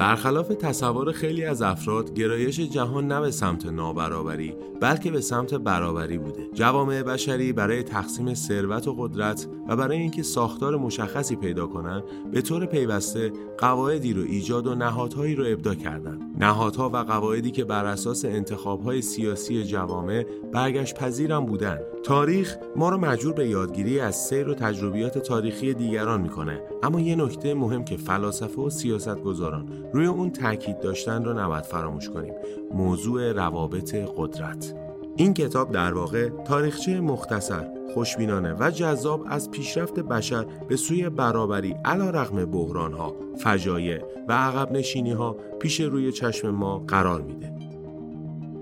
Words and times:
برخلاف 0.00 0.48
تصور 0.48 1.12
خیلی 1.12 1.44
از 1.44 1.62
افراد 1.62 2.14
گرایش 2.14 2.60
جهان 2.60 3.06
نه 3.06 3.20
به 3.20 3.30
سمت 3.30 3.66
نابرابری 3.66 4.54
بلکه 4.80 5.10
به 5.10 5.20
سمت 5.20 5.54
برابری 5.54 6.18
بوده. 6.18 6.48
جوامع 6.54 7.02
بشری 7.02 7.52
برای 7.52 7.82
تقسیم 7.82 8.34
ثروت 8.34 8.88
و 8.88 8.94
قدرت 8.98 9.46
و 9.68 9.76
برای 9.76 9.98
اینکه 9.98 10.22
ساختار 10.22 10.76
مشخصی 10.76 11.36
پیدا 11.36 11.66
کنند 11.66 12.02
به 12.32 12.42
طور 12.42 12.66
پیوسته 12.66 13.32
قواعدی 13.58 14.12
رو 14.12 14.22
ایجاد 14.22 14.66
و 14.66 14.74
نهادهایی 14.74 15.34
رو 15.34 15.44
ابدا 15.46 15.74
کردند 15.74 16.29
نهادها 16.40 16.88
و 16.88 16.96
قواعدی 16.96 17.50
که 17.50 17.64
بر 17.64 17.84
اساس 17.84 18.24
انتخابهای 18.24 19.02
سیاسی 19.02 19.64
جوامع 19.64 20.26
برگشت 20.52 20.94
پذیرم 20.94 21.46
بودن 21.46 21.78
تاریخ 22.04 22.56
ما 22.76 22.88
رو 22.88 22.98
مجبور 22.98 23.32
به 23.32 23.48
یادگیری 23.48 24.00
از 24.00 24.16
سیر 24.16 24.48
و 24.48 24.54
تجربیات 24.54 25.18
تاریخی 25.18 25.74
دیگران 25.74 26.20
می‌کنه. 26.20 26.62
اما 26.82 27.00
یه 27.00 27.16
نکته 27.16 27.54
مهم 27.54 27.84
که 27.84 27.96
فلاسفه 27.96 28.62
و 28.62 28.70
سیاستگزاران 28.70 29.68
روی 29.92 30.06
اون 30.06 30.30
تاکید 30.30 30.80
داشتن 30.80 31.24
رو 31.24 31.40
نباید 31.40 31.64
فراموش 31.64 32.10
کنیم. 32.10 32.34
موضوع 32.74 33.32
روابط 33.32 33.94
قدرت. 34.16 34.89
این 35.20 35.34
کتاب 35.34 35.72
در 35.72 35.94
واقع 35.94 36.28
تاریخچه 36.28 37.00
مختصر 37.00 37.66
خوشبینانه 37.94 38.54
و 38.60 38.70
جذاب 38.70 39.24
از 39.28 39.50
پیشرفت 39.50 40.00
بشر 40.00 40.46
به 40.68 40.76
سوی 40.76 41.08
برابری 41.08 41.74
علا 41.84 42.10
رغم 42.10 42.44
بحران 42.44 42.92
ها، 42.92 43.16
فجایع 43.38 44.02
و 44.28 44.32
عقب 44.32 44.72
نشینی 44.72 45.12
ها 45.12 45.36
پیش 45.58 45.80
روی 45.80 46.12
چشم 46.12 46.50
ما 46.50 46.78
قرار 46.78 47.20
میده. 47.22 47.52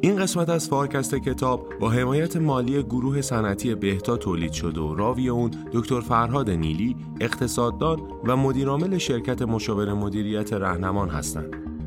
این 0.01 0.17
قسمت 0.17 0.49
از 0.49 0.69
فارکست 0.69 1.15
کتاب 1.15 1.67
با 1.81 1.91
حمایت 1.91 2.37
مالی 2.37 2.83
گروه 2.83 3.21
صنعتی 3.21 3.75
بهتا 3.75 4.17
تولید 4.17 4.53
شده 4.53 4.81
و 4.81 4.95
راوی 4.95 5.29
اون 5.29 5.51
دکتر 5.73 6.01
فرهاد 6.01 6.51
نیلی 6.51 6.97
اقتصاددان 7.21 8.01
و 8.25 8.37
مدیرعامل 8.37 8.99
شرکت 8.99 9.43
مشاور 9.43 9.95
مدیریت 9.95 10.53
رهنمان 10.53 11.09
هستند. 11.09 11.78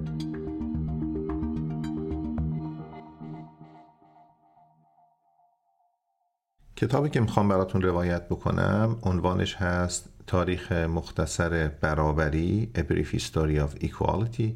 کتابی 6.82 7.10
که 7.10 7.20
می‌خوام 7.20 7.48
براتون 7.48 7.82
روایت 7.82 8.30
بکنم 8.30 8.98
عنوانش 9.04 9.56
هست 9.56 10.10
تاریخ 10.28 10.72
مختصر 10.72 11.72
برابری 11.82 12.70
A 12.76 12.80
Brief 12.80 13.20
History 13.20 13.60
of 13.60 13.84
Equality 13.86 14.50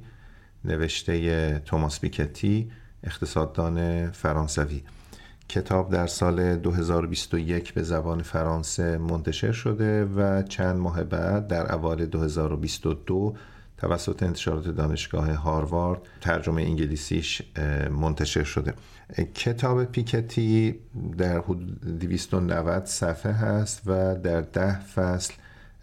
نوشته 0.65 1.59
توماس 1.59 1.99
بیکتی 1.99 2.71
اقتصاددان 3.03 4.09
فرانسوی. 4.11 4.83
کتاب 5.49 5.91
در 5.91 6.07
سال 6.07 6.55
2021 6.55 7.73
به 7.73 7.83
زبان 7.83 8.21
فرانسه 8.21 8.97
منتشر 8.97 9.51
شده 9.51 10.05
و 10.05 10.43
چند 10.43 10.75
ماه 10.75 11.03
بعد 11.03 11.47
در 11.47 11.73
اوایل 11.75 12.05
2022 12.05 13.35
توسط 13.86 14.23
انتشارات 14.23 14.67
دانشگاه 14.67 15.33
هاروارد 15.33 16.02
ترجمه 16.22 16.61
انگلیسیش 16.61 17.41
منتشر 17.92 18.44
شده. 18.44 18.73
کتاب 19.36 19.83
پیکتی 19.83 20.80
در 21.17 21.39
حدود 21.39 22.00
290 22.00 22.86
صفحه 22.86 23.31
هست 23.31 23.81
و 23.86 24.16
در 24.16 24.42
ده 24.42 24.80
فصل 24.80 25.33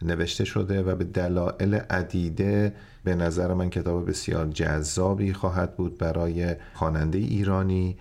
نوشته 0.02 0.44
شده 0.44 0.82
و 0.82 0.96
به 0.96 1.04
دلایل 1.04 1.74
عدیده 1.74 2.74
به 3.04 3.14
نظر 3.14 3.54
من 3.54 3.70
کتاب 3.70 4.08
بسیار 4.08 4.46
جذابی 4.46 5.32
خواهد 5.32 5.76
بود 5.76 5.98
برای 5.98 6.56
خواننده 6.74 7.18
ایرانی 7.18 7.96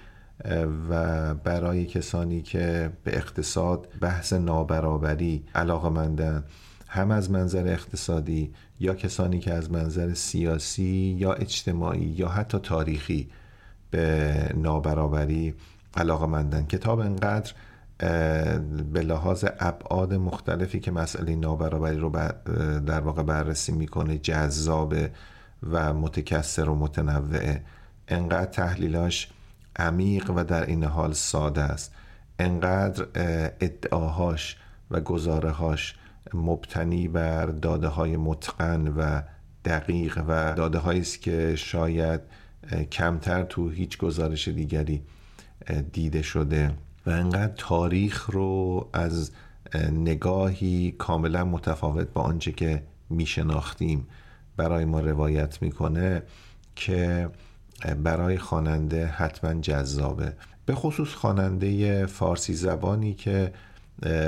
و 0.89 1.33
برای 1.33 1.85
کسانی 1.85 2.41
که 2.41 2.91
به 3.03 3.17
اقتصاد 3.17 3.87
بحث 4.01 4.33
نابرابری 4.33 5.43
علاقه 5.55 5.89
مندن 5.89 6.43
هم 6.87 7.11
از 7.11 7.31
منظر 7.31 7.67
اقتصادی 7.67 8.53
یا 8.81 8.93
کسانی 8.93 9.39
که 9.39 9.53
از 9.53 9.71
منظر 9.71 10.13
سیاسی 10.13 11.15
یا 11.19 11.33
اجتماعی 11.33 12.05
یا 12.05 12.27
حتی 12.27 12.59
تاریخی 12.59 13.29
به 13.91 14.35
نابرابری 14.55 15.53
علاقه 15.97 16.25
مندن 16.25 16.65
کتاب 16.65 16.99
انقدر 16.99 17.53
به 18.93 19.01
لحاظ 19.01 19.45
ابعاد 19.59 20.13
مختلفی 20.13 20.79
که 20.79 20.91
مسئله 20.91 21.35
نابرابری 21.35 21.97
رو 21.97 22.09
در 22.85 22.99
واقع 22.99 23.23
بررسی 23.23 23.71
می‌کنه 23.71 24.17
جذاب 24.17 24.95
و 25.71 25.93
متکثر 25.93 26.69
و 26.69 26.75
متنوعه 26.75 27.63
انقدر 28.07 28.51
تحلیلاش 28.51 29.29
عمیق 29.75 30.31
و 30.35 30.43
در 30.43 30.65
این 30.65 30.83
حال 30.83 31.13
ساده 31.13 31.61
است. 31.61 31.93
انقدر 32.39 33.05
ادعاهاش 33.61 34.57
و 34.91 34.99
گزارهاش 34.99 35.95
مبتنی 36.33 37.07
بر 37.07 37.45
داده 37.45 37.87
های 37.87 38.17
متقن 38.17 38.87
و 38.87 39.21
دقیق 39.65 40.23
و 40.27 40.53
داده 40.53 40.87
است 40.87 41.21
که 41.21 41.55
شاید 41.55 42.21
کمتر 42.91 43.43
تو 43.43 43.69
هیچ 43.69 43.97
گزارش 43.97 44.47
دیگری 44.47 45.01
دیده 45.93 46.21
شده. 46.21 46.71
و 47.05 47.09
انقدر 47.09 47.53
تاریخ 47.57 48.29
رو 48.29 48.89
از 48.93 49.31
نگاهی 49.91 50.91
کاملا 50.91 51.45
متفاوت 51.45 52.07
با 52.13 52.21
آنچه 52.21 52.51
که 52.51 52.83
میشناختیم 53.09 54.07
برای 54.57 54.85
ما 54.85 54.99
روایت 54.99 55.61
می‌کنه 55.61 56.23
که 56.75 57.29
برای 58.03 58.37
خواننده 58.37 59.05
حتما 59.05 59.61
جذابه. 59.61 60.33
به 60.65 60.75
خصوص 60.75 61.13
خواننده 61.13 62.05
فارسی 62.05 62.53
زبانی 62.53 63.13
که 63.13 63.53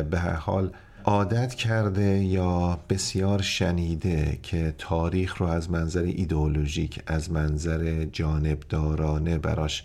به 0.10 0.20
هر 0.20 0.34
حال 0.34 0.72
عادت 1.06 1.54
کرده 1.54 2.24
یا 2.24 2.80
بسیار 2.90 3.42
شنیده 3.42 4.40
که 4.44 4.76
تاریخ 4.78 5.38
رو 5.38 5.48
از 5.48 5.72
منظر 5.72 6.02
ایدئولوژیک 6.02 7.02
از 7.08 7.32
منظر 7.32 8.06
جانبدارانه 8.06 9.38
براش 9.38 9.84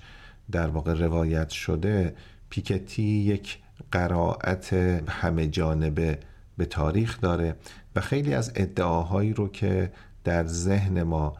در 0.51 0.67
واقع 0.67 0.95
روایت 0.95 1.49
شده 1.49 2.15
پیکتی 2.51 3.03
یک 3.03 3.59
قرائت 3.93 4.73
همه 5.09 5.47
جانبه 5.49 6.19
به 6.57 6.67
تاریخ 6.67 7.21
داره 7.21 7.57
و 7.97 8.01
خیلی 8.01 8.35
از 8.35 8.53
ادعاهایی 8.55 9.33
رو 9.33 9.49
که 9.49 9.93
در 10.25 10.47
ذهن 10.47 11.03
ما 11.03 11.37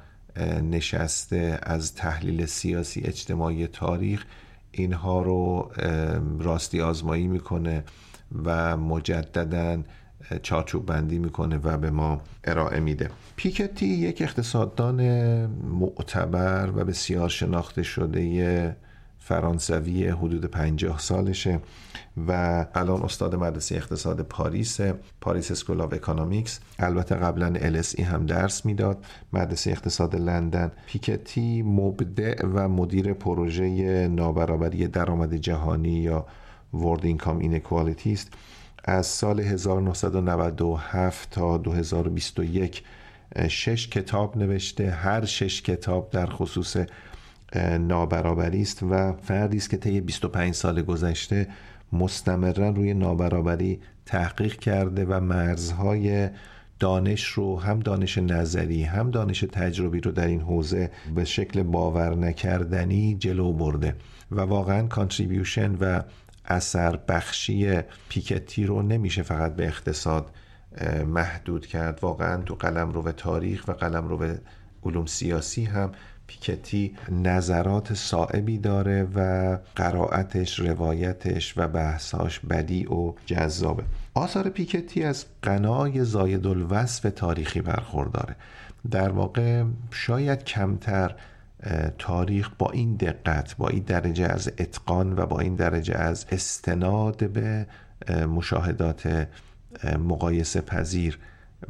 نشسته 0.71 1.59
از 1.63 1.95
تحلیل 1.95 2.47
سیاسی 2.47 3.01
اجتماعی 3.01 3.67
تاریخ 3.67 4.25
اینها 4.73 5.23
رو 5.23 5.71
راستی 6.39 6.81
آزمایی 6.81 7.27
می‌کنه. 7.27 7.85
و 8.45 8.77
مجددا 8.77 9.83
چارچوب 10.43 10.87
بندی 10.87 11.19
می‌کنه 11.19 11.59
و 11.59 11.79
به 11.79 11.91
ما 11.91 12.21
ارائه 12.45 12.81
میده. 12.81 13.11
پیکتی 13.37 13.87
یک 13.87 14.23
اقتصاددان 14.23 15.01
معتبر 15.47 16.71
و 16.77 16.85
بسیار 16.85 17.29
شناخته 17.29 17.83
شده 17.83 18.77
فرانسوی 19.19 20.09
حدود 20.09 20.45
50 20.45 20.99
سالشه 20.99 21.61
و 22.29 22.67
الان 22.75 23.03
استاد 23.03 23.35
مدرسه 23.35 23.75
اقتصاد 23.75 24.23
پاریس 24.23 24.81
Paris 25.21 25.51
School 25.51 25.81
of 25.81 25.93
Economics 25.93 26.61
البته 26.79 27.15
قبلا 27.15 27.83
LSE 27.83 28.01
هم 28.01 28.27
درس 28.27 28.67
می‌داد. 28.67 29.05
مدرسه 29.33 29.71
اقتصاد 29.71 30.17
لندن. 30.17 30.73
پیکتی 30.87 31.63
مبدع 31.63 32.47
و 32.47 32.69
مدیر 32.69 33.13
پروژه 33.13 34.09
نابرابری 34.09 34.87
درآمد 34.87 35.35
جهانی 35.35 35.99
یا 35.99 36.27
World 36.75 37.03
Income 37.03 37.43
Inequality 37.43 38.07
است 38.07 38.33
از 38.85 39.07
سال 39.07 39.41
1997 39.41 41.31
تا 41.31 41.59
2021 41.59 42.83
شش 43.49 43.89
کتاب 43.89 44.37
نوشته. 44.37 44.91
هر 44.91 45.25
شش 45.25 45.63
کتاب 45.63 46.11
در 46.11 46.27
خصوص 46.27 46.77
نابرابری 47.81 48.63
است 48.63 48.83
و 48.83 49.13
فردی 49.13 49.57
است 49.57 49.71
که 49.71 49.77
طی 49.77 50.01
25 50.01 50.55
سال 50.55 50.83
گذشته 50.83 51.49
مستمرا 51.93 52.69
روی 52.69 52.95
نابرابری 52.95 53.81
تحقیق 54.07 54.57
کرده 54.57 55.05
و 55.05 55.21
مرزهای 55.21 56.29
دانش 56.79 57.25
رو 57.25 57.61
هم 57.61 57.81
دانش 57.81 58.19
نظری 58.19 58.83
هم 58.83 59.11
دانش 59.11 59.41
تجربی 59.53 60.01
رو 60.01 60.11
در 60.13 60.27
این 60.27 60.41
حوزه 60.41 60.91
به 61.15 61.25
شکل 61.25 61.63
باور 61.63 62.15
نکردنی 62.15 63.17
جلو 63.21 63.53
برده 63.53 63.95
و 64.31 64.41
واقعا 64.41 64.87
contribution 64.87 65.75
و 65.75 66.03
اثر 66.49 66.97
بخشی 66.97 67.81
پیکتی 68.09 68.67
رو 68.67 68.83
نمیشه 68.83 69.23
فقط 69.23 69.57
به 69.57 69.67
اقتصاد 69.67 70.31
محدود 71.07 71.67
کرد. 71.67 71.99
واقعا 72.03 72.43
تو 72.43 72.55
قلمرو 72.55 73.13
تاریخ 73.13 73.69
و 73.69 73.73
قلمرو 73.73 74.41
علوم 74.85 75.07
سیاسی 75.07 75.65
هم 75.65 75.93
پیکتی 76.27 76.97
نظرات 77.11 77.95
صائبی 77.95 78.59
داره 78.59 79.09
و 79.15 79.59
قرائتش 79.77 80.61
روایتش 80.61 81.55
و 81.57 81.69
بحثاش 81.69 82.41
بدیع 82.41 82.87
و 82.87 83.13
جذابه. 83.27 83.83
آثار 84.15 84.49
پیکتی 84.49 85.05
از 85.05 85.25
غنای 85.43 86.05
زاید 86.05 86.47
الوصف 86.47 87.13
تاریخی 87.17 87.61
برخورداره. 87.61 88.37
در 88.91 89.09
واقع 89.09 89.65
شاید 89.91 90.45
کمتر 90.45 91.15
تاریخ 91.99 92.51
با 92.59 92.71
این 92.71 92.97
دقت 92.97 93.57
با 93.57 93.69
این 93.69 93.83
درجه 93.83 94.27
از 94.27 94.53
اتقان 94.59 95.19
و 95.19 95.27
با 95.27 95.41
این 95.41 95.55
درجه 95.55 95.95
از 95.95 96.27
استناد 96.31 97.31
به 97.31 97.67
مشاهدات 98.27 99.29
مقایسه 99.99 100.61
پذیر 100.61 101.19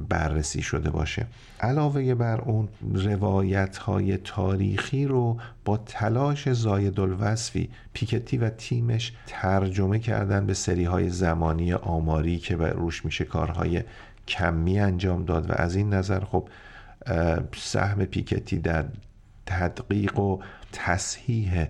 بررسی 0.08 0.62
شده 0.62 0.90
باشه. 0.90 1.26
علاوه 1.61 2.14
بر 2.14 2.40
اون 2.40 2.69
روایت 2.94 3.76
های 3.76 4.17
تاریخی 4.17 5.05
رو 5.05 5.37
با 5.64 5.76
تلاش 5.76 6.52
زاید 6.52 7.00
الوصفی 7.00 7.70
پیکتی 7.93 8.38
و 8.38 8.50
تیمش 8.50 9.12
ترجمه 9.26 9.99
کردن 9.99 10.46
به 10.46 10.55
سری 10.55 10.84
های 10.84 11.11
زمانی 11.11 11.73
آماری 11.73 12.38
که 12.38 12.56
روش 12.56 13.05
میشه 13.05 13.25
کارهای 13.25 13.82
کمی 14.29 14.81
انجام 14.81 15.25
داد. 15.25 15.50
و 15.50 15.52
از 15.56 15.76
این 15.76 15.94
نظر 15.94 16.20
خب 16.20 16.49
سهم 17.56 18.05
پیکتی 18.05 18.58
در 18.58 18.84
تدقیق 19.48 20.18
و 20.18 20.38
تصحیح 20.72 21.66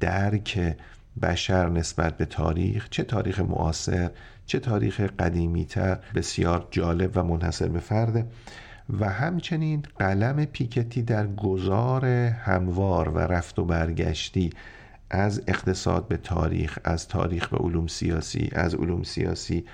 درک 0.00 0.76
بشر 1.22 1.68
نسبت 1.68 2.16
به 2.16 2.24
تاریخ 2.24 2.88
چه 2.90 3.02
تاریخ 3.02 3.40
معاصر 3.40 4.10
چه 4.46 4.58
تاریخ 4.58 5.00
قدیمیتر 5.00 5.98
بسیار 6.14 6.68
جالب 6.70 7.10
و 7.14 7.22
منحصر 7.22 7.68
به 7.68 7.80
فرده 7.80 8.26
و 9.00 9.08
همچنین 9.08 9.82
قلم 9.98 10.44
پیکتی 10.44 11.02
در 11.02 11.26
گذار 11.26 12.04
هموار 12.06 13.08
و 13.08 13.18
رفت 13.18 13.58
و 13.58 13.64
برگشتی 13.64 14.50
از 15.10 15.42
اقتصاد 15.46 16.08
به 16.08 16.16
تاریخ 16.16 16.78
از 16.84 17.08
تاریخ 17.08 17.48
به 17.48 17.56
علوم 17.56 17.86
سیاسی 17.86 18.50
از 18.52 18.74
علوم 18.74 19.02
سیاسی 19.02 19.64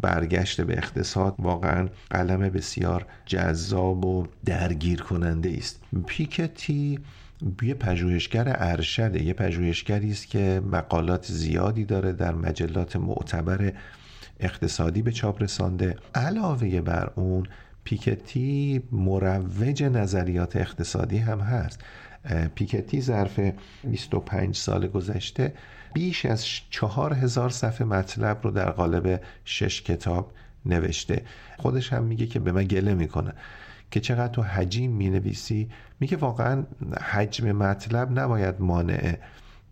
برگشت 0.00 0.60
به 0.60 0.78
اقتصاد 0.78 1.34
واقعا 1.38 1.88
قلم 2.10 2.40
بسیار 2.40 3.06
جذاب 3.26 4.04
و 4.04 4.26
درگیر 4.44 5.02
کننده 5.02 5.54
است. 5.58 5.80
پیکتی 6.06 6.98
یه 7.62 7.74
پژوهشگر 7.74 8.56
ارشده 8.58 9.22
یه 9.22 9.32
پژوهشگری 9.32 10.10
است 10.10 10.28
که 10.28 10.62
مقالات 10.72 11.26
زیادی 11.26 11.84
داره 11.84 12.12
در 12.12 12.34
مجلات 12.34 12.96
معتبر 12.96 13.72
اقتصادی 14.40 15.02
به 15.02 15.12
چاپ 15.12 15.42
رسانده. 15.42 15.96
علاوه 16.14 16.80
بر 16.80 17.10
اون 17.14 17.46
پیکتی 17.84 18.82
مروج 18.92 19.82
نظریات 19.82 20.56
اقتصادی 20.56 21.18
هم 21.18 21.40
هست. 21.40 21.80
پیکتی 22.54 23.00
ظرف 23.00 23.40
25 23.84 24.56
سال 24.56 24.86
گذشته 24.86 25.52
بیش 25.94 26.26
از 26.26 26.46
چهار 26.70 27.14
هزار 27.14 27.50
صفحه 27.50 27.86
مطلب 27.86 28.38
رو 28.42 28.50
در 28.50 28.70
قالب 28.70 29.20
شش 29.44 29.82
کتاب 29.82 30.32
نوشته. 30.66 31.22
خودش 31.58 31.92
هم 31.92 32.04
میگه 32.04 32.26
که 32.26 32.38
به 32.38 32.52
من 32.52 32.64
گله 32.64 32.94
می‌کنه 32.94 33.32
که 33.90 34.00
چقدر 34.00 34.32
تو 34.32 34.42
حجیم 34.42 34.92
می 34.92 35.10
نویسی 35.10 35.68
میگه 36.00 36.16
واقعا 36.16 36.64
حجم 37.02 37.52
مطلب 37.52 38.18
نباید 38.18 38.60
مانع 38.60 39.18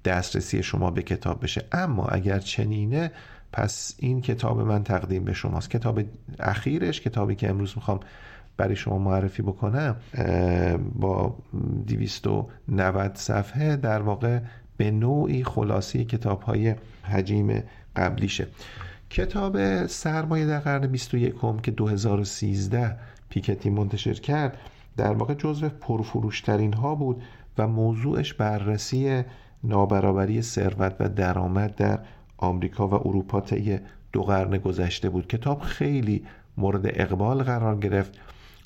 دسترسی 0.05 0.63
شما 0.63 0.91
به 0.91 1.03
کتاب 1.03 1.43
بشه. 1.43 1.65
اما 1.73 2.07
اگر 2.07 2.39
چنینه 2.39 3.13
پس 3.53 3.95
این 3.99 4.21
کتاب 4.21 4.61
من 4.61 4.85
تقدیم 4.85 5.25
به 5.25 5.33
شماست. 5.33 5.71
کتاب 5.71 6.01
اخیرش 6.39 7.01
کتابی 7.01 7.35
که 7.35 7.51
امروز 7.51 7.73
می‌خوام 7.77 8.01
برای 8.57 8.77
شما 8.77 8.99
معرفی 8.99 9.43
بکنم 9.43 9.97
با 10.95 11.37
290 11.87 13.15
صفحه 13.15 13.77
در 13.77 14.03
واقع 14.03 14.41
به 14.81 14.91
نوعی 14.91 15.45
خلاصی 15.45 16.05
کتاب 16.05 16.43
های 16.43 16.75
حجیم 17.03 17.63
قبلیشه. 17.97 18.47
کتاب 19.11 19.87
سرمایه 19.87 20.47
در 20.47 20.59
قرن 20.59 20.87
21 20.87 21.35
که 21.63 21.71
2013 21.71 22.97
پیکتی 23.29 23.71
منتشر 23.71 24.15
کرد 24.15 24.59
در 24.97 25.13
واقع 25.13 25.35
جزو 25.35 25.69
پرفروشترین 25.69 26.73
ها 26.73 26.95
بود 26.95 27.23
و 27.59 27.69
موضوعش 27.69 28.35
بررسی 28.35 29.23
نابرابری 29.65 30.43
ثروت 30.43 30.97
و 31.01 31.09
درآمد 31.09 31.75
در 31.75 31.99
آمریکا 32.37 32.89
و 32.89 32.95
اروپا 32.95 33.41
طی 33.41 33.79
دو 34.13 34.23
قرن 34.23 34.59
گذشته 34.59 35.09
بود. 35.09 35.27
کتاب 35.27 35.61
خیلی 35.61 36.25
مورد 36.57 36.83
اقبال 36.85 37.43
قرار 37.43 37.77
گرفت. 37.77 38.19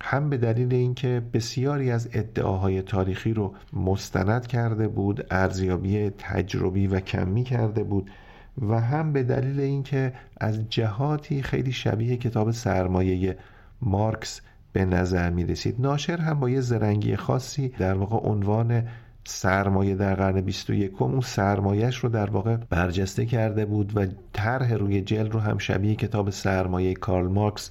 هم 0.06 0.30
به 0.30 0.36
دلیل 0.36 0.74
اینکه 0.74 1.22
بسیاری 1.32 1.90
از 1.90 2.08
ادعاهای 2.12 2.82
تاریخی 2.82 3.34
رو 3.34 3.54
مستند 3.72 4.46
کرده 4.46 4.88
بود 4.88 5.26
ارزیابی 5.30 6.10
تجربی 6.18 6.86
و 6.86 7.00
کمی 7.00 7.44
کرده 7.44 7.84
بود 7.84 8.10
و 8.58 8.80
هم 8.80 9.12
به 9.12 9.22
دلیل 9.22 9.60
اینکه 9.60 10.12
از 10.40 10.68
جهاتی 10.68 11.42
خیلی 11.42 11.72
شبیه 11.72 12.16
کتاب 12.16 12.50
سرمایه 12.50 13.36
مارکس 13.82 14.40
به 14.72 14.84
نظر 14.84 15.30
می 15.30 15.44
رسید. 15.44 15.76
ناشر 15.78 16.16
هم 16.16 16.40
با 16.40 16.50
یه 16.50 16.60
زرنگی 16.60 17.16
خاصی 17.16 17.68
در 17.68 17.94
واقع 17.94 18.28
عنوان 18.28 18.88
سرمایه 19.26 19.94
در 19.94 20.14
قرن 20.14 20.40
21 20.40 21.02
اون 21.02 21.20
سرمایهش 21.20 21.96
رو 21.96 22.08
در 22.08 22.30
واقع 22.30 22.56
برجسته 22.56 23.26
کرده 23.26 23.64
بود 23.64 23.96
و 23.96 24.06
طرح 24.32 24.74
روی 24.74 25.00
جل 25.00 25.30
رو 25.30 25.40
هم 25.40 25.58
شبیه 25.58 25.94
کتاب 25.94 26.30
سرمایه 26.30 26.94
کارل 26.94 27.28
مارکس 27.28 27.70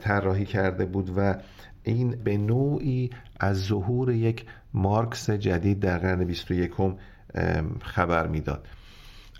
طراحی 0.00 0.44
کرده 0.44 0.86
بود 0.86 1.12
و 1.16 1.34
این 1.82 2.10
به 2.10 2.36
نوعی 2.36 3.10
از 3.40 3.64
ظهور 3.64 4.12
یک 4.12 4.46
مارکس 4.74 5.30
جدید 5.30 5.80
در 5.80 5.98
قرن 5.98 6.24
21 6.24 6.72
خبر 7.82 8.26
می‌داد. 8.26 8.66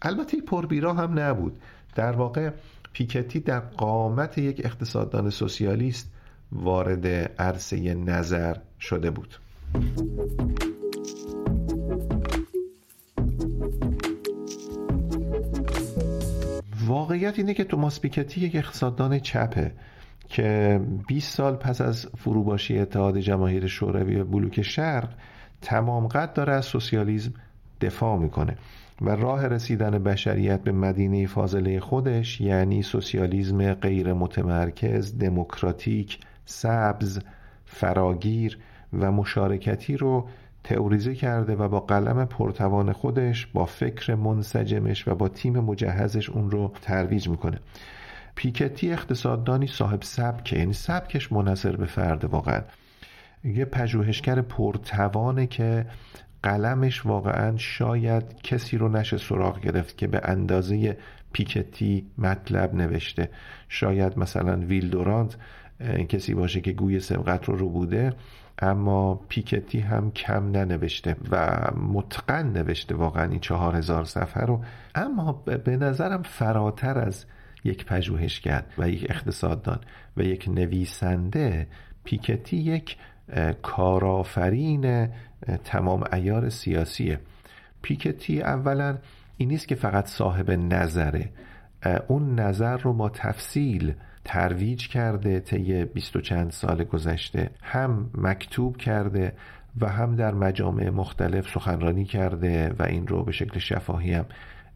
البته 0.03 0.41
پربیرا 0.41 0.95
هم 0.95 1.19
نبود. 1.19 1.59
در 1.95 2.13
واقع 2.13 2.51
پیکتی 2.93 3.41
در 3.41 3.61
قامت 3.61 4.39
یک 4.39 4.61
اقتصاددان 4.65 5.31
سوسیالیست 5.31 6.13
وارد 6.53 7.07
عرصه 7.39 7.95
نظر 7.95 8.57
شده 8.81 9.11
بود. 9.11 9.37
واقعیت 16.87 17.39
اینه 17.39 17.55
که 17.55 17.65
توماس 17.65 18.01
پیکتی 18.01 18.41
یک 18.41 18.57
اقتصاددان 18.57 19.19
چپه. 19.19 19.73
که 20.31 20.81
20 21.07 21.37
سال 21.37 21.57
پس 21.57 21.81
از 21.81 22.07
فروباشی 22.19 22.79
اتحاد 22.79 23.19
جماهیر 23.19 23.67
شوروی 23.67 24.17
و 24.17 24.25
بلوک 24.25 24.63
شرق 24.63 25.09
تمام 25.63 26.07
قد 26.07 26.33
داره 26.33 26.53
از 26.53 26.65
سوسیالیسم 26.65 27.33
دفاع 27.81 28.19
می‌کنه 28.19 28.57
و 29.01 29.11
راه 29.11 29.47
رسیدن 29.47 29.91
بشریت 29.91 30.61
به 30.61 30.73
مدینه 30.73 31.27
فاضله 31.27 31.81
خودش 31.81 32.41
یعنی 32.41 32.83
سوسیالیسم 32.83 33.75
غیر 33.75 34.13
متمرکز 34.13 35.19
دموکراتیک 35.19 36.19
سبز 36.45 37.21
فراگیر 37.65 38.59
و 38.93 39.13
مشارکتی 39.13 39.97
رو 39.97 40.29
تئوریزه 40.65 41.15
کرده 41.15 41.57
و 41.57 41.69
با 41.69 41.81
قلم 41.81 42.25
پرتوان 42.25 42.93
خودش 42.93 43.47
با 43.47 43.65
فکر 43.65 44.15
منسجمش 44.15 45.09
و 45.09 45.15
با 45.15 45.29
تیم 45.29 45.61
مجهزش 45.61 46.31
اون 46.31 46.51
رو 46.51 46.73
ترویج 46.83 47.29
می‌کنه. 47.29 47.59
پیکتی 48.41 48.93
اقتصاددانی 48.93 49.67
صاحب 49.67 50.03
سبکه 50.03 50.59
یعنی 50.59 50.73
سبکش 50.73 51.33
منصر 51.33 51.77
به 51.77 51.87
فرد 51.87 52.25
واقعا. 52.25 52.61
یه 53.45 53.65
پژوهشگر 53.65 54.41
پرتوانه 54.41 55.47
که 55.47 55.87
قلمش 56.43 57.07
واقعا 57.07 57.57
شاید 57.57 58.43
کسی 58.43 58.79
رو 58.79 58.89
نشه 58.89 59.19
سراغ 59.19 59.61
گرفت 59.61 59.97
که 59.97 60.07
به 60.07 60.21
اندازه 60.25 60.97
پیکتی 61.33 62.07
مطلب 62.19 62.75
نوشته. 62.75 63.31
شاید 63.69 64.19
مثلا 64.19 64.57
ویل 64.57 64.91
دورانت 64.91 65.37
کسی 66.09 66.35
باشه 66.35 66.61
که 66.61 66.73
گوی 66.73 67.01
سبقت 67.01 67.45
رو 67.45 67.57
رو 67.57 67.69
بوده 67.69 68.13
اما 68.59 69.15
پیکتی 69.29 69.81
هم 69.81 70.11
کم 70.11 70.51
ننوشته 70.51 71.17
و 71.31 71.59
متقن 71.93 72.47
نوشته 72.47 72.95
واقعا 72.95 73.31
این 73.31 73.41
چهار 73.41 73.77
هزار 73.77 74.05
صفحه 74.05 74.43
رو. 74.43 74.61
اما 74.95 75.33
به 75.65 75.77
نظرم 75.77 76.23
فراتر 76.23 76.99
از 76.99 77.25
یک 77.65 77.85
پژوهشگر 77.85 78.65
و 78.79 78.89
یک 78.89 79.07
اقتصاددان 79.11 79.81
و 80.17 80.23
یک 80.23 80.49
نویسنده 80.49 81.67
پیکتی 82.05 82.57
یک 82.57 82.97
کارآفرین 83.63 85.09
تمام 85.65 86.05
ایار 86.13 86.49
سیاسیه. 86.49 87.21
پیکتی 87.83 88.43
اولا 88.43 88.99
این 89.37 89.49
نیست 89.49 89.69
که 89.69 89.75
فقط 89.75 90.07
صاحب 90.07 90.51
نظره. 90.51 91.29
اون 92.09 92.41
نظر 92.41 92.77
رو 92.77 92.93
با 92.93 93.09
تفصیل 93.09 93.95
ترویج 94.25 94.89
کرده 94.89 95.41
طی 95.41 95.85
بیست 95.85 96.17
و 96.17 96.21
چند 96.21 96.51
سال 96.51 96.85
گذشته 96.85 97.51
هم 97.63 98.11
مکتوب 98.15 98.77
کرده 98.77 99.33
و 99.81 99.89
هم 99.89 100.17
در 100.17 100.35
مجامع 100.35 100.91
مختلف 100.91 101.49
سخنرانی 101.49 102.05
کرده 102.05 102.75
و 102.79 102.83
این 102.83 103.07
رو 103.07 103.25
به 103.25 103.33
شکل 103.33 103.59
شفاهی 103.59 104.15
هم 104.15 104.27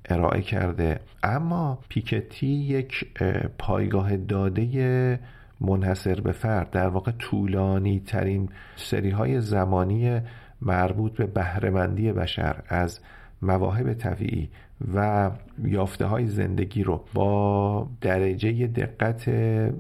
ارائه 0.08 0.42
کرده. 0.42 1.00
اما 1.22 1.78
پیکتی 1.88 2.46
یک 2.46 3.06
پایگاه 3.58 4.16
داده 4.16 5.20
منحصر 5.60 6.20
به 6.20 6.32
فرد 6.32 6.70
در 6.70 6.88
واقع 6.88 7.12
طولانی 7.12 8.00
ترین 8.06 8.48
سری 8.76 9.10
های 9.10 9.40
زمانی 9.40 10.20
مربوط 10.62 11.16
به 11.16 11.26
بهرهمندی 11.26 12.12
بشر 12.12 12.62
از 12.68 13.00
مواهب 13.42 13.94
طبیعی 13.94 14.48
و 14.94 15.30
یافته 15.64 16.06
های 16.06 16.26
زندگی 16.26 16.82
رو 16.82 17.04
با 17.14 17.88
درجه 18.00 18.66
دقت 18.66 19.28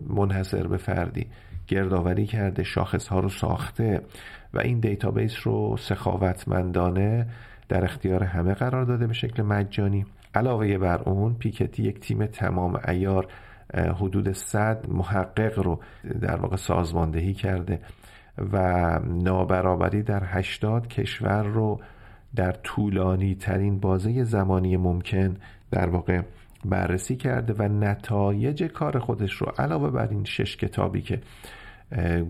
منحصر 0.08 0.66
به 0.66 0.76
فردی 0.76 1.26
گردآوری 1.66 2.26
کرده 2.26 2.62
شاخص 2.62 3.08
ها 3.08 3.20
رو 3.20 3.28
ساخته 3.28 4.00
و 4.54 4.58
این 4.60 4.80
database 4.80 5.34
رو 5.46 5.76
سخاوتمندانه 5.76 7.26
در 7.68 7.84
اختیار 7.84 8.24
همه 8.24 8.54
قرار 8.54 8.84
داده 8.84 9.06
به 9.06 9.12
شکل 9.12 9.42
مجانی. 9.42 10.06
علاوه 10.34 10.78
بر 10.78 11.02
اون 11.02 11.34
پیکتی 11.34 11.82
یک 11.82 12.00
تیم 12.00 12.26
تمام 12.26 12.80
ایار 12.88 13.26
حدود 13.74 14.32
100 14.32 14.88
محقق 14.88 15.58
رو 15.58 15.80
در 16.20 16.36
واقع 16.36 16.56
سازماندهی 16.56 17.34
کرده 17.34 17.80
و 18.52 18.58
نابرابری 19.04 20.02
در 20.02 20.22
80 20.24 20.88
کشور 20.88 21.42
رو 21.42 21.80
در 22.36 22.52
طولانی 22.52 23.34
ترین 23.34 23.80
بازه 23.80 24.24
زمانی 24.24 24.76
ممکن 24.76 25.36
در 25.70 25.88
واقع 25.88 26.22
بررسی 26.64 27.16
کرده 27.16 27.54
و 27.58 27.62
نتایج 27.62 28.64
کار 28.64 28.98
خودش 28.98 29.32
رو 29.32 29.52
علاوه 29.58 29.90
بر 29.90 30.08
این 30.08 30.24
شش 30.24 30.56
کتابی 30.56 31.02
که 31.02 31.20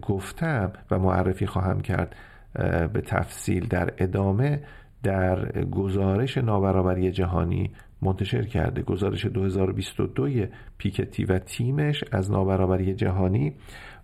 گفتم 0.03 0.73
و 0.91 0.99
معرفی 0.99 1.47
خواهم 1.47 1.81
کرد 1.81 2.17
به 2.93 3.01
تفصیل 3.01 3.67
در 3.67 3.93
ادامه 3.99 4.61
در 5.05 5.65
گزارش 5.65 6.39
نابرابری 6.39 7.11
جهانی 7.11 7.71
منتشر 8.03 8.43
کرده. 8.43 8.83
گزارش 8.83 9.27
2022 9.27 10.47
پیکتی 10.79 11.25
و 11.25 11.39
تیمش 11.39 12.05
از 12.13 12.31
نابرابری 12.31 12.95
جهانی 12.95 13.53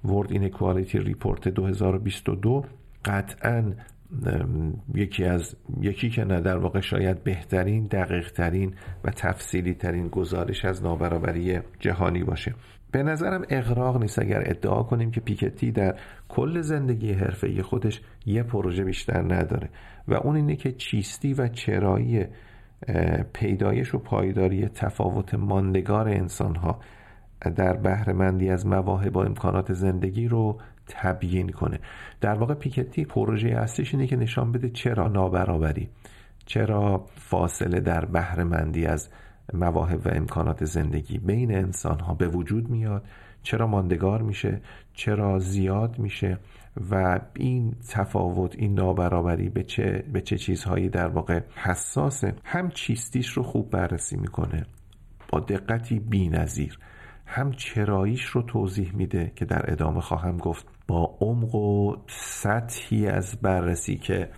World 0.06 0.30
Inequality 0.30 0.96
Report 0.96 1.48
2022 1.48 2.64
قطعا 3.04 3.72
یکی 4.94 5.24
از 5.24 5.56
یکی 5.80 6.10
که 6.10 6.24
نه 6.24 6.40
در 6.40 6.56
واقع 6.56 6.80
شاید 6.80 7.24
بهترین 7.24 7.86
دقیق 7.86 8.30
ترین 8.32 8.74
و 9.04 9.10
تفصیلی 9.10 9.74
ترین 9.74 10.08
گزارش 10.08 10.64
از 10.64 10.82
نابرابری 10.82 11.58
جهانی 11.78 12.24
باشه. 12.24 12.54
به 12.92 13.02
نظرم 13.02 13.42
اغراق 13.50 14.00
نیست 14.00 14.18
اگر 14.18 14.42
ادعا 14.46 14.82
کنیم 14.82 15.10
که 15.10 15.20
پیکتی 15.20 15.72
در 15.72 15.98
کل 16.28 16.60
زندگی 16.60 17.12
حرفه 17.12 17.62
خودش 17.62 18.00
یه 18.26 18.42
پروژه 18.42 18.84
بیشتر 18.84 19.22
نداره. 19.22 19.68
و 20.08 20.14
اون 20.14 20.36
اینه 20.36 20.56
که 20.56 20.72
چیستی 20.72 21.34
و 21.34 21.48
چرایی 21.48 22.26
پیدایش 23.32 23.94
و 23.94 23.98
پایداری 23.98 24.68
تفاوت 24.68 25.34
ماندگار 25.34 26.08
انسان 26.08 26.54
ها 26.54 26.80
در 27.56 27.76
بهرهمندی 27.76 28.50
از 28.50 28.66
مواهب 28.66 29.16
و 29.16 29.18
امکانات 29.18 29.72
زندگی 29.72 30.28
رو 30.28 30.58
تبیین 30.86 31.48
کنه. 31.48 31.78
در 32.20 32.34
واقع 32.34 32.54
پیکتی 32.54 33.04
پروژه 33.04 33.48
اصلیش 33.48 33.94
اینه 33.94 34.06
که 34.06 34.16
نشان 34.16 34.52
بده 34.52 34.68
چرا 34.68 35.08
نابرابری 35.08 35.88
چرا 36.46 37.06
فاصله 37.14 37.80
در 37.80 38.04
بهرهمندی 38.04 38.86
از 38.86 39.08
مواهب 39.52 40.06
و 40.06 40.08
امکانات 40.12 40.64
زندگی 40.64 41.18
بین 41.18 41.54
انسان 41.54 42.00
ها 42.00 42.14
به 42.14 42.28
وجود 42.28 42.70
میاد. 42.70 43.04
چرا 43.42 43.66
ماندگار 43.66 44.22
میشه؟ 44.22 44.60
چرا 44.94 45.38
زیاد 45.38 45.98
میشه؟ 45.98 46.38
و 46.90 47.20
این 47.34 47.74
تفاوت 47.88 48.54
این 48.56 48.74
نابرابری 48.74 49.48
به 49.48 49.62
چه, 49.62 50.04
به 50.12 50.20
چه 50.20 50.38
چیزهایی 50.38 50.88
در 50.88 51.08
واقع 51.08 51.40
حساسه؟ 51.54 52.34
هم 52.44 52.70
چیستیش 52.70 53.28
رو 53.28 53.42
خوب 53.42 53.70
بررسی 53.70 54.16
می‌کنه. 54.16 54.66
با 55.28 55.40
دقتی 55.40 55.98
بی 55.98 56.28
نظیر 56.28 56.78
هم 57.26 57.52
چراییش 57.52 58.24
رو 58.24 58.42
توضیح 58.42 58.94
میده 58.94 59.32
که 59.36 59.44
در 59.44 59.72
ادامه 59.72 60.00
خواهم 60.00 60.36
گفت. 60.36 60.66
با 60.88 61.16
عمق 61.20 61.54
و 61.54 61.96
سطحی 62.08 63.08
از 63.08 63.36
بررسی 63.42 63.96
که 63.96 64.28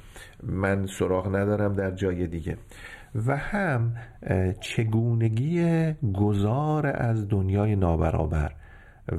من 0.43 0.87
سراغ 0.87 1.27
ندارم 1.37 1.73
در 1.73 1.91
جای 1.91 2.27
دیگه. 2.27 2.57
و 3.15 3.37
هم 3.37 3.95
چگونگی 4.61 5.93
گذار 6.15 6.87
از 6.87 7.29
دنیای 7.29 7.77
نابرابر 7.77 8.53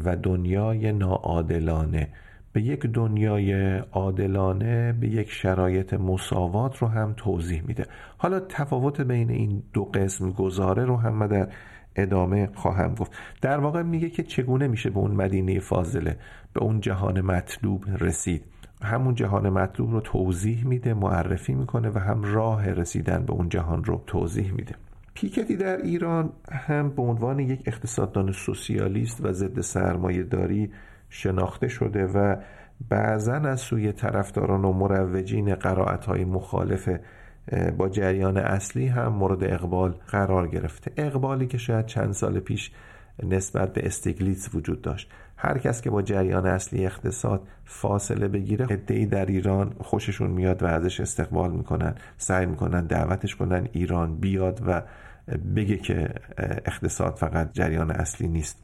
و 0.05 0.15
دنیای 0.15 0.91
ناعادلانه. 0.91 2.09
به 2.53 2.62
یک 2.62 2.85
دنیای 2.85 3.77
عادلانه 3.77 4.93
به 4.93 5.07
یک 5.07 5.31
شرایط 5.31 5.93
مساوات 5.93 6.77
رو 6.77 6.88
هم 6.88 7.13
توضیح 7.17 7.63
میده. 7.67 7.85
حالا 8.17 8.39
تفاوت 8.39 9.01
بین 9.01 9.29
این 9.29 9.63
دو 9.73 9.85
قسم 9.85 10.31
گذاره 10.31 10.85
رو 10.85 10.97
هم 10.97 11.27
در 11.27 11.47
ادامه 11.95 12.50
خواهم 12.55 12.95
گفت. 12.95 13.12
در 13.41 13.59
واقع 13.59 13.81
میگه 13.81 14.09
که 14.09 14.23
چگونه 14.23 14.67
میشه 14.67 14.89
به 14.89 14.97
اون 14.97 15.12
مدینه 15.12 15.59
فاضله 15.59 16.17
به 16.53 16.63
اون 16.63 16.79
جهان 16.79 17.21
مطلوب 17.21 17.85
رسید. 18.00 18.52
همون 18.84 19.16
جهان 19.16 19.50
مطلوب 19.50 19.92
رو 19.92 20.02
توضیح 20.02 20.66
میده 20.66 20.94
معرفی 20.94 21.54
می‌کنه 21.54 21.90
و 21.90 21.98
هم 21.98 22.22
راه 22.24 22.70
رسیدن 22.70 23.25
به 23.25 23.34
اون 23.34 23.50
جهان 23.50 23.84
رو 23.84 24.04
توضیح 24.08 24.52
میده. 24.52 24.75
پیکتی 25.13 25.58
در 25.58 25.78
ایران 25.78 26.30
هم 26.52 26.90
به 26.90 27.02
عنوان 27.02 27.40
یک 27.40 27.62
اقتصاددان 27.66 28.32
سوسیالیست 28.32 29.25
و 29.25 29.32
ضد 29.32 29.62
سرمایه 29.62 30.24
داری 30.24 30.72
شناخته 31.10 31.68
شده 31.68 32.06
و 32.06 32.36
بعضا 32.90 33.34
از 33.34 33.60
سوی 33.60 33.92
طرفداران 33.92 34.66
و 34.66 34.74
مروجین 34.74 35.56
قرائت 35.56 36.06
های 36.06 36.25
مخالف 36.25 36.90
با 37.78 37.90
جریان 37.90 38.38
اصلی 38.38 38.88
هم 38.88 39.08
مورد 39.08 39.44
اقبال 39.44 39.92
قرار 39.92 40.48
گرفته. 40.48 40.92
اقبالی 40.98 41.48
که 41.48 41.58
شاید 41.58 41.86
چند 41.86 42.12
سال 42.12 42.40
پیش 42.40 42.72
نسبت 43.24 43.74
به 43.74 43.86
استگلیتس 43.86 44.56
وجود 44.56 44.82
داشت. 44.82 45.12
هر 45.43 45.57
کس 45.57 45.81
که 45.81 45.89
با 45.89 46.01
جریان 46.01 46.45
اصلی 46.45 46.85
اقتصاد 46.85 47.47
فاصله 47.65 48.27
بگیره 48.27 48.65
عدهای 48.65 49.05
در 49.05 49.25
ایران 49.25 49.73
خوششون 49.81 50.29
میاد 50.29 50.63
و 50.63 50.65
ازش 50.65 51.00
استقبال 51.00 51.51
می‌کنن 51.51 51.95
سعی 52.17 52.45
می‌کنن 52.45 52.85
دعوتش 52.85 53.35
کنن 53.35 53.67
ایران 53.71 54.15
بیاد 54.15 54.62
و 54.67 54.81
بگه 55.55 55.77
که 55.77 56.09
اقتصاد 56.65 57.15
فقط 57.15 57.53
جریان 57.53 57.91
اصلی 57.91 58.27
نیست. 58.27 58.63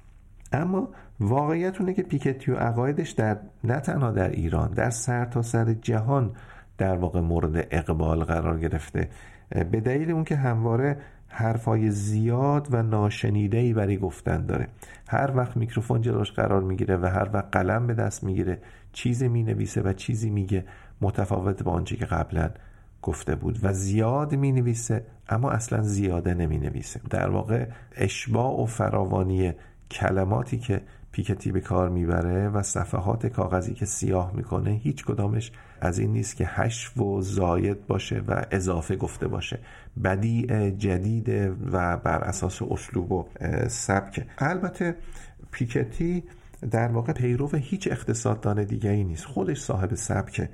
اما 0.53 0.89
واقعیت 1.19 1.79
اونه 1.79 1.93
که 1.93 2.03
پیکتی 2.03 2.51
و 2.51 2.55
عقایدش 2.55 3.09
در 3.09 3.37
نه 3.63 3.79
تنها 3.79 4.11
در 4.11 4.29
ایران 4.29 4.71
در 4.71 4.89
سرتاسر 4.89 5.65
سر 5.65 5.73
جهان 5.73 6.31
در 6.77 6.95
واقع 6.95 7.19
مورد 7.19 7.67
اقبال 7.71 8.23
قرار 8.23 8.59
گرفته. 8.59 9.09
به 9.71 9.79
دلیل 9.79 10.11
اون 10.11 10.23
که 10.23 10.35
همواره 10.35 10.97
حرفای 11.29 11.91
زیاد 11.91 12.67
و 12.71 12.83
ناشنیده 12.83 13.57
ای 13.57 13.73
برای 13.73 13.97
گفتن 13.97 14.45
داره. 14.45 14.67
هر 15.07 15.37
وقت 15.37 15.57
میکروفون 15.57 16.01
جلوش 16.01 16.31
قرار 16.31 16.61
می‌گیره 16.61 16.97
و 16.97 17.05
هر 17.05 17.29
وقت 17.33 17.47
قلم 17.51 17.87
به 17.87 17.93
دست 17.93 18.23
می‌گیره 18.23 18.61
چیزی 18.93 19.27
می‌نویسه 19.27 19.81
و 19.81 19.93
چیزی 19.93 20.29
میگه 20.29 20.65
متفاوت 21.01 21.63
با 21.63 21.71
آنچه 21.71 21.95
که 21.95 22.05
قبلا 22.05 22.49
گفته 23.01 23.35
بود. 23.35 23.59
و 23.63 23.73
زیاد 23.73 24.35
می 24.35 24.51
نویسه 24.51 25.05
اما 25.29 25.51
اصلا 25.51 25.81
زیاده 25.81 26.33
نمی 26.33 26.57
نویسه 26.57 27.01
در 27.09 27.29
واقع 27.29 27.65
اشباع 27.95 28.61
و 28.61 28.65
فراوانی 28.65 29.53
کلماتی 29.91 30.57
که 30.57 30.81
پیکتی 31.11 31.51
به 31.51 31.59
کار 31.59 31.89
می‌بره 31.89 32.49
و 32.49 32.61
صفحات 32.63 33.27
کاغذی 33.27 33.73
که 33.73 33.85
سیاه 33.85 34.31
می‌کنه 34.35 34.71
هیچ 34.71 35.05
کدامش 35.05 35.51
از 35.81 35.99
این 35.99 36.13
نیست 36.13 36.35
که 36.35 36.45
حشو 36.45 37.03
و 37.03 37.21
زاید 37.21 37.87
باشه 37.87 38.21
و 38.27 38.45
اضافه 38.51 38.95
گفته 38.95 39.27
باشه. 39.27 39.59
بدیع 40.03 40.69
جدید 40.69 41.29
و 41.71 41.97
بر 41.97 42.23
اساس 42.23 42.61
اسلوب 42.61 43.11
و 43.11 43.25
سبک. 43.67 44.27
البته 44.37 44.95
پیکتی 45.51 46.23
در 46.71 46.87
واقع 46.87 47.13
پیرو 47.13 47.49
هیچ 47.55 47.87
اقتصاددان 47.91 48.63
دیگه 48.63 48.89
ای 48.89 49.03
نیست. 49.03 49.25
خودش 49.25 49.61
صاحب 49.61 49.95
سبکه 49.95 50.49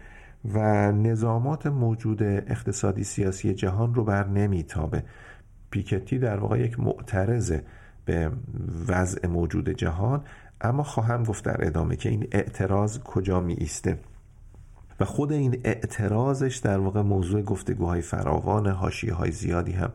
و 0.53 0.91
نظامات 0.91 1.67
موجود 1.67 2.23
اقتصادی 2.23 3.03
سیاسی 3.03 3.53
جهان 3.53 3.95
رو 3.95 4.03
بر 4.03 4.27
نمیتابه. 4.27 5.03
پیکتی 5.69 6.19
در 6.19 6.39
واقع 6.39 6.59
یک 6.59 6.79
معترضه 6.79 7.63
به 8.05 8.31
وضع 8.87 9.27
موجود 9.27 9.69
جهان 9.69 10.23
اما 10.61 10.83
خواهم 10.83 11.23
گفت 11.23 11.45
در 11.45 11.65
ادامه 11.67 11.95
که 11.95 12.09
این 12.09 12.27
اعتراض 12.31 12.99
کجا 12.99 13.39
می 13.39 13.53
ایسته. 13.53 13.99
و 14.99 15.05
خود 15.05 15.31
این 15.31 15.61
اعتراضش 15.63 16.57
در 16.57 16.77
واقع 16.77 17.01
موضوع 17.01 17.41
گفتگوهای 17.41 18.01
فراوان 18.01 18.67
حاشیه 18.67 19.13
های 19.13 19.31
زیادی 19.31 19.71
هم 19.71 19.91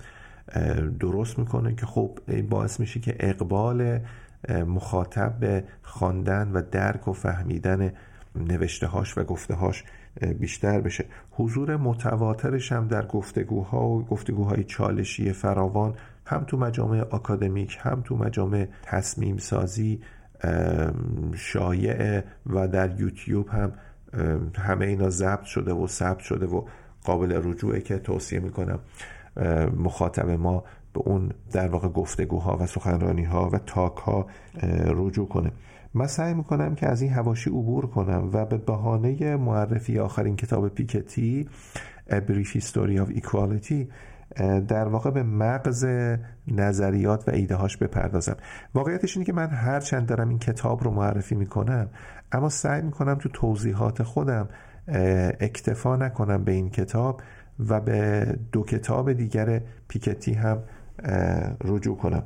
درست 1.01 1.39
می‌کنه 1.39 1.75
که 1.75 1.87
خب 1.87 2.19
باعث 2.49 2.81
میشه 2.81 3.01
که 3.01 3.17
اقبال 3.21 4.01
مخاطب 4.67 5.39
به 5.41 5.65
خواندن 5.83 6.53
و 6.53 6.63
درک 6.71 7.09
و 7.09 7.13
فهمیدن 7.13 7.93
نوشته 8.35 8.87
هاش 8.87 9.19
و 9.19 9.25
گفته 9.25 9.55
هاش 9.55 9.85
بیشتر 10.39 10.81
بشه. 10.81 11.05
حضور 11.31 11.77
متواترش 11.77 12.73
هم 12.73 12.89
در 12.89 13.07
گفتگوها 13.07 13.89
و 13.89 14.05
گفتگوهای 14.05 14.65
چالشی 14.65 15.33
فراوان 15.33 15.95
هم 16.27 16.45
تو 16.45 16.57
مجامع 16.57 17.01
آکادمیک 17.01 17.79
هم 17.81 18.03
تو 18.05 18.17
مجامع 18.17 18.67
تصمیم 18.83 19.37
سازی 19.37 20.01
شایع 21.35 22.23
و 22.47 22.69
در 22.69 23.01
یوتیوب 23.01 23.49
هم 23.49 23.73
همه 24.57 24.87
اینا 24.87 25.11
ضبط 25.11 25.45
شده 25.45 25.73
و 25.73 25.87
ثبت 25.87 26.19
شده 26.19 26.47
و 26.47 26.63
قابل 27.05 27.41
رجوعه 27.45 27.81
که 27.81 27.99
توصیه 27.99 28.41
می‌کنم. 28.41 28.79
مخاطب 29.77 30.31
ما 30.31 30.65
به 30.95 31.01
اون 31.01 31.31
در 31.53 31.69
واقع 31.69 31.89
گفتگوها 31.89 32.57
و 32.61 32.67
سخنرانی 32.67 33.25
ها 33.25 33.51
و 33.53 33.59
تاک 33.59 33.97
ها 33.97 34.27
رجوع 34.87 35.29
کنه. 35.29 35.53
من 35.95 36.07
سعی 36.07 36.35
می‌کنم 36.35 36.75
که 36.75 36.87
از 36.89 37.03
این 37.03 37.13
هواشی 37.13 37.51
عبور 37.51 37.87
کنم 37.87 38.31
و 38.33 38.47
به 38.47 38.57
بهانه 38.57 39.37
معرفی 39.37 39.99
آخرین 39.99 40.37
کتاب 40.37 40.69
پیکتی 40.69 41.49
A 42.11 42.13
Brief 42.13 42.57
History 42.57 42.99
of 42.99 43.09
Equality 43.21 43.87
در 44.69 44.89
واقع 44.89 45.11
به 45.11 45.23
مغز 45.23 45.87
نظریات 46.49 47.29
و 47.29 47.31
ایده 47.31 47.55
هاش 47.55 47.77
بپردازم. 47.77 48.37
واقعیتش 48.75 49.17
اینه 49.17 49.27
که 49.27 49.33
من 49.33 49.51
هر 49.51 49.81
چند 49.81 50.07
دارم 50.07 50.29
این 50.29 50.39
کتاب 50.39 50.85
رو 50.85 50.91
معرفی 50.91 51.35
می‌کنم 51.35 51.89
اما 52.33 52.49
سعی 52.49 52.83
می‌کنم 52.83 53.15
تو 53.15 53.29
توضیحات 53.29 54.03
خودم 54.03 54.49
اکتفا 55.41 55.97
نکنم 55.97 56.45
به 56.45 56.53
این 56.53 56.71
کتاب 56.71 57.23
و 57.69 57.81
به 57.81 58.27
دو 58.53 58.63
کتاب 58.63 59.13
دیگر 59.13 59.63
پیکتی 59.89 60.33
هم 60.33 60.63
رجوع 61.65 61.97
کنم. 61.97 62.23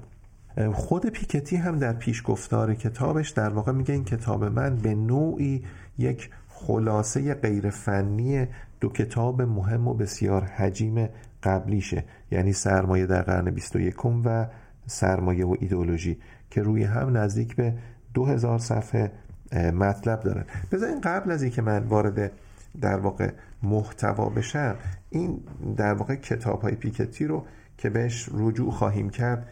خود 0.72 1.06
پیکتی 1.06 1.56
هم 1.56 1.78
در 1.78 1.92
پیشگفتار 1.92 2.74
کتابش 2.74 3.30
در 3.30 3.48
واقع 3.48 3.72
میگه 3.72 3.94
این 3.94 4.04
کتاب 4.04 4.44
من 4.44 4.76
به 4.76 4.94
نوعی 4.94 5.64
یک 5.98 6.30
خلاصه 6.48 7.34
غیرفنی 7.34 8.46
دو 8.80 8.88
کتاب 8.88 9.42
مهم 9.42 9.88
و 9.88 9.94
بسیار 9.94 10.44
حجیم 10.44 11.08
قبلیشه. 11.44 12.04
یعنی 12.30 12.52
سرمایه 12.52 13.06
در 13.06 13.22
قرن 13.22 13.50
21 13.50 14.04
و 14.04 14.46
سرمایه 14.86 15.46
و 15.46 15.56
ایدئولوژی 15.60 16.18
که 16.50 16.62
روی 16.62 16.84
هم 16.84 17.16
نزدیک 17.16 17.56
به 17.56 17.74
دو 18.14 18.24
هزار 18.24 18.58
صفحه 18.58 19.12
مطلب 19.54 20.20
دارن 20.20 20.44
بذارین 20.72 21.00
قبل 21.00 21.30
از 21.30 21.42
اینکه 21.42 21.62
من 21.62 21.82
وارد 21.82 22.32
در 22.80 22.96
واقع 22.96 23.30
محتوا 23.62 24.28
بشم 24.28 24.76
این 25.10 25.40
در 25.76 25.94
واقع 25.94 26.14
کتاب 26.14 26.62
های 26.62 26.74
پیکتی 26.74 27.26
رو 27.26 27.46
که 27.78 27.90
بهش 27.90 28.28
رجوع 28.32 28.70
خواهیم 28.70 29.10
کرد 29.10 29.48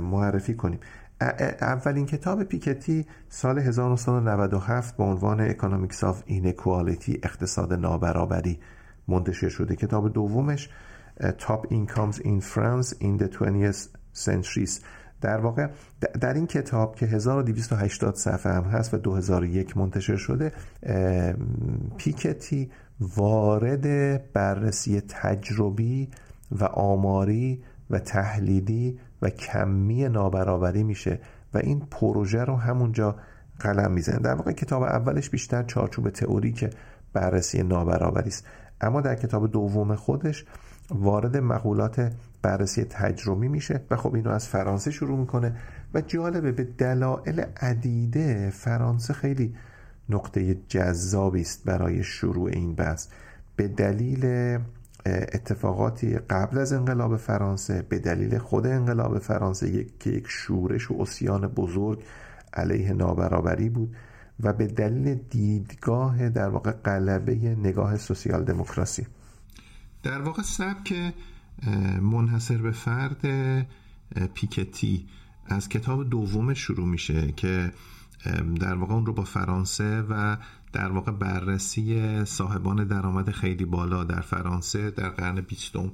معرفی 0.00 0.54
کنیم. 0.54 0.78
اولین 1.60 2.06
کتاب 2.06 2.42
پیکتی 2.42 3.06
سال 3.28 3.58
1997 3.58 4.96
با 4.96 5.04
عنوان 5.04 5.40
Economics 5.40 6.04
of 6.04 6.22
Inequality 6.26 7.20
اقتصاد 7.22 7.72
نابرابری 7.72 8.58
منتشر 9.08 9.48
شده. 9.48 9.76
کتاب 9.76 10.12
دومش 10.12 10.68
Top 11.38 11.66
Incomes 11.70 12.20
in 12.24 12.40
France 12.40 12.94
in 12.98 13.18
the 13.18 13.32
20th 13.32 13.88
centuries. 14.24 14.80
در 15.20 15.36
واقع 15.36 15.68
در 16.20 16.34
این 16.34 16.46
کتاب 16.46 16.96
که 16.96 17.06
1280 17.06 18.14
صفحه 18.14 18.52
هم 18.52 18.64
هست 18.64 18.94
و 18.94 18.98
2001 18.98 19.76
منتشر 19.76 20.16
شده 20.16 20.52
پیکتی 21.96 22.70
وارد 23.00 24.32
بررسی 24.32 25.00
تجربی 25.00 26.08
و 26.52 26.64
آماری 26.64 27.62
و 27.90 27.98
تحلیلی 27.98 28.98
و 29.22 29.30
کمی 29.30 30.08
نابرابری 30.08 30.82
میشه 30.82 31.20
و 31.54 31.58
این 31.58 31.80
پروژه 31.80 32.44
رو 32.44 32.56
همونجا 32.56 33.16
قلم 33.60 33.92
می‌زنه. 33.92 34.18
در 34.18 34.34
واقع 34.34 34.52
کتاب 34.52 34.82
اولش 34.82 35.30
بیشتر 35.30 35.62
چارچوب 35.62 36.10
تئوری 36.10 36.52
که 36.52 36.70
بررسی 37.12 37.62
نابرابری 37.62 38.28
است. 38.28 38.46
اما 38.80 39.00
در 39.00 39.14
کتاب 39.14 39.50
دوم 39.50 39.94
خودش 39.94 40.44
وارد 40.90 41.36
مقولات 41.36 42.12
بررسی 42.42 42.84
تجربی 42.84 43.48
میشه 43.48 43.80
و 43.90 43.96
خب 43.96 44.14
اینو 44.14 44.30
از 44.30 44.48
فرانسه 44.48 44.90
شروع 44.90 45.18
می‌کنه 45.18 45.56
و 45.94 46.00
جالبه 46.00 46.52
به 46.52 46.64
دلایل 46.64 47.40
عدیده 47.60 48.50
فرانسه 48.50 49.12
خیلی 49.14 49.54
نقطه 50.08 50.56
جذابی 50.68 51.40
است 51.40 51.64
برای 51.64 52.02
شروع 52.02 52.50
این 52.52 52.74
بحث. 52.74 53.08
به 53.56 53.68
دلیل 53.68 54.24
اتفاقاتی 55.06 56.18
قبل 56.18 56.58
از 56.58 56.72
انقلاب 56.72 57.16
فرانسه 57.16 57.82
به 57.88 57.98
دلیل 57.98 58.38
خود 58.38 58.66
انقلاب 58.66 59.18
فرانسه 59.18 59.86
که 60.00 60.10
یک 60.10 60.24
شورش 60.28 60.90
و 60.90 61.00
اسیان 61.00 61.46
بزرگ 61.46 62.02
علیه 62.54 62.92
نابرابری 62.92 63.68
بود 63.68 63.96
و 64.40 64.52
به 64.52 64.66
دلیل 64.66 65.14
دیدگاه 65.14 66.28
در 66.28 66.48
واقع 66.48 66.70
قلبه 66.70 67.34
نگاه 67.34 67.96
سوسیال 67.96 68.44
دموکراسی. 68.44 69.06
در 70.06 70.22
واقع 70.22 70.42
سبک 70.42 71.14
منحصر 72.02 72.56
به 72.56 72.70
فرد 72.70 73.26
پیکتی 74.34 75.06
از 75.46 75.68
کتاب 75.68 76.10
دوم 76.10 76.54
شروع 76.54 76.86
میشه 76.86 77.32
که 77.32 77.72
در 78.60 78.74
واقع 78.74 78.94
اون 78.94 79.06
رو 79.06 79.12
با 79.12 79.24
فرانسه 79.24 80.02
و 80.02 80.36
در 80.72 80.92
واقع 80.92 81.12
بررسی 81.12 82.24
صاحبان 82.24 82.84
درآمد 82.84 83.30
خیلی 83.30 83.64
بالا 83.64 84.04
در 84.04 84.20
فرانسه 84.20 84.90
در 84.90 85.08
قرن 85.08 85.40
بیستم 85.40 85.92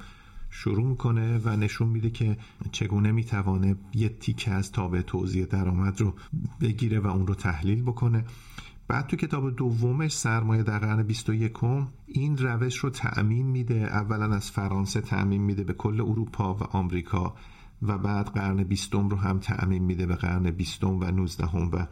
شروع 0.51 0.85
می‌کنه 0.85 1.39
و 1.39 1.57
نشون 1.57 1.89
میده 1.89 2.11
که 2.11 2.37
چگونه 2.73 3.13
می‌توانه 3.13 3.77
یه 3.95 4.09
تیکه 4.09 4.51
از 4.51 4.73
تابع 4.73 5.01
توزیع 5.01 5.47
درآمد 5.47 6.01
رو 6.01 6.15
بگیره 6.61 7.01
و 7.01 7.07
اون 7.07 7.27
رو 7.27 7.35
تحلیل 7.35 7.83
بکنه. 7.83 8.25
بعد 8.89 9.07
تو 9.07 9.17
کتاب 9.17 9.57
دومش 9.57 10.17
سرمایه 10.17 10.63
در 10.63 10.79
قرن 10.79 11.03
21 11.03 11.53
این 12.15 12.37
روش 12.37 12.77
رو 12.77 12.91
تأمین 12.91 13.47
میده 13.47 13.75
اولا 13.75 14.35
از 14.35 14.51
فرانسه 14.51 15.01
تأمین 15.01 15.43
میده 15.43 15.65
به 15.65 15.73
کل 15.73 16.01
اروپا 16.01 16.55
و 16.55 16.63
آمریکا 16.63 17.35
و 17.83 17.99
بعد 17.99 18.27
قرن 18.27 18.65
بیستم 18.65 19.09
رو 19.09 19.17
هم 19.17 19.39
تأمین 19.39 19.83
میده 19.83 20.07
به 20.07 20.15
قرن 20.15 20.51
بیستم 20.51 21.01
و 21.01 21.05
نوزدهم 21.05 21.71
و 21.73 21.87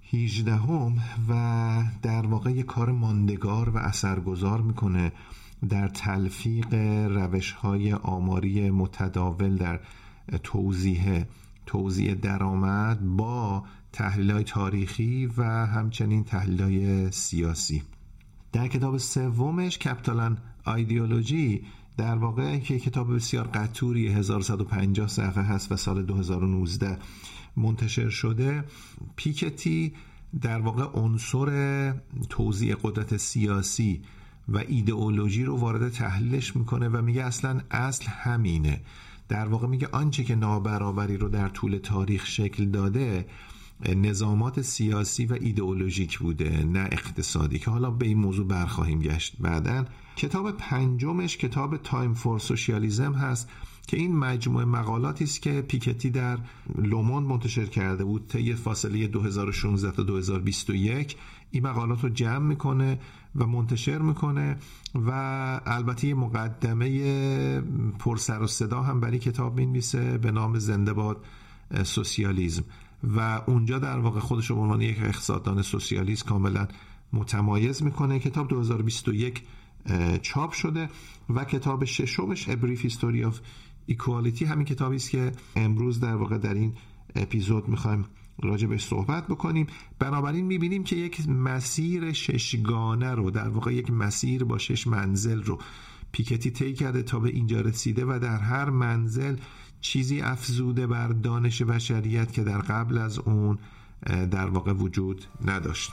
هیجدهم 0.00 0.94
و 1.28 1.84
در 2.02 2.26
واقع 2.26 2.50
یه 2.50 2.62
کار 2.62 2.92
ماندگار 2.92 3.70
و 3.70 3.76
اثرگذار 3.76 4.60
می‌کنه 4.60 5.12
در 5.68 5.88
تلفیق 5.88 6.74
روش 7.10 7.52
های 7.52 7.92
آماری 7.92 8.70
متداول 8.70 9.56
در 9.56 9.80
توضیح 10.42 11.24
توضیح 11.66 12.14
درآمد 12.14 13.00
با 13.16 13.64
تحلیل 13.92 14.30
های 14.30 14.44
تاریخی 14.44 15.26
و 15.36 15.42
همچنین 15.66 16.24
تحلیل 16.24 16.62
های 16.62 17.10
سیاسی. 17.12 17.82
در 18.56 18.68
کتاب 18.68 18.96
سومش 18.96 19.78
کپتالان 19.78 20.38
آیدیولوژی 20.64 21.62
در 21.96 22.16
واقع 22.16 22.58
که 22.58 22.78
کتاب 22.78 23.14
بسیار 23.14 23.46
قطوری 23.46 24.08
1150 24.08 25.08
صفحه 25.08 25.42
هست 25.42 25.72
و 25.72 25.76
سال 25.76 26.02
2019 26.02 26.98
منتشر 27.56 28.08
شده. 28.08 28.64
پیکتی 29.16 29.92
در 30.42 30.60
واقع 30.60 31.00
عنصر 31.00 31.94
توضیح 32.28 32.76
قدرت 32.82 33.16
سیاسی 33.16 34.02
و 34.48 34.58
ایدئولوژی 34.58 35.44
رو 35.44 35.56
وارد 35.56 35.88
تحلیلش 35.88 36.56
می‌کنه 36.56 36.88
و 36.88 37.02
میگه 37.02 37.22
اصلا 37.22 37.60
اصل 37.70 38.04
همینه. 38.08 38.80
در 39.28 39.48
واقع 39.48 39.66
میگه 39.66 39.88
آنچه 39.92 40.24
که 40.24 40.34
نابرابری 40.34 41.16
رو 41.16 41.28
در 41.28 41.48
طول 41.48 41.78
تاریخ 41.78 42.26
شکل 42.26 42.64
داده 42.64 43.26
نظامات 43.84 44.62
سیاسی 44.62 45.26
و 45.26 45.38
ایدئولوژیک 45.40 46.18
بوده 46.18 46.64
نه 46.64 46.88
اقتصادی 46.92 47.58
که 47.58 47.70
حالا 47.70 47.90
به 47.90 48.06
این 48.06 48.18
موضوع 48.18 48.46
برخواهیم 48.46 49.00
گشت 49.00 49.36
بعدا. 49.40 49.84
کتاب 50.16 50.50
پنجمش 50.50 51.36
کتاب 51.36 51.76
Time 51.76 52.14
for 52.14 52.38
Socialism 52.38 53.12
هست 53.12 53.48
که 53.86 53.96
این 53.96 54.16
مجموعه 54.16 54.64
مقالاتی 54.64 55.24
است 55.24 55.42
که 55.42 55.62
پیکتی 55.62 56.10
در 56.10 56.38
لوموند 56.78 57.22
منتشر 57.22 57.66
کرده 57.66 58.04
بود 58.04 58.26
طی 58.28 58.54
فاصله 58.54 59.06
2016 59.06 59.90
تا 59.90 60.02
2021 60.02 61.16
این 61.50 61.66
مقالات 61.66 62.04
رو 62.04 62.08
جمع 62.08 62.38
می‌کنه 62.38 62.98
و 63.36 63.46
منتشر 63.46 63.98
می‌کنه 63.98 64.56
و 64.94 65.10
البته 65.66 66.08
یه 66.08 66.14
مقدمه 66.14 67.60
پرسر 67.98 68.42
و 68.42 68.46
صدا 68.46 68.82
هم 68.82 69.00
برای 69.00 69.18
کتاب 69.18 69.60
می‌نویسه 69.60 70.18
به 70.18 70.30
نام 70.30 70.58
زنده 70.58 70.92
باد 70.92 71.24
سوسیالیزم 71.84 72.64
و 73.06 73.42
اونجا 73.46 73.78
در 73.78 73.98
واقع 73.98 74.20
خودش 74.20 74.52
به 74.52 74.58
عنوان 74.58 74.80
یک 74.80 74.98
اقتصاددان 75.02 75.62
سوسیالیست 75.62 76.24
کاملا 76.24 76.68
متمایز 77.12 77.82
می‌کنه. 77.82 78.18
کتاب 78.18 78.48
2021 78.48 79.42
چاپ 80.22 80.52
شده 80.52 80.88
و 81.30 81.44
کتاب 81.44 81.84
ششمش 81.84 82.48
A 82.48 82.52
Brief 82.52 82.80
History 82.80 83.30
of 83.30 83.34
Equality 83.90 84.42
همین 84.42 84.64
کتابی 84.64 84.96
است 84.96 85.10
که 85.10 85.32
امروز 85.56 86.00
در 86.00 86.16
واقع 86.16 86.38
در 86.38 86.54
این 86.54 86.72
اپیزود 87.16 87.68
می‌خوایم 87.68 88.04
راجع 88.42 88.66
بهش 88.66 88.84
صحبت 88.84 89.26
بکنیم. 89.26 89.66
بنابراین 89.98 90.46
می‌بینیم 90.46 90.84
که 90.84 90.96
یک 90.96 91.28
مسیر 91.28 92.12
ششگانه 92.12 93.14
رو 93.14 93.30
در 93.30 93.48
واقع 93.48 93.74
یک 93.74 93.90
مسیر 93.90 94.44
با 94.44 94.58
شش 94.58 94.86
منزل 94.86 95.42
رو 95.42 95.58
پیکتی 96.12 96.50
طی 96.50 96.74
کرده 96.74 97.02
تا 97.02 97.18
به 97.18 97.28
اینجا 97.28 97.60
رسیده 97.60 98.04
و 98.04 98.18
در 98.22 98.38
هر 98.38 98.70
منزل 98.70 99.36
چیزی 99.80 100.20
افزوده 100.20 100.86
بر 100.86 101.08
دانش 101.08 101.62
بشریت 101.62 102.32
که 102.32 102.44
در 102.44 102.58
قبل 102.58 102.98
از 102.98 103.18
اون 103.18 103.58
در 104.30 104.46
واقع 104.46 104.72
وجود 104.72 105.24
نداشت. 105.44 105.90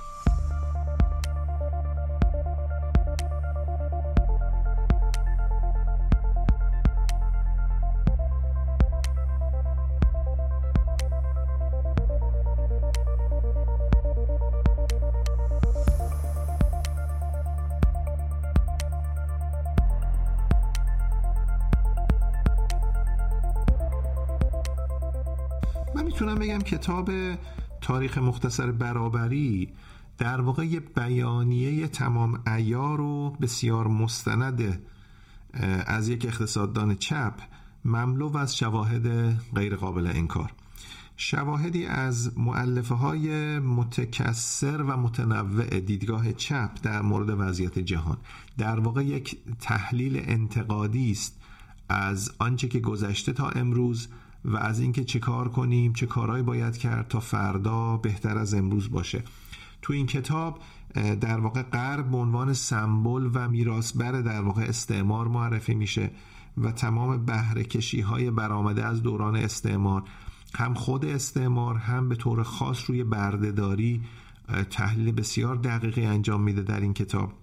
کتاب 26.63 27.11
تاریخ 27.81 28.17
مختصر 28.17 28.71
برابری 28.71 29.69
در 30.17 30.41
واقع 30.41 30.65
یه 30.65 30.79
بیانیه 30.79 31.87
تمام 31.87 32.41
ایار 32.47 33.01
و 33.01 33.29
بسیار 33.29 33.87
مستند 33.87 34.81
از 35.85 36.09
یک 36.09 36.25
اقتصاددان 36.25 36.95
چپ 36.95 37.33
مملو 37.85 38.37
از 38.37 38.57
شواهد 38.57 39.07
غیر 39.55 39.75
قابل 39.75 40.07
انکار. 40.07 40.51
شواهدی 41.17 41.85
از 41.85 42.37
معلفه 42.37 42.95
های 42.95 43.59
متکسر 43.59 44.81
و 44.81 44.97
متنوع 44.97 45.79
دیدگاه 45.79 46.33
چپ 46.33 46.71
در 46.83 47.01
مورد 47.01 47.29
وضعیت 47.29 47.79
جهان. 47.79 48.17
در 48.57 48.79
واقع 48.79 49.03
یک 49.03 49.37
تحلیل 49.59 50.21
انتقادی 50.25 51.11
است 51.11 51.39
از 51.89 52.31
آنچه 52.39 52.67
که 52.67 52.79
گذشته 52.79 53.33
تا 53.33 53.49
امروز 53.49 54.07
و 54.45 54.57
از 54.57 54.79
اینکه 54.79 55.03
چه 55.03 55.19
کار 55.19 55.49
کنیم 55.49 55.93
چه 55.93 56.05
کارهایی 56.05 56.43
باید 56.43 56.77
کرد 56.77 57.07
تا 57.07 57.19
فردا 57.19 57.97
بهتر 57.97 58.37
از 58.37 58.53
امروز 58.53 58.91
باشه. 58.91 59.23
تو 59.81 59.93
این 59.93 60.05
کتاب 60.05 60.59
در 61.21 61.39
واقع 61.39 61.61
غرب 61.61 62.11
به 62.11 62.17
عنوان 62.17 62.53
سمبل 62.53 63.29
و 63.33 63.49
میراثبر 63.49 64.11
در 64.11 64.41
واقع 64.41 64.61
استعمار 64.61 65.27
معرفی 65.27 65.75
میشه 65.75 66.11
و 66.57 66.71
تمام 66.71 67.25
بهره 67.25 67.63
کشی 67.63 68.01
های 68.01 68.31
برآمده 68.31 68.85
از 68.85 69.03
دوران 69.03 69.35
استعمار 69.35 70.03
هم 70.55 70.73
خود 70.73 71.05
استعمار 71.05 71.75
هم 71.75 72.09
به 72.09 72.15
طور 72.15 72.43
خاص 72.43 72.89
روی 72.89 73.03
بردهداری 73.03 74.01
تحلیل 74.69 75.11
بسیار 75.11 75.55
دقیقی 75.55 76.05
انجام 76.05 76.41
میده 76.41 76.61
در 76.61 76.79
این 76.79 76.93
کتاب. 76.93 77.42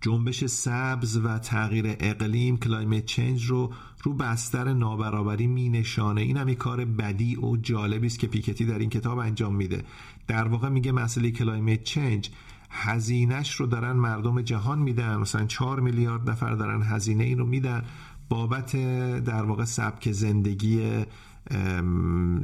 جنبش 0.00 0.44
سبز 0.44 1.16
و 1.16 1.38
تغییر 1.38 1.96
اقلیم 2.00 2.56
climate 2.56 3.06
change 3.06 3.46
رو 3.46 3.72
رو 4.02 4.14
بستر 4.14 4.72
نابرابری 4.72 5.46
می 5.46 5.68
نشانه. 5.68 6.20
این 6.20 6.36
هم 6.36 6.54
کار 6.54 6.84
بدیع 6.84 7.36
و 7.36 7.56
جالبی 7.56 8.06
است 8.06 8.18
که 8.18 8.26
پیکتی 8.26 8.64
در 8.64 8.78
این 8.78 8.90
کتاب 8.90 9.18
انجام 9.18 9.54
میده. 9.54 9.84
در 10.26 10.48
واقع 10.48 10.68
میگه 10.68 10.92
مسئله 10.92 11.30
climate 11.30 11.82
change 11.82 12.30
هزینه‌ش 12.70 13.54
رو 13.54 13.66
دارن 13.66 13.92
مردم 13.92 14.40
جهان 14.40 14.78
میدن. 14.78 15.16
مثلا 15.16 15.46
4 15.46 15.80
میلیارد 15.80 16.30
نفر 16.30 16.54
دارن 16.54 16.82
هزینه 16.82 17.24
این 17.24 17.38
رو 17.38 17.46
میدن. 17.46 17.84
بابت 18.28 18.76
در 19.24 19.42
واقع 19.42 19.64
سبک 19.64 20.12
زندگی 20.12 21.04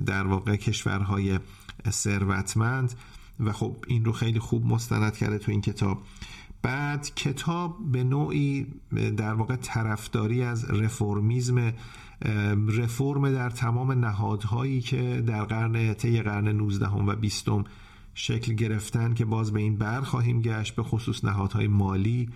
در 0.06 0.26
واقع 0.26 0.56
کشورهای 0.56 1.38
ثروتمند. 1.90 2.94
و 3.40 3.52
خب 3.52 3.76
این 3.86 4.04
رو 4.04 4.12
خیلی 4.12 4.38
خوب 4.38 4.66
مستند 4.66 5.16
کرده 5.16 5.38
تو 5.38 5.50
این 5.50 5.60
کتاب. 5.60 6.02
بعد 6.64 7.14
کتاب 7.14 7.77
به 7.92 8.05
نوعی 8.05 8.66
در 9.16 9.35
واقع 9.35 9.57
طرفداری 9.57 10.42
از 10.42 10.70
رفرمیزم 10.70 11.72
رفرم 12.68 13.33
در 13.33 13.50
تمام 13.50 13.92
نهادهایی 13.92 14.81
که 14.81 15.22
در 15.27 15.44
قرن 15.44 15.94
طی 15.94 16.22
قرن 16.22 16.48
19 16.48 16.87
و 16.87 17.16
20 17.16 17.48
شکل 18.14 18.53
گرفتن 18.55 19.14
که 19.14 19.24
باز 19.24 19.53
به 19.53 19.61
این 19.61 19.77
بر 19.77 20.00
خواهیم 20.00 20.40
گشت 20.40 20.77
به 20.77 20.83
خصوص 20.83 21.24
نهادهای 21.24 21.66
مالی 21.66 22.29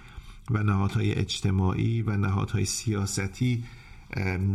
و 0.51 0.63
نهادهای 0.63 1.15
اجتماعی 1.15 2.03
و 2.03 2.17
نهادهای 2.17 2.65
سیاستی. 2.65 3.65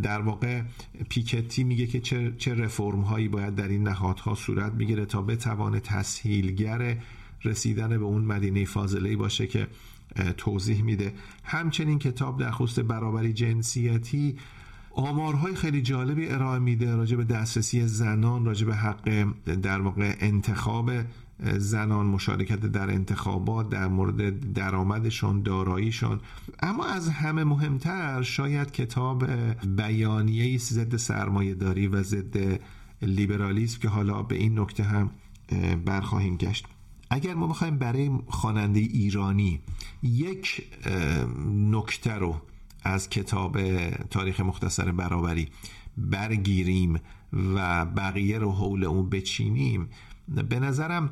در 0.04 0.22
واقع 0.22 0.62
پیکتی 1.10 1.64
میگه 1.64 1.88
که 1.88 2.00
چه, 2.00 2.34
چه 2.38 2.54
رفرم 2.54 3.02
هایی 3.02 3.28
باید 3.28 3.56
در 3.56 3.68
این 3.68 3.84
نهادها 3.84 4.36
صورت 4.36 4.72
بگیره 4.72 5.06
تا 5.06 5.22
بتوانه 5.22 5.80
تسهیلگر 5.80 6.98
رسیدن 7.46 7.90
به 7.90 8.06
اون 8.06 8.26
مدینه 8.26 8.66
فاضله 8.66 9.16
باشه 9.16 9.48
که 9.48 9.68
توضیح 10.38 10.84
میده. 10.84 11.14
همچنین 11.44 12.00
کتاب 12.00 12.40
در 12.40 12.52
خصوص 12.52 12.86
برابری 12.88 13.34
جنسیتی 13.34 14.36
آمارهای 14.96 15.56
خیلی 15.56 15.82
جالبی 15.82 16.30
ارائه 16.30 16.60
میده 16.60 16.96
راجع 16.96 17.18
به 17.18 17.24
دسترسی 17.24 17.88
زنان 17.88 18.46
راجع 18.46 18.66
به 18.66 18.76
حق 18.76 19.28
در 19.62 19.82
واقع 19.82 20.16
انتخاب 20.20 20.92
زنان 21.58 22.06
مشارکت 22.06 22.60
در 22.60 22.90
انتخابات 22.90 23.70
در 23.70 23.88
مورد 23.88 24.54
درآمدشون 24.54 25.42
داراییشون 25.42 26.20
اما 26.60 26.86
از 26.86 27.10
همه 27.10 27.44
مهمتر 27.44 28.22
شاید 28.22 28.72
کتاب 28.72 29.26
بیانیه 29.66 30.58
ضد 30.58 30.96
سرمایه 30.96 31.54
داری 31.56 31.88
و 31.88 32.04
ضد 32.04 32.60
لیبرالیسم 33.02 33.80
که 33.80 33.90
حالا 33.90 34.24
به 34.24 34.36
این 34.36 34.60
نکته 34.60 34.84
هم 34.84 35.12
برخواهیم 35.86 36.38
گشت. 36.38 36.66
اگر 37.14 37.34
ما 37.34 37.48
بخوایم 37.48 37.78
برای 37.78 38.12
خواننده 38.28 38.80
ایرانی 38.80 39.60
یک 40.04 40.68
نکته 41.72 42.14
رو 42.14 42.42
از 42.84 43.10
کتاب 43.10 43.60
تاریخ 43.90 44.40
مختصر 44.40 44.92
برابری 44.92 45.48
برگیریم 45.98 47.00
و 47.56 47.86
بقیه 47.86 48.40
رو 48.40 48.52
حول 48.52 48.84
اون 48.84 49.10
بچینیم 49.10 49.90
به 50.50 50.60
نظرم 50.60 51.10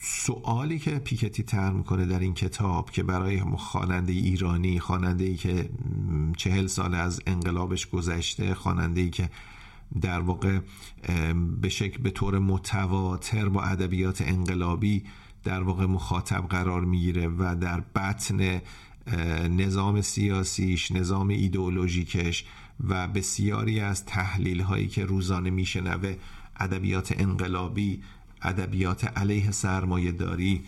سوالی 0.00 0.78
که 0.78 0.90
پیکتی 0.90 1.42
تر 1.42 1.70
می‌کنه 1.70 2.06
در 2.06 2.18
این 2.18 2.34
کتاب 2.34 2.90
که 2.90 3.02
برای 3.02 3.40
خواننده 3.40 4.12
ایرانی 4.12 4.80
خواننده 4.80 5.24
ای 5.24 5.36
که 5.36 5.70
چهل 6.36 6.66
سال 6.66 6.94
از 6.94 7.20
انقلابش 7.26 7.86
گذشته 7.86 8.54
خواننده 8.54 9.00
ای 9.00 9.10
که 9.10 9.30
در 10.00 10.20
واقع 10.20 10.58
به 11.60 11.68
شکل 11.68 12.02
به 12.02 12.10
طور 12.10 12.38
متواتر 12.38 13.48
با 13.48 13.62
ادبیات 13.62 14.22
انقلابی 14.22 15.04
در 15.44 15.62
واقع 15.62 15.86
مخاطب 15.86 16.46
قرار 16.48 16.84
می‌گیره 16.84 17.28
و 17.28 17.56
در 17.60 17.80
بطن 17.80 18.60
نظام 19.48 20.00
سیاسیش 20.00 20.92
نظام 20.92 21.28
ایدئولوژیکش 21.28 22.44
و 22.88 23.08
بسیاری 23.08 23.80
از 23.80 24.04
تحلیل 24.04 24.60
هایی 24.60 24.88
که 24.88 25.04
روزانه 25.04 25.50
میشنوه 25.50 26.16
ادبیات 26.56 27.14
انقلابی 27.18 28.02
ادبیات 28.42 29.18
علیه 29.18 29.50
سرمایه 29.50 30.12
داری 30.12 30.62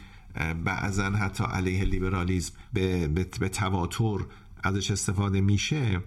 بعضا 0.64 1.10
حتی 1.10 1.44
علیه 1.44 1.84
لیبرالیزم 1.84 2.52
به, 2.72 3.08
به, 3.08 3.26
به 3.40 3.48
تواتر 3.48 4.18
ازش 4.62 4.90
استفاده 4.90 5.40
میشه. 5.40 6.00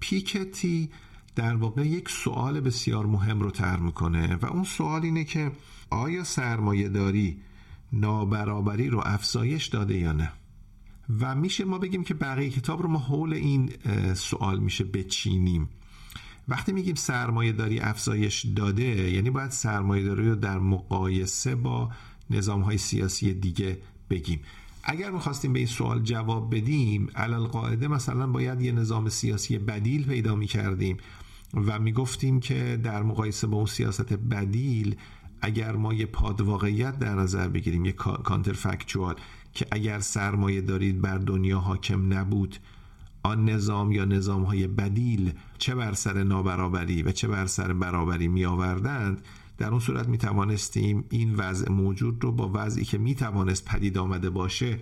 پیکتی 0.00 0.90
در 1.36 1.54
واقع 1.54 1.86
یک 1.86 2.08
سوال 2.08 2.60
بسیار 2.60 3.06
مهم 3.06 3.40
رو 3.40 3.50
تر 3.50 3.76
می‌کنه 3.76 4.36
و 4.36 4.46
اون 4.46 4.64
سوال 4.64 5.02
اینه 5.02 5.24
که 5.24 5.52
آیا 5.90 6.24
سرمایه 6.24 6.88
داری 6.88 7.40
نابرابری 7.92 8.88
رو 8.88 9.02
افزایش 9.04 9.66
داده 9.66 9.98
یا 9.98 10.12
نه؟ 10.12 10.32
و 11.20 11.34
میشه 11.34 11.64
ما 11.64 11.78
بگیم 11.78 12.04
که 12.04 12.14
بقیه 12.14 12.50
کتاب 12.50 12.82
رو 12.82 12.88
ما 12.88 12.98
حول 12.98 13.34
این 13.34 13.70
سوال 14.14 14.58
میشه 14.58 14.84
بچینیم. 14.84 15.68
وقتی 16.48 16.72
میگیم 16.72 16.94
سرمایه 16.94 17.52
داری 17.52 17.80
افزایش 17.80 18.46
داده 18.46 19.10
یعنی 19.12 19.30
باید 19.30 19.50
سرمایه 19.50 20.04
داری 20.04 20.28
رو 20.28 20.34
در 20.34 20.58
مقایسه 20.58 21.54
با 21.54 21.90
نظام 22.30 22.60
های 22.60 22.78
سیاسی 22.78 23.34
دیگه 23.34 23.78
بگیم. 24.10 24.40
اگر 24.82 25.10
می‌خواستیم 25.10 25.52
به 25.52 25.58
این 25.58 25.68
سوال 25.68 26.02
جواب 26.02 26.54
بدیم 26.54 27.08
علال 27.16 27.46
قاعده 27.46 27.88
مثلا 27.88 28.26
باید 28.26 28.62
یه 28.62 28.72
نظام 28.72 29.08
سیاسی 29.08 29.58
بدیل 29.58 30.06
پیدا 30.06 30.34
می‌کردیم 30.34 30.96
و 31.54 31.78
می‌گفتیم 31.78 32.40
که 32.40 32.80
در 32.82 33.02
مقایسه 33.02 33.46
با 33.46 33.56
اون 33.56 33.66
سیاست 33.66 34.12
بدیل 34.12 34.96
اگر 35.40 35.76
ما 35.76 35.94
یه 35.94 36.06
پادواقعیت 36.06 36.98
در 36.98 37.14
نظر 37.14 37.48
بگیریم 37.48 37.84
یه 37.84 37.92
کانترفکچوال 37.92 39.14
که 39.52 39.66
اگر 39.70 39.98
سرمایه 39.98 40.60
دارید 40.60 41.00
بر 41.00 41.18
دنیا 41.18 41.58
حاکم 41.58 42.12
نبود 42.12 42.56
آن 43.22 43.44
نظام 43.44 43.92
یا 43.92 44.04
نظام 44.04 44.42
های 44.42 44.66
بدیل 44.66 45.32
چه 45.58 45.74
بر 45.74 45.92
سر 45.92 46.22
نابرابری 46.22 47.02
و 47.02 47.12
چه 47.12 47.28
بر 47.28 47.46
سر 47.46 47.72
برابری 47.72 48.28
می 48.28 48.44
آوردند 48.44 49.22
در 49.58 49.70
اون 49.70 49.80
صورت 49.80 50.08
می 50.08 50.18
توانستیم 50.18 51.04
این 51.10 51.34
وضع 51.34 51.72
موجود 51.72 52.24
رو 52.24 52.32
با 52.32 52.50
وضعی 52.54 52.84
که 52.84 52.98
می 52.98 53.14
توانست 53.14 53.64
پدید 53.64 53.98
آمده 53.98 54.30
باشه 54.30 54.78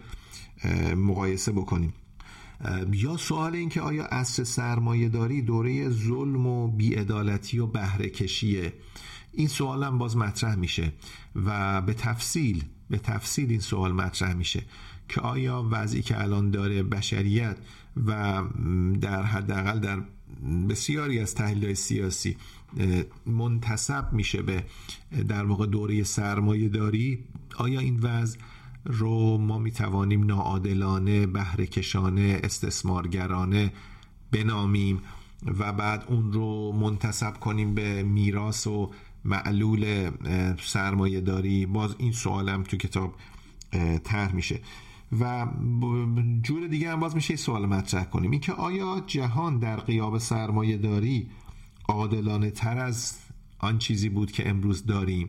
مقایسه 0.96 1.52
بکنیم. 1.52 1.92
یا 2.92 3.16
سوال 3.16 3.54
این 3.54 3.68
که 3.68 3.80
آیا 3.80 4.06
اصر 4.06 4.44
سرمایه 4.44 5.08
داری 5.08 5.42
دوره 5.42 5.90
ظلم 5.90 6.46
و 6.46 6.68
بیعدالتی 6.68 7.58
و 7.58 7.66
بهره 7.66 8.08
کشیه 8.08 8.72
این 9.36 9.48
سوال 9.48 9.84
هم 9.84 9.98
باز 9.98 10.16
مطرح 10.16 10.54
میشه 10.54 10.92
و 11.46 11.82
به 11.82 11.94
تفصیل 11.94 12.64
به 12.90 12.98
تفصیل 12.98 13.50
این 13.50 13.60
سوال 13.60 13.92
مطرح 13.92 14.34
میشه 14.34 14.62
که 15.08 15.20
آیا 15.20 15.68
وضعی 15.70 16.02
که 16.02 16.20
الان 16.20 16.50
داره 16.50 16.82
بشریت 16.82 17.56
و 18.06 18.42
در 19.00 19.22
حداقل 19.22 19.78
در 19.78 20.02
بسیاری 20.68 21.18
از 21.18 21.34
تحلیل 21.34 21.74
سیاسی 21.74 22.36
منتصب 23.26 24.12
میشه 24.12 24.42
به 24.42 24.64
در 25.28 25.44
واقع 25.44 25.66
دوره 25.66 26.02
سرمایه 26.02 26.68
داری 26.68 27.24
آیا 27.58 27.80
این 27.80 28.00
وضع 28.00 28.38
رو 28.84 29.38
ما 29.38 29.58
می‌توانیم 29.58 30.24
ناعادلانه 30.24 31.26
بهرهکشانه 31.26 32.40
استثمارگرانه 32.44 33.72
بنامیم 34.32 35.00
و 35.58 35.72
بعد 35.72 36.04
اون 36.08 36.32
رو 36.32 36.72
منتصب 36.72 37.40
کنیم 37.40 37.74
به 37.74 38.02
میراث 38.02 38.66
و 38.66 38.90
معلول 39.26 40.10
سرمایه 40.62 41.20
داری 41.20 41.66
باز 41.66 41.94
این 41.98 42.12
سوالم 42.12 42.62
تو 42.62 42.76
کتاب 42.76 43.14
طرح 44.04 44.34
میشه. 44.34 44.60
و 45.20 45.46
جور 46.42 46.66
دیگه 46.66 46.92
هم 46.92 47.00
باز 47.00 47.14
میشه 47.14 47.36
سوال 47.36 47.66
مطرح 47.66 48.04
کنیم. 48.04 48.30
اینکه 48.30 48.52
آیا 48.52 49.02
جهان 49.06 49.58
در 49.58 49.76
قیاب 49.76 50.18
سرمایه 50.18 50.76
داری 50.76 51.26
عادلانه 51.88 52.50
تر 52.50 52.78
از 52.78 53.18
آن 53.58 53.78
چیزی 53.78 54.08
بود 54.08 54.32
که 54.32 54.48
امروز 54.48 54.86
داریم؟ 54.86 55.28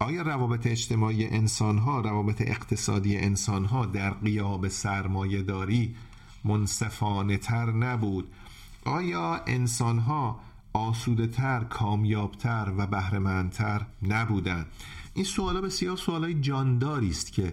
آیا 0.00 0.22
روابط 0.22 0.66
اجتماعی 0.66 1.26
انسان 1.26 1.78
ها 1.78 2.00
روابط 2.00 2.40
اقتصادی 2.40 3.16
انسان 3.16 3.64
ها 3.64 3.86
در 3.86 4.10
قیاب 4.10 4.68
سرمایه 4.68 5.42
داری 5.42 5.94
منصفانه 6.44 7.36
تر 7.36 7.70
نبود؟ 7.70 8.28
آیا 8.84 9.40
انسان 9.46 9.98
ها 9.98 10.40
آسوده 10.72 11.26
تر 11.26 11.64
کامیاب 11.64 12.32
تر 12.32 12.72
و 12.78 12.86
بهرهمندتر 12.86 13.86
نبودند 14.02 14.66
این 15.14 15.24
سوالا 15.24 15.60
بسیار 15.60 15.96
سوالای 15.96 16.34
جانداری 16.34 17.10
است 17.10 17.32
که 17.32 17.52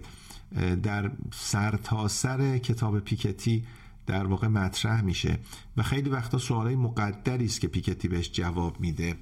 در 0.82 1.10
سرتاسر 1.32 2.36
سر 2.38 2.58
کتاب 2.58 3.00
پیکتی 3.00 3.64
در 4.06 4.26
واقع 4.26 4.48
مطرح 4.48 5.02
میشه 5.02 5.38
و 5.76 5.82
خیلی 5.82 6.10
وقتا 6.10 6.38
سوالای 6.38 6.76
مقدری 6.76 7.44
است 7.44 7.60
که 7.60 7.68
پیکتی 7.68 8.08
بهش 8.08 8.30
جواب 8.32 8.80
میده. 8.80 9.14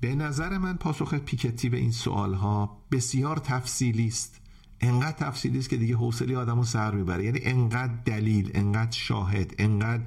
به 0.00 0.14
نظر 0.14 0.58
من 0.58 0.76
پاسخ 0.76 1.14
پیکتی 1.14 1.68
به 1.68 1.76
این 1.76 1.92
سوال 1.92 2.34
ها 2.34 2.78
بسیار 2.92 3.36
تفصیلی 3.36 4.06
است. 4.06 4.40
انقدر 4.80 5.12
تفصیلی 5.12 5.58
است 5.58 5.68
که 5.68 5.76
دیگه 5.76 5.96
حوصله 5.96 6.36
آدمو 6.36 6.64
سر 6.64 6.94
می‌بره. 6.94 7.24
یعنی 7.24 7.40
انقدر 7.42 7.94
دلیل 8.04 8.50
انقدر 8.54 8.98
شاهد 8.98 9.54
انقدر 9.58 10.02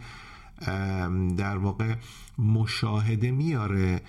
در 1.38 1.58
واقع 1.58 1.96
مشاهده 2.38 3.32
میاره. 3.32 4.02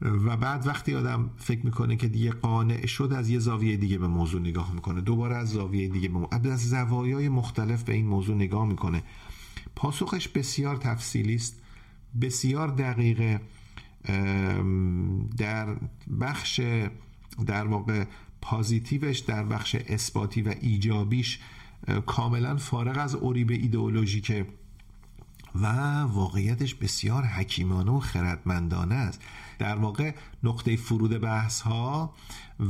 و 0.00 0.36
بعد 0.36 0.66
وقتی 0.66 0.94
آدم 0.94 1.30
فکر 1.36 1.66
می‌کنه 1.66 1.96
که 1.96 2.08
دیگه 2.08 2.30
قانع 2.30 2.86
شد 2.86 3.12
از 3.12 3.30
یه 3.30 3.38
زاویه 3.38 3.76
دیگه 3.76 3.98
به 3.98 4.06
موضوع 4.06 4.40
نگاه 4.40 4.74
می‌کنه. 4.74 5.00
دوباره 5.00 5.36
از 5.36 5.50
زاویه 5.50 5.88
دیگه 5.88 6.08
به 6.08 6.14
موضوع 6.14 6.52
از 6.52 6.68
زوایای 6.68 7.28
مختلف 7.28 7.82
به 7.82 7.94
این 7.94 8.06
موضوع 8.06 8.36
نگاه 8.36 8.66
می‌کنه. 8.66 9.02
پاسخش 9.76 10.28
بسیار 10.28 10.76
تفصیلی 10.76 11.34
است. 11.34 11.62
بسیار 12.20 12.68
دقیقه. 12.68 13.40
در 15.36 15.76
بخش 16.20 16.60
در 17.46 17.66
واقع 17.66 18.04
پازیتیوش 18.40 19.18
در 19.18 19.44
بخش 19.44 19.74
اثباتی 19.74 20.42
و 20.42 20.54
ایجابیش 20.60 21.38
کاملا 22.06 22.56
فارغ 22.56 22.98
از 22.98 23.14
اوریب 23.14 23.50
ایدئولوژیکه 23.50 24.46
و 25.54 25.66
واقعیتش 26.02 26.74
بسیار 26.74 27.24
حکیمانه 27.24 27.90
و 27.90 28.00
خردمندانه 28.00 28.94
است. 28.94 29.20
در 29.58 29.76
واقع 29.76 30.14
نقطه 30.42 30.76
فرود 30.76 31.20
بحث 31.20 31.60
ها 31.60 32.14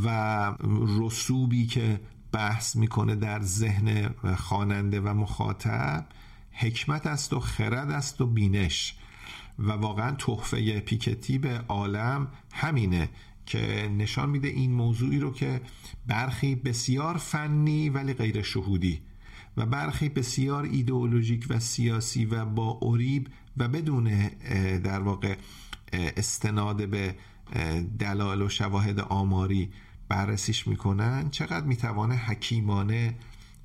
و 0.04 0.54
رسوبی 1.00 1.66
که 1.66 2.00
بحث 2.32 2.76
می‌کنه 2.76 3.14
در 3.14 3.42
ذهن 3.42 4.14
خواننده 4.36 5.00
و 5.00 5.14
مخاطب 5.14 6.06
حکمت 6.52 7.06
است 7.06 7.32
و 7.32 7.40
خرد 7.40 7.90
است 7.90 8.20
و 8.20 8.26
بینش. 8.26 8.94
و 9.58 9.72
واقعا 9.72 10.10
تحفه 10.10 10.80
پیکتی 10.80 11.38
به 11.38 11.58
عالم 11.68 12.28
همینه 12.52 13.08
که 13.46 13.90
نشان 13.98 14.30
میده 14.30 14.48
این 14.48 14.72
موضوعی 14.72 15.18
رو 15.18 15.32
که 15.32 15.60
برخی 16.06 16.54
بسیار 16.54 17.16
فنی 17.16 17.88
ولی 17.88 18.14
غیر 18.14 18.42
شهودی 18.42 19.00
و 19.56 19.66
برخی 19.66 20.08
بسیار 20.08 20.64
ایدئولوژیک 20.64 21.46
و 21.48 21.60
سیاسی 21.60 22.24
و 22.24 22.44
با 22.44 22.68
اوریب 22.68 23.28
و 23.56 23.68
بدون 23.68 24.28
در 24.84 25.00
واقع 25.00 25.36
استناد 25.92 26.88
به 26.88 27.14
دلایل 27.98 28.42
و 28.42 28.48
شواهد 28.48 29.00
آماری 29.00 29.72
بررسیش 30.08 30.66
می‌کنن 30.66 31.30
چقدر 31.30 31.66
می‌توانه 31.66 32.14
حکیمانه 32.14 33.14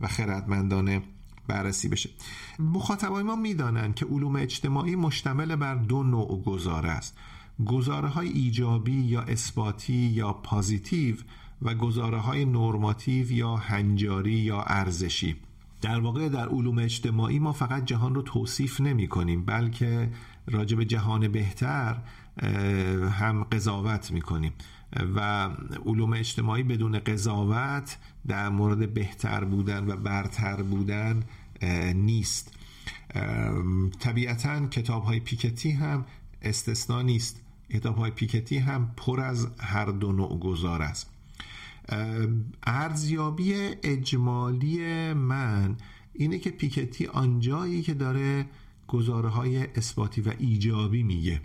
و 0.02 0.08
خردمندانه 0.08 1.02
بررسی 1.47 1.88
بشه. 1.88 2.10
مخاطبای 2.60 3.23
ما 3.23 3.36
می‌دانند 3.36 3.95
که 3.95 4.06
علوم 4.06 4.36
اجتماعی 4.36 4.95
مشتمل 4.95 5.56
بر 5.56 5.76
دو 5.76 6.04
نوع 6.04 6.43
گزاره 6.43 6.89
است. 6.89 7.17
گزاره 7.65 8.08
های 8.08 8.30
ایجابی 8.30 9.02
یا 9.02 9.21
اثباتی 9.21 9.93
یا 9.93 10.34
پازیتیو 10.34 11.15
و 11.62 11.73
گزاره 11.73 12.17
های 12.17 12.45
نرماتیو 12.45 13.32
یا 13.32 13.56
هنجاری 13.56 14.34
یا 14.34 14.62
ارزشی. 14.62 15.36
در 15.81 15.99
واقع 15.99 16.29
در 16.29 16.49
علوم 16.49 16.79
اجتماعی 16.79 17.39
ما 17.39 17.53
فقط 17.53 17.85
جهان 17.85 18.15
رو 18.15 18.21
توصیف 18.21 18.81
نمی 18.81 19.07
کنیم 19.07 19.45
بلکه 19.45 20.09
راجع 20.47 20.77
به 20.77 20.85
جهان 20.85 21.27
بهتر 21.27 21.97
هم 23.11 23.43
قضاوت 23.43 24.11
می 24.11 24.21
کنیم. 24.21 24.53
و 25.15 25.49
علوم 25.85 26.13
اجتماعی 26.13 26.63
بدون 26.63 26.99
قضاوت 26.99 27.97
در 28.27 28.49
مورد 28.49 28.93
بهتر 28.93 29.43
بودن 29.43 29.87
و 29.87 29.95
برتر 29.95 30.61
بودن 30.61 31.23
نیست. 31.93 32.53
طبیعتا 33.99 34.67
کتاب 34.67 35.03
های 35.03 35.19
پیکتی 35.19 35.71
هم 35.71 36.05
استثنا 36.41 37.01
نیست. 37.01 37.41
کتاب 37.69 37.97
های 37.97 38.11
پیکتی 38.11 38.57
هم 38.57 38.91
پر 38.97 39.21
از 39.21 39.47
هر 39.59 39.85
دو 39.85 40.11
نوع 40.11 40.39
گذار 40.39 40.81
است. 40.81 41.16
ارزیابی 42.63 43.54
اجمالی 43.84 45.13
من 45.13 45.78
اینه 46.13 46.39
که 46.39 46.50
پیکتی 46.50 47.06
آنجایی 47.06 47.82
که 47.82 47.93
داره 47.93 48.45
گزاره 48.88 49.30
های 49.30 49.67
اثباتی 49.76 50.21
و 50.21 50.34
ایجابی 50.38 51.04
میگه. 51.04 51.41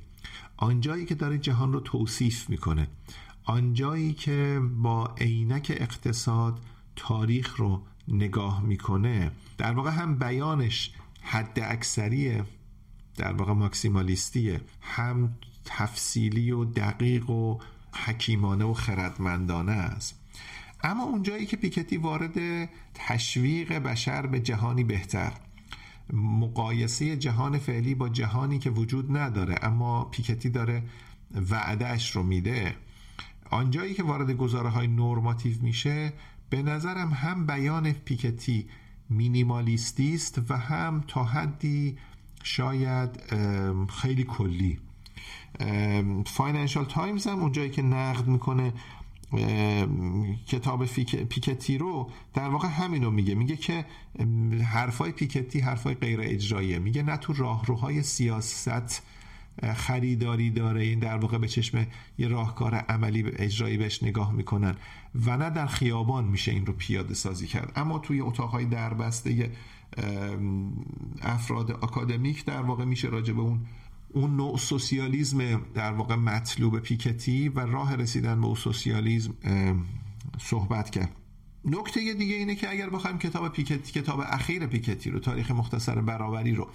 آنجایی 0.56 1.04
که 1.04 1.14
داره 1.14 1.38
جهان 1.38 1.72
رو 1.72 1.80
توصیف 1.80 2.50
می‌کنه. 2.50 2.88
آنجایی 3.44 4.12
که 4.12 4.60
با 4.76 5.14
عینک 5.18 5.72
اقتصاد 5.76 6.60
تاریخ 6.96 7.56
رو 7.56 7.82
نگاه 8.08 8.62
می‌کنه. 8.62 9.30
در 9.58 9.72
واقع 9.72 9.90
هم 9.90 10.18
بیانش 10.18 10.92
حد 11.22 11.60
اکثریه 11.62 12.44
در 13.16 13.32
واقع 13.32 13.52
ماکسیمالیستیه. 13.52 14.60
هم 14.80 15.34
تفصیلی 15.64 16.50
و 16.50 16.64
دقیق 16.64 17.30
و 17.30 17.58
حکیمانه 17.92 18.64
و 18.64 18.74
خردمندانه 18.74 19.72
است. 19.72 20.21
اما 20.82 21.04
اونجایی 21.04 21.46
که 21.46 21.56
پیکتی 21.56 21.96
وارد 21.96 22.68
تشویق 22.94 23.72
بشر 23.72 24.26
به 24.26 24.40
جهانی 24.40 24.84
بهتر. 24.84 25.32
مقایسه 26.12 27.16
جهان 27.16 27.58
فعلی 27.58 27.94
با 27.94 28.08
جهانی 28.08 28.58
که 28.58 28.70
وجود 28.70 29.16
نداره 29.16 29.54
اما 29.62 30.04
پیکتی 30.04 30.50
داره 30.50 30.82
وعدهش 31.50 32.10
رو 32.10 32.22
میده. 32.22 32.74
آنجایی 33.50 33.94
که 33.94 34.02
وارد 34.02 34.30
گزاره 34.30 34.68
های 34.68 34.86
نورماتیو 34.86 35.62
میشه 35.62 36.12
به 36.50 36.62
نظرم 36.62 37.10
هم 37.10 37.46
بیان 37.46 37.92
پیکتی 37.92 38.66
مینیمالیستی 39.10 40.14
است 40.14 40.50
و 40.50 40.56
هم 40.56 41.04
تا 41.08 41.24
حدی 41.24 41.98
شاید 42.42 43.10
خیلی 43.88 44.24
کلی. 44.24 44.78
Financial 46.26 46.84
Times 46.84 47.26
هم 47.26 47.38
اونجایی 47.38 47.70
که 47.70 47.82
نقد 47.82 48.26
می‌کنه 48.26 48.72
کتاب 50.46 50.86
پیکتی 51.24 51.78
رو 51.78 52.10
در 52.34 52.48
واقع 52.48 52.68
همینو 52.68 53.10
میگه. 53.10 53.34
میگه 53.34 53.56
که 53.56 53.84
حرفای 54.64 55.12
پیکتی 55.12 55.60
حرفای 55.60 55.94
غیر 55.94 56.20
اجراییه. 56.22 56.78
میگه 56.78 57.02
نه 57.02 57.16
تو 57.16 57.32
راهروهای 57.32 58.02
سیاست 58.02 59.02
خریداری 59.74 60.50
داره. 60.50 60.82
این 60.82 60.98
در 60.98 61.16
واقع 61.16 61.38
به 61.38 61.48
چشم 61.48 61.86
یه 62.18 62.28
راهکار 62.28 62.74
عملی 62.74 63.24
اجرایی 63.36 63.76
بهش 63.76 64.02
نگاه 64.02 64.32
می‌کنن 64.32 64.76
و 65.26 65.36
نه 65.36 65.50
در 65.50 65.66
خیابان 65.66 66.24
میشه 66.24 66.52
این 66.52 66.66
رو 66.66 66.72
پیاده 66.72 67.14
سازی 67.14 67.46
کرد. 67.46 67.72
اما 67.76 67.98
توی 67.98 68.20
اتاقهای 68.20 68.64
دربسته 68.64 69.50
افراد 71.22 71.70
آکادمیک 71.70 72.44
در 72.44 72.62
واقع 72.62 72.84
میشه 72.84 73.08
راجع 73.08 73.32
به 73.32 73.40
اون 73.40 73.60
اون 74.12 74.36
نوع 74.36 74.58
سوسیالیزم 74.58 75.62
در 75.74 75.92
واقع 75.92 76.14
مطلوب 76.14 76.78
پیکتی 76.78 77.48
و 77.48 77.60
راه 77.60 77.96
رسیدن 77.96 78.40
به 78.40 78.46
اون 78.46 78.54
سوسیالیزم 78.54 79.34
صحبت 80.38 80.90
کرد. 80.90 81.16
نکته 81.64 82.14
دیگه 82.14 82.34
اینه 82.34 82.54
که 82.54 82.70
اگر 82.70 82.90
بخوایم 82.90 83.18
کتاب 83.18 83.52
پیکتی 83.52 84.00
کتاب 84.00 84.20
اخیر 84.20 84.66
پیکتی 84.66 85.10
رو 85.10 85.18
تاریخ 85.18 85.50
مختصر 85.50 86.00
برابری 86.00 86.54
رو 86.54 86.68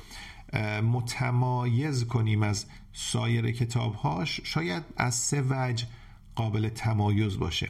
متمایز 0.81 2.05
کنیم 2.05 2.43
از 2.43 2.65
سایر 2.93 3.51
کتابهاش 3.51 4.41
شاید 4.43 4.83
از 4.97 5.15
سه 5.15 5.43
وجه 5.49 5.85
قابل 6.35 6.69
تمایز 6.69 7.39
باشه. 7.39 7.69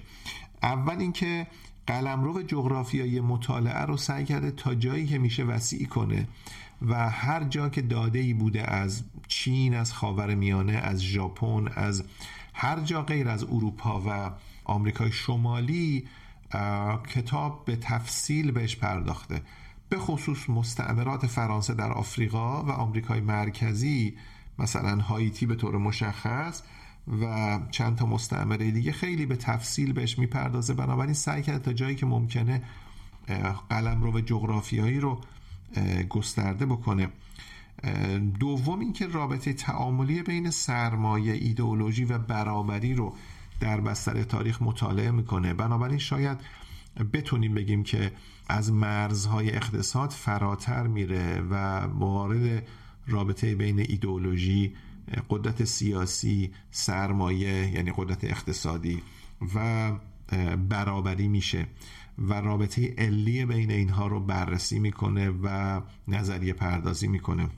اول 0.64 1.00
اینکه 1.00 1.48
قلمرو 1.88 2.44
جغرافیایی 2.44 3.20
مطالعه 3.20 3.82
رو 3.82 3.98
سعی 3.98 4.26
کرده 4.26 4.52
تا 4.52 4.76
جایی 4.76 5.08
که 5.08 5.18
میشه 5.18 5.44
وسیع 5.44 5.88
کنه 5.88 6.28
و 6.82 7.10
هر 7.10 7.44
جا 7.44 7.70
که 7.70 7.82
داده 7.82 8.20
ای 8.20 8.34
بوده 8.34 8.72
از 8.72 9.04
چین 9.28 9.76
از 9.76 9.94
خاور 9.94 10.36
میانه 10.36 10.74
از 10.74 11.04
ژاپن 11.04 11.68
از 11.76 12.04
هر 12.54 12.80
جا 12.80 13.02
غیر 13.02 13.30
از 13.30 13.44
اروپا 13.44 14.04
و 14.08 14.32
آمریکای 14.66 15.12
شمالی 15.12 16.08
کتاب 17.16 17.66
به 17.66 17.76
تفصیل 17.76 18.52
بهش 18.52 18.76
پرداخته. 18.76 19.42
به 19.90 19.98
خصوص 19.98 20.50
مستعمرات 20.50 21.28
فرانسه 21.28 21.74
در 21.74 21.92
آفریقا 21.92 22.64
و 22.64 22.72
آمریکای 22.72 23.20
مرکزی 23.20 24.18
مثلا 24.60 25.02
هایتی 25.02 25.46
به 25.46 25.56
طور 25.56 25.78
مشخص 25.78 26.62
و 27.22 27.60
چند 27.72 27.96
تا 27.96 28.06
مستعمره 28.06 28.72
دیگه 28.72 28.92
خیلی 28.92 29.26
به 29.26 29.36
تفصیل 29.36 29.94
بهش 29.94 30.20
می‌پردازه. 30.20 30.74
بنابراین 30.74 31.14
سعی 31.14 31.42
کرده 31.42 31.60
تا 31.60 31.74
جایی 31.74 31.96
که 31.96 32.06
ممکنه 32.06 32.64
قلم 33.70 34.04
رو 34.04 34.12
و 34.18 34.22
جغرافیایی 34.22 35.00
رو 35.00 35.22
گسترده 36.10 36.66
بکنه. 36.66 37.10
دوم 38.40 38.80
اینکه 38.80 39.08
رابطه 39.08 39.54
تعاملی 39.54 40.24
بین 40.24 40.50
سرمایه 40.50 41.34
ایدئولوژی 41.34 42.06
و 42.06 42.18
برابری 42.18 42.94
رو 42.94 43.16
در 43.60 43.82
بستر 43.82 44.24
تاریخ 44.24 44.62
مطالعه 44.62 45.12
می‌کنه. 45.12 45.54
بنابراین 45.54 45.98
شاید 45.98 46.38
بتونیم 47.14 47.54
بگیم 47.54 47.84
که 47.84 48.12
از 48.50 48.72
مرزهای 48.72 49.56
اقتصاد 49.56 50.10
فراتر 50.12 50.88
میره 50.88 51.42
و 51.42 51.80
وارد 51.80 52.68
رابطه 53.08 53.56
بین 53.56 53.80
ایدئولوژی 53.80 54.76
قدرت 55.30 55.64
سیاسی 55.64 56.52
سرمایه 56.72 57.72
یعنی 57.72 57.94
قدرت 57.98 58.24
اقتصادی 58.24 59.02
و 59.56 59.92
برابری 60.70 61.28
میشه. 61.28 61.68
و 62.20 62.34
رابطه 62.34 62.96
علی 62.98 63.46
بین 63.46 63.72
اینها 63.72 64.08
رو 64.08 64.20
بررسی 64.20 64.80
می‌کنه 64.80 65.30
و 65.30 65.82
نظریه 66.08 66.54
پردازی 66.54 67.08
می‌کنه. 67.08 67.50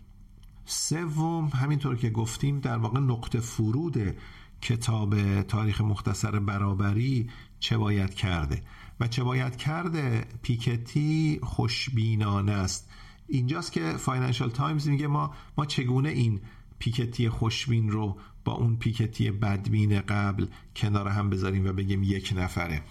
سوم 0.65 1.45
همینطور 1.45 1.95
که 1.95 2.09
گفتیم 2.09 2.59
در 2.59 2.77
واقع 2.77 2.99
نقطه 2.99 3.39
فرود 3.39 4.15
کتاب 4.61 5.41
تاریخ 5.41 5.81
مختصر 5.81 6.39
برابری 6.39 7.29
چه 7.59 7.77
باید 7.77 8.13
کرده. 8.13 8.61
و 8.99 9.07
چه 9.07 9.23
باید 9.23 9.55
کرد 9.55 10.25
پیکتی 10.41 11.39
خوشبینانه 11.43 12.51
است. 12.51 12.89
اینجاست 13.27 13.71
که 13.71 13.93
Financial 13.97 14.49
Times 14.49 14.87
میگه 14.87 15.07
ما 15.07 15.33
ما 15.57 15.65
چگونه 15.65 16.09
این 16.09 16.41
پیکتی 16.79 17.29
خوشبین 17.29 17.89
رو 17.91 18.17
با 18.45 18.53
اون 18.53 18.75
پیکتی 18.75 19.31
بدبین 19.31 20.01
قبل 20.01 20.45
کنار 20.75 21.07
هم 21.07 21.29
بذاریم 21.29 21.65
و 21.65 21.73
بگیم 21.73 22.03
یک 22.03 22.33
نفره. 22.37 22.81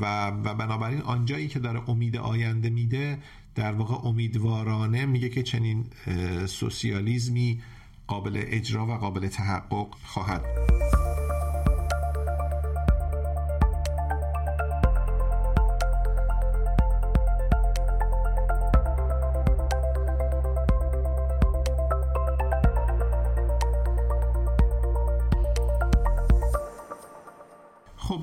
و, 0.00 0.26
و 0.30 0.54
بنابراین 0.54 1.00
آنجایی 1.00 1.48
که 1.48 1.58
داره 1.58 1.90
امید 1.90 2.16
آینده 2.16 2.70
میده 2.70 3.18
در 3.54 3.72
واقع 3.72 4.08
امیدوارانه 4.08 5.06
میگه 5.06 5.28
که 5.28 5.42
چنین 5.42 5.84
سوسیالیزمی 6.46 7.60
قابل 8.06 8.44
اجرا 8.46 8.86
و 8.86 8.92
قابل 8.92 9.28
تحقق 9.28 9.94
خواهد. 10.04 10.44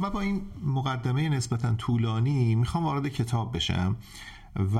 من 0.08 0.14
با 0.14 0.22
این 0.22 0.42
مقدمه 0.66 1.30
نسبتا 1.30 1.74
طولانی 1.74 2.56
می‌خوام 2.56 2.84
وارد 2.84 3.08
کتاب 3.08 3.56
بشم 3.56 3.96
و 4.76 4.80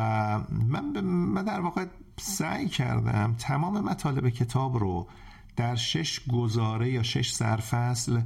من, 0.50 1.02
من 1.02 1.44
در 1.44 1.60
واقع 1.60 1.86
سعی 2.18 2.68
کردم 2.70 3.36
تمام 3.40 3.80
مطالب 3.82 4.30
کتاب 4.30 4.78
رو 4.78 5.08
در 5.56 5.76
شش 5.76 6.20
گزاره 6.28 6.92
یا 6.92 7.04
شش 7.04 7.32
سرفصل 7.32 8.22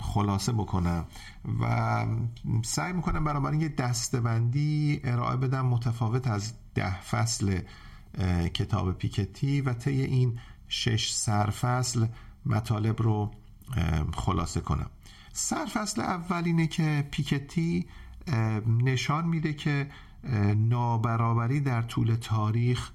خلاصه 0.00 0.52
بکنم 0.52 1.04
و 1.60 2.06
سعی 2.64 2.92
می‌کنم 2.92 3.24
بنابراین 3.24 3.60
یه 3.60 3.68
دستبندی 3.68 5.00
ارائه 5.04 5.36
بدم 5.36 5.66
متفاوت 5.66 6.28
از 6.28 6.52
ده 6.74 7.00
فصل 7.00 7.60
کتاب 8.54 8.92
پیکتی 8.92 9.60
و 9.60 9.72
طی 9.72 10.02
این 10.02 10.38
شش 10.68 11.12
سرفصل 11.12 12.06
مطالب 12.46 13.02
رو 13.02 13.30
خلاصه 14.14 14.60
کنم. 14.60 14.90
سرفصل 15.38 16.00
اول 16.00 16.42
اینه 16.44 16.66
که 16.66 17.08
پیکتی 17.10 17.86
نشان 18.66 19.24
میده 19.24 19.52
که 19.52 19.90
نابرابری 20.56 21.60
در 21.60 21.82
طول 21.82 22.14
تاریخ 22.14 22.90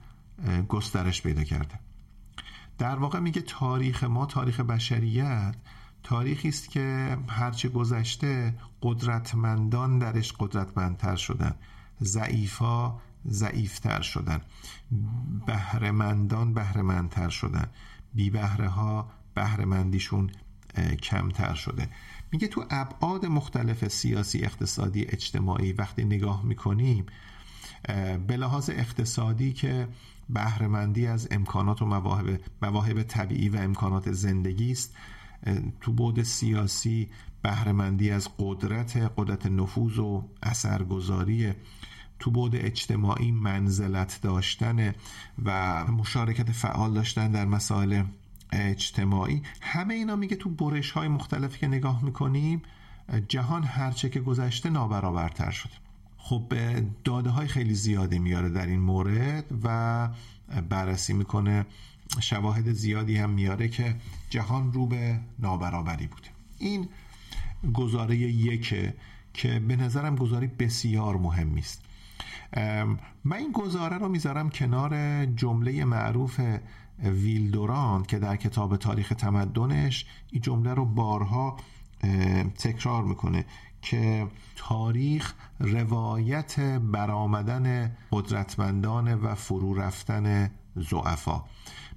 گسترش 0.68 1.22
پیدا 1.22 1.44
کرده. 1.44 1.80
در 2.78 2.96
واقع 2.96 3.20
میگه 3.20 3.42
تاریخ 3.42 4.04
ما 4.04 4.26
تاریخ 4.26 4.60
بشریت 4.60 5.56
تاریخی 6.04 6.50
است 6.50 6.70
که 6.70 7.18
هرچه 7.28 7.70
گذشته 7.70 8.54
قدرتمندان 8.82 10.00
درش 10.00 10.34
قدرتمندتر 10.40 11.16
شدن. 11.16 11.56
ضعیفا 12.04 13.00
ضعیفتر 13.28 14.02
شدن. 14.02 14.42
بهرهمندان 15.48 16.54
بهرهمندتر 16.54 17.30
شدن. 17.30 17.70
بی 18.14 18.30
بهره 18.30 18.70
ها 18.70 19.12
بهرهمندیشون 19.34 20.32
کمتر 21.02 21.54
شده. 21.54 21.90
میگه 22.32 22.48
تو 22.48 22.66
ابعاد 22.70 23.26
مختلف 23.26 23.88
سیاسی 23.88 24.40
اقتصادی 24.40 25.06
اجتماعی 25.10 25.74
وقتی 25.74 26.04
نگاه 26.04 26.46
می‌کنیم 26.46 27.06
به 28.28 28.38
لحاظ 28.38 28.70
اقتصادی 28.70 29.54
که 29.54 29.88
بهرهمندی 30.30 31.08
از 31.08 31.28
امکانات 31.32 31.82
و 31.82 31.86
مواهب, 31.86 32.40
مواهب 32.62 33.04
طبیعی 33.04 33.50
و 33.50 33.58
امکانات 33.58 34.12
زندگی 34.12 34.72
است 34.72 34.96
تو 35.82 35.94
بود 35.94 36.24
سیاسی 36.24 37.10
بهرهمندی 37.42 38.12
از 38.12 38.30
قدرت 38.40 39.12
قدرت 39.18 39.46
نفوذ 39.46 40.00
و 40.00 40.24
اثرگذاری 40.44 41.54
تو 42.20 42.32
بود 42.32 42.56
اجتماعی 42.56 43.32
منزلت 43.32 44.20
داشتن 44.22 44.94
و 45.46 45.86
مشارکت 45.86 46.52
فعال 46.52 46.94
داشتن 46.94 47.32
در 47.32 47.46
مسائل 47.46 48.04
اجتماعی. 48.52 49.42
همه 49.62 49.94
اینا 49.94 50.16
میگه 50.16 50.36
تو 50.36 50.50
برش 50.50 50.92
های 50.92 51.08
مختلفی 51.08 51.60
که 51.60 51.68
نگاه 51.68 52.04
می‌کنیم 52.06 52.62
جهان 53.28 53.64
هرچه 53.64 54.10
که 54.10 54.20
گذشته 54.20 54.70
نابرابرتر 54.70 55.52
شد 55.52 55.70
خب 56.18 56.54
داده 57.04 57.30
های 57.30 57.48
خیلی 57.48 57.74
زیادی 57.74 58.20
میاره 58.20 58.50
در 58.50 58.66
این 58.66 58.80
مورد 58.80 59.46
و 59.64 60.10
بررسی 60.70 61.14
می‌کنه 61.14 61.66
شواهد 62.20 62.72
زیادی 62.72 63.18
هم 63.18 63.30
میاره 63.30 63.68
که 63.68 63.96
جهان 64.30 64.74
رو 64.74 64.86
به 64.86 65.20
نابرابری 65.40 66.08
بوده. 66.08 66.28
این 66.58 66.90
گزاره 67.74 68.18
یکه 68.18 68.94
که 69.34 69.60
به 69.60 69.76
نظرم 69.76 70.16
گزاری 70.16 70.48
بسیار 70.48 71.18
مهمی 71.18 71.60
است. 71.60 71.82
من 73.24 73.38
این 73.38 73.52
گزاره 73.52 73.98
رو 73.98 74.10
می‌ذارم 74.10 74.50
کنار 74.50 75.26
جمله 75.26 75.86
معروف 75.86 76.42
ویلدوران 77.04 78.04
که 78.04 78.20
در 78.20 78.36
کتاب 78.36 78.78
تاریخ 78.78 79.14
تمدنش 79.18 80.06
این 80.32 80.42
جمله 80.42 80.74
رو 80.74 80.86
بارها 80.86 81.58
تکرار 82.58 83.04
می‌کنه 83.04 83.46
که 83.82 84.28
تاریخ 84.56 85.34
روایت 85.60 86.60
برآمدن 86.60 87.96
قدرتمندان 88.12 89.14
و 89.14 89.36
فرو 89.36 89.74
رفتن 89.74 90.52
زعفا 90.76 91.44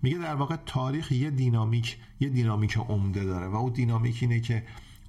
میگه 0.02 0.18
در 0.18 0.34
واقع 0.34 0.56
تاریخ 0.66 1.12
یه 1.12 1.30
دینامیک 1.30 1.98
یه 2.20 2.28
دینامیک 2.28 2.76
عمده 2.76 3.24
داره 3.24 3.46
و 3.46 3.56
اون 3.56 3.72
دینامیک 3.72 4.18
اینه 4.20 4.40
که 4.40 4.62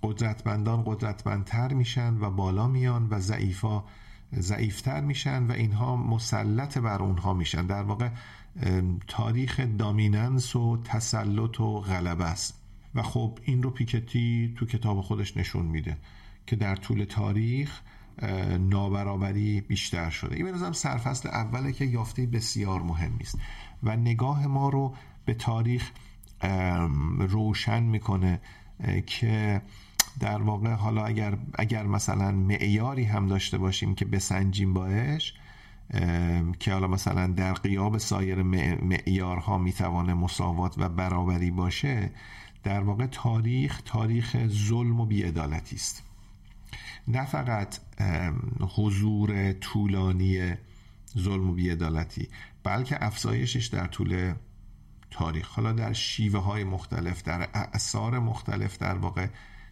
قدرتمندان 0.03 0.83
قدرتمندتر 0.85 1.73
میشن 1.73 2.17
و 2.17 2.29
بالا 2.29 2.67
میان 2.67 3.07
و 3.09 3.19
ضعیفا 3.19 3.83
ضعیفتر 4.39 5.01
میشن 5.01 5.47
و 5.47 5.51
اینها 5.51 5.95
مسلط 5.95 6.77
بر 6.77 7.01
اونها 7.01 7.33
میشن. 7.33 7.65
در 7.65 7.83
واقع 7.83 8.09
تاریخ 9.07 9.59
دامیننس 9.77 10.55
و 10.55 10.81
تسلط 10.83 11.59
و 11.59 11.79
غلبه 11.79 12.25
است. 12.25 12.61
و 12.95 13.01
خب 13.01 13.39
این 13.43 13.63
رو 13.63 13.69
پیکتی 13.69 14.53
تو 14.57 14.65
کتاب 14.65 15.01
خودش 15.01 15.37
نشون 15.37 15.65
میده 15.65 15.97
که 16.47 16.55
در 16.55 16.75
طول 16.75 17.03
تاریخ 17.03 17.81
نابرابری 18.59 19.61
بیشتر 19.61 20.09
شده. 20.09 20.35
این 20.35 20.51
به 20.51 20.73
سرفصل 20.73 21.29
اوله 21.29 21.71
که 21.71 21.85
یافته 21.85 22.25
بسیار 22.25 22.81
مهمی 22.81 23.19
است 23.21 23.39
و 23.83 23.95
نگاه 23.95 24.47
ما 24.47 24.69
رو 24.69 24.95
به 25.25 25.33
تاریخ 25.33 25.91
روشن 27.19 27.83
می‌کنه 27.83 28.41
که 29.05 29.61
در 30.19 30.41
واقع 30.41 30.73
حالا 30.73 31.05
اگر 31.05 31.37
اگر 31.53 31.83
مثلا 31.83 32.31
معیاری 32.31 33.03
هم 33.03 33.27
داشته 33.27 33.57
باشیم 33.57 33.95
که 33.95 34.05
بسنجیم 34.05 34.73
باش 34.73 35.33
که 36.59 36.73
حالا 36.73 36.87
مثلا 36.87 37.27
در 37.27 37.53
قیاب 37.53 37.97
سایر 37.97 38.43
معیارها 38.81 39.57
می‌توانه 39.57 40.13
مساوات 40.13 40.75
و 40.77 40.89
برابری 40.89 41.51
باشه 41.51 42.11
در 42.63 42.79
واقع 42.79 43.05
تاریخ 43.05 43.81
تاریخ 43.85 44.47
ظلم 44.47 44.99
و 44.99 45.05
بیعدالتی 45.05 45.75
است. 45.75 46.03
نه 47.07 47.25
فقط 47.25 47.79
حضور 48.75 49.53
طولانی 49.53 50.53
ظلم 51.17 51.49
و 51.49 51.53
بیعدالتی 51.53 52.29
بلکه 52.63 53.05
افزایشش 53.05 53.65
در 53.65 53.87
طول 53.87 54.33
تاریخ. 55.11 55.47
حالا 55.49 55.71
در 55.71 55.93
شیوه 55.93 56.39
های 56.39 56.63
مختلف 56.63 57.23
در 57.23 57.49
اعثار 57.53 58.19
مختلف 58.19 58.77
در 58.77 58.97
واقع 58.97 59.27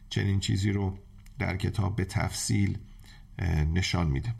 چنین 0.09 0.39
چیزی 0.39 0.71
رو 0.71 0.97
در 1.39 1.57
کتاب 1.57 1.95
به 1.95 2.05
تفصیل 2.05 2.77
نشان 3.73 4.07
میده. 4.07 4.35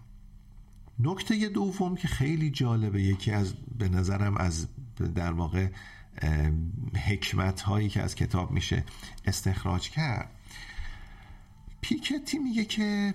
نکته 0.99 1.49
دوم 1.49 1.95
که 1.95 2.08
خیلی 2.08 2.49
جالبه 2.49 3.01
یکی 3.01 3.32
از 3.32 3.53
به 3.77 3.89
نظرم 3.89 4.38
از 4.38 4.67
در 5.15 5.32
واقع 5.32 5.67
حکمت 7.08 7.62
هایی 7.62 7.89
که 7.89 8.01
از 8.01 8.15
کتاب 8.15 8.51
میشه 8.51 8.84
استخراج 9.25 9.89
کرد. 9.89 10.30
پیکتی 11.82 12.39
میگه 12.39 12.65
که 12.65 13.13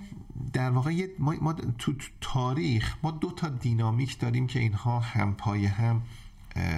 در 0.53 0.71
واقع 0.71 1.07
ما, 1.19 1.35
ما 1.41 1.53
تو 1.53 1.95
تاریخ 2.21 2.97
ما 3.03 3.11
دو 3.11 3.31
تا 3.31 3.49
دینامیک 3.49 4.19
داریم 4.19 4.47
که 4.47 4.59
اینها 4.61 5.01
هم 5.01 5.35
پای 5.35 5.67
هم 5.67 6.03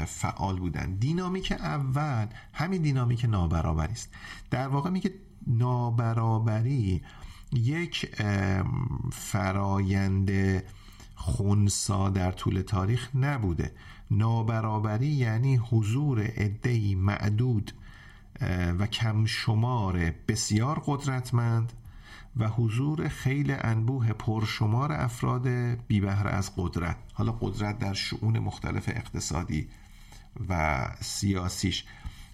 فعال 0.06 0.58
بودن. 0.58 0.94
دینامیک 0.94 1.52
اول 1.52 2.26
همین 2.52 2.82
دینامیک 2.82 3.24
نابرابری 3.24 3.92
است. 3.92 4.10
در 4.50 4.68
واقع 4.68 4.90
میگه 4.90 5.14
نابرابری 5.46 7.02
یک 7.52 8.16
فرایند 9.12 10.30
خونسا 11.20 12.10
در 12.10 12.32
طول 12.32 12.60
تاریخ 12.60 13.10
نبوده. 13.14 13.72
نابرابری 14.10 15.06
یعنی 15.06 15.56
حضور 15.56 16.20
عدهای 16.20 16.94
معدود 16.94 17.72
و 18.78 18.86
کم 18.86 19.26
شمار 19.26 20.14
بسیار 20.28 20.82
قدرتمند 20.86 21.72
و 22.36 22.48
حضور 22.48 23.08
خیلی 23.08 23.52
انبوه 23.52 24.12
پرشمار 24.12 24.92
افراد 24.92 25.48
بیبهره 25.86 26.30
از 26.30 26.52
قدرت. 26.56 26.96
حالا 27.12 27.32
قدرت 27.32 27.78
در 27.78 27.94
شعون 27.94 28.38
مختلف 28.38 28.88
اقتصادی 28.88 29.68
و 30.48 30.80
سیاسیش. 31.00 31.84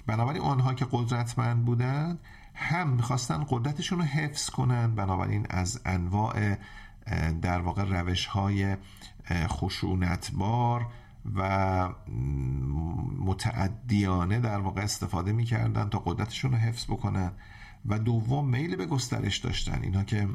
بنابراین 0.07 0.43
آنها 0.43 0.75
که 0.75 0.87
قدرتمند 0.91 1.65
بودند 1.65 2.19
هم 2.55 2.89
می‌خواستن 2.89 3.47
قدرتشون 3.49 3.99
رو 3.99 4.05
حفظ 4.05 4.51
کنن 4.51 4.95
بنابراین 4.95 5.47
از 5.51 5.81
انواع 5.85 6.57
در 7.43 7.61
واقع 7.61 7.85
روش 7.85 8.27
های 8.27 8.77
خشونتبار 9.33 10.87
و 11.35 11.89
متعدیانه 13.19 14.41
در 14.41 14.59
واقع 14.59 14.83
استفاده 14.83 15.33
می‌کردن 15.33 15.89
تا 15.89 15.99
قدرتشون 15.99 16.51
رو 16.53 16.57
حفظ 16.57 16.85
بکنن 16.85 17.33
و 17.87 17.99
دوم 17.99 18.49
میل 18.49 18.77
به 18.77 18.87
گسترش 18.87 19.39
داشتن. 19.39 19.83
اینها 19.83 20.05
که 20.05 20.29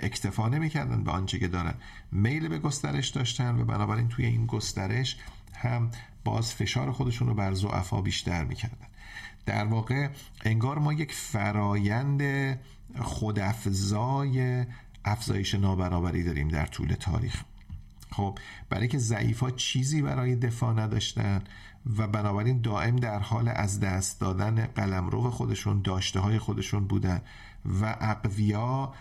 اکتفا 0.00 0.48
نمی‌کردن 0.48 1.04
به 1.04 1.10
آنچه 1.10 1.38
که 1.38 1.48
دارن. 1.48 1.74
میل 2.12 2.48
به 2.48 2.58
گسترش 2.58 3.08
داشتن 3.08 3.60
و 3.60 3.64
بنابراین 3.64 4.08
توی 4.08 4.26
این 4.26 4.46
گسترش 4.46 5.16
هم 5.54 5.90
باز 6.24 6.54
فشار 6.54 6.92
خودشون 6.92 7.28
رو 7.28 7.34
بر 7.34 7.54
زعفا 7.54 8.00
بیشتر 8.00 8.44
می‌کردن. 8.44 8.86
در 9.46 9.64
واقع 9.64 10.08
انگار 10.44 10.78
ما 10.78 10.92
یک 10.92 11.12
فرایند 11.12 12.22
خودافزای 13.00 14.66
افزایش 15.04 15.54
نابرابری 15.54 16.24
داریم 16.24 16.48
در 16.48 16.66
طول 16.66 16.92
تاریخ. 16.92 17.42
خب 18.10 18.38
برای 18.68 18.88
که 18.88 18.98
ضعیف 18.98 19.40
ها 19.40 19.50
چیزی 19.50 20.02
برای 20.02 20.36
دفاع 20.36 20.74
نداشتن 20.74 21.42
و 21.98 22.06
بنابراین 22.06 22.60
دائم 22.60 22.96
در 22.96 23.18
حال 23.18 23.48
از 23.48 23.80
دست 23.80 24.20
دادن 24.20 24.66
قلمرو 24.66 25.30
خودشون 25.30 25.82
داشته 25.82 26.20
های 26.20 26.38
خودشون 26.38 26.84
بودن 26.84 27.20
و 27.80 27.96
اقویا 28.00 28.92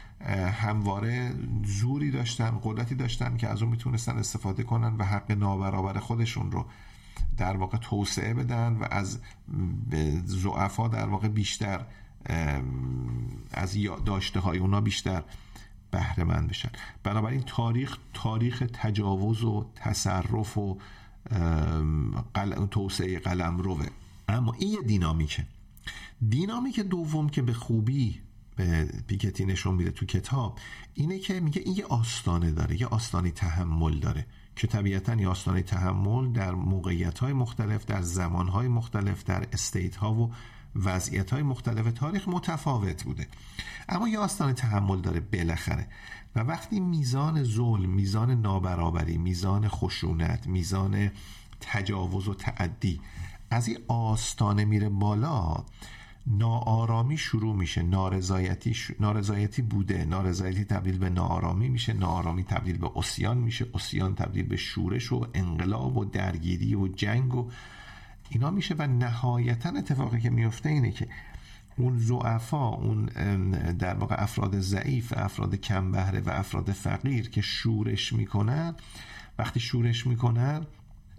همواره 0.52 1.34
زوری 1.66 2.12
داشتن 2.12 2.60
قدرتی 2.64 2.95
داشتن 2.95 3.38
که 3.38 3.48
از 3.48 3.62
اون 3.62 3.72
می‌تونستن 3.72 4.18
استفاده 4.18 4.64
کنن 4.64 4.95
و 4.98 5.04
حق 5.04 5.32
نابرابر 5.32 6.00
خودشون 6.00 6.52
رو 6.52 6.66
در 7.38 7.58
واقع 7.58 7.78
توسعه 7.78 8.34
بدن 8.34 8.74
و 8.74 8.88
از 8.91 9.20
زعفا 10.26 10.88
در 10.88 11.08
واقع 11.08 11.28
بیشتر 11.28 11.86
از 13.52 13.78
داشته 14.06 14.39
های 14.39 14.58
اونا 14.58 14.82
بیشتر 14.82 15.24
بهره 15.91 16.23
مند 16.23 16.49
بشن. 16.49 16.69
بنابراین 17.03 17.41
تاریخ 17.41 17.97
تاریخ 18.13 18.63
تجاوز 18.73 19.43
و 19.43 19.65
تصرف 19.75 20.57
و 20.57 20.77
توسعه 22.71 23.19
قلم 23.19 23.57
روه. 23.57 23.85
اما 24.27 24.53
این 24.59 24.69
یه 24.69 24.81
دینامیکه. 24.81 25.45
دینامیک 26.29 26.79
دوم 26.79 27.29
که 27.29 27.41
به 27.41 27.53
خوبی 27.53 28.21
به 28.55 28.89
پیکتی 29.07 29.45
نشون 29.45 29.75
میده 29.75 29.91
تو 29.91 30.05
کتاب 30.05 30.59
اینه 30.93 31.19
که 31.19 31.39
میگه 31.39 31.61
این 31.65 31.75
یه 31.75 31.85
آستانه 31.85 32.51
داره 32.51 32.81
یه 32.81 32.88
آستانی 32.88 33.31
تحمل 33.31 33.99
داره 33.99 34.25
که 34.55 34.67
طبیعتا 34.67 35.15
یه 35.15 35.27
آستانه 35.27 35.61
تحمل 35.61 36.31
در 36.31 36.51
موقعیت 36.51 37.19
های 37.19 37.33
مختلف 37.33 37.85
در 37.85 38.01
زمان 38.01 38.47
های 38.47 38.67
مختلف 38.67 39.23
در 39.23 39.47
استیت 39.53 39.95
ها 39.95 40.13
و 40.13 40.31
وضعیت 40.86 41.34
های 41.34 41.43
مختلف 41.43 41.91
تاریخ 41.93 42.28
متفاوت 42.28 43.03
بوده. 43.03 43.28
اما 43.89 44.09
یه 44.09 44.19
آستانه 44.19 44.53
تحمل 44.53 45.01
داره 45.01 45.19
بالاخره. 45.19 45.88
و 46.36 46.39
وقتی 46.39 46.80
میزان 46.80 47.43
ظلم 47.43 47.89
میزان 47.89 48.41
نابرابری 48.41 49.17
میزان 49.17 49.67
خشونت 49.67 50.47
میزان 50.47 51.11
تجاوز 51.59 52.28
و 52.28 52.34
تعدی 52.34 53.01
از 53.49 53.67
این 53.67 53.78
آستانه 53.88 54.65
میره 54.65 54.89
بالا 54.89 55.65
ناآرامی 56.28 57.17
شروع 57.17 57.55
میشه. 57.55 57.82
نارضایتی 57.82 58.75
نارضایتی 58.99 59.61
بوده. 59.61 60.05
نارضایتی 60.05 60.65
تبدیل 60.65 60.97
به 60.97 61.09
ناآرامی 61.09 61.69
میشه. 61.69 61.93
ناآرامی 61.93 62.43
تبدیل 62.43 62.78
به 62.78 62.91
اسیان 62.95 63.38
میشه. 63.38 63.65
اسیان 63.73 64.15
تبدیل 64.15 64.45
به 64.45 64.57
شورش 64.57 65.11
و 65.11 65.28
انقلاب 65.34 65.97
و 65.97 66.05
درگیری 66.05 66.75
و 66.75 66.88
جنگ 66.88 67.36
و 67.36 67.49
اینا 68.30 68.51
میشه 68.51 68.75
و 68.80 68.88
نهایتا 68.88 69.69
اتفاقی 69.69 70.21
که 70.21 70.30
میفته 70.30 70.69
اینه 70.69 70.91
که 70.91 71.07
اون 71.78 71.99
زعفا 71.99 72.67
اون 72.67 73.05
در 73.80 73.93
واقع 73.93 74.23
افراد 74.23 74.59
ضعیف 74.59 75.13
افراد 75.17 75.55
کم 75.55 75.91
بهره 75.91 76.19
و 76.19 76.30
افراد 76.30 76.71
فقیر 76.71 77.30
که 77.30 77.41
شورش 77.41 78.13
می‌کنن 78.13 78.75
وقتی 79.39 79.59
شورش 79.59 80.07
می‌کنن 80.07 80.65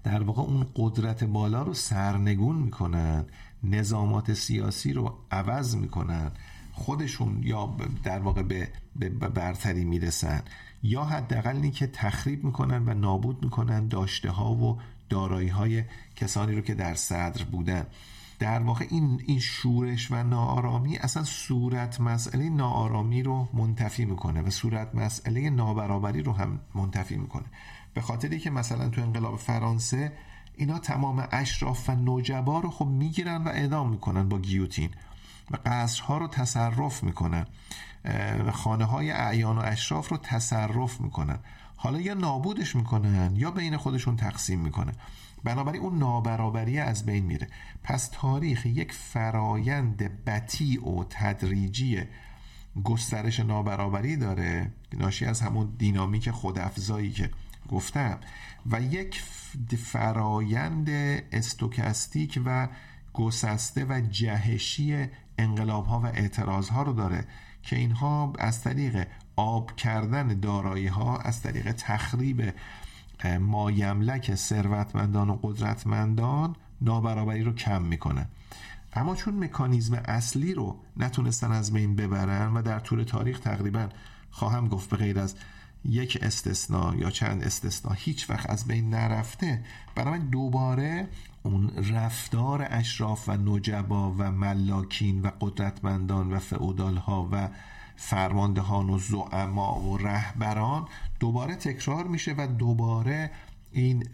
در 0.05 0.23
واقع 0.23 0.43
اون 0.43 0.67
قدرت 0.77 1.25
بالا 1.25 1.63
رو 1.63 1.75
سرنگون 1.75 2.57
می‌کنن 2.57 3.25
نظامات 3.63 4.33
سیاسی 4.33 4.93
رو 4.93 5.19
عوض 5.31 5.77
می‌کنن 5.77 6.31
خودشون 6.73 7.43
یا 7.43 7.77
در 8.05 8.19
واقع 8.19 8.43
به, 8.43 8.69
به 8.97 9.09
برتری 9.09 9.85
می‌رسن 9.85 10.43
یا 10.83 11.05
حداقل 11.05 11.69
که 11.69 11.87
تخریب 11.87 12.45
می‌کنن 12.45 12.89
و 12.89 12.95
نابود 12.95 13.43
می‌کنن 13.45 13.89
داشته 13.89 14.31
ها 14.31 14.55
و 14.55 14.79
دارایی 15.09 15.49
های 15.49 15.85
کسانی 16.17 16.55
رو 16.55 16.61
که 16.61 16.75
در 16.75 16.95
صدر 16.95 17.45
بودن. 17.45 17.87
در 18.39 18.59
واقع 18.59 18.87
این 18.91 19.23
این 19.27 19.41
شورش 19.41 20.11
و 20.11 20.23
ناآرامی 20.23 20.97
اصلا 20.97 21.25
صورت 21.25 22.01
مسئله 22.01 22.49
ناآرامی 22.51 23.23
رو 23.23 23.49
منتفی 23.53 24.05
می‌کنه 24.05 24.43
و 24.43 24.51
صورت 24.51 24.95
مسئله 24.95 25.51
نابرابری 25.51 26.23
رو 26.23 26.33
هم 26.33 26.61
منتفی 26.75 27.17
می‌کنه. 27.17 27.45
به 27.95 28.01
خاطری 28.01 28.39
که 28.39 28.51
مثلا 28.51 28.89
تو 28.89 29.01
انقلاب 29.01 29.39
فرانسه 29.39 30.13
اینا 30.57 30.79
تمام 30.79 31.29
اشراف 31.33 31.89
و 31.89 31.93
نوجبا 31.93 32.61
رو 32.61 32.71
خب 32.71 32.87
می‌گیرن 32.87 33.45
و 33.45 33.49
اعدام 33.49 33.91
می‌کنن 33.91 34.29
با 34.29 34.39
گیوتین 34.39 34.91
و 35.51 35.59
قصرها 35.67 36.19
رو 36.19 36.29
تصرف 36.29 37.03
می‌کنن. 37.03 37.47
خانه 38.53 38.85
های 38.85 39.11
اعیان 39.11 39.59
و 39.59 39.63
اشراف 39.65 40.09
رو 40.09 40.17
تصرف 40.17 41.01
می‌کنن. 41.01 41.39
حالا 41.81 42.01
یا 42.01 42.15
نابودش 42.15 42.77
می‌کنن 42.77 43.37
یا 43.37 43.51
بین 43.51 43.77
خودشون 43.77 44.17
تقسیم 44.17 44.61
می‌کنن 44.61 44.93
بنابراین 45.45 45.83
اون 45.83 45.99
نابرابری 45.99 46.79
از 46.79 47.07
بین 47.07 47.25
میره. 47.25 47.49
پس 47.83 48.09
تاریخ 48.13 48.67
یک 48.67 48.93
فرایند 48.93 50.25
بطیع 50.25 50.89
و 50.89 51.05
تدریجی 51.11 52.03
گسترش 52.85 53.41
نابرابری 53.41 54.17
داره 54.17 54.73
ناشی 54.93 55.25
از 55.25 55.41
همون 55.41 55.75
دینامیک 55.79 56.31
خودافزایی 56.31 57.11
که 57.11 57.31
گفتم 57.69 58.19
و 58.71 58.81
یک 58.81 59.23
فرایند 59.79 60.91
استوکستیک 61.33 62.41
و 62.45 62.69
گسسته 63.13 63.85
و 63.85 64.01
جهشی 64.01 65.07
انقلاب 65.39 65.87
ها 65.87 66.01
و 66.01 66.07
اعتراض 66.07 66.69
ها 66.69 66.83
رو 66.83 66.93
داره 66.93 67.25
که 67.63 67.77
اینها 67.77 68.33
از 68.39 68.63
طریق 68.63 69.07
آب 69.39 69.77
کردن 69.77 70.41
دارایی 70.41 70.87
ها 70.87 71.19
از 71.19 71.43
طریق 71.43 71.73
تخریب 71.73 72.55
مایملک 73.41 74.35
ثروتمندان 74.35 75.31
و 75.31 75.39
قدرتمندان 75.43 76.57
نابرابری 76.81 77.43
رو 77.43 77.53
کم 77.53 77.83
می‌کنن 77.83 78.27
اما 78.93 79.17
چون 79.17 79.45
مکانیزم 79.45 79.95
اصلی 79.95 80.55
رو 80.55 80.77
نتونستن 80.97 81.53
از 81.53 81.73
بین 81.73 81.97
ببرن 81.97 82.55
و 82.55 82.63
در 82.63 82.79
طول 82.79 83.03
تاریخ 83.03 83.41
تقریبا 83.41 83.89
خواهم 84.31 84.69
گفت 84.69 84.91
به 84.91 84.97
غیر 84.97 85.19
از 85.19 85.35
یک 85.85 86.19
استثنا 86.23 86.95
یا 86.97 87.11
چند 87.11 87.45
استثنا 87.45 87.93
هیچ 87.93 88.31
وقت 88.31 88.51
از 88.51 88.67
بین 88.67 88.91
نرفته 88.91 89.65
بنابراین 89.95 90.27
دوباره 90.27 91.09
اون 91.43 91.71
رفتار 91.95 92.67
اشراف 92.71 93.29
و 93.29 93.33
نجبا 93.33 94.13
و 94.19 94.33
ملاکین 94.33 95.23
و 95.23 95.31
قدرتمندان 95.41 96.33
و 96.33 96.39
فعودال 96.39 96.97
ها 96.97 97.29
و 97.33 97.49
فرماندهان 98.01 98.91
و 98.91 98.99
زعما 98.99 99.81
و 99.81 99.99
رهبران 99.99 100.89
دوباره 101.21 101.55
تکرار 101.55 102.07
میشه 102.07 102.35
و 102.39 102.47
دوباره 102.47 103.31
این 103.73 104.07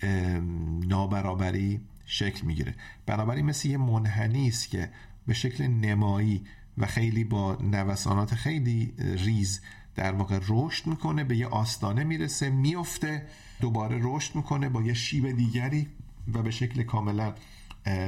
نابرابری 0.89 1.81
شکل 2.07 2.47
می‌گیره. 2.47 2.75
بنابراین 3.07 3.47
مثل 3.47 3.69
یه 3.69 3.77
منحنی 3.77 4.49
است 4.49 4.69
که 4.69 4.91
به 5.27 5.35
شکل 5.35 5.67
نمایی 5.67 6.45
و 6.79 6.87
خیلی 6.87 7.25
با 7.25 7.55
نوسانات 7.55 8.35
خیلی 8.35 8.95
ریز 8.99 9.61
در 9.95 10.13
واقع 10.13 10.39
رشد 10.49 10.87
می‌کنه 10.87 11.25
به 11.25 11.37
یه 11.37 11.47
آستانه 11.47 12.05
می‌رسه 12.05 12.51
میفته 12.51 13.27
دوباره 13.61 13.99
رشد 14.03 14.37
می‌کنه 14.37 14.69
با 14.69 14.83
یه 14.83 14.95
شیب 14.95 15.31
دیگری 15.31 15.89
و 16.35 16.43
به 16.43 16.51
شکل 16.51 16.83
کاملا 16.83 17.35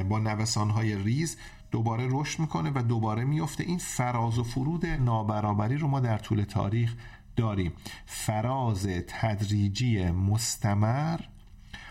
با 0.09 0.18
نوسانهای 0.18 0.97
ریز 0.97 1.37
دوباره 1.71 2.09
رشد 2.11 2.41
می‌کنه 2.41 2.71
و 2.75 2.83
دوباره 2.83 3.25
میفته 3.25 3.64
این 3.64 3.79
فراز 3.79 4.39
و 4.39 4.45
فرود 4.45 4.87
نابرابری 4.87 5.77
رو 5.77 5.89
ما 5.89 6.01
در 6.01 6.19
طول 6.19 6.43
تاریخ 6.43 6.95
داریم. 7.37 7.73
فراز 8.07 8.87
تدریجی 9.07 10.11
مستمر 10.11 11.21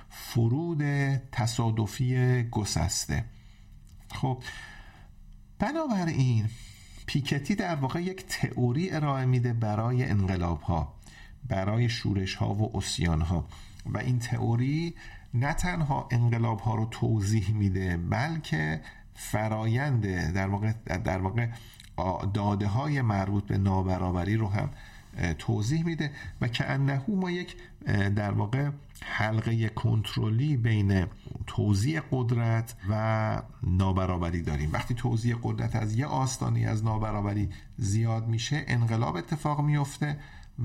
فرود 0.09 0.83
تصادفی 1.31 2.43
گسسته. 2.43 3.25
خب 4.11 4.43
بنابراین 5.59 6.49
پیکتی 7.05 7.55
در 7.55 7.75
واقع 7.75 8.01
یک 8.01 8.25
تئوری 8.25 8.91
ارائه 8.91 9.25
میده 9.25 9.53
برای 9.53 10.03
انقلاب 10.03 10.61
ها 10.61 10.93
برای 11.47 11.89
شورش 11.89 12.35
ها 12.35 12.53
و 12.53 12.77
اسیان 12.77 13.21
ها 13.21 13.47
و 13.85 13.97
این 13.97 14.19
تئوری 14.19 14.95
نه 15.33 15.53
تنها 15.53 16.07
انقلاب 16.11 16.59
ها 16.59 16.75
رو 16.75 16.85
توضیح 16.85 17.51
میده 17.51 17.97
بلکه 17.97 18.81
فرایند 19.15 20.07
در 20.33 20.47
واقع 20.47 20.73
در 20.97 21.17
واقع 21.17 21.47
داده 22.33 22.67
های 22.67 23.01
مربوط 23.01 23.43
به 23.43 23.57
نابرابری 23.57 24.35
رو 24.35 24.47
هم 24.47 24.69
توضیح 25.37 25.85
میده 25.85 26.11
و 26.41 26.47
که 26.47 26.69
انهو 26.69 27.15
ما 27.15 27.31
یک 27.31 27.55
در 28.15 28.31
واقع 28.31 28.69
حلقه 29.01 29.69
کنترلی 29.69 30.57
بین 30.57 31.05
توزیع 31.47 32.01
قدرت 32.11 32.75
و 32.89 33.41
نابرابری 33.63 34.41
داریم. 34.41 34.73
وقتی 34.73 34.93
توزیع 34.93 35.35
قدرت 35.43 35.75
از 35.75 35.95
یه 35.95 36.05
آستانی 36.05 36.65
از 36.65 36.83
نابرابری 36.83 37.49
زیاد 37.77 38.27
میشه 38.27 38.63
انقلاب 38.67 39.15
اتفاق 39.15 39.61
میفته 39.61 40.17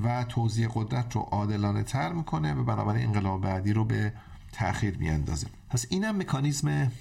و 0.03 0.25
توزیع 0.25 0.69
قدرت 0.75 1.15
رو 1.15 1.21
عادلانه 1.21 1.83
تر 1.83 2.13
می‌کنه 2.13 2.55
و 2.55 2.65
بنابراین 2.65 3.07
انقلاب 3.07 3.41
بعدی 3.41 3.73
رو 3.73 3.85
به 3.85 4.13
تاخیر 4.53 4.99
میاندازه. 4.99 5.47
پس 5.71 5.87
اینم 5.91 6.17
مکانیزم 6.17 6.93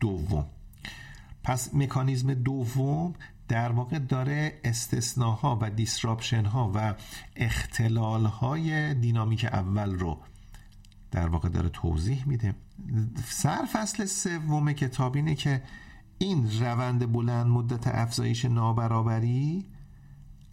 دوم. 0.00 0.46
پس 1.46 1.74
مکانیزم 1.74 2.34
دوم 2.34 3.14
در 3.48 3.72
واقع 3.72 3.98
داره 3.98 4.60
استثناها 4.64 5.58
و 5.62 5.70
دیسراپشن 5.70 6.44
ها 6.44 6.72
و 6.74 6.94
اختلال 7.36 8.26
های 8.26 8.94
دینامیک 8.94 9.44
اول 9.44 9.98
رو 9.98 10.18
در 11.10 11.28
واقع 11.28 11.48
داره 11.48 11.68
توضیح 11.68 12.28
میده. 12.28 12.54
سرفصل 13.24 14.04
سوم 14.04 14.72
کتاب 14.72 15.16
اینه 15.16 15.34
که 15.34 15.62
این 16.18 16.50
روند 16.60 17.12
بلند 17.12 17.46
مدت 17.46 17.86
افزایش 17.86 18.44
نابرابری 18.44 19.66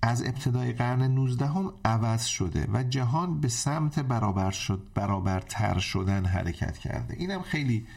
از 0.02 0.24
ابتدای 0.24 0.74
قرن 0.74 1.02
19 1.02 1.48
هم 1.48 1.74
عوض 1.86 2.26
شده 2.26 2.68
و 2.74 2.84
جهان 2.84 3.42
به 3.42 3.48
سمت 3.48 4.00
برابر 4.00 4.52
شد 4.52 4.88
برابرتر 4.94 5.80
شدن 5.80 6.26
حرکت 6.26 6.78
کرده. 6.78 7.16
اینم 7.18 7.42
خیلی 7.42 7.88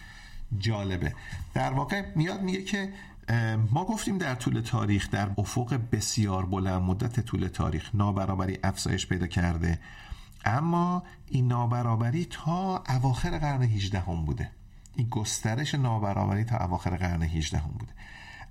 جالبه. 0.59 1.15
در 1.55 1.73
واقع 1.73 2.05
میاد 2.15 2.43
میگه 2.43 2.63
که 2.63 2.93
ما 3.71 3.85
گفتیم 3.85 4.19
در 4.19 4.35
طول 4.35 4.61
تاریخ 4.61 5.11
در 5.11 5.31
افق 5.39 5.81
بسیار 5.93 6.47
بلند 6.47 6.83
مدت 6.83 7.21
طول 7.21 7.47
تاریخ 7.49 7.91
نابرابری 7.95 8.59
افزایش 8.65 9.07
پیدا 9.07 9.27
کرده. 9.27 9.79
اما 10.45 11.03
این 11.29 11.49
نابرابری 11.49 12.25
تا 12.25 12.85
اواخر 12.89 13.39
قرن 13.39 13.63
18 13.63 14.01
هم 14.01 14.25
بوده. 14.25 14.51
این 14.97 15.09
گسترش 15.09 15.75
نابرابری 15.75 16.45
تا 16.45 16.57
اواخر 16.57 16.97
قرن 16.97 17.23
18 17.23 17.59
هم 17.59 17.71
بوده. 17.79 17.93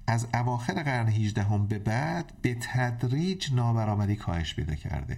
از 0.07 0.27
اواخر 0.33 0.83
قرن 0.83 1.07
18 1.07 1.43
هم 1.43 1.67
به 1.67 1.79
بعد 1.79 2.33
به 2.41 2.55
تدریج 2.55 3.53
نابرابری 3.53 4.15
کاهش 4.15 4.55
پیدا 4.55 4.75
کرده. 4.75 5.17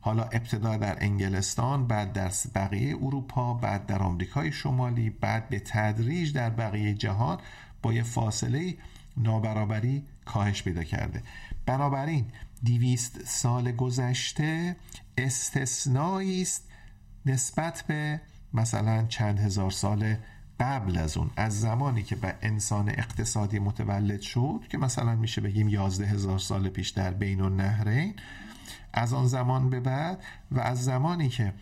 حالا 0.00 0.22
ابتدا 0.22 0.76
در 0.76 1.04
انگلستان 1.04 1.86
بعد 1.86 2.12
در 2.12 2.32
بقیه 2.54 2.96
اروپا 2.96 3.54
بعد 3.54 3.86
در 3.86 4.02
آمریکای 4.02 4.52
شمالی 4.52 5.10
بعد 5.10 5.48
به 5.48 5.58
تدریج 5.60 6.32
در 6.32 6.50
بقیه 6.50 6.94
جهان 6.94 7.38
با 7.82 7.92
یه 7.92 8.02
فاصله 8.02 8.74
نابرابری 9.16 10.02
کاهش 10.24 10.62
پیدا 10.62 10.84
کرده. 10.84 11.22
بنابراین 11.66 12.26
دیویست 12.62 13.24
سال 13.26 13.72
گذشته 13.72 14.76
استثنایی 15.18 16.42
است 16.42 16.68
نسبت 17.26 17.84
به 17.88 18.20
مثلا 18.54 19.06
چند 19.08 19.38
هزار 19.38 19.70
سال 19.70 20.16
قبل 20.60 20.98
از 20.98 21.16
اون. 21.16 21.30
از 21.36 21.60
زمانی 21.60 22.02
که 22.02 22.16
به 22.16 22.34
انسان 22.42 22.88
اقتصادی 22.88 23.58
متولد 23.58 24.20
شد 24.20 24.60
که 24.68 24.78
مثلا 24.78 25.14
میشه 25.14 25.40
بگیم 25.40 25.68
یازده 25.68 26.06
هزار 26.06 26.38
سال 26.38 26.68
پیش 26.68 26.88
در 26.88 27.10
بین 27.10 27.40
النهرین 27.40 28.14
از 28.92 29.12
آن 29.12 29.26
زمان 29.26 29.70
به 29.70 29.80
بعد 29.80 30.24
و 30.50 30.60
از 30.60 30.84
زمانی 30.84 31.28
که 31.28 31.52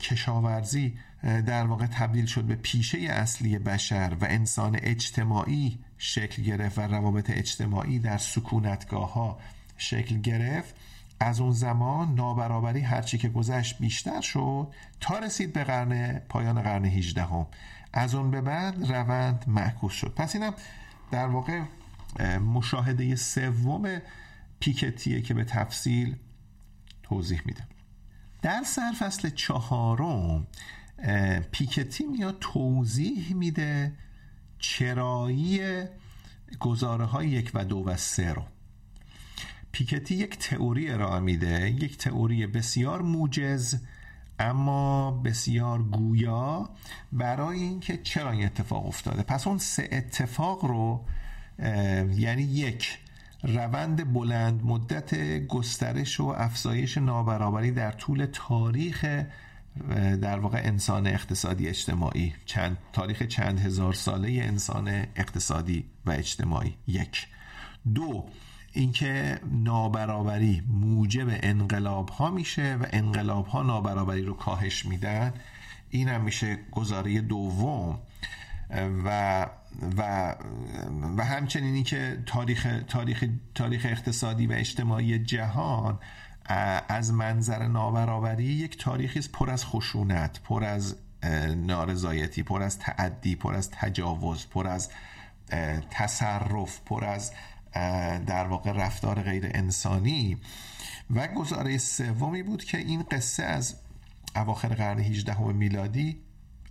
کشاورزی 0.00 0.98
در 1.22 1.66
واقع 1.66 1.86
تبدیل 1.86 2.26
شد 2.26 2.44
به 2.44 2.54
پیشه 2.54 2.98
اصلی 2.98 3.58
بشر 3.58 4.16
و 4.20 4.24
انسان 4.24 4.78
اجتماعی 4.82 5.78
شکل 5.98 6.42
گرفت 6.42 6.78
و 6.78 6.82
روابط 6.82 7.30
اجتماعی 7.30 7.98
در 7.98 8.18
سکونتگاه 8.18 9.12
ها 9.12 9.38
شکل 9.76 10.20
گرفت 10.20 10.74
از 11.20 11.40
اون 11.40 11.52
زمان 11.52 12.14
نابرابری 12.14 12.80
هرچی 12.80 13.18
که 13.18 13.28
گذشت 13.28 13.78
بیشتر 13.78 14.20
شد 14.20 14.68
تا 15.00 15.18
رسید 15.18 15.52
به 15.52 15.64
قرن 15.64 16.18
پایان 16.18 16.62
قرن 16.62 16.84
18 16.84 17.24
هم. 17.24 17.46
از 17.92 18.14
اون 18.14 18.30
به 18.30 18.40
بعد 18.40 18.92
روند 18.92 19.44
معکوس 19.46 19.92
شد 19.92 20.14
پس 20.16 20.34
اینم 20.34 20.54
در 21.10 21.26
واقع 21.26 21.62
مشاهده 22.54 23.16
سوم 23.16 24.00
پیکتیه 24.60 25.22
که 25.22 25.34
به 25.34 25.44
تفصیل 25.44 26.16
توضیح 27.10 27.42
میده. 27.44 27.64
در 28.42 28.62
سرفصل 28.62 29.30
چهارم 29.30 30.46
پیکتی 31.50 32.04
میاد 32.04 32.36
توضیح 32.40 33.34
میده 33.34 33.92
چرایی 34.58 35.60
گزاره 36.60 37.04
های 37.04 37.28
یک 37.28 37.50
و 37.54 37.64
دو 37.64 37.84
و 37.86 37.96
سه 37.96 38.32
رو. 38.32 38.42
پیکتی 39.72 40.14
یک 40.14 40.38
تئوری 40.38 40.90
ارائه 40.90 41.20
میده 41.20 41.70
یک 41.70 41.98
تئوری 41.98 42.46
بسیار 42.46 43.02
موجز 43.02 43.74
اما 44.38 45.10
بسیار 45.10 45.82
گویا 45.82 46.70
برای 47.12 47.58
اینکه 47.58 47.96
چرا 47.96 48.30
این 48.30 48.44
اتفاق 48.44 48.86
افتاده. 48.86 49.22
پس 49.22 49.46
اون 49.46 49.58
سه 49.58 49.88
اتفاق 49.92 50.64
رو 50.64 51.04
یعنی 52.16 52.42
یک 52.42 52.98
روند 53.42 54.12
بلند 54.12 54.64
مدت 54.64 55.14
گسترش 55.46 56.20
و 56.20 56.24
افزایش 56.24 56.98
نابرابری 56.98 57.70
در 57.70 57.92
طول 57.92 58.26
تاریخ 58.32 59.24
در 60.20 60.38
واقع 60.38 60.60
انسان 60.64 61.06
اقتصادی 61.06 61.68
اجتماعی. 61.68 62.34
چند 62.46 62.76
تاریخ 62.92 63.22
چند 63.22 63.60
هزار 63.60 63.92
ساله 63.92 64.28
انسان 64.28 64.88
اقتصادی 65.16 65.84
و 66.06 66.10
اجتماعی. 66.10 66.74
یک. 66.86 67.28
دو 67.94 68.24
اینکه 68.72 69.40
نابرابری 69.52 70.62
موجب 70.68 71.26
انقلاب 71.30 72.08
ها 72.08 72.30
میشه 72.30 72.76
و 72.80 72.86
انقلاب 72.92 73.46
ها 73.46 73.62
نابرابری 73.62 74.22
رو 74.22 74.34
کاهش 74.34 74.86
میدن. 74.86 75.32
این 75.90 76.08
هم 76.08 76.20
میشه 76.20 76.58
گزاره 76.72 77.20
دوم. 77.20 77.98
و 79.04 79.46
و 79.96 80.34
و 81.16 81.24
همچنین 81.24 81.74
اینکه 81.74 82.22
تاریخ 82.26 82.82
تاریخ 82.88 83.24
تاریخ 83.54 83.86
اقتصادی 83.90 84.46
و 84.46 84.52
اجتماعی 84.52 85.18
جهان 85.18 85.98
از 86.88 87.12
منظر 87.12 87.66
نابرابری 87.66 88.44
یک 88.44 88.78
تاریخی 88.78 89.20
پر 89.32 89.50
از 89.50 89.64
خشونت 89.64 90.40
پر 90.40 90.64
از 90.64 90.96
نارضایتی 91.56 92.42
پر 92.42 92.62
از 92.62 92.78
تعدی 92.78 93.36
پر 93.36 93.54
از 93.54 93.70
تجاوز 93.70 94.46
پر 94.46 94.66
از 94.66 94.88
تصرف 95.90 96.80
پر 96.86 97.04
از 97.04 97.32
در 98.26 98.46
واقع 98.46 98.72
رفتار 98.72 99.22
غیر 99.22 99.50
انسانی. 99.54 100.38
و 101.14 101.26
گزاره 101.26 101.78
سومی 101.78 102.42
بود 102.42 102.64
که 102.64 102.78
این 102.78 103.02
قصه 103.02 103.42
از 103.42 103.76
اواخر 104.36 104.68
قرن 104.68 104.98
18 104.98 105.40
میلادی 105.40 106.20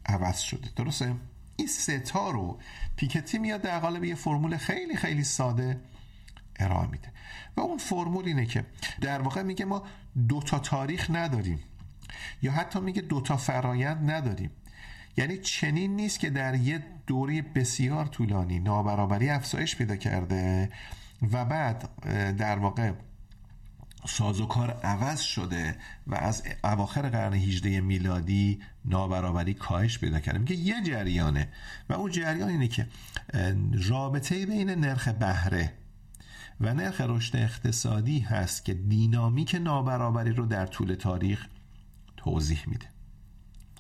عوض 0.06 0.40
شده. 0.40 0.70
درسته؟ 0.76 1.16
این 1.60 1.68
ستا 1.68 2.32
رو 2.32 2.60
پیکتی 2.96 3.38
میاد 3.38 3.62
در 3.62 3.80
قالب 3.80 4.04
یه 4.04 4.16
فرمول 4.16 4.58
خیلی 4.58 4.96
خیلی 4.96 5.24
ساده 5.24 5.80
ارائه 6.60 6.88
میده. 6.88 7.12
و 7.58 7.62
اون 7.62 7.78
فرمول 7.78 8.26
اینه 8.26 8.46
که 8.46 8.66
در 9.02 9.22
واقع 9.22 9.42
میگه 9.42 9.66
ما 9.66 9.84
دوتا 10.30 10.60
تاریخ 10.60 11.10
نداریم 11.10 11.60
یا 12.42 12.52
حتی 12.52 12.80
میگه 12.80 13.02
دوتا 13.02 13.38
فرایند 13.38 14.12
نداریم. 14.12 14.52
یعنی 15.18 15.38
چنین 15.38 15.96
نیست 15.96 16.20
که 16.20 16.30
در 16.30 16.56
یه 16.56 16.84
دوری 17.08 17.42
بسیار 17.42 18.06
طولانی 18.06 18.60
نابرابری 18.60 19.30
افزایش 19.30 19.76
پیدا 19.76 19.96
کرده 19.96 20.70
و 21.32 21.46
بعد 21.46 21.90
در 22.36 22.60
واقع 22.60 22.92
سازوکار 24.06 24.72
عوض 24.72 25.22
شده 25.22 25.76
و 26.08 26.16
از 26.16 26.44
اواخر 26.64 27.10
قرن 27.10 27.34
18 27.34 27.82
میلادی 27.82 28.60
نابرابری 28.86 29.54
کاهش 29.54 30.00
پیدا 30.00 30.20
کرده. 30.20 30.40
میگه 30.40 30.56
یه 30.56 30.84
جریانه 30.84 31.50
و 31.90 31.94
اون 31.94 32.12
جریان 32.12 32.50
اینه 32.50 32.68
که 32.68 32.88
رابطه 33.88 34.46
بین 34.46 34.70
نرخ 34.70 35.08
بهره 35.08 35.74
و 36.62 36.74
نرخ 36.74 37.02
رشد 37.02 37.36
اقتصادی 37.36 38.20
هست 38.20 38.66
که 38.66 38.74
دینامیک 38.74 39.56
نابرابری 39.56 40.32
رو 40.32 40.46
در 40.46 40.66
طول 40.66 40.96
تاریخ 40.96 41.48
توضیح 42.18 42.64
میده. 42.68 42.86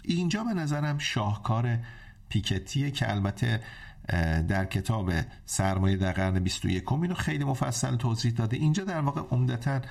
اینجا 0.03 0.43
به 0.43 0.53
نظرم 0.53 0.97
شاهکار 0.97 1.79
پیکتیه 2.29 2.91
که 2.91 3.11
البته 3.11 3.61
در 4.47 4.65
کتاب 4.65 5.11
سرمایه 5.45 5.97
در 5.97 6.11
قرن 6.11 6.39
21 6.39 6.91
اینو 6.91 7.13
خیلی 7.13 7.43
مفصل 7.43 7.95
توضیح 7.95 8.31
داده. 8.31 8.57
اینجا 8.57 8.83
در 8.83 9.01
واقع 9.01 9.21
عمدتا 9.31 9.81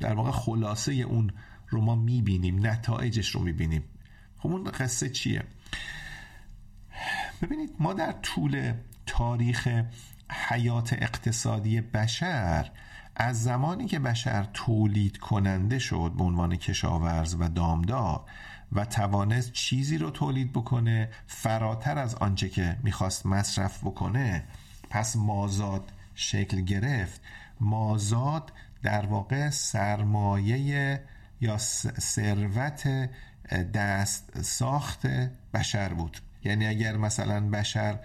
در 0.00 0.14
واقع 0.14 0.30
خلاصه 0.30 0.92
اون 0.92 1.30
رو 1.68 1.80
ما 1.80 1.94
می‌بینیم 1.94 2.66
نتایجش 2.66 3.30
رو 3.30 3.42
می‌بینیم. 3.42 3.84
خب 4.38 4.48
اون 4.48 4.64
قصه 4.64 5.10
چیه؟ 5.10 5.42
ببینید 7.42 7.70
ما 7.78 7.92
در 7.92 8.12
طول 8.12 8.72
تاریخ 9.06 9.68
حیات 10.30 10.92
اقتصادی 10.92 11.80
بشر 11.80 12.70
از 13.16 13.42
زمانی 13.42 13.86
که 13.86 13.98
بشر 13.98 14.48
تولید 14.54 15.16
کننده 15.16 15.78
شد 15.78 16.12
به 16.16 16.24
عنوان 16.24 16.56
کشاورز 16.56 17.36
و 17.38 17.48
دامدار 17.48 18.24
و 18.72 18.84
توانست 18.84 19.52
چیزی 19.52 19.98
رو 19.98 20.10
تولید 20.10 20.52
بکنه 20.52 21.08
فراتر 21.26 21.98
از 21.98 22.14
آنچه 22.14 22.48
که 22.48 22.76
می‌خواست 22.82 23.26
مصرف 23.26 23.84
بکنه 23.84 24.44
پس 24.90 25.16
مازاد 25.16 25.92
شکل 26.14 26.60
گرفت. 26.60 27.20
مازاد 27.60 28.52
در 28.82 29.06
واقع 29.06 29.50
سرمایه 29.50 31.02
یا 31.40 31.58
ثروت 31.98 33.10
دست 33.74 34.42
ساخت 34.42 35.06
بشر 35.54 35.88
بود. 35.88 36.18
یعنی 36.44 36.66
اگر 36.66 36.96
مثلا 36.96 37.50
بشر 37.50 37.98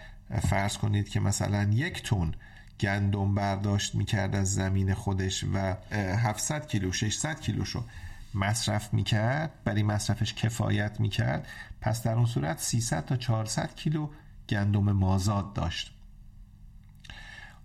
فرض 0.49 0.77
کنید 0.77 1.09
که 1.09 1.19
مثلا 1.19 1.63
یک 1.63 2.03
تن 2.09 2.31
گندم 2.79 3.35
برداشت 3.35 3.95
می‌کرد 3.95 4.35
از 4.35 4.53
زمین 4.53 4.93
خودش 4.93 5.45
و 5.53 5.75
700 5.95 6.67
کیلو 6.67 6.91
600 6.91 7.39
کیلوشو 7.39 7.85
مصرف 8.33 8.93
می‌کرد 8.93 9.51
برای 9.63 9.83
مصرفش 9.83 10.33
کفایت 10.33 10.99
می‌کرد 10.99 11.47
پس 11.81 12.03
در 12.03 12.13
اون 12.13 12.25
صورت 12.25 12.59
300 12.59 13.05
تا 13.05 13.17
400 13.17 13.75
کیلو 13.75 14.09
گندم 14.49 14.91
مازاد 14.91 15.53
داشت. 15.53 15.93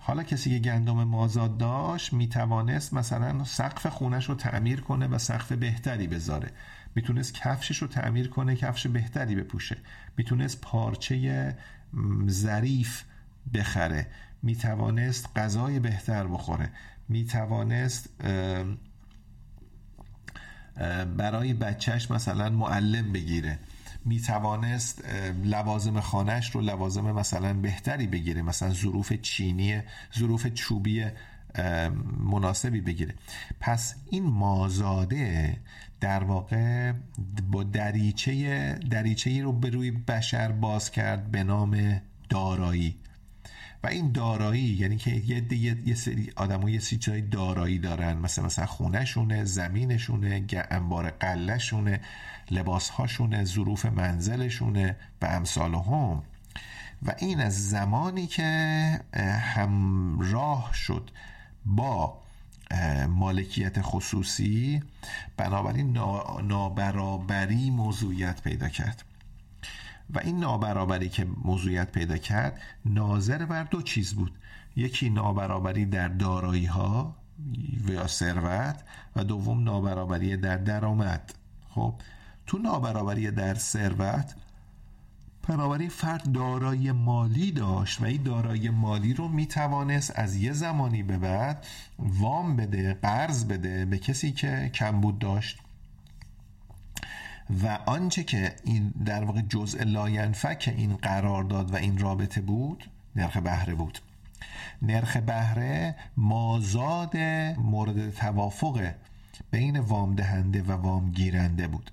حالا 0.08 0.22
کسی 0.22 0.50
که 0.50 0.58
گندم 0.58 1.04
مازاد 1.04 1.58
داشت 1.58 2.12
می‌توانست 2.12 2.94
مثلا 2.94 3.44
سقف 3.44 3.86
خونش 3.86 4.28
رو 4.28 4.34
تعمیر 4.34 4.80
کنه 4.80 5.06
و 5.06 5.18
سقف 5.18 5.52
بهتری 5.52 6.06
بذاره. 6.06 6.50
می‌تونست 6.94 7.34
کفشش 7.34 7.78
رو 7.78 7.88
تعمیر 7.88 8.28
کنه 8.28 8.56
کفش 8.56 8.86
بهتری 8.86 9.34
بپوشه. 9.34 9.76
می‌تونست 10.16 10.60
پارچه 10.60 11.56
ظریف 12.28 13.02
بخره. 13.54 14.06
می‌توانست 14.42 15.28
غذای 15.36 15.80
بهتر 15.80 16.26
بخوره. 16.26 16.70
می‌توانست 17.08 18.10
برای 21.16 21.54
بچهش 21.54 22.10
مثلا 22.10 22.50
معلم 22.50 23.12
بگیره. 23.12 23.58
می 24.08 24.20
توانست 24.20 25.04
لوازم 25.44 26.00
خانهش 26.00 26.50
رو 26.50 26.60
لوازم 26.60 27.12
مثلا 27.12 27.54
بهتری 27.54 28.06
بگیره 28.06 28.42
مثلا 28.42 28.70
ظروف 28.72 29.12
چینی 29.12 29.80
ظروف 30.18 30.46
چوبی 30.46 31.04
مناسبی 32.18 32.80
بگیره. 32.80 33.14
پس 33.60 33.94
این 34.10 34.24
مازاده 34.24 35.56
در 36.00 36.24
واقع 36.24 36.92
با 37.50 37.62
دریچه 37.62 38.74
دریچه 38.90 39.42
رو 39.42 39.52
به 39.52 39.70
روی 39.70 39.90
بشر 39.90 40.52
باز 40.52 40.90
کرد 40.90 41.30
به 41.30 41.44
نام 41.44 42.00
دارایی. 42.28 42.96
و 43.82 43.86
این 43.86 44.12
دارایی 44.12 44.76
یعنی 44.80 44.96
که 44.96 45.10
یه, 45.10 45.52
یه،, 45.54 45.76
یه 45.86 45.94
سری 45.94 46.32
آدم 46.36 46.68
یه 46.68 46.78
سری 46.78 47.22
دارایی 47.22 47.78
دارن. 47.78 48.18
مثلا 48.18 48.44
مثلا 48.44 48.66
خونهشونه 48.66 49.44
زمینشونه 49.44 50.44
انبار 50.70 51.10
قلهشونه. 51.10 52.00
لباسهاشونه 52.50 53.44
ظروف 53.44 53.86
منزلشونه 53.86 54.96
و 55.22 55.26
امثال 55.26 55.74
هم. 55.74 56.22
و 57.02 57.14
این 57.18 57.40
از 57.40 57.68
زمانی 57.70 58.26
که 58.26 59.00
همراه 59.54 60.70
شد 60.74 61.10
با 61.66 62.18
مالکیت 63.08 63.80
خصوصی 63.80 64.82
بنابراین 65.36 65.92
نابرابری 66.42 67.70
موضوعیت 67.70 68.42
پیدا 68.42 68.68
کرد. 68.68 69.04
و 70.10 70.18
این 70.18 70.40
نابرابری 70.40 71.08
که 71.08 71.24
موضوعیت 71.44 71.92
پیدا 71.92 72.16
کرد 72.16 72.60
ناظر 72.84 73.46
بر 73.46 73.62
دو 73.62 73.82
چیز 73.82 74.14
بود. 74.14 74.38
یکی 74.76 75.10
نابرابری 75.10 75.86
در 75.86 76.08
دارایی 76.08 76.66
ها 76.66 77.16
و 77.86 77.90
یا 77.90 78.06
ثروت 78.06 78.82
و 79.16 79.24
دوم 79.24 79.64
نابرابری 79.64 80.36
در 80.36 80.56
درآمد. 80.56 81.34
خب 81.70 81.94
تو 82.48 82.58
نابرابری 82.58 83.30
در 83.30 83.54
ثروت 83.54 84.34
بنابراین 85.48 85.88
فرد 85.88 86.32
دارایی 86.32 86.92
مالی 86.92 87.52
داشت 87.52 88.00
و 88.00 88.04
این 88.04 88.22
دارایی 88.22 88.70
مالی 88.70 89.14
رو 89.14 89.28
می‌توانست 89.28 90.12
از 90.18 90.36
یه 90.36 90.52
زمانی 90.52 91.02
به 91.02 91.18
بعد 91.18 91.66
وام 91.98 92.56
بده 92.56 92.94
قرض 92.94 93.44
بده 93.44 93.84
به 93.84 93.98
کسی 93.98 94.32
که 94.32 94.70
کمبود 94.74 95.18
داشت. 95.18 95.58
و 97.62 97.78
آنچه 97.86 98.24
که 98.24 98.56
این 98.64 98.92
در 99.04 99.24
واقع 99.24 99.40
جزء 99.40 99.84
لاینفک 99.84 100.74
این 100.76 100.96
قرار 100.96 101.44
داد 101.44 101.72
و 101.72 101.76
این 101.76 101.98
رابطه 101.98 102.40
بود 102.40 102.84
نرخ 103.16 103.36
بهره 103.36 103.74
بود. 103.74 103.98
نرخ 104.82 105.16
بهره 105.16 105.96
مازاد 106.16 107.16
مورد 107.58 108.10
توافق 108.10 108.90
بین 109.50 109.78
وام 109.78 110.14
دهنده 110.14 110.62
و 110.62 110.72
وام 110.72 111.10
گیرنده 111.10 111.68
بود. 111.68 111.90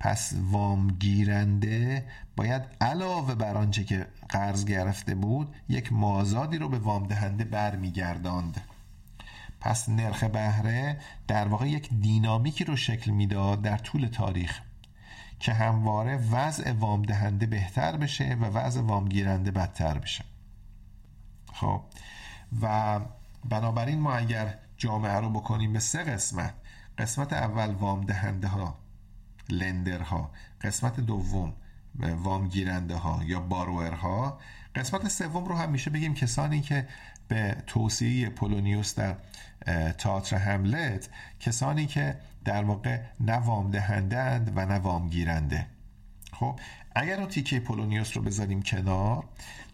پس 0.00 0.32
وام 0.50 0.88
گیرنده 0.88 2.06
باید 2.36 2.62
علاوه 2.80 3.34
بر 3.34 3.56
آنچه 3.56 3.84
که 3.84 4.06
قرض 4.28 4.64
گرفته 4.64 5.14
بود 5.14 5.54
یک 5.68 5.92
مازادی 5.92 6.58
رو 6.58 6.68
به 6.68 6.78
وام 6.78 7.06
دهنده 7.06 7.44
برمیگرداند. 7.44 8.60
پس 9.60 9.88
نرخ 9.88 10.24
بهره 10.24 11.00
در 11.28 11.48
واقع 11.48 11.68
یک 11.68 11.88
دینامیکی 12.00 12.64
رو 12.64 12.76
شکل 12.76 13.10
می‌داد 13.10 13.62
در 13.62 13.78
طول 13.78 14.06
تاریخ 14.06 14.60
که 15.40 15.52
همواره 15.52 16.16
وضع 16.16 16.72
وام 16.72 17.02
دهنده 17.02 17.46
بهتر 17.46 17.96
بشه 17.96 18.34
و 18.40 18.44
وضع 18.44 18.80
وام 18.80 19.08
گیرنده 19.08 19.50
بدتر 19.50 19.98
بشه. 19.98 20.24
خب 21.52 21.82
و 22.62 23.00
بنابراین 23.48 24.00
ما 24.00 24.14
اگر 24.14 24.58
جامعه 24.76 25.16
رو 25.16 25.30
بکنیم 25.30 25.72
به 25.72 25.80
سه 25.80 26.04
قسمت 26.04 26.54
قسمت 26.98 27.32
اول 27.32 27.74
وام 27.74 28.00
دهنده 28.00 28.48
ها 28.48 28.85
لندرها. 29.50 30.30
قسمت 30.60 31.00
دوم 31.00 31.54
وام 31.98 32.48
گیرنده 32.48 32.94
ها 32.94 33.20
یا 33.24 33.40
باروئرها. 33.40 34.40
قسمت 34.74 35.08
سوم 35.08 35.44
رو 35.44 35.54
هم 35.54 35.70
میشه 35.70 35.90
بگیم 35.90 36.14
کسانی 36.14 36.60
که 36.60 36.88
به 37.28 37.56
توصیه 37.66 38.28
پولونیوس 38.28 38.94
در 38.94 39.16
تئاتر 39.98 40.36
هملت 40.36 41.08
کسانی 41.40 41.86
که 41.86 42.16
در 42.44 42.64
واقع 42.64 43.00
نه 43.20 43.36
وام 43.36 43.70
دهندند 43.70 44.52
و 44.56 44.66
نه 44.66 44.78
وام 44.78 45.08
گیرنده 45.08 45.66
خب 46.32 46.60
اگر 46.94 47.18
اون 47.18 47.28
تیکه 47.28 47.60
پولونیوس 47.60 48.16
رو 48.16 48.22
بذاریم 48.22 48.62
کنار 48.62 49.24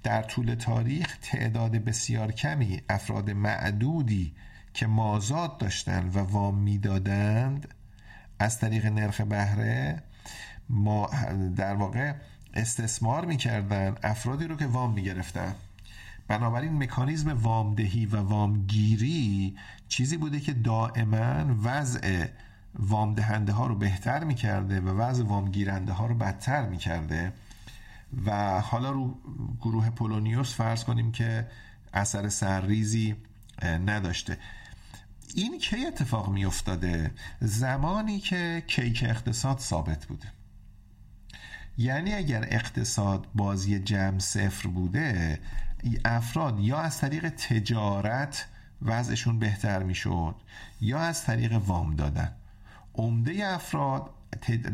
در 0.03 0.23
طول 0.23 0.55
تاریخ 0.55 1.19
تعداد 1.23 1.73
بسیار 1.73 2.33
کمی 2.33 2.83
افراد 2.89 3.31
معدودی 3.31 4.35
که 4.75 4.87
مازاد 4.87 5.59
داشتند 5.59 6.17
و 6.17 6.21
وام 6.21 6.59
می‌دادند 6.59 7.75
از 8.43 8.59
طریق 8.59 8.87
نرخ 8.87 9.21
بهره 9.21 10.03
ما 10.71 11.11
در 11.57 11.75
واقع 11.75 12.15
استثمار 12.55 13.25
می‌کردن 13.25 13.97
افرادی 14.03 14.47
رو 14.47 14.57
که 14.57 14.67
وام 14.67 14.93
می‌گرفتن. 14.93 15.55
بنابراین 16.29 16.83
مکانیزم 16.83 17.39
وامدهی 17.43 18.07
و 18.07 18.17
وامگیری 18.17 19.57
چیزی 19.89 20.17
بوده 20.17 20.41
که 20.41 20.53
دائما 20.53 21.57
وضع 21.63 22.27
وام 22.79 23.15
دهنده 23.15 23.53
ها 23.53 23.67
رو 23.67 23.75
بهتر 23.75 24.25
می‌کرده 24.25 24.81
و 24.81 24.89
وضع 24.89 25.25
وام 25.25 25.51
گیرنده 25.51 25.93
ها 25.93 26.07
رو 26.07 26.15
بدتر 26.15 26.67
می‌کرده. 26.67 27.33
و 28.27 28.61
حالا 28.61 28.91
رو 28.91 29.19
گروه 29.61 29.91
پولونیوس 29.91 30.55
فرض 30.55 30.85
کنیم 30.85 31.13
که 31.13 31.47
اثر 31.95 32.29
سرریزی 32.29 33.17
نداشته. 33.63 34.39
این 35.35 35.59
کی 35.59 35.87
اتفاق 35.87 36.29
می 36.29 36.45
افتاده 36.45 37.11
زمانی 37.41 38.19
که 38.19 38.63
کیک 38.67 39.05
اقتصاد 39.09 39.59
ثابت 39.59 40.07
بوده. 40.07 40.27
یعنی 41.79 42.13
اگر 42.13 42.47
اقتصاد 42.51 43.27
بازی 43.35 43.79
جمع 43.79 44.19
صفر 44.19 44.69
بوده 44.69 45.41
افراد 46.05 46.61
یا 46.61 46.79
از 46.79 46.99
طریق 46.99 47.29
تجارت 47.29 48.49
وضعشون 48.83 49.39
بهتر 49.39 49.83
می‌شد 49.83 50.35
یا 50.81 50.99
از 50.99 51.25
طریق 51.25 51.53
وام 51.53 51.97
دادن. 51.97 52.33
عمده 52.95 53.47
افراد 53.47 54.11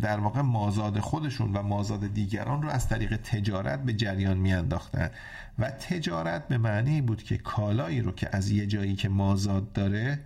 در 0.03 0.21
واقع 0.21 0.41
مازاد 0.41 1.01
خودشون 1.01 1.53
و 1.53 1.63
مازاد 1.63 2.15
دیگران 2.15 2.63
رو 2.63 2.69
از 2.69 2.89
طریق 2.89 3.17
تجارت 3.17 3.83
به 3.83 3.93
جریان 3.93 4.39
میانداختن. 4.39 5.11
و 5.59 5.71
تجارت 5.71 6.49
به 6.49 6.59
معنی 6.59 7.01
بود 7.01 7.23
که 7.23 7.39
کالایی 7.39 8.01
رو 8.01 8.13
که 8.13 8.37
از 8.37 8.51
یه 8.51 8.67
جایی 8.67 8.97
که 8.97 9.09
مازاد 9.09 9.73
داره 9.73 10.21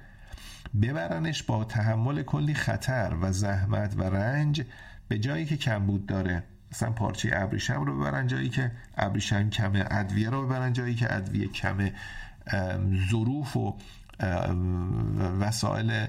ببرنش 0.82 1.42
با 1.42 1.64
تحمل 1.64 2.22
کلی 2.22 2.54
خطر 2.54 3.16
و 3.20 3.32
زحمت 3.32 3.94
و 3.96 4.02
رنج 4.02 4.62
به 5.08 5.18
جایی 5.18 5.44
که 5.44 5.56
کمبود 5.56 6.06
داره. 6.06 6.42
مثلا 6.72 6.90
پارچه 6.90 7.30
ابریشم 7.32 7.84
رو 7.84 7.98
ببرن 7.98 8.26
جایی 8.26 8.48
که 8.48 8.72
ابریشم 8.96 9.50
کمه 9.50 9.84
ادویه 9.90 10.30
رو 10.30 10.46
ببرن 10.46 10.72
جایی 10.72 10.94
که 10.94 11.14
ادویه 11.14 11.48
کمه 11.48 11.92
ظروف 13.10 13.56
و 13.56 13.76
وسایل 15.40 16.06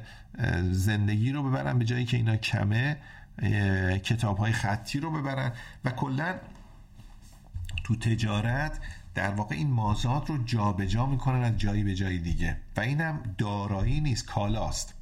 زندگی 0.72 1.32
رو 1.32 1.44
ببرن 1.44 1.80
به 1.80 1.86
جایی 1.86 2.06
که 2.06 2.18
اینا 2.18 2.36
کمه 2.36 2.98
کتاب 4.04 4.38
های 4.38 4.52
خطی 4.52 5.00
رو 5.00 5.12
ببرن. 5.12 5.52
و 5.86 5.90
کلا 5.90 6.36
تو 7.84 7.96
تجارت 7.96 8.80
در 9.16 9.32
واقع 9.32 9.56
این 9.56 9.72
مازاد 9.72 10.30
رو 10.30 10.44
جابجا 10.44 10.86
جا 10.86 11.06
می‌کنن 11.06 11.44
از 11.44 11.58
جایی 11.58 11.84
به 11.84 11.96
جای 11.96 12.18
دیگه 12.18 12.58
و 12.78 12.82
اینم 12.82 13.36
دارایی 13.38 14.02
نیست 14.02 14.26
کالاست. 14.26 14.94